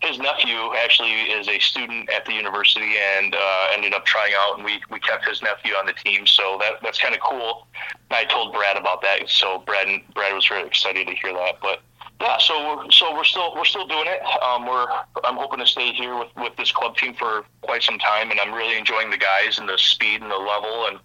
his 0.00 0.18
nephew 0.18 0.74
actually 0.76 1.12
is 1.12 1.48
a 1.48 1.58
student 1.58 2.08
at 2.10 2.24
the 2.24 2.32
university 2.32 2.94
and 3.16 3.34
uh, 3.34 3.66
ended 3.72 3.94
up 3.94 4.06
trying 4.06 4.32
out, 4.36 4.56
and 4.56 4.64
we, 4.64 4.80
we 4.90 5.00
kept 5.00 5.26
his 5.26 5.42
nephew 5.42 5.72
on 5.74 5.86
the 5.86 5.92
team. 5.92 6.26
So 6.26 6.58
that 6.60 6.74
that's 6.82 6.98
kind 7.00 7.14
of 7.14 7.20
cool. 7.20 7.66
I 8.10 8.24
told 8.26 8.52
Brad 8.52 8.76
about 8.76 9.02
that, 9.02 9.28
so 9.28 9.62
Brad 9.66 9.88
Brad 10.14 10.34
was 10.34 10.50
really 10.50 10.66
excited 10.66 11.08
to 11.08 11.14
hear 11.14 11.32
that. 11.32 11.56
But 11.60 11.80
yeah, 12.20 12.38
so 12.38 12.76
we're, 12.76 12.90
so 12.90 13.14
we're 13.14 13.24
still 13.24 13.54
we're 13.56 13.64
still 13.64 13.86
doing 13.88 14.06
it. 14.06 14.22
Um, 14.42 14.66
we're 14.66 14.86
I'm 15.24 15.36
hoping 15.36 15.58
to 15.58 15.66
stay 15.66 15.92
here 15.92 16.16
with, 16.16 16.28
with 16.36 16.54
this 16.56 16.70
club 16.70 16.96
team 16.96 17.14
for 17.14 17.44
quite 17.62 17.82
some 17.82 17.98
time, 17.98 18.30
and 18.30 18.38
I'm 18.38 18.54
really 18.54 18.78
enjoying 18.78 19.10
the 19.10 19.18
guys 19.18 19.58
and 19.58 19.68
the 19.68 19.78
speed 19.78 20.22
and 20.22 20.30
the 20.30 20.36
level 20.36 20.86
and. 20.88 20.98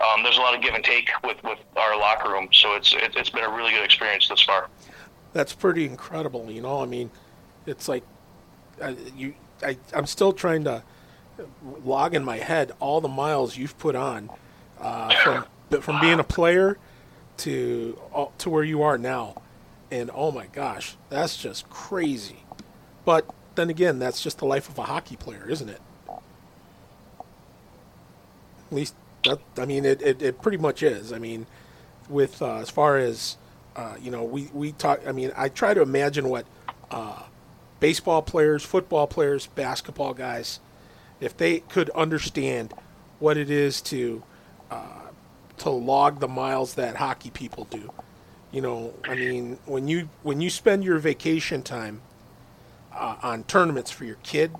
Um, 0.00 0.24
there's 0.24 0.38
a 0.38 0.40
lot 0.40 0.56
of 0.56 0.60
give 0.60 0.74
and 0.74 0.82
take 0.82 1.08
with, 1.22 1.40
with 1.44 1.60
our 1.76 1.96
locker 1.96 2.28
room, 2.28 2.48
so 2.50 2.74
it's 2.74 2.92
it, 2.94 3.14
it's 3.14 3.30
been 3.30 3.44
a 3.44 3.48
really 3.48 3.70
good 3.70 3.84
experience 3.84 4.28
thus 4.28 4.42
far 4.42 4.68
that's 5.34 5.52
pretty 5.52 5.84
incredible. 5.84 6.50
You 6.50 6.62
know, 6.62 6.80
I 6.80 6.86
mean, 6.86 7.10
it's 7.66 7.88
like 7.88 8.04
uh, 8.80 8.94
you. 9.14 9.34
I, 9.62 9.76
I'm 9.92 10.06
still 10.06 10.32
trying 10.32 10.64
to 10.64 10.82
log 11.84 12.14
in 12.14 12.24
my 12.24 12.38
head 12.38 12.72
all 12.80 13.00
the 13.00 13.08
miles 13.08 13.56
you've 13.56 13.76
put 13.78 13.94
on 13.94 14.30
uh, 14.80 15.14
from 15.22 15.44
from 15.82 16.00
being 16.00 16.20
a 16.20 16.24
player 16.24 16.78
to 17.38 17.98
uh, 18.14 18.26
to 18.38 18.48
where 18.48 18.64
you 18.64 18.82
are 18.82 18.96
now, 18.96 19.42
and 19.90 20.10
oh 20.14 20.30
my 20.30 20.46
gosh, 20.46 20.96
that's 21.10 21.36
just 21.36 21.68
crazy. 21.68 22.44
But 23.04 23.28
then 23.56 23.68
again, 23.68 23.98
that's 23.98 24.22
just 24.22 24.38
the 24.38 24.46
life 24.46 24.68
of 24.68 24.78
a 24.78 24.84
hockey 24.84 25.16
player, 25.16 25.46
isn't 25.48 25.68
it? 25.68 25.80
At 26.08 26.22
least 28.70 28.94
that 29.24 29.40
I 29.58 29.64
mean, 29.64 29.84
it, 29.84 30.00
it, 30.02 30.22
it 30.22 30.42
pretty 30.42 30.58
much 30.58 30.82
is. 30.82 31.12
I 31.12 31.18
mean, 31.18 31.46
with 32.08 32.40
uh, 32.40 32.56
as 32.56 32.70
far 32.70 32.98
as 32.98 33.36
uh, 33.76 33.94
you 34.00 34.10
know, 34.10 34.22
we, 34.24 34.48
we 34.52 34.72
talk. 34.72 35.00
I 35.06 35.12
mean, 35.12 35.32
I 35.36 35.48
try 35.48 35.74
to 35.74 35.82
imagine 35.82 36.28
what 36.28 36.46
uh, 36.90 37.22
baseball 37.80 38.22
players, 38.22 38.64
football 38.64 39.06
players, 39.06 39.46
basketball 39.46 40.14
guys, 40.14 40.60
if 41.20 41.36
they 41.36 41.60
could 41.60 41.90
understand 41.90 42.72
what 43.18 43.36
it 43.36 43.50
is 43.50 43.80
to 43.82 44.22
uh, 44.70 45.08
to 45.58 45.70
log 45.70 46.20
the 46.20 46.28
miles 46.28 46.74
that 46.74 46.96
hockey 46.96 47.30
people 47.30 47.64
do. 47.70 47.92
You 48.52 48.60
know, 48.60 48.94
I 49.04 49.16
mean, 49.16 49.58
when 49.66 49.88
you 49.88 50.08
when 50.22 50.40
you 50.40 50.50
spend 50.50 50.84
your 50.84 50.98
vacation 50.98 51.62
time 51.62 52.00
uh, 52.92 53.16
on 53.22 53.42
tournaments 53.44 53.90
for 53.90 54.04
your 54.04 54.18
kid, 54.22 54.52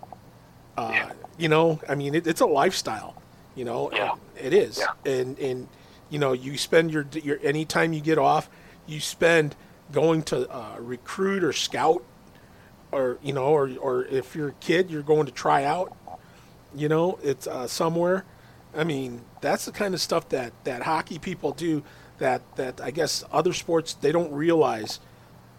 uh, 0.77 0.91
yeah. 0.93 1.13
you 1.39 1.49
know, 1.49 1.81
I 1.89 1.95
mean, 1.95 2.17
it, 2.17 2.27
it's 2.27 2.41
a 2.41 2.47
lifestyle. 2.47 3.15
You 3.55 3.65
know, 3.65 3.93
yeah. 3.93 4.17
it 4.37 4.53
is, 4.53 4.81
yeah. 4.81 5.13
and 5.13 5.39
and 5.39 5.69
you 6.11 6.19
know, 6.19 6.33
you 6.33 6.59
spend 6.59 6.91
your 6.91 7.07
your 7.13 7.39
anytime 7.45 7.93
you 7.93 8.01
get 8.01 8.19
off 8.19 8.51
you 8.87 9.01
spend 9.01 9.57
going 9.93 10.23
to 10.23 10.51
uh, 10.51 10.77
recruit 10.79 11.45
or 11.45 11.53
scout 11.53 12.05
or 12.93 13.19
you 13.23 13.33
know 13.33 13.47
or, 13.47 13.71
or 13.81 14.05
if 14.07 14.35
you're 14.35 14.49
a 14.49 14.53
kid 14.55 14.91
you're 14.91 15.03
going 15.03 15.27
to 15.27 15.33
try 15.33 15.65
out 15.65 15.97
you 16.75 16.89
know 16.89 17.19
it's 17.23 17.47
uh, 17.47 17.67
somewhere. 17.67 18.25
I 18.77 18.85
mean 18.85 19.23
that's 19.41 19.67
the 19.67 19.73
kind 19.73 19.95
of 19.95 20.01
stuff 20.01 20.29
that 20.31 20.53
that 20.65 20.83
hockey 20.83 21.19
people 21.19 21.53
do 21.53 21.85
that 22.19 22.43
that 22.57 22.81
i 22.81 22.91
guess 22.91 23.25
other 23.33 23.53
sports 23.53 23.95
they 23.95 24.13
don't 24.13 24.33
realize 24.33 25.01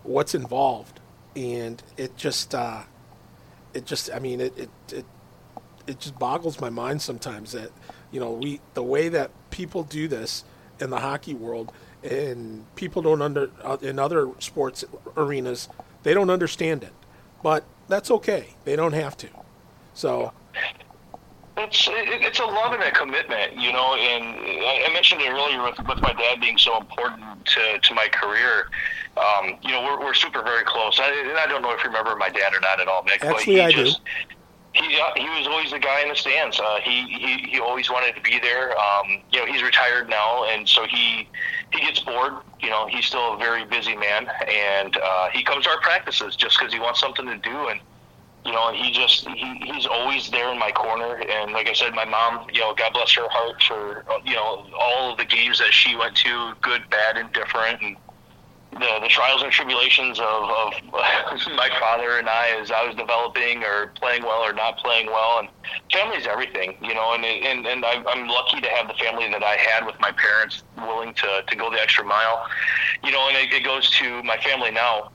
what's 0.04 0.36
involved. 0.36 1.00
And 1.36 1.82
it 1.98 2.16
just 2.16 2.56
uh, 2.56 2.84
it 3.74 3.86
just 3.86 4.10
i 4.14 4.20
mean 4.20 4.42
it, 4.42 4.58
it 4.58 4.70
it 4.92 5.06
it 5.88 6.00
just 6.00 6.18
boggles 6.18 6.60
my 6.60 6.70
mind 6.70 7.02
sometimes 7.02 7.52
that 7.52 7.72
you 8.12 8.20
know 8.20 8.32
we 8.32 8.60
the 8.74 8.84
way 8.84 9.10
that 9.10 9.32
people 9.52 9.84
do 9.84 10.08
this 10.08 10.44
in 10.80 10.90
the 10.90 11.00
hockey 11.00 11.34
world 11.34 11.72
and 12.06 12.64
people 12.76 13.02
don't 13.02 13.22
under 13.22 13.50
uh, 13.64 13.78
in 13.82 14.00
other 14.00 14.30
sports 14.40 14.86
arenas 15.18 15.70
they 16.04 16.14
don't 16.14 16.30
understand 16.30 16.84
it 16.84 16.94
but 17.44 17.64
that's 17.88 18.10
okay 18.12 18.50
they 18.64 18.76
don't 18.76 18.94
have 18.94 19.18
to 19.18 19.28
so 19.94 20.32
it's 21.58 21.88
it's 21.90 22.40
a 22.40 22.46
love 22.46 22.74
and 22.74 22.84
a 22.84 22.92
commitment, 22.92 23.54
you 23.54 23.72
know. 23.72 23.96
And 23.96 24.24
I 24.26 24.90
mentioned 24.94 25.22
it 25.22 25.30
earlier 25.30 25.64
with, 25.64 25.78
with 25.88 26.02
my 26.02 26.14
dad 26.14 26.42
being 26.42 26.58
so 26.58 26.78
important 26.78 27.46
to, 27.46 27.80
to 27.80 27.94
my 27.94 28.08
career. 28.10 28.70
Um, 29.16 29.58
you 29.62 29.72
know, 29.72 29.84
we're, 29.84 30.00
we're 30.00 30.14
super 30.14 30.44
very 30.44 30.66
close. 30.66 31.00
I, 31.00 31.08
and 31.30 31.38
I 31.38 31.48
don't 31.48 31.62
know 31.62 31.72
if 31.72 31.82
you 31.84 31.90
remember 31.90 32.16
my 32.18 32.30
dad 32.30 32.54
or 32.54 32.60
not 32.60 32.82
at 32.82 32.88
all, 32.88 33.04
Mick. 33.04 33.24
Actually, 33.24 33.32
but 33.32 33.42
he 33.44 33.62
I 33.62 33.72
just, 33.72 34.04
do 34.04 34.35
he 34.76 35.00
he 35.16 35.30
was 35.30 35.48
always 35.48 35.72
the 35.72 35.80
guy 35.80 36.02
in 36.02 36.10
the 36.10 36.16
stands. 36.16 36.60
Uh, 36.60 36.80
he, 36.84 37.08
he 37.08 37.50
he 37.50 37.60
always 37.60 37.90
wanted 37.90 38.14
to 38.16 38.22
be 38.22 38.40
there. 38.40 38.72
Um, 38.78 39.24
you 39.32 39.40
know, 39.40 39.46
he's 39.46 39.64
retired 39.64 40.10
now, 40.10 40.46
and 40.46 40.68
so 40.68 40.86
he 40.86 41.30
he 41.72 41.80
gets 41.80 42.02
bored. 42.02 42.34
You 42.60 42.70
know, 42.70 42.88
he's 42.88 43.06
still 43.06 43.36
a 43.36 43.38
very 43.38 43.66
busy 43.66 43.96
man, 43.96 44.28
and 44.48 44.98
uh, 44.98 45.30
he 45.32 45.44
comes 45.44 45.64
to 45.64 45.70
our 45.72 45.80
practices 45.80 46.36
just 46.36 46.60
because 46.60 46.74
he 46.74 46.80
wants 46.80 47.00
something 47.00 47.26
to 47.26 47.38
do. 47.38 47.68
And 47.70 47.80
you 48.46 48.52
know, 48.52 48.74
he 48.74 48.92
just 48.92 49.28
he, 49.28 49.62
he's 49.64 49.86
always 49.86 50.30
there 50.30 50.52
in 50.52 50.60
my 50.60 50.72
corner. 50.72 51.22
And 51.22 51.54
like 51.54 51.70
I 51.70 51.74
said, 51.74 51.94
my 51.94 52.06
mom, 52.06 52.48
you 52.54 52.60
know, 52.60 52.76
God 52.76 52.92
bless 52.94 53.14
her 53.16 53.30
heart 53.30 53.64
for 53.64 54.04
you 54.26 54.36
know 54.36 54.68
all 54.78 55.12
of 55.12 55.18
the 55.18 55.26
games 55.26 55.58
that 55.60 55.72
she 55.72 55.96
went 55.96 56.16
to, 56.18 56.54
good, 56.62 56.82
bad, 56.90 57.18
and 57.18 57.32
different, 57.32 57.82
and 57.82 57.96
the, 58.76 59.00
the 59.02 59.08
trials 59.08 59.42
and 59.42 59.52
tribulations 59.52 60.20
of, 60.20 60.26
of 60.26 60.74
my 61.56 61.70
father 61.80 62.20
and 62.20 62.28
I 62.28 62.60
as 62.60 62.72
I 62.72 62.86
was 62.86 62.96
developing 62.96 63.64
or 63.64 63.88
playing 63.96 64.24
well 64.24 64.44
or 64.44 64.52
not 64.52 64.78
playing 64.78 65.08
well. 65.08 65.40
And 65.40 65.50
family's 65.92 66.28
everything, 66.28 66.78
you 66.82 66.94
know, 66.94 67.14
and, 67.14 67.24
and, 67.24 67.66
and 67.66 67.86
I'm 67.86 68.28
lucky 68.28 68.60
to 68.60 68.68
have 68.70 68.88
the 68.88 68.94
family 68.96 69.30
that 69.32 69.44
I 69.44 69.56
had 69.56 69.86
with 69.86 69.96
my 70.00 70.12
parents 70.12 70.64
willing 70.78 71.14
to, 71.16 71.44
to 71.48 71.56
go 71.56 71.72
the 71.72 71.82
extra 71.82 72.04
mile, 72.04 72.46
you 73.04 73.12
know, 73.12 73.30
and 73.30 73.38
it, 73.38 73.54
it 73.54 73.64
goes 73.64 73.90
to 73.92 74.22
my 74.24 74.38
family 74.38 74.72
now. 74.72 75.12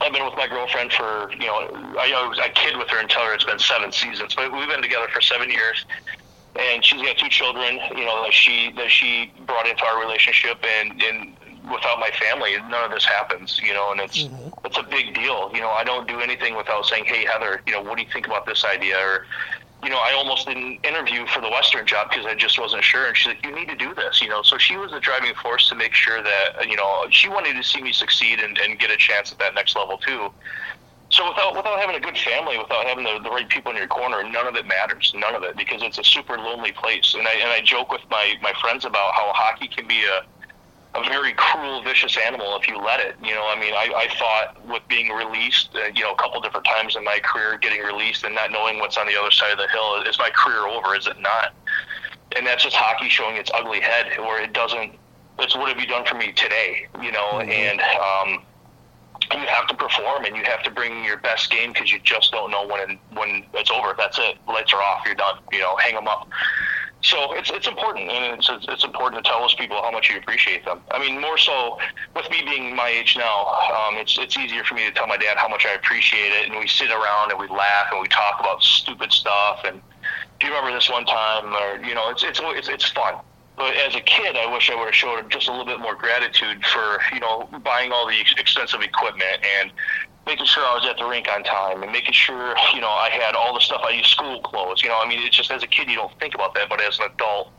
I've 0.00 0.12
been 0.12 0.24
with 0.24 0.36
my 0.36 0.48
girlfriend 0.48 0.92
for, 0.92 1.30
you 1.32 1.46
know, 1.46 1.68
I, 1.98 2.12
I 2.14 2.28
was 2.28 2.38
a 2.38 2.48
kid 2.50 2.76
with 2.76 2.88
her 2.88 2.98
until 2.98 3.22
her 3.22 3.34
it's 3.34 3.44
been 3.44 3.58
seven 3.58 3.92
seasons, 3.92 4.34
but 4.34 4.52
we've 4.52 4.68
been 4.68 4.82
together 4.82 5.08
for 5.12 5.20
seven 5.20 5.50
years 5.50 5.84
and 6.58 6.84
she's 6.84 7.02
got 7.02 7.16
two 7.18 7.28
children, 7.28 7.78
you 7.96 8.04
know, 8.04 8.22
that 8.22 8.32
she 8.32 8.72
that 8.76 8.90
she 8.90 9.32
brought 9.46 9.66
into 9.66 9.84
our 9.84 10.00
relationship, 10.00 10.58
and 10.64 11.02
and 11.02 11.35
without 11.70 11.98
my 11.98 12.10
family, 12.18 12.56
none 12.68 12.84
of 12.84 12.90
this 12.90 13.04
happens. 13.04 13.60
You 13.62 13.74
know, 13.74 13.92
and 13.92 14.00
it's 14.00 14.24
mm-hmm. 14.24 14.66
it's 14.66 14.78
a 14.78 14.82
big 14.82 15.14
deal. 15.14 15.50
You 15.52 15.60
know, 15.60 15.70
I 15.70 15.84
don't 15.84 16.08
do 16.08 16.20
anything 16.20 16.56
without 16.56 16.86
saying, 16.86 17.04
"Hey, 17.04 17.24
Heather, 17.24 17.62
you 17.66 17.72
know, 17.72 17.82
what 17.82 17.96
do 17.96 18.02
you 18.02 18.10
think 18.12 18.26
about 18.26 18.46
this 18.46 18.64
idea?" 18.64 18.98
Or 18.98 19.26
you 19.82 19.90
know, 19.90 19.98
I 19.98 20.14
almost 20.14 20.46
didn't 20.46 20.84
interview 20.84 21.26
for 21.26 21.40
the 21.40 21.48
Western 21.48 21.86
job 21.86 22.08
because 22.10 22.26
I 22.26 22.34
just 22.34 22.58
wasn't 22.58 22.82
sure. 22.82 23.06
And 23.06 23.16
she's 23.16 23.34
like, 23.34 23.44
you 23.44 23.54
need 23.54 23.68
to 23.68 23.76
do 23.76 23.94
this, 23.94 24.22
you 24.22 24.28
know. 24.28 24.42
So 24.42 24.58
she 24.58 24.76
was 24.76 24.90
the 24.90 25.00
driving 25.00 25.34
force 25.34 25.68
to 25.68 25.74
make 25.74 25.92
sure 25.92 26.22
that, 26.22 26.66
you 26.66 26.76
know, 26.76 27.06
she 27.10 27.28
wanted 27.28 27.54
to 27.54 27.62
see 27.62 27.82
me 27.82 27.92
succeed 27.92 28.40
and, 28.40 28.58
and 28.58 28.78
get 28.78 28.90
a 28.90 28.96
chance 28.96 29.32
at 29.32 29.38
that 29.38 29.54
next 29.54 29.76
level 29.76 29.98
too. 29.98 30.32
So 31.08 31.28
without 31.28 31.54
without 31.54 31.78
having 31.78 31.94
a 31.94 32.00
good 32.00 32.18
family, 32.18 32.58
without 32.58 32.84
having 32.84 33.04
the, 33.04 33.20
the 33.22 33.30
right 33.30 33.48
people 33.48 33.70
in 33.70 33.78
your 33.78 33.86
corner, 33.86 34.24
none 34.24 34.46
of 34.46 34.56
it 34.56 34.66
matters. 34.66 35.12
None 35.14 35.34
of 35.34 35.44
it 35.44 35.56
because 35.56 35.82
it's 35.82 35.98
a 35.98 36.04
super 36.04 36.36
lonely 36.36 36.72
place. 36.72 37.14
And 37.14 37.26
I 37.28 37.32
and 37.34 37.50
I 37.50 37.60
joke 37.60 37.92
with 37.92 38.02
my 38.10 38.34
my 38.42 38.52
friends 38.60 38.84
about 38.84 39.14
how 39.14 39.30
hockey 39.32 39.68
can 39.68 39.86
be 39.86 40.02
a 40.04 40.26
a 40.94 41.02
very 41.08 41.32
cruel, 41.34 41.82
vicious 41.82 42.16
animal 42.16 42.56
if 42.56 42.66
you 42.68 42.78
let 42.78 43.00
it. 43.00 43.16
You 43.22 43.34
know, 43.34 43.46
I 43.46 43.58
mean, 43.58 43.74
I, 43.74 43.92
I 43.94 44.08
thought 44.18 44.66
with 44.66 44.82
being 44.88 45.10
released, 45.10 45.70
uh, 45.74 45.88
you 45.94 46.02
know, 46.02 46.12
a 46.12 46.16
couple 46.16 46.40
different 46.40 46.66
times 46.66 46.96
in 46.96 47.04
my 47.04 47.18
career, 47.18 47.58
getting 47.58 47.82
released 47.82 48.24
and 48.24 48.34
not 48.34 48.50
knowing 48.50 48.78
what's 48.78 48.96
on 48.96 49.06
the 49.06 49.18
other 49.18 49.30
side 49.30 49.52
of 49.52 49.58
the 49.58 49.68
hill, 49.68 50.02
is 50.02 50.18
my 50.18 50.30
career 50.30 50.66
over? 50.66 50.94
Is 50.94 51.06
it 51.06 51.20
not? 51.20 51.54
And 52.36 52.46
that's 52.46 52.62
just 52.62 52.76
hockey 52.76 53.08
showing 53.08 53.36
its 53.36 53.50
ugly 53.54 53.80
head, 53.80 54.18
where 54.18 54.42
it 54.42 54.52
doesn't. 54.52 54.92
It's 55.38 55.54
what 55.54 55.68
have 55.68 55.78
you 55.78 55.86
done 55.86 56.06
for 56.06 56.14
me 56.14 56.32
today? 56.32 56.88
You 57.02 57.12
know, 57.12 57.28
mm-hmm. 57.34 57.50
and 57.50 57.80
um, 57.80 58.44
you 59.32 59.46
have 59.46 59.66
to 59.68 59.74
perform 59.74 60.24
and 60.24 60.36
you 60.36 60.44
have 60.44 60.62
to 60.62 60.70
bring 60.70 61.04
your 61.04 61.18
best 61.18 61.50
game 61.50 61.72
because 61.72 61.92
you 61.92 61.98
just 62.00 62.32
don't 62.32 62.50
know 62.50 62.66
when 62.66 62.98
when 63.12 63.44
it's 63.54 63.70
over. 63.70 63.94
That's 63.96 64.18
it. 64.18 64.38
Lights 64.46 64.72
are 64.72 64.82
off. 64.82 65.02
You're 65.04 65.14
done. 65.14 65.38
You 65.52 65.60
know, 65.60 65.76
hang 65.76 65.94
them 65.94 66.08
up. 66.08 66.28
So 67.06 67.34
it's 67.34 67.50
it's 67.50 67.68
important, 67.68 68.10
and 68.10 68.36
it's 68.36 68.50
it's 68.68 68.82
important 68.82 69.24
to 69.24 69.30
tell 69.30 69.40
those 69.40 69.54
people 69.54 69.80
how 69.80 69.92
much 69.92 70.10
you 70.10 70.18
appreciate 70.18 70.64
them. 70.64 70.80
I 70.90 70.98
mean, 70.98 71.20
more 71.20 71.38
so 71.38 71.78
with 72.16 72.28
me 72.30 72.42
being 72.42 72.74
my 72.74 72.88
age 72.88 73.16
now, 73.16 73.46
um, 73.46 73.94
it's 73.94 74.18
it's 74.18 74.36
easier 74.36 74.64
for 74.64 74.74
me 74.74 74.86
to 74.86 74.90
tell 74.90 75.06
my 75.06 75.16
dad 75.16 75.36
how 75.36 75.46
much 75.46 75.64
I 75.66 75.74
appreciate 75.74 76.32
it, 76.32 76.50
and 76.50 76.58
we 76.58 76.66
sit 76.66 76.90
around 76.90 77.30
and 77.30 77.38
we 77.38 77.46
laugh 77.46 77.92
and 77.92 78.00
we 78.02 78.08
talk 78.08 78.40
about 78.40 78.60
stupid 78.60 79.12
stuff. 79.12 79.60
And 79.64 79.80
do 80.40 80.48
you 80.48 80.52
remember 80.52 80.74
this 80.74 80.90
one 80.90 81.04
time? 81.04 81.54
Or 81.54 81.86
you 81.86 81.94
know, 81.94 82.10
it's 82.10 82.24
it's 82.24 82.40
it's, 82.42 82.68
it's 82.68 82.90
fun. 82.90 83.14
But 83.56 83.76
as 83.76 83.94
a 83.94 84.00
kid, 84.00 84.34
I 84.34 84.52
wish 84.52 84.68
I 84.68 84.74
would 84.74 84.86
have 84.86 84.94
showed 84.94 85.30
just 85.30 85.46
a 85.46 85.52
little 85.52 85.64
bit 85.64 85.78
more 85.78 85.94
gratitude 85.94 86.66
for 86.66 86.98
you 87.14 87.20
know 87.20 87.48
buying 87.62 87.92
all 87.92 88.08
the 88.08 88.18
expensive 88.36 88.80
equipment 88.80 89.46
and 89.60 89.70
making 90.26 90.46
sure 90.46 90.64
I 90.64 90.74
was 90.74 90.84
at 90.86 90.98
the 90.98 91.06
rink 91.06 91.28
on 91.32 91.44
time 91.44 91.82
and 91.82 91.92
making 91.92 92.12
sure, 92.12 92.54
you 92.74 92.80
know, 92.80 92.90
I 92.90 93.10
had 93.10 93.34
all 93.34 93.54
the 93.54 93.60
stuff 93.60 93.82
I 93.84 93.90
use 93.90 94.08
school 94.08 94.40
clothes. 94.40 94.82
You 94.82 94.88
know, 94.88 95.00
I 95.00 95.08
mean, 95.08 95.20
it's 95.20 95.36
just 95.36 95.50
as 95.50 95.62
a 95.62 95.66
kid, 95.66 95.88
you 95.88 95.96
don't 95.96 96.12
think 96.18 96.34
about 96.34 96.54
that, 96.54 96.68
but 96.68 96.80
as 96.80 96.98
an 96.98 97.06
adult, 97.14 97.50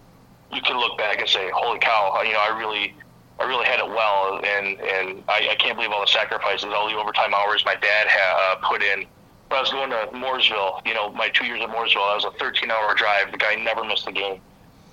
you 0.51 0.61
can 0.61 0.77
look 0.77 0.97
back 0.97 1.19
and 1.19 1.29
say, 1.29 1.49
holy 1.53 1.79
cow, 1.79 2.21
you 2.23 2.33
know, 2.33 2.39
I 2.39 2.57
really, 2.57 2.93
I 3.39 3.45
really 3.45 3.65
had 3.65 3.79
it 3.79 3.87
well. 3.87 4.41
And, 4.43 4.79
and 4.81 5.23
I, 5.27 5.49
I 5.51 5.55
can't 5.55 5.77
believe 5.77 5.91
all 5.91 6.01
the 6.01 6.11
sacrifices, 6.11 6.65
all 6.65 6.89
the 6.89 6.97
overtime 6.97 7.33
hours 7.33 7.63
my 7.65 7.75
dad 7.75 8.07
had 8.07 8.33
uh, 8.35 8.55
put 8.67 8.83
in. 8.83 9.05
When 9.47 9.57
I 9.57 9.61
was 9.61 9.71
going 9.71 9.89
to 9.89 10.09
Morrisville, 10.13 10.81
you 10.85 10.93
know, 10.93 11.09
my 11.11 11.29
two 11.29 11.45
years 11.45 11.61
at 11.61 11.69
Morrisville, 11.69 12.03
I 12.03 12.15
was 12.15 12.25
a 12.25 12.31
13 12.31 12.69
hour 12.69 12.93
drive. 12.95 13.31
The 13.31 13.37
guy 13.37 13.55
never 13.55 13.85
missed 13.85 14.07
a 14.07 14.11
game 14.11 14.41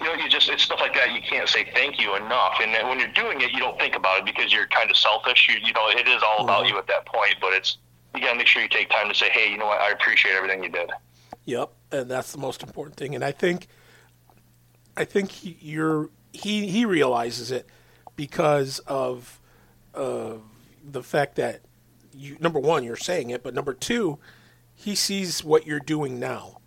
you 0.01 0.07
know, 0.07 0.14
you 0.14 0.28
just 0.28 0.49
it's 0.49 0.62
stuff 0.62 0.80
like 0.80 0.95
that. 0.95 1.12
You 1.12 1.20
can't 1.22 1.49
say 1.49 1.70
thank 1.72 2.01
you 2.01 2.16
enough. 2.16 2.59
And 2.61 2.88
when 2.88 2.99
you're 2.99 3.09
doing 3.09 3.40
it, 3.40 3.53
you 3.53 3.59
don't 3.59 3.78
think 3.78 3.95
about 3.95 4.20
it 4.20 4.24
because 4.24 4.53
you're 4.53 4.66
kind 4.68 4.90
of 4.90 4.97
selfish. 4.97 5.49
You 5.49 5.57
you 5.64 5.72
know, 5.72 5.88
it 5.88 6.09
is 6.09 6.22
all 6.22 6.45
about 6.45 6.64
mm-hmm. 6.64 6.74
you 6.74 6.78
at 6.78 6.86
that 6.88 7.07
point. 7.07 7.36
But 7.40 7.53
it's 7.55 7.78
you 8.14 8.20
got 8.20 8.32
to 8.32 8.38
make 8.38 8.47
sure 8.47 8.62
you 8.62 8.68
take 8.68 8.90
time 8.90 9.09
to 9.09 9.14
say, 9.14 9.28
hey, 9.30 9.51
you 9.51 9.59
know 9.59 9.66
what, 9.66 9.80
I 9.80 9.90
appreciate 9.90 10.34
everything 10.34 10.62
you 10.62 10.70
did. 10.70 10.90
Yep, 11.47 11.72
and 11.92 12.11
that's 12.11 12.32
the 12.32 12.38
most 12.38 12.62
important 12.62 12.97
thing. 12.97 13.14
And 13.14 13.24
I 13.24 13.32
think, 13.32 13.66
I 14.97 15.05
think 15.05 15.30
he, 15.30 15.59
you're 15.61 16.11
he 16.32 16.68
he 16.68 16.84
realizes 16.84 17.51
it 17.51 17.66
because 18.16 18.78
of 18.80 19.40
uh, 19.95 20.34
the 20.82 21.03
fact 21.03 21.36
that 21.36 21.61
you 22.12 22.36
number 22.40 22.59
one 22.59 22.84
you're 22.84 22.97
saying 22.97 23.30
it, 23.30 23.42
but 23.42 23.55
number 23.55 23.74
two, 23.74 24.18
he 24.74 24.95
sees 24.95 25.45
what 25.45 25.66
you're 25.66 25.80
doing 25.80 26.18
now, 26.18 26.59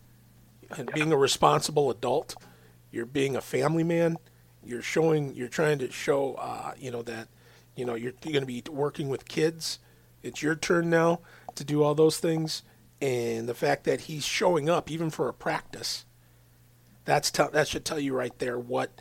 and 0.75 0.91
being 0.93 1.11
a 1.11 1.17
responsible 1.17 1.89
adult 1.89 2.36
you're 2.91 3.05
being 3.05 3.35
a 3.35 3.41
family 3.41 3.83
man. 3.83 4.17
You're 4.63 4.81
showing. 4.81 5.33
You're 5.35 5.47
trying 5.47 5.79
to 5.79 5.91
show. 5.91 6.35
Uh, 6.35 6.73
you 6.77 6.91
know 6.91 7.01
that. 7.03 7.27
You 7.75 7.85
know 7.85 7.95
you're, 7.95 8.13
you're 8.23 8.33
going 8.33 8.41
to 8.41 8.45
be 8.45 8.63
working 8.69 9.09
with 9.09 9.27
kids. 9.27 9.79
It's 10.23 10.41
your 10.41 10.55
turn 10.55 10.89
now 10.89 11.19
to 11.55 11.63
do 11.63 11.83
all 11.83 11.95
those 11.95 12.17
things, 12.17 12.63
and 13.01 13.47
the 13.47 13.53
fact 13.53 13.83
that 13.85 14.01
he's 14.01 14.25
showing 14.25 14.69
up 14.69 14.89
even 14.89 15.09
for 15.09 15.29
a 15.29 15.33
practice. 15.33 16.05
That's 17.05 17.31
t- 17.31 17.43
that 17.53 17.67
should 17.67 17.85
tell 17.85 17.99
you 17.99 18.13
right 18.13 18.38
there 18.39 18.59
what 18.59 18.91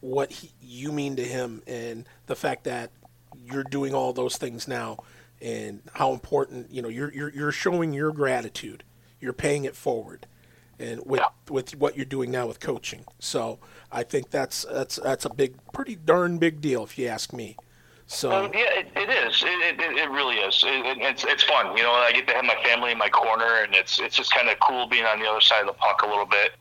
what 0.00 0.32
he, 0.32 0.52
you 0.60 0.92
mean 0.92 1.16
to 1.16 1.24
him, 1.24 1.62
and 1.66 2.06
the 2.26 2.36
fact 2.36 2.64
that 2.64 2.90
you're 3.36 3.64
doing 3.64 3.94
all 3.94 4.12
those 4.12 4.36
things 4.36 4.68
now, 4.68 4.98
and 5.40 5.82
how 5.94 6.12
important 6.12 6.70
you 6.70 6.82
know 6.82 6.88
you're 6.88 7.12
you're 7.12 7.30
you're 7.30 7.52
showing 7.52 7.92
your 7.92 8.12
gratitude. 8.12 8.84
You're 9.20 9.32
paying 9.32 9.64
it 9.64 9.76
forward 9.76 10.26
and 10.80 11.02
with 11.04 11.20
yeah. 11.20 11.28
with 11.48 11.76
what 11.76 11.96
you're 11.96 12.04
doing 12.04 12.30
now 12.30 12.46
with 12.46 12.58
coaching. 12.58 13.04
So 13.18 13.58
I 13.92 14.02
think 14.02 14.30
that's 14.30 14.64
that's 14.70 14.96
that's 14.96 15.24
a 15.24 15.30
big, 15.30 15.54
pretty 15.72 15.96
darn 15.96 16.38
big 16.38 16.60
deal, 16.60 16.82
if 16.82 16.98
you 16.98 17.06
ask 17.06 17.32
me. 17.32 17.56
So 18.06 18.32
um, 18.32 18.50
yeah, 18.52 18.80
it, 18.80 18.88
it 18.96 19.08
is. 19.08 19.44
It, 19.46 19.80
it, 19.80 19.98
it 19.98 20.10
really 20.10 20.36
is. 20.36 20.64
It, 20.66 20.98
it's 20.98 21.24
it's 21.24 21.44
fun. 21.44 21.76
You 21.76 21.84
know, 21.84 21.92
I 21.92 22.10
get 22.12 22.26
to 22.28 22.34
have 22.34 22.44
my 22.44 22.56
family 22.64 22.90
in 22.90 22.98
my 22.98 23.08
corner, 23.08 23.62
and 23.62 23.74
it's 23.74 24.00
it's 24.00 24.16
just 24.16 24.34
kind 24.34 24.48
of 24.48 24.58
cool 24.58 24.88
being 24.88 25.04
on 25.04 25.20
the 25.20 25.26
other 25.26 25.40
side 25.40 25.60
of 25.60 25.66
the 25.66 25.74
puck 25.74 26.02
a 26.02 26.06
little 26.08 26.26
bit. 26.26 26.52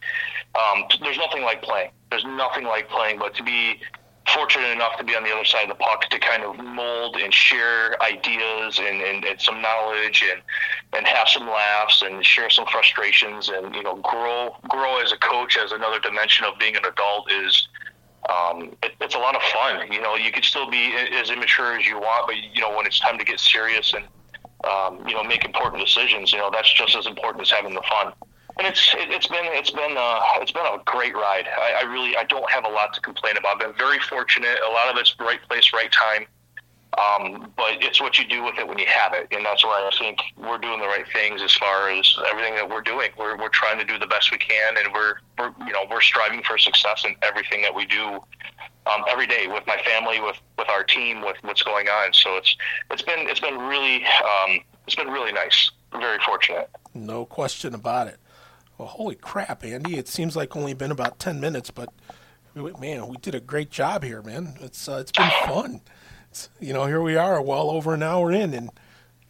Um, 0.54 0.84
there's 1.02 1.18
nothing 1.18 1.44
like 1.44 1.64
playing. 1.64 1.92
There's 2.12 2.26
nothing 2.26 2.66
like 2.66 2.90
playing, 2.90 3.18
but 3.18 3.34
to 3.36 3.44
be 3.44 3.80
fortunate 4.34 4.70
enough 4.70 4.98
to 4.98 5.04
be 5.04 5.16
on 5.16 5.24
the 5.24 5.34
other 5.34 5.46
side 5.46 5.64
of 5.64 5.78
the 5.78 5.84
puck 5.84 6.02
to 6.10 6.20
kind 6.20 6.44
of 6.44 6.58
mold 6.58 7.16
and 7.18 7.34
share 7.34 8.02
ideas 8.02 8.80
and, 8.80 9.02
and, 9.02 9.26
and 9.26 9.42
some 9.42 9.62
knowledge 9.62 10.24
and 10.32 10.42
and 10.94 11.06
have 11.08 11.28
some 11.28 11.48
laughs 11.48 12.02
and 12.02 12.26
share 12.26 12.50
some 12.50 12.66
frustrations 12.68 13.50
and 13.50 13.76
you 13.76 13.84
know 13.84 13.96
grow 13.98 14.56
grow 14.70 15.00
as 15.00 15.12
a 15.12 15.18
coach 15.18 15.58
as 15.58 15.72
another 15.72 16.00
dimension 16.00 16.46
of 16.46 16.58
being 16.60 16.76
an 16.76 16.86
adult 16.86 17.32
is 17.32 17.68
um, 18.30 18.76
it, 18.84 18.92
it's 19.02 19.16
a 19.16 19.20
lot 19.20 19.36
of 19.36 19.42
fun. 19.42 19.92
You 19.92 20.02
know, 20.02 20.16
you 20.16 20.32
could 20.32 20.44
still 20.44 20.70
be 20.70 20.94
as 21.14 21.32
immature 21.32 21.78
as 21.80 21.86
you 21.86 21.98
want, 21.98 22.28
but 22.28 22.36
you 22.36 22.62
know 22.62 22.76
when 22.76 22.86
it's 22.86 23.00
time 23.00 23.18
to 23.18 23.26
get 23.26 23.40
serious 23.40 23.94
and 23.94 24.06
um, 24.66 25.08
you 25.08 25.16
know 25.16 25.24
make 25.24 25.46
important 25.46 25.84
decisions, 25.84 26.32
you 26.32 26.40
know 26.40 26.50
that's 26.52 26.72
just 26.74 26.96
as 26.96 27.08
important 27.08 27.42
as 27.42 27.50
having 27.50 27.74
the 27.74 27.84
fun 27.90 28.14
and 28.60 28.68
it's 28.68 28.94
it, 28.94 29.10
has 29.10 29.26
been 29.28 29.46
it's 29.46 29.72
been 29.72 29.96
uh, 29.98 30.20
it's 30.42 30.52
been 30.52 30.66
a 30.66 30.78
great 30.86 31.16
ride. 31.16 31.48
I, 31.48 31.82
I, 31.82 31.84
really 31.84 32.16
I 32.18 32.26
don't 32.26 32.50
have 32.52 32.66
a 32.66 32.70
lot 32.70 32.94
to 32.94 33.02
complain 33.02 33.38
about. 33.38 33.54
I've 33.54 33.60
been 33.60 33.78
very 33.78 34.00
fortunate. 34.00 34.60
A 34.68 34.72
lot 34.72 34.90
of 34.90 34.98
it's 34.98 35.16
right 35.20 35.40
place, 35.48 35.72
right 35.74 35.92
time. 35.92 36.28
Um, 36.98 37.54
but 37.56 37.82
it's 37.82 38.02
what 38.02 38.20
you 38.20 38.28
do 38.28 38.44
with 38.44 38.58
it 38.58 38.68
when 38.68 38.78
you 38.78 38.88
have 38.88 39.14
it, 39.14 39.28
and 39.32 39.46
that's 39.46 39.64
why 39.64 39.90
I 39.90 39.96
think 39.98 40.18
we're 40.36 40.58
doing 40.58 40.80
the 40.80 40.88
right 40.88 41.06
things 41.14 41.42
as 41.42 41.54
far 41.56 41.90
as 41.92 42.18
everything 42.30 42.56
that 42.56 42.70
we're 42.70 42.82
doing. 42.82 43.12
We're 43.18 43.38
we're 43.38 43.50
trying 43.50 43.78
to 43.80 43.86
do 43.86 43.98
the 43.98 44.08
best 44.08 44.32
we 44.32 44.38
can, 44.38 44.76
and 44.76 44.94
we're 44.94 45.16
we're 45.38 45.54
you 45.66 45.72
know 45.72 45.86
we're 45.90 46.02
striving 46.02 46.44
for 46.44 46.58
success 46.58 47.06
in 47.06 47.16
everything 47.22 47.62
that 47.62 47.74
we 47.74 47.86
do 47.86 48.20
um, 48.88 49.06
every 49.08 49.28
day 49.28 49.48
with 49.48 49.66
my 49.68 49.78
family, 49.86 50.20
with 50.20 50.38
with 50.58 50.68
our 50.68 50.84
team, 50.84 51.22
with 51.22 51.38
what's 51.44 51.62
going 51.62 51.88
on. 51.88 52.12
So 52.12 52.36
it's 52.36 52.58
it's 52.92 53.04
been 53.04 53.30
it's 53.30 53.40
been 53.40 53.58
really 53.58 54.04
um, 54.04 54.60
it's 54.86 54.96
been 54.96 55.10
really 55.10 55.32
nice. 55.32 55.72
very 55.94 56.20
fortunate. 56.26 56.70
No 56.94 57.24
question 57.24 57.74
about 57.74 58.08
it. 58.08 58.18
Well, 58.80 58.88
holy 58.88 59.16
crap, 59.16 59.66
Andy! 59.66 59.98
It 59.98 60.08
seems 60.08 60.38
like 60.38 60.56
only 60.56 60.74
been 60.74 60.90
about 60.90 61.20
ten 61.20 61.42
minutes, 61.42 61.70
but 61.70 61.90
man, 62.56 63.10
we 63.10 63.18
did 63.18 63.36
a 63.36 63.42
great 63.42 63.70
job 63.70 64.06
here, 64.06 64.22
man. 64.22 64.56
It's 64.62 64.88
uh, 64.88 65.00
it's 65.02 65.12
been 65.12 65.30
fun. 65.46 65.82
It's, 66.32 66.50
you 66.62 66.72
know, 66.72 66.86
here 66.86 67.02
we 67.02 67.18
are, 67.18 67.42
well 67.42 67.72
over 67.72 67.94
an 67.94 68.02
hour 68.02 68.32
in, 68.32 68.54
and 68.54 68.70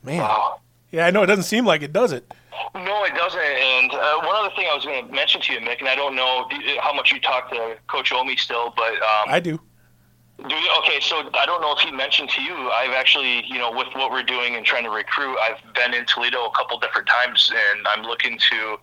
man, 0.04 0.20
wow. 0.20 0.60
yeah, 0.92 1.08
I 1.08 1.10
know 1.10 1.24
it 1.24 1.26
doesn't 1.26 1.46
seem 1.46 1.66
like 1.66 1.82
it, 1.82 1.92
does 1.92 2.12
it? 2.12 2.32
No, 2.76 3.04
it 3.06 3.16
doesn't. 3.16 3.42
And 3.42 3.92
uh, 3.92 4.18
one 4.18 4.36
other 4.36 4.54
thing 4.56 4.68
I 4.72 4.76
was 4.76 4.86
going 4.86 5.08
to 5.08 5.12
mention 5.12 5.42
to 5.42 5.54
you, 5.54 5.60
Mick, 5.62 5.80
and 5.80 5.88
I 5.88 5.96
don't 5.96 6.16
know 6.16 6.48
how 6.80 6.94
much 6.94 7.12
you 7.12 7.20
talk 7.20 7.50
to 7.50 7.76
Coach 7.88 8.12
Omi 8.12 8.38
still, 8.38 8.72
but 8.78 8.94
um, 8.94 9.30
I 9.30 9.40
do. 9.40 9.60
Do 10.48 10.56
you? 10.56 10.70
Okay, 10.84 11.00
so 11.02 11.28
I 11.34 11.48
don't 11.48 11.62
know 11.62 11.74
if 11.76 11.80
he 11.80 11.90
mentioned 11.90 12.30
to 12.30 12.42
you. 12.44 12.54
I've 12.54 12.92
actually, 12.92 13.44
you 13.48 13.58
know, 13.58 13.72
with 13.72 13.88
what 13.96 14.12
we're 14.12 14.22
doing 14.22 14.56
and 14.56 14.64
trying 14.64 14.84
to 14.84 14.92
recruit, 14.92 15.38
I've 15.40 15.74
been 15.74 15.96
in 15.96 16.06
Toledo 16.06 16.46
a 16.46 16.52
couple 16.56 16.80
different 16.80 17.08
times, 17.08 17.52
and 17.52 17.88
I'm 17.88 18.04
looking 18.04 18.38
to 18.52 18.78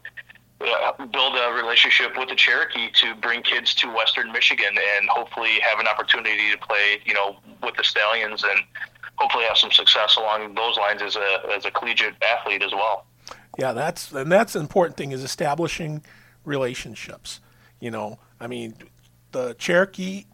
uh, 0.60 1.06
build 1.06 1.34
a 1.36 1.52
relationship 1.52 2.16
with 2.16 2.28
the 2.28 2.34
Cherokee 2.34 2.90
to 2.94 3.14
bring 3.16 3.42
kids 3.42 3.74
to 3.74 3.92
Western 3.92 4.32
Michigan 4.32 4.76
and 4.96 5.08
hopefully 5.08 5.60
have 5.60 5.78
an 5.78 5.86
opportunity 5.86 6.50
to 6.50 6.58
play, 6.58 7.00
you 7.04 7.14
know, 7.14 7.36
with 7.62 7.76
the 7.76 7.84
Stallions 7.84 8.42
and 8.42 8.60
hopefully 9.16 9.44
have 9.44 9.56
some 9.56 9.70
success 9.70 10.16
along 10.16 10.54
those 10.54 10.76
lines 10.76 11.02
as 11.02 11.16
a 11.16 11.40
as 11.54 11.64
a 11.64 11.70
collegiate 11.70 12.14
athlete 12.22 12.62
as 12.62 12.72
well. 12.72 13.06
Yeah, 13.58 13.72
that's 13.72 14.12
and 14.12 14.30
that's 14.30 14.54
an 14.54 14.62
important 14.62 14.96
thing 14.96 15.12
is 15.12 15.22
establishing 15.22 16.04
relationships. 16.44 17.40
You 17.80 17.90
know, 17.90 18.18
I 18.40 18.46
mean, 18.46 18.76
the 19.32 19.54
Cherokee 19.54 20.24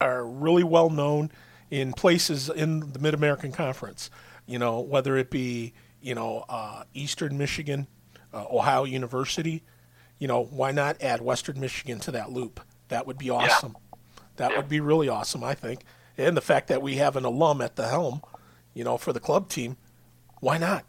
are 0.00 0.24
really 0.26 0.64
well 0.64 0.90
known 0.90 1.30
in 1.70 1.92
places 1.92 2.50
in 2.50 2.92
the 2.92 2.98
Mid 2.98 3.14
American 3.14 3.52
Conference. 3.52 4.10
You 4.46 4.58
know, 4.58 4.80
whether 4.80 5.16
it 5.16 5.30
be 5.30 5.72
you 6.00 6.14
know 6.14 6.44
uh, 6.48 6.84
Eastern 6.92 7.38
Michigan 7.38 7.86
uh, 8.32 8.44
Ohio 8.50 8.84
University, 8.84 9.62
you 10.18 10.28
know, 10.28 10.44
why 10.44 10.70
not 10.70 11.02
add 11.02 11.20
Western 11.20 11.60
Michigan 11.60 11.98
to 12.00 12.10
that 12.12 12.30
loop? 12.30 12.60
That 12.88 13.06
would 13.06 13.18
be 13.18 13.30
awesome. 13.30 13.76
Yeah. 13.76 13.98
That 14.36 14.50
yeah. 14.50 14.56
would 14.58 14.68
be 14.68 14.80
really 14.80 15.08
awesome, 15.08 15.44
I 15.44 15.54
think. 15.54 15.84
and 16.16 16.36
the 16.36 16.42
fact 16.42 16.68
that 16.68 16.82
we 16.82 16.96
have 16.96 17.16
an 17.16 17.24
alum 17.24 17.60
at 17.60 17.76
the 17.76 17.88
helm, 17.88 18.22
you 18.74 18.84
know, 18.84 18.96
for 18.96 19.12
the 19.12 19.20
club 19.20 19.48
team, 19.48 19.76
why 20.40 20.58
not? 20.58 20.84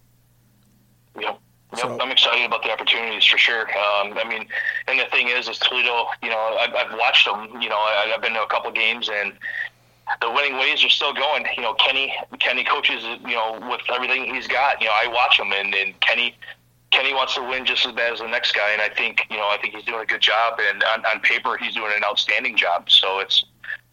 Yep. 1.19 1.39
Yep, 1.75 1.81
so, 1.81 1.99
I'm 1.99 2.11
excited 2.11 2.45
about 2.45 2.61
the 2.61 2.71
opportunities 2.71 3.25
for 3.25 3.39
sure. 3.39 3.61
Um, 3.61 4.13
I 4.15 4.25
mean, 4.29 4.45
and 4.87 4.99
the 4.99 5.05
thing 5.05 5.29
is, 5.29 5.49
is 5.49 5.57
Toledo. 5.57 6.05
You 6.21 6.29
know, 6.29 6.57
I've, 6.59 6.73
I've 6.75 6.99
watched 6.99 7.25
them. 7.25 7.59
You 7.59 7.69
know, 7.69 7.77
I, 7.77 8.09
have 8.11 8.21
been 8.21 8.33
to 8.33 8.43
a 8.43 8.47
couple 8.47 8.71
games, 8.71 9.09
and 9.11 9.33
the 10.21 10.29
winning 10.29 10.59
ways 10.59 10.83
are 10.83 10.89
still 10.89 11.13
going. 11.13 11.47
You 11.57 11.63
know, 11.63 11.73
Kenny 11.73 12.13
Kenny 12.39 12.63
coaches. 12.63 13.03
You 13.25 13.33
know, 13.33 13.59
with 13.71 13.81
everything 13.91 14.31
he's 14.35 14.47
got. 14.47 14.81
You 14.81 14.87
know, 14.87 14.93
I 14.93 15.07
watch 15.07 15.39
him, 15.39 15.51
and, 15.51 15.73
and 15.73 15.99
Kenny 16.01 16.35
Kenny 16.93 17.13
wants 17.13 17.33
to 17.33 17.41
win 17.41 17.65
just 17.65 17.85
as 17.87 17.91
bad 17.91 18.13
as 18.13 18.19
the 18.19 18.27
next 18.27 18.53
guy, 18.53 18.71
and 18.71 18.81
I 18.81 18.87
think 18.87 19.25
you 19.31 19.37
know 19.37 19.47
I 19.49 19.57
think 19.59 19.73
he's 19.73 19.83
doing 19.83 20.01
a 20.01 20.05
good 20.05 20.21
job, 20.21 20.59
and 20.59 20.83
on, 20.83 21.03
on 21.05 21.19
paper 21.21 21.57
he's 21.57 21.73
doing 21.73 21.91
an 21.95 22.03
outstanding 22.03 22.55
job. 22.55 22.89
So 22.89 23.19
it's 23.19 23.43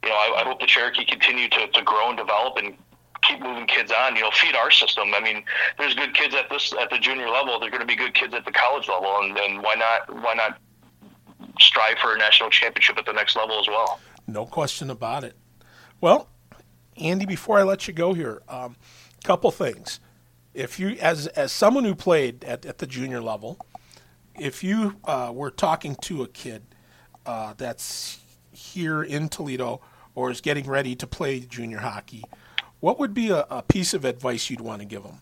you 0.02 0.10
know 0.10 0.14
I, 0.14 0.42
I 0.42 0.44
hope 0.44 0.60
the 0.60 0.66
Cherokee 0.66 1.06
continue 1.06 1.48
to, 1.48 1.66
to 1.68 1.82
grow 1.82 2.10
and 2.10 2.18
develop 2.18 2.58
and 2.58 2.76
keep 3.22 3.40
moving 3.40 3.66
kids 3.66 3.90
on. 3.90 4.16
You 4.16 4.22
know, 4.22 4.30
feed 4.32 4.54
our 4.54 4.70
system. 4.70 5.14
I 5.14 5.20
mean, 5.20 5.42
there's 5.78 5.94
good 5.94 6.14
kids 6.14 6.34
at 6.34 6.50
this 6.50 6.74
at 6.78 6.90
the 6.90 6.98
junior 6.98 7.30
level. 7.30 7.58
There're 7.58 7.70
going 7.70 7.80
to 7.80 7.86
be 7.86 7.96
good 7.96 8.12
kids 8.12 8.34
at 8.34 8.44
the 8.44 8.52
college 8.52 8.86
level, 8.86 9.16
and, 9.22 9.36
and 9.38 9.62
why 9.62 9.76
not 9.76 10.14
why 10.22 10.34
not 10.34 10.58
strive 11.58 11.98
for 11.98 12.14
a 12.14 12.18
national 12.18 12.50
championship 12.50 12.98
at 12.98 13.06
the 13.06 13.14
next 13.14 13.34
level 13.34 13.58
as 13.58 13.66
well? 13.66 13.98
No 14.26 14.44
question 14.44 14.90
about 14.90 15.24
it. 15.24 15.36
Well, 16.02 16.28
Andy, 16.98 17.24
before 17.24 17.58
I 17.58 17.62
let 17.62 17.88
you 17.88 17.94
go 17.94 18.12
here, 18.12 18.42
a 18.46 18.56
um, 18.56 18.76
couple 19.24 19.50
things 19.50 20.00
if 20.54 20.80
you 20.80 20.96
as 21.00 21.26
as 21.28 21.52
someone 21.52 21.84
who 21.84 21.94
played 21.94 22.44
at, 22.44 22.66
at 22.66 22.78
the 22.78 22.86
junior 22.86 23.20
level, 23.20 23.58
if 24.38 24.64
you 24.64 24.96
uh, 25.04 25.30
were 25.34 25.50
talking 25.50 25.94
to 25.96 26.22
a 26.22 26.28
kid 26.28 26.62
uh, 27.26 27.54
that's 27.56 28.20
here 28.52 29.02
in 29.02 29.28
Toledo 29.28 29.80
or 30.14 30.30
is 30.30 30.40
getting 30.40 30.66
ready 30.66 30.94
to 30.96 31.06
play 31.06 31.40
junior 31.40 31.78
hockey, 31.78 32.24
what 32.80 32.98
would 32.98 33.14
be 33.14 33.30
a, 33.30 33.46
a 33.50 33.62
piece 33.62 33.94
of 33.94 34.04
advice 34.04 34.50
you'd 34.50 34.60
want 34.60 34.80
to 34.80 34.86
give 34.86 35.02
them? 35.02 35.20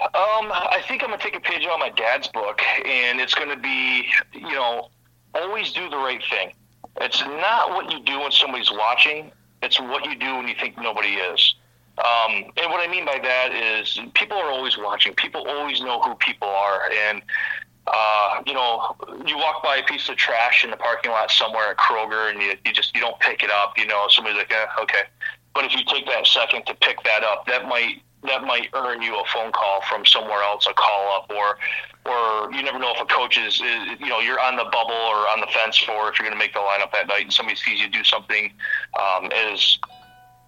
Um, 0.00 0.50
I 0.52 0.82
think 0.88 1.02
I'm 1.02 1.10
gonna 1.10 1.22
take 1.22 1.36
a 1.36 1.40
page 1.40 1.64
out 1.66 1.74
of 1.74 1.80
my 1.80 1.90
dad's 1.90 2.28
book, 2.28 2.62
and 2.86 3.20
it's 3.20 3.34
gonna 3.34 3.58
be, 3.58 4.06
you 4.32 4.54
know, 4.54 4.88
always 5.34 5.72
do 5.72 5.90
the 5.90 5.96
right 5.96 6.22
thing. 6.30 6.52
It's 7.00 7.20
not 7.20 7.70
what 7.70 7.92
you 7.92 8.02
do 8.02 8.20
when 8.20 8.32
somebody's 8.32 8.70
watching; 8.70 9.30
it's 9.62 9.78
what 9.78 10.06
you 10.06 10.16
do 10.16 10.36
when 10.36 10.48
you 10.48 10.54
think 10.58 10.78
nobody 10.78 11.08
is. 11.08 11.54
Um, 12.00 12.44
and 12.56 12.70
what 12.70 12.86
I 12.86 12.90
mean 12.90 13.04
by 13.04 13.18
that 13.22 13.52
is 13.52 13.98
people 14.14 14.38
are 14.38 14.50
always 14.50 14.78
watching. 14.78 15.12
People 15.14 15.46
always 15.46 15.80
know 15.80 16.00
who 16.00 16.14
people 16.14 16.48
are. 16.48 16.90
And, 17.08 17.22
uh, 17.86 18.42
you 18.46 18.54
know, 18.54 18.96
you 19.26 19.36
walk 19.36 19.62
by 19.62 19.76
a 19.76 19.82
piece 19.84 20.08
of 20.08 20.16
trash 20.16 20.64
in 20.64 20.70
the 20.70 20.76
parking 20.76 21.10
lot 21.10 21.30
somewhere 21.30 21.70
at 21.70 21.76
Kroger 21.76 22.30
and 22.30 22.40
you, 22.40 22.54
you 22.64 22.72
just, 22.72 22.94
you 22.94 23.00
don't 23.00 23.18
pick 23.20 23.42
it 23.42 23.50
up, 23.50 23.76
you 23.76 23.86
know, 23.86 24.06
somebody's 24.08 24.38
like, 24.38 24.52
eh, 24.52 24.82
okay. 24.82 25.02
But 25.54 25.64
if 25.64 25.72
you 25.72 25.84
take 25.84 26.06
that 26.06 26.26
second 26.26 26.64
to 26.66 26.74
pick 26.74 27.02
that 27.04 27.22
up, 27.22 27.46
that 27.46 27.66
might, 27.66 28.02
that 28.22 28.44
might 28.44 28.68
earn 28.74 29.02
you 29.02 29.18
a 29.18 29.24
phone 29.32 29.50
call 29.52 29.80
from 29.88 30.06
somewhere 30.06 30.42
else, 30.42 30.66
a 30.66 30.74
call 30.74 31.16
up, 31.16 31.30
or, 31.30 31.58
or 32.06 32.52
you 32.52 32.62
never 32.62 32.78
know 32.78 32.92
if 32.94 33.00
a 33.00 33.06
coach 33.06 33.36
is, 33.36 33.54
is 33.54 33.98
you 33.98 34.08
know, 34.08 34.20
you're 34.20 34.40
on 34.40 34.56
the 34.56 34.64
bubble 34.64 34.94
or 34.94 35.28
on 35.28 35.40
the 35.40 35.46
fence 35.48 35.76
for 35.76 36.08
if 36.10 36.18
you're 36.18 36.28
going 36.28 36.32
to 36.32 36.38
make 36.38 36.52
the 36.52 36.60
lineup 36.60 36.92
that 36.92 37.08
night, 37.08 37.22
and 37.22 37.32
somebody 37.32 37.56
sees 37.56 37.80
you 37.80 37.88
do 37.88 38.04
something 38.04 38.52
um, 38.98 39.30
as 39.32 39.78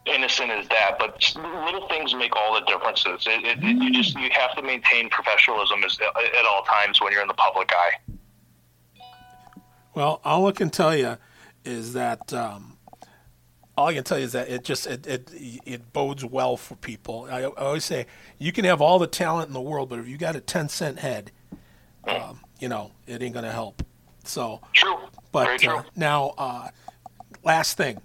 innocent 0.06 0.50
as 0.50 0.68
that, 0.68 0.96
but 0.98 1.34
little 1.64 1.88
things 1.88 2.14
make 2.14 2.34
all 2.34 2.54
the 2.54 2.64
differences. 2.66 3.26
It, 3.26 3.44
it, 3.44 3.58
it, 3.62 3.82
you 3.82 3.92
just 3.92 4.18
you 4.18 4.28
have 4.32 4.54
to 4.56 4.62
maintain 4.62 5.08
professionalism 5.08 5.84
as, 5.84 5.98
at 6.00 6.44
all 6.44 6.62
times 6.64 7.00
when 7.00 7.12
you're 7.12 7.22
in 7.22 7.28
the 7.28 7.34
public 7.34 7.70
eye. 7.72 9.02
Well, 9.94 10.20
all 10.24 10.46
I 10.46 10.52
can 10.52 10.70
tell 10.70 10.96
you 10.96 11.18
is 11.64 11.92
that 11.92 12.32
um, 12.32 12.78
all 13.76 13.88
I 13.88 13.94
can 13.94 14.04
tell 14.04 14.18
you 14.18 14.24
is 14.24 14.32
that 14.32 14.48
it 14.48 14.64
just 14.64 14.86
it, 14.86 15.06
it 15.06 15.30
it 15.64 15.92
bodes 15.92 16.24
well 16.24 16.56
for 16.56 16.74
people. 16.76 17.28
I, 17.30 17.42
I 17.42 17.44
always 17.44 17.84
say 17.84 18.06
you 18.38 18.52
can 18.52 18.64
have 18.64 18.80
all 18.80 18.98
the 18.98 19.06
talent 19.06 19.48
in 19.48 19.54
the 19.54 19.60
world, 19.60 19.88
but 19.88 19.98
if 19.98 20.08
you 20.08 20.16
got 20.16 20.34
a 20.34 20.40
ten 20.40 20.68
cent 20.68 20.98
head, 20.98 21.30
um, 22.08 22.40
you 22.58 22.68
know 22.68 22.92
it 23.06 23.22
ain't 23.22 23.34
gonna 23.34 23.52
help. 23.52 23.84
So 24.24 24.60
true. 24.72 24.96
But 25.30 25.60
true. 25.60 25.76
Uh, 25.76 25.82
now, 25.94 26.34
uh, 26.38 26.68
last 27.44 27.76
thing 27.76 28.00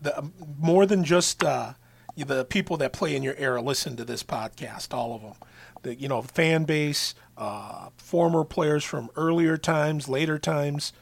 the, 0.00 0.30
more 0.58 0.86
than 0.86 1.04
just 1.04 1.42
uh, 1.44 1.74
the 2.16 2.44
people 2.44 2.76
that 2.78 2.92
play 2.92 3.14
in 3.14 3.22
your 3.22 3.34
era 3.36 3.60
listen 3.60 3.96
to 3.96 4.04
this 4.04 4.22
podcast, 4.22 4.94
all 4.94 5.14
of 5.14 5.22
them. 5.22 5.34
The 5.82 5.94
you 5.94 6.08
know 6.08 6.22
fan 6.22 6.64
base, 6.64 7.14
uh, 7.36 7.88
former 7.96 8.44
players 8.44 8.84
from 8.84 9.10
earlier 9.16 9.56
times, 9.56 10.08
later 10.08 10.38
times. 10.38 10.92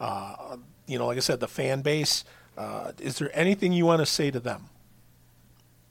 Uh, 0.00 0.56
you 0.86 0.98
know, 0.98 1.06
like 1.06 1.16
I 1.16 1.20
said, 1.20 1.40
the 1.40 1.48
fan 1.48 1.82
base. 1.82 2.24
Uh, 2.56 2.92
is 2.98 3.18
there 3.18 3.30
anything 3.34 3.72
you 3.72 3.86
want 3.86 4.00
to 4.00 4.06
say 4.06 4.30
to 4.30 4.40
them? 4.40 4.68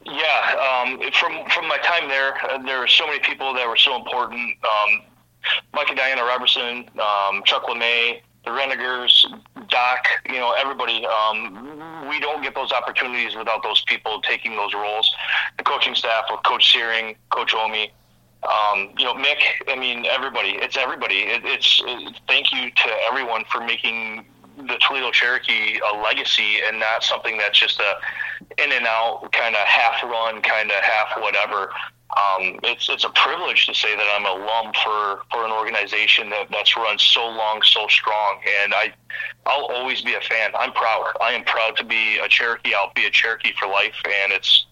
Yeah, 0.05 0.83
um, 0.83 0.99
from 1.11 1.47
from 1.49 1.67
my 1.67 1.77
time 1.77 2.07
there, 2.07 2.33
uh, 2.49 2.57
there 2.63 2.79
were 2.79 2.88
so 2.88 3.05
many 3.05 3.19
people 3.19 3.53
that 3.53 3.67
were 3.67 3.77
so 3.77 3.95
important. 3.95 4.57
Um, 4.63 5.01
Mike 5.73 5.89
and 5.89 5.97
Diana 5.97 6.23
Robertson, 6.23 6.89
um, 6.99 7.43
Chuck 7.45 7.63
LeMay, 7.65 8.21
the 8.43 8.51
Renegers, 8.51 9.26
Doc, 9.69 10.05
you 10.26 10.39
know, 10.39 10.53
everybody. 10.53 11.05
Um, 11.05 12.07
we 12.09 12.19
don't 12.19 12.41
get 12.41 12.55
those 12.55 12.72
opportunities 12.72 13.35
without 13.35 13.63
those 13.63 13.84
people 13.84 14.22
taking 14.22 14.55
those 14.55 14.73
roles. 14.73 15.11
The 15.57 15.63
coaching 15.63 15.95
staff 15.95 16.26
with 16.30 16.41
Coach 16.43 16.72
Searing, 16.73 17.15
Coach 17.30 17.53
Omi, 17.53 17.91
um, 18.43 18.89
you 18.97 19.05
know, 19.05 19.13
Mick. 19.13 19.38
I 19.68 19.76
mean, 19.76 20.05
everybody. 20.05 20.51
It's 20.51 20.76
everybody. 20.77 21.19
It, 21.19 21.41
it's 21.45 21.81
it, 21.85 22.19
thank 22.27 22.51
you 22.51 22.72
to 22.72 22.89
everyone 23.09 23.43
for 23.51 23.61
making 23.61 24.26
the 24.57 24.77
Toledo 24.85 25.11
Cherokee 25.11 25.80
a 25.80 25.97
legacy 26.01 26.57
and 26.68 26.80
not 26.80 27.03
something 27.03 27.38
that's 27.38 27.59
just 27.59 27.80
a 27.80 28.61
in 28.61 28.72
and 28.72 28.85
out 28.85 29.31
kind 29.31 29.55
of 29.55 29.61
half 29.68 30.03
run, 30.03 30.41
kind 30.41 30.72
of 30.72 30.77
half 30.81 31.22
whatever 31.22 31.72
um, 32.17 32.59
it's 32.63 32.89
it's 32.89 33.05
a 33.05 33.09
privilege 33.09 33.67
to 33.67 33.73
say 33.73 33.95
that 33.95 34.05
I'm 34.15 34.25
an 34.25 34.41
alum 34.41 34.73
for, 34.83 35.23
for 35.31 35.45
an 35.45 35.51
organization 35.51 36.29
that, 36.31 36.47
that's 36.51 36.75
run 36.75 36.99
so 36.99 37.25
long, 37.25 37.61
so 37.63 37.88
strong, 37.88 38.41
and 38.63 38.73
I 38.73 38.93
I'll 39.45 39.65
always 39.67 40.01
be 40.01 40.15
a 40.15 40.21
fan. 40.21 40.51
I'm 40.57 40.73
proud. 40.73 41.13
I 41.21 41.31
am 41.31 41.45
proud 41.45 41.77
to 41.77 41.85
be 41.85 42.17
a 42.17 42.27
Cherokee. 42.27 42.73
I'll 42.73 42.91
be 42.93 43.05
a 43.05 43.09
Cherokee 43.09 43.53
for 43.57 43.67
life, 43.67 43.95
and 44.05 44.33
it's 44.33 44.65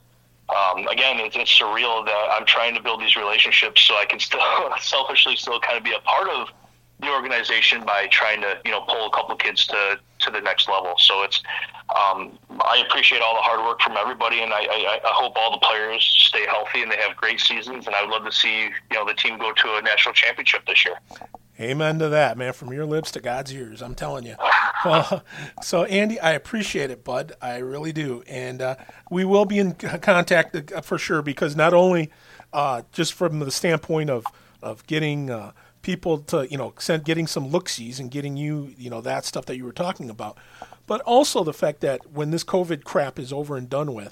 um, 0.50 0.88
again 0.88 1.20
it's, 1.20 1.38
it's 1.38 1.58
surreal 1.58 2.06
that 2.06 2.28
I'm 2.38 2.46
trying 2.46 2.76
to 2.76 2.82
build 2.82 3.00
these 3.00 3.16
relationships 3.16 3.84
so 3.84 3.96
I 3.96 4.06
can 4.06 4.20
still 4.20 4.42
selfishly 4.82 5.38
still 5.38 5.62
kind 5.62 5.78
of 5.78 5.84
be 5.84 5.94
a 5.94 6.02
part 6.02 6.30
of 6.30 6.50
the 7.00 7.10
organization 7.10 7.86
by 7.86 8.08
trying 8.08 8.42
to 8.42 8.60
you 8.66 8.72
know 8.72 8.82
pull 8.82 9.08
a 9.08 9.12
couple 9.12 9.36
kids 9.36 9.66
to 9.68 10.00
to 10.20 10.32
the 10.32 10.42
next 10.42 10.68
level. 10.68 10.94
So 10.98 11.24
it's 11.24 11.42
um, 11.96 12.38
I 12.62 12.84
appreciate 12.88 13.22
all 13.22 13.34
the 13.36 13.42
hard 13.42 13.66
work 13.66 13.82
from 13.82 13.98
everybody, 13.98 14.42
and 14.42 14.54
I, 14.54 14.60
I, 14.60 15.00
I, 15.04 15.12
hope 15.14 15.34
all 15.36 15.52
the 15.52 15.66
players 15.66 16.04
stay 16.28 16.46
healthy 16.46 16.84
and 16.84 16.92
they 16.92 16.98
have 16.98 17.18
great 17.18 17.40
seasons. 17.40 17.88
And 17.88 17.96
I 17.96 18.02
would 18.04 18.12
love 18.12 18.26
to 18.26 18.32
see 18.32 18.64
you 18.64 18.72
know 18.94 19.06
the 19.06 19.14
team 19.14 19.40
go 19.40 19.52
to 19.52 19.76
a 19.78 19.82
national 19.82 20.14
championship 20.14 20.66
this 20.68 20.86
year. 20.86 20.96
Amen 21.60 22.00
to 22.00 22.10
that, 22.10 22.38
man. 22.38 22.54
From 22.54 22.72
your 22.72 22.86
lips 22.86 23.12
to 23.12 23.20
God's 23.20 23.54
ears, 23.54 23.82
I'm 23.82 23.96
telling 23.96 24.26
you. 24.26 24.36
Well, 24.86 25.24
so 25.62 25.84
Andy, 25.86 26.20
I 26.20 26.32
appreciate 26.32 26.92
it, 26.92 27.04
bud. 27.04 27.34
I 27.42 27.58
really 27.58 27.92
do, 27.92 28.24
and 28.28 28.62
uh, 28.62 28.76
we 29.10 29.26
will 29.26 29.46
be 29.46 29.60
in 29.60 29.74
contact 29.74 30.74
uh, 30.74 30.82
for 30.82 30.98
sure 30.98 31.22
because 31.22 31.56
not 31.56 31.74
only 31.74 32.12
uh, 32.54 32.84
just 32.92 33.14
from 33.14 33.40
the 33.40 33.52
standpoint 33.52 34.10
of 34.10 34.26
of 34.62 34.86
getting 34.86 35.30
uh, 35.30 35.52
people 35.82 36.20
to 36.20 36.48
you 36.50 36.58
know 36.58 36.74
send, 36.78 37.06
getting 37.06 37.28
some 37.28 37.50
looksies 37.50 38.00
and 38.00 38.12
getting 38.12 38.38
you 38.38 38.74
you 38.78 38.90
know 38.90 39.02
that 39.02 39.26
stuff 39.26 39.46
that 39.46 39.58
you 39.58 39.66
were 39.66 39.72
talking 39.72 40.10
about, 40.10 40.38
but 40.88 41.02
also 41.02 41.44
the 41.44 41.54
fact 41.54 41.82
that 41.82 42.12
when 42.12 42.32
this 42.32 42.44
COVID 42.44 42.84
crap 42.84 43.20
is 43.20 43.32
over 43.32 43.56
and 43.56 43.70
done 43.70 43.94
with, 43.94 44.12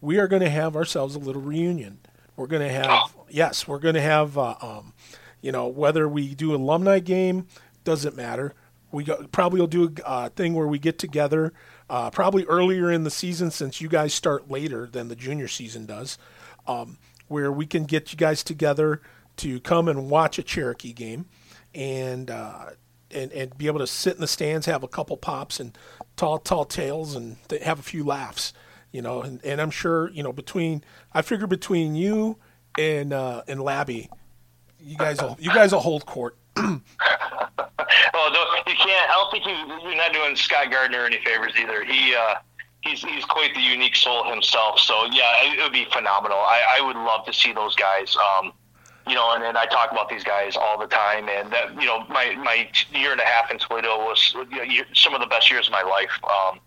we 0.00 0.18
are 0.18 0.28
going 0.28 0.42
to 0.42 0.50
have 0.50 0.76
ourselves 0.76 1.14
a 1.14 1.18
little 1.18 1.42
reunion. 1.42 1.98
We're 2.36 2.46
going 2.46 2.66
to 2.66 2.72
have, 2.72 3.16
yes, 3.28 3.66
we're 3.66 3.80
going 3.80 3.96
to 3.96 4.00
have, 4.00 4.38
uh, 4.38 4.54
um, 4.60 4.92
you 5.40 5.50
know, 5.50 5.66
whether 5.66 6.08
we 6.08 6.34
do 6.34 6.54
alumni 6.54 7.00
game, 7.00 7.48
doesn't 7.82 8.16
matter. 8.16 8.54
We 8.92 9.04
go, 9.04 9.26
probably 9.32 9.60
will 9.60 9.66
do 9.66 9.92
a 10.04 10.08
uh, 10.08 10.28
thing 10.30 10.54
where 10.54 10.68
we 10.68 10.78
get 10.78 10.98
together, 10.98 11.52
uh, 11.90 12.10
probably 12.10 12.44
earlier 12.44 12.92
in 12.92 13.02
the 13.02 13.10
season 13.10 13.50
since 13.50 13.80
you 13.80 13.88
guys 13.88 14.14
start 14.14 14.50
later 14.50 14.86
than 14.86 15.08
the 15.08 15.16
junior 15.16 15.48
season 15.48 15.84
does, 15.84 16.16
um, 16.66 16.98
where 17.26 17.50
we 17.50 17.66
can 17.66 17.84
get 17.84 18.12
you 18.12 18.16
guys 18.16 18.44
together 18.44 19.02
to 19.38 19.60
come 19.60 19.88
and 19.88 20.10
watch 20.10 20.38
a 20.38 20.42
Cherokee 20.42 20.92
game 20.92 21.26
and 21.74 22.30
uh, 22.30 22.70
and, 23.10 23.32
and 23.32 23.56
be 23.56 23.66
able 23.66 23.78
to 23.78 23.86
sit 23.86 24.14
in 24.14 24.20
the 24.20 24.26
stands, 24.26 24.66
have 24.66 24.82
a 24.82 24.88
couple 24.88 25.16
pops 25.16 25.60
and 25.60 25.76
tall, 26.16 26.38
tall 26.38 26.64
tales 26.64 27.14
and 27.14 27.36
have 27.62 27.78
a 27.78 27.82
few 27.82 28.04
laughs, 28.04 28.52
you 28.92 29.02
know, 29.02 29.22
and, 29.22 29.44
and 29.44 29.60
I'm 29.60 29.70
sure, 29.70 30.10
you 30.10 30.22
know, 30.22 30.32
between, 30.32 30.84
I 31.12 31.22
figure 31.22 31.46
between 31.46 31.94
you 31.94 32.36
and, 32.78 33.12
uh, 33.12 33.42
and 33.48 33.60
Labby, 33.60 34.10
you 34.80 34.96
guys 34.96 35.20
will, 35.20 35.36
you 35.40 35.52
guys 35.52 35.72
will 35.72 35.80
hold 35.80 36.06
court. 36.06 36.36
well, 36.56 36.70
you 36.70 36.80
can't, 38.74 39.10
I 39.10 39.14
don't 39.14 39.30
think 39.30 39.46
you, 39.46 39.88
you're 39.88 39.96
not 39.96 40.12
doing 40.12 40.36
Scott 40.36 40.70
Gardner 40.70 41.06
any 41.06 41.18
favors 41.24 41.52
either. 41.58 41.84
He, 41.84 42.14
uh, 42.14 42.34
he's, 42.82 43.02
he's 43.02 43.24
quite 43.24 43.54
the 43.54 43.60
unique 43.60 43.96
soul 43.96 44.30
himself. 44.30 44.78
So 44.80 45.06
yeah, 45.06 45.32
it, 45.44 45.58
it 45.58 45.62
would 45.62 45.72
be 45.72 45.86
phenomenal. 45.92 46.38
I, 46.38 46.78
I 46.78 46.80
would 46.86 46.96
love 46.96 47.24
to 47.26 47.32
see 47.32 47.52
those 47.52 47.74
guys. 47.74 48.16
Um, 48.16 48.52
you 49.08 49.14
know, 49.14 49.34
and, 49.34 49.44
and 49.44 49.56
I 49.56 49.66
talk 49.66 49.92
about 49.92 50.08
these 50.08 50.24
guys 50.24 50.56
all 50.56 50.78
the 50.78 50.86
time. 50.86 51.28
And 51.28 51.52
that, 51.52 51.74
you 51.74 51.86
know, 51.86 52.04
my, 52.08 52.34
my 52.36 52.68
year 52.92 53.12
and 53.12 53.20
a 53.20 53.24
half 53.24 53.50
in 53.50 53.58
Toledo 53.58 53.98
was 53.98 54.34
you 54.50 54.66
know, 54.66 54.84
some 54.94 55.14
of 55.14 55.20
the 55.20 55.26
best 55.26 55.50
years 55.50 55.66
of 55.66 55.72
my 55.72 55.82
life. 55.82 56.10
Um, 56.24 56.60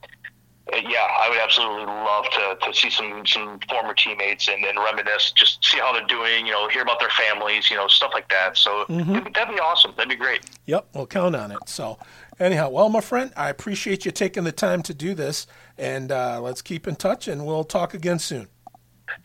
yeah, 0.74 1.08
I 1.20 1.28
would 1.30 1.40
absolutely 1.40 1.86
love 1.86 2.26
to, 2.32 2.66
to 2.66 2.74
see 2.74 2.90
some, 2.90 3.26
some 3.26 3.60
former 3.68 3.94
teammates 3.94 4.48
and, 4.48 4.64
and 4.64 4.78
reminisce, 4.78 5.32
just 5.32 5.64
see 5.66 5.80
how 5.80 5.92
they're 5.92 6.06
doing, 6.08 6.46
you 6.46 6.54
know, 6.54 6.70
hear 6.70 6.82
about 6.82 7.00
their 7.00 7.10
families, 7.10 7.70
you 7.70 7.76
know, 7.76 7.88
stuff 7.88 8.12
like 8.14 8.30
that. 8.30 8.58
So 8.58 8.86
mm-hmm. 8.88 9.32
that'd 9.34 9.54
be 9.54 9.60
awesome. 9.60 9.94
That'd 9.98 10.10
be 10.10 10.16
great. 10.16 10.42
Yep, 10.66 10.88
we'll 10.94 11.08
count 11.08 11.36
on 11.36 11.52
it. 11.52 11.58
So, 11.66 11.98
anyhow, 12.40 12.70
well, 12.70 12.90
my 12.90 13.02
friend, 13.02 13.34
I 13.36 13.50
appreciate 13.50 14.06
you 14.06 14.12
taking 14.12 14.44
the 14.44 14.52
time 14.52 14.82
to 14.84 14.94
do 14.94 15.14
this, 15.14 15.46
and 15.78 16.12
uh, 16.12 16.40
let's 16.42 16.62
keep 16.62 16.88
in 16.88 16.96
touch, 16.96 17.28
and 17.28 17.46
we'll 17.46 17.66
talk 17.66 17.94
again 17.94 18.20
soon. 18.20 18.48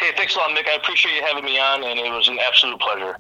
Hey, 0.01 0.13
thanks 0.17 0.37
a 0.37 0.39
lot, 0.39 0.51
Mick. 0.51 0.69
I 0.69 0.75
appreciate 0.77 1.15
you 1.15 1.23
having 1.23 1.45
me 1.45 1.59
on, 1.59 1.85
and 1.85 1.99
it 1.99 2.11
was 2.11 2.29
an 2.29 2.39
absolute 2.39 2.81
pleasure. 2.81 3.17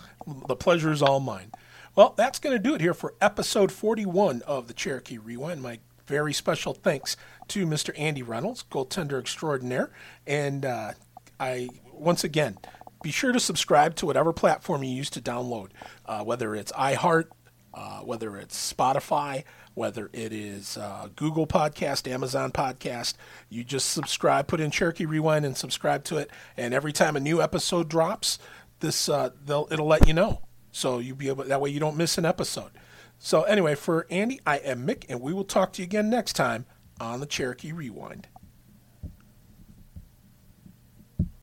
The 0.48 0.56
pleasure 0.56 0.93
is 0.93 1.02
all 1.02 1.20
mine. 1.20 1.52
Well, 1.94 2.14
that's 2.16 2.38
going 2.38 2.55
to 2.55 2.62
do 2.62 2.74
it 2.74 2.80
here 2.80 2.94
for 2.94 3.14
episode 3.20 3.72
41 3.72 4.43
of 4.43 4.68
the 4.68 4.74
Cherokee 4.74 5.18
Rewind. 5.18 5.62
My 5.62 5.78
very 6.06 6.32
special 6.32 6.74
thanks 6.74 7.16
to 7.48 7.66
Mr. 7.66 7.98
Andy 7.98 8.22
Reynolds, 8.22 8.64
goaltender 8.70 9.18
extraordinaire. 9.18 9.90
And 10.26 10.64
uh, 10.64 10.93
I, 11.40 11.68
once 11.93 12.22
again, 12.24 12.59
be 13.02 13.10
sure 13.10 13.32
to 13.32 13.40
subscribe 13.40 13.94
to 13.97 14.06
whatever 14.06 14.32
platform 14.32 14.82
you 14.82 14.94
use 14.94 15.10
to 15.10 15.20
download, 15.20 15.68
uh, 16.06 16.22
whether 16.22 16.55
it's 16.55 16.72
iHeart, 16.72 17.28
uh, 17.74 18.01
whether 18.01 18.36
it's 18.36 18.72
Spotify, 18.72 19.44
whether 19.77 20.09
it 20.15 20.32
is 20.32 20.78
uh, 20.78 21.07
Google 21.15 21.47
Podcast, 21.47 22.11
Amazon 22.11 22.51
Podcast. 22.51 23.12
You 23.51 23.62
just 23.62 23.90
subscribe, 23.90 24.48
put 24.48 24.59
in 24.59 24.70
Cherokee 24.70 25.05
Rewind, 25.05 25.44
and 25.44 25.55
subscribe 25.55 26.03
to 26.05 26.16
it. 26.16 26.31
And 26.57 26.73
every 26.73 26.94
time 26.94 27.15
a 27.15 27.20
new 27.20 27.43
episode 27.43 27.89
drops, 27.89 28.39
this 28.81 29.09
uh, 29.09 29.31
it'll 29.47 29.86
let 29.86 30.09
you 30.09 30.15
know. 30.15 30.40
So 30.73 30.98
you'll 30.98 31.16
be 31.16 31.28
able 31.28 31.44
that 31.44 31.61
way 31.61 31.69
you 31.70 31.78
don't 31.78 31.97
miss 31.97 32.16
an 32.16 32.24
episode. 32.24 32.70
So 33.19 33.43
anyway, 33.43 33.74
for 33.74 34.07
Andy, 34.11 34.40
I 34.47 34.57
am 34.59 34.86
Mick, 34.86 35.05
and 35.11 35.20
we 35.20 35.35
will 35.35 35.44
talk 35.44 35.74
to 35.74 35.82
you 35.82 35.85
again 35.85 36.09
next 36.09 36.32
time 36.32 36.65
on 36.98 37.20
the 37.20 37.27
Cherokee 37.27 37.73
Rewind. 37.73 38.28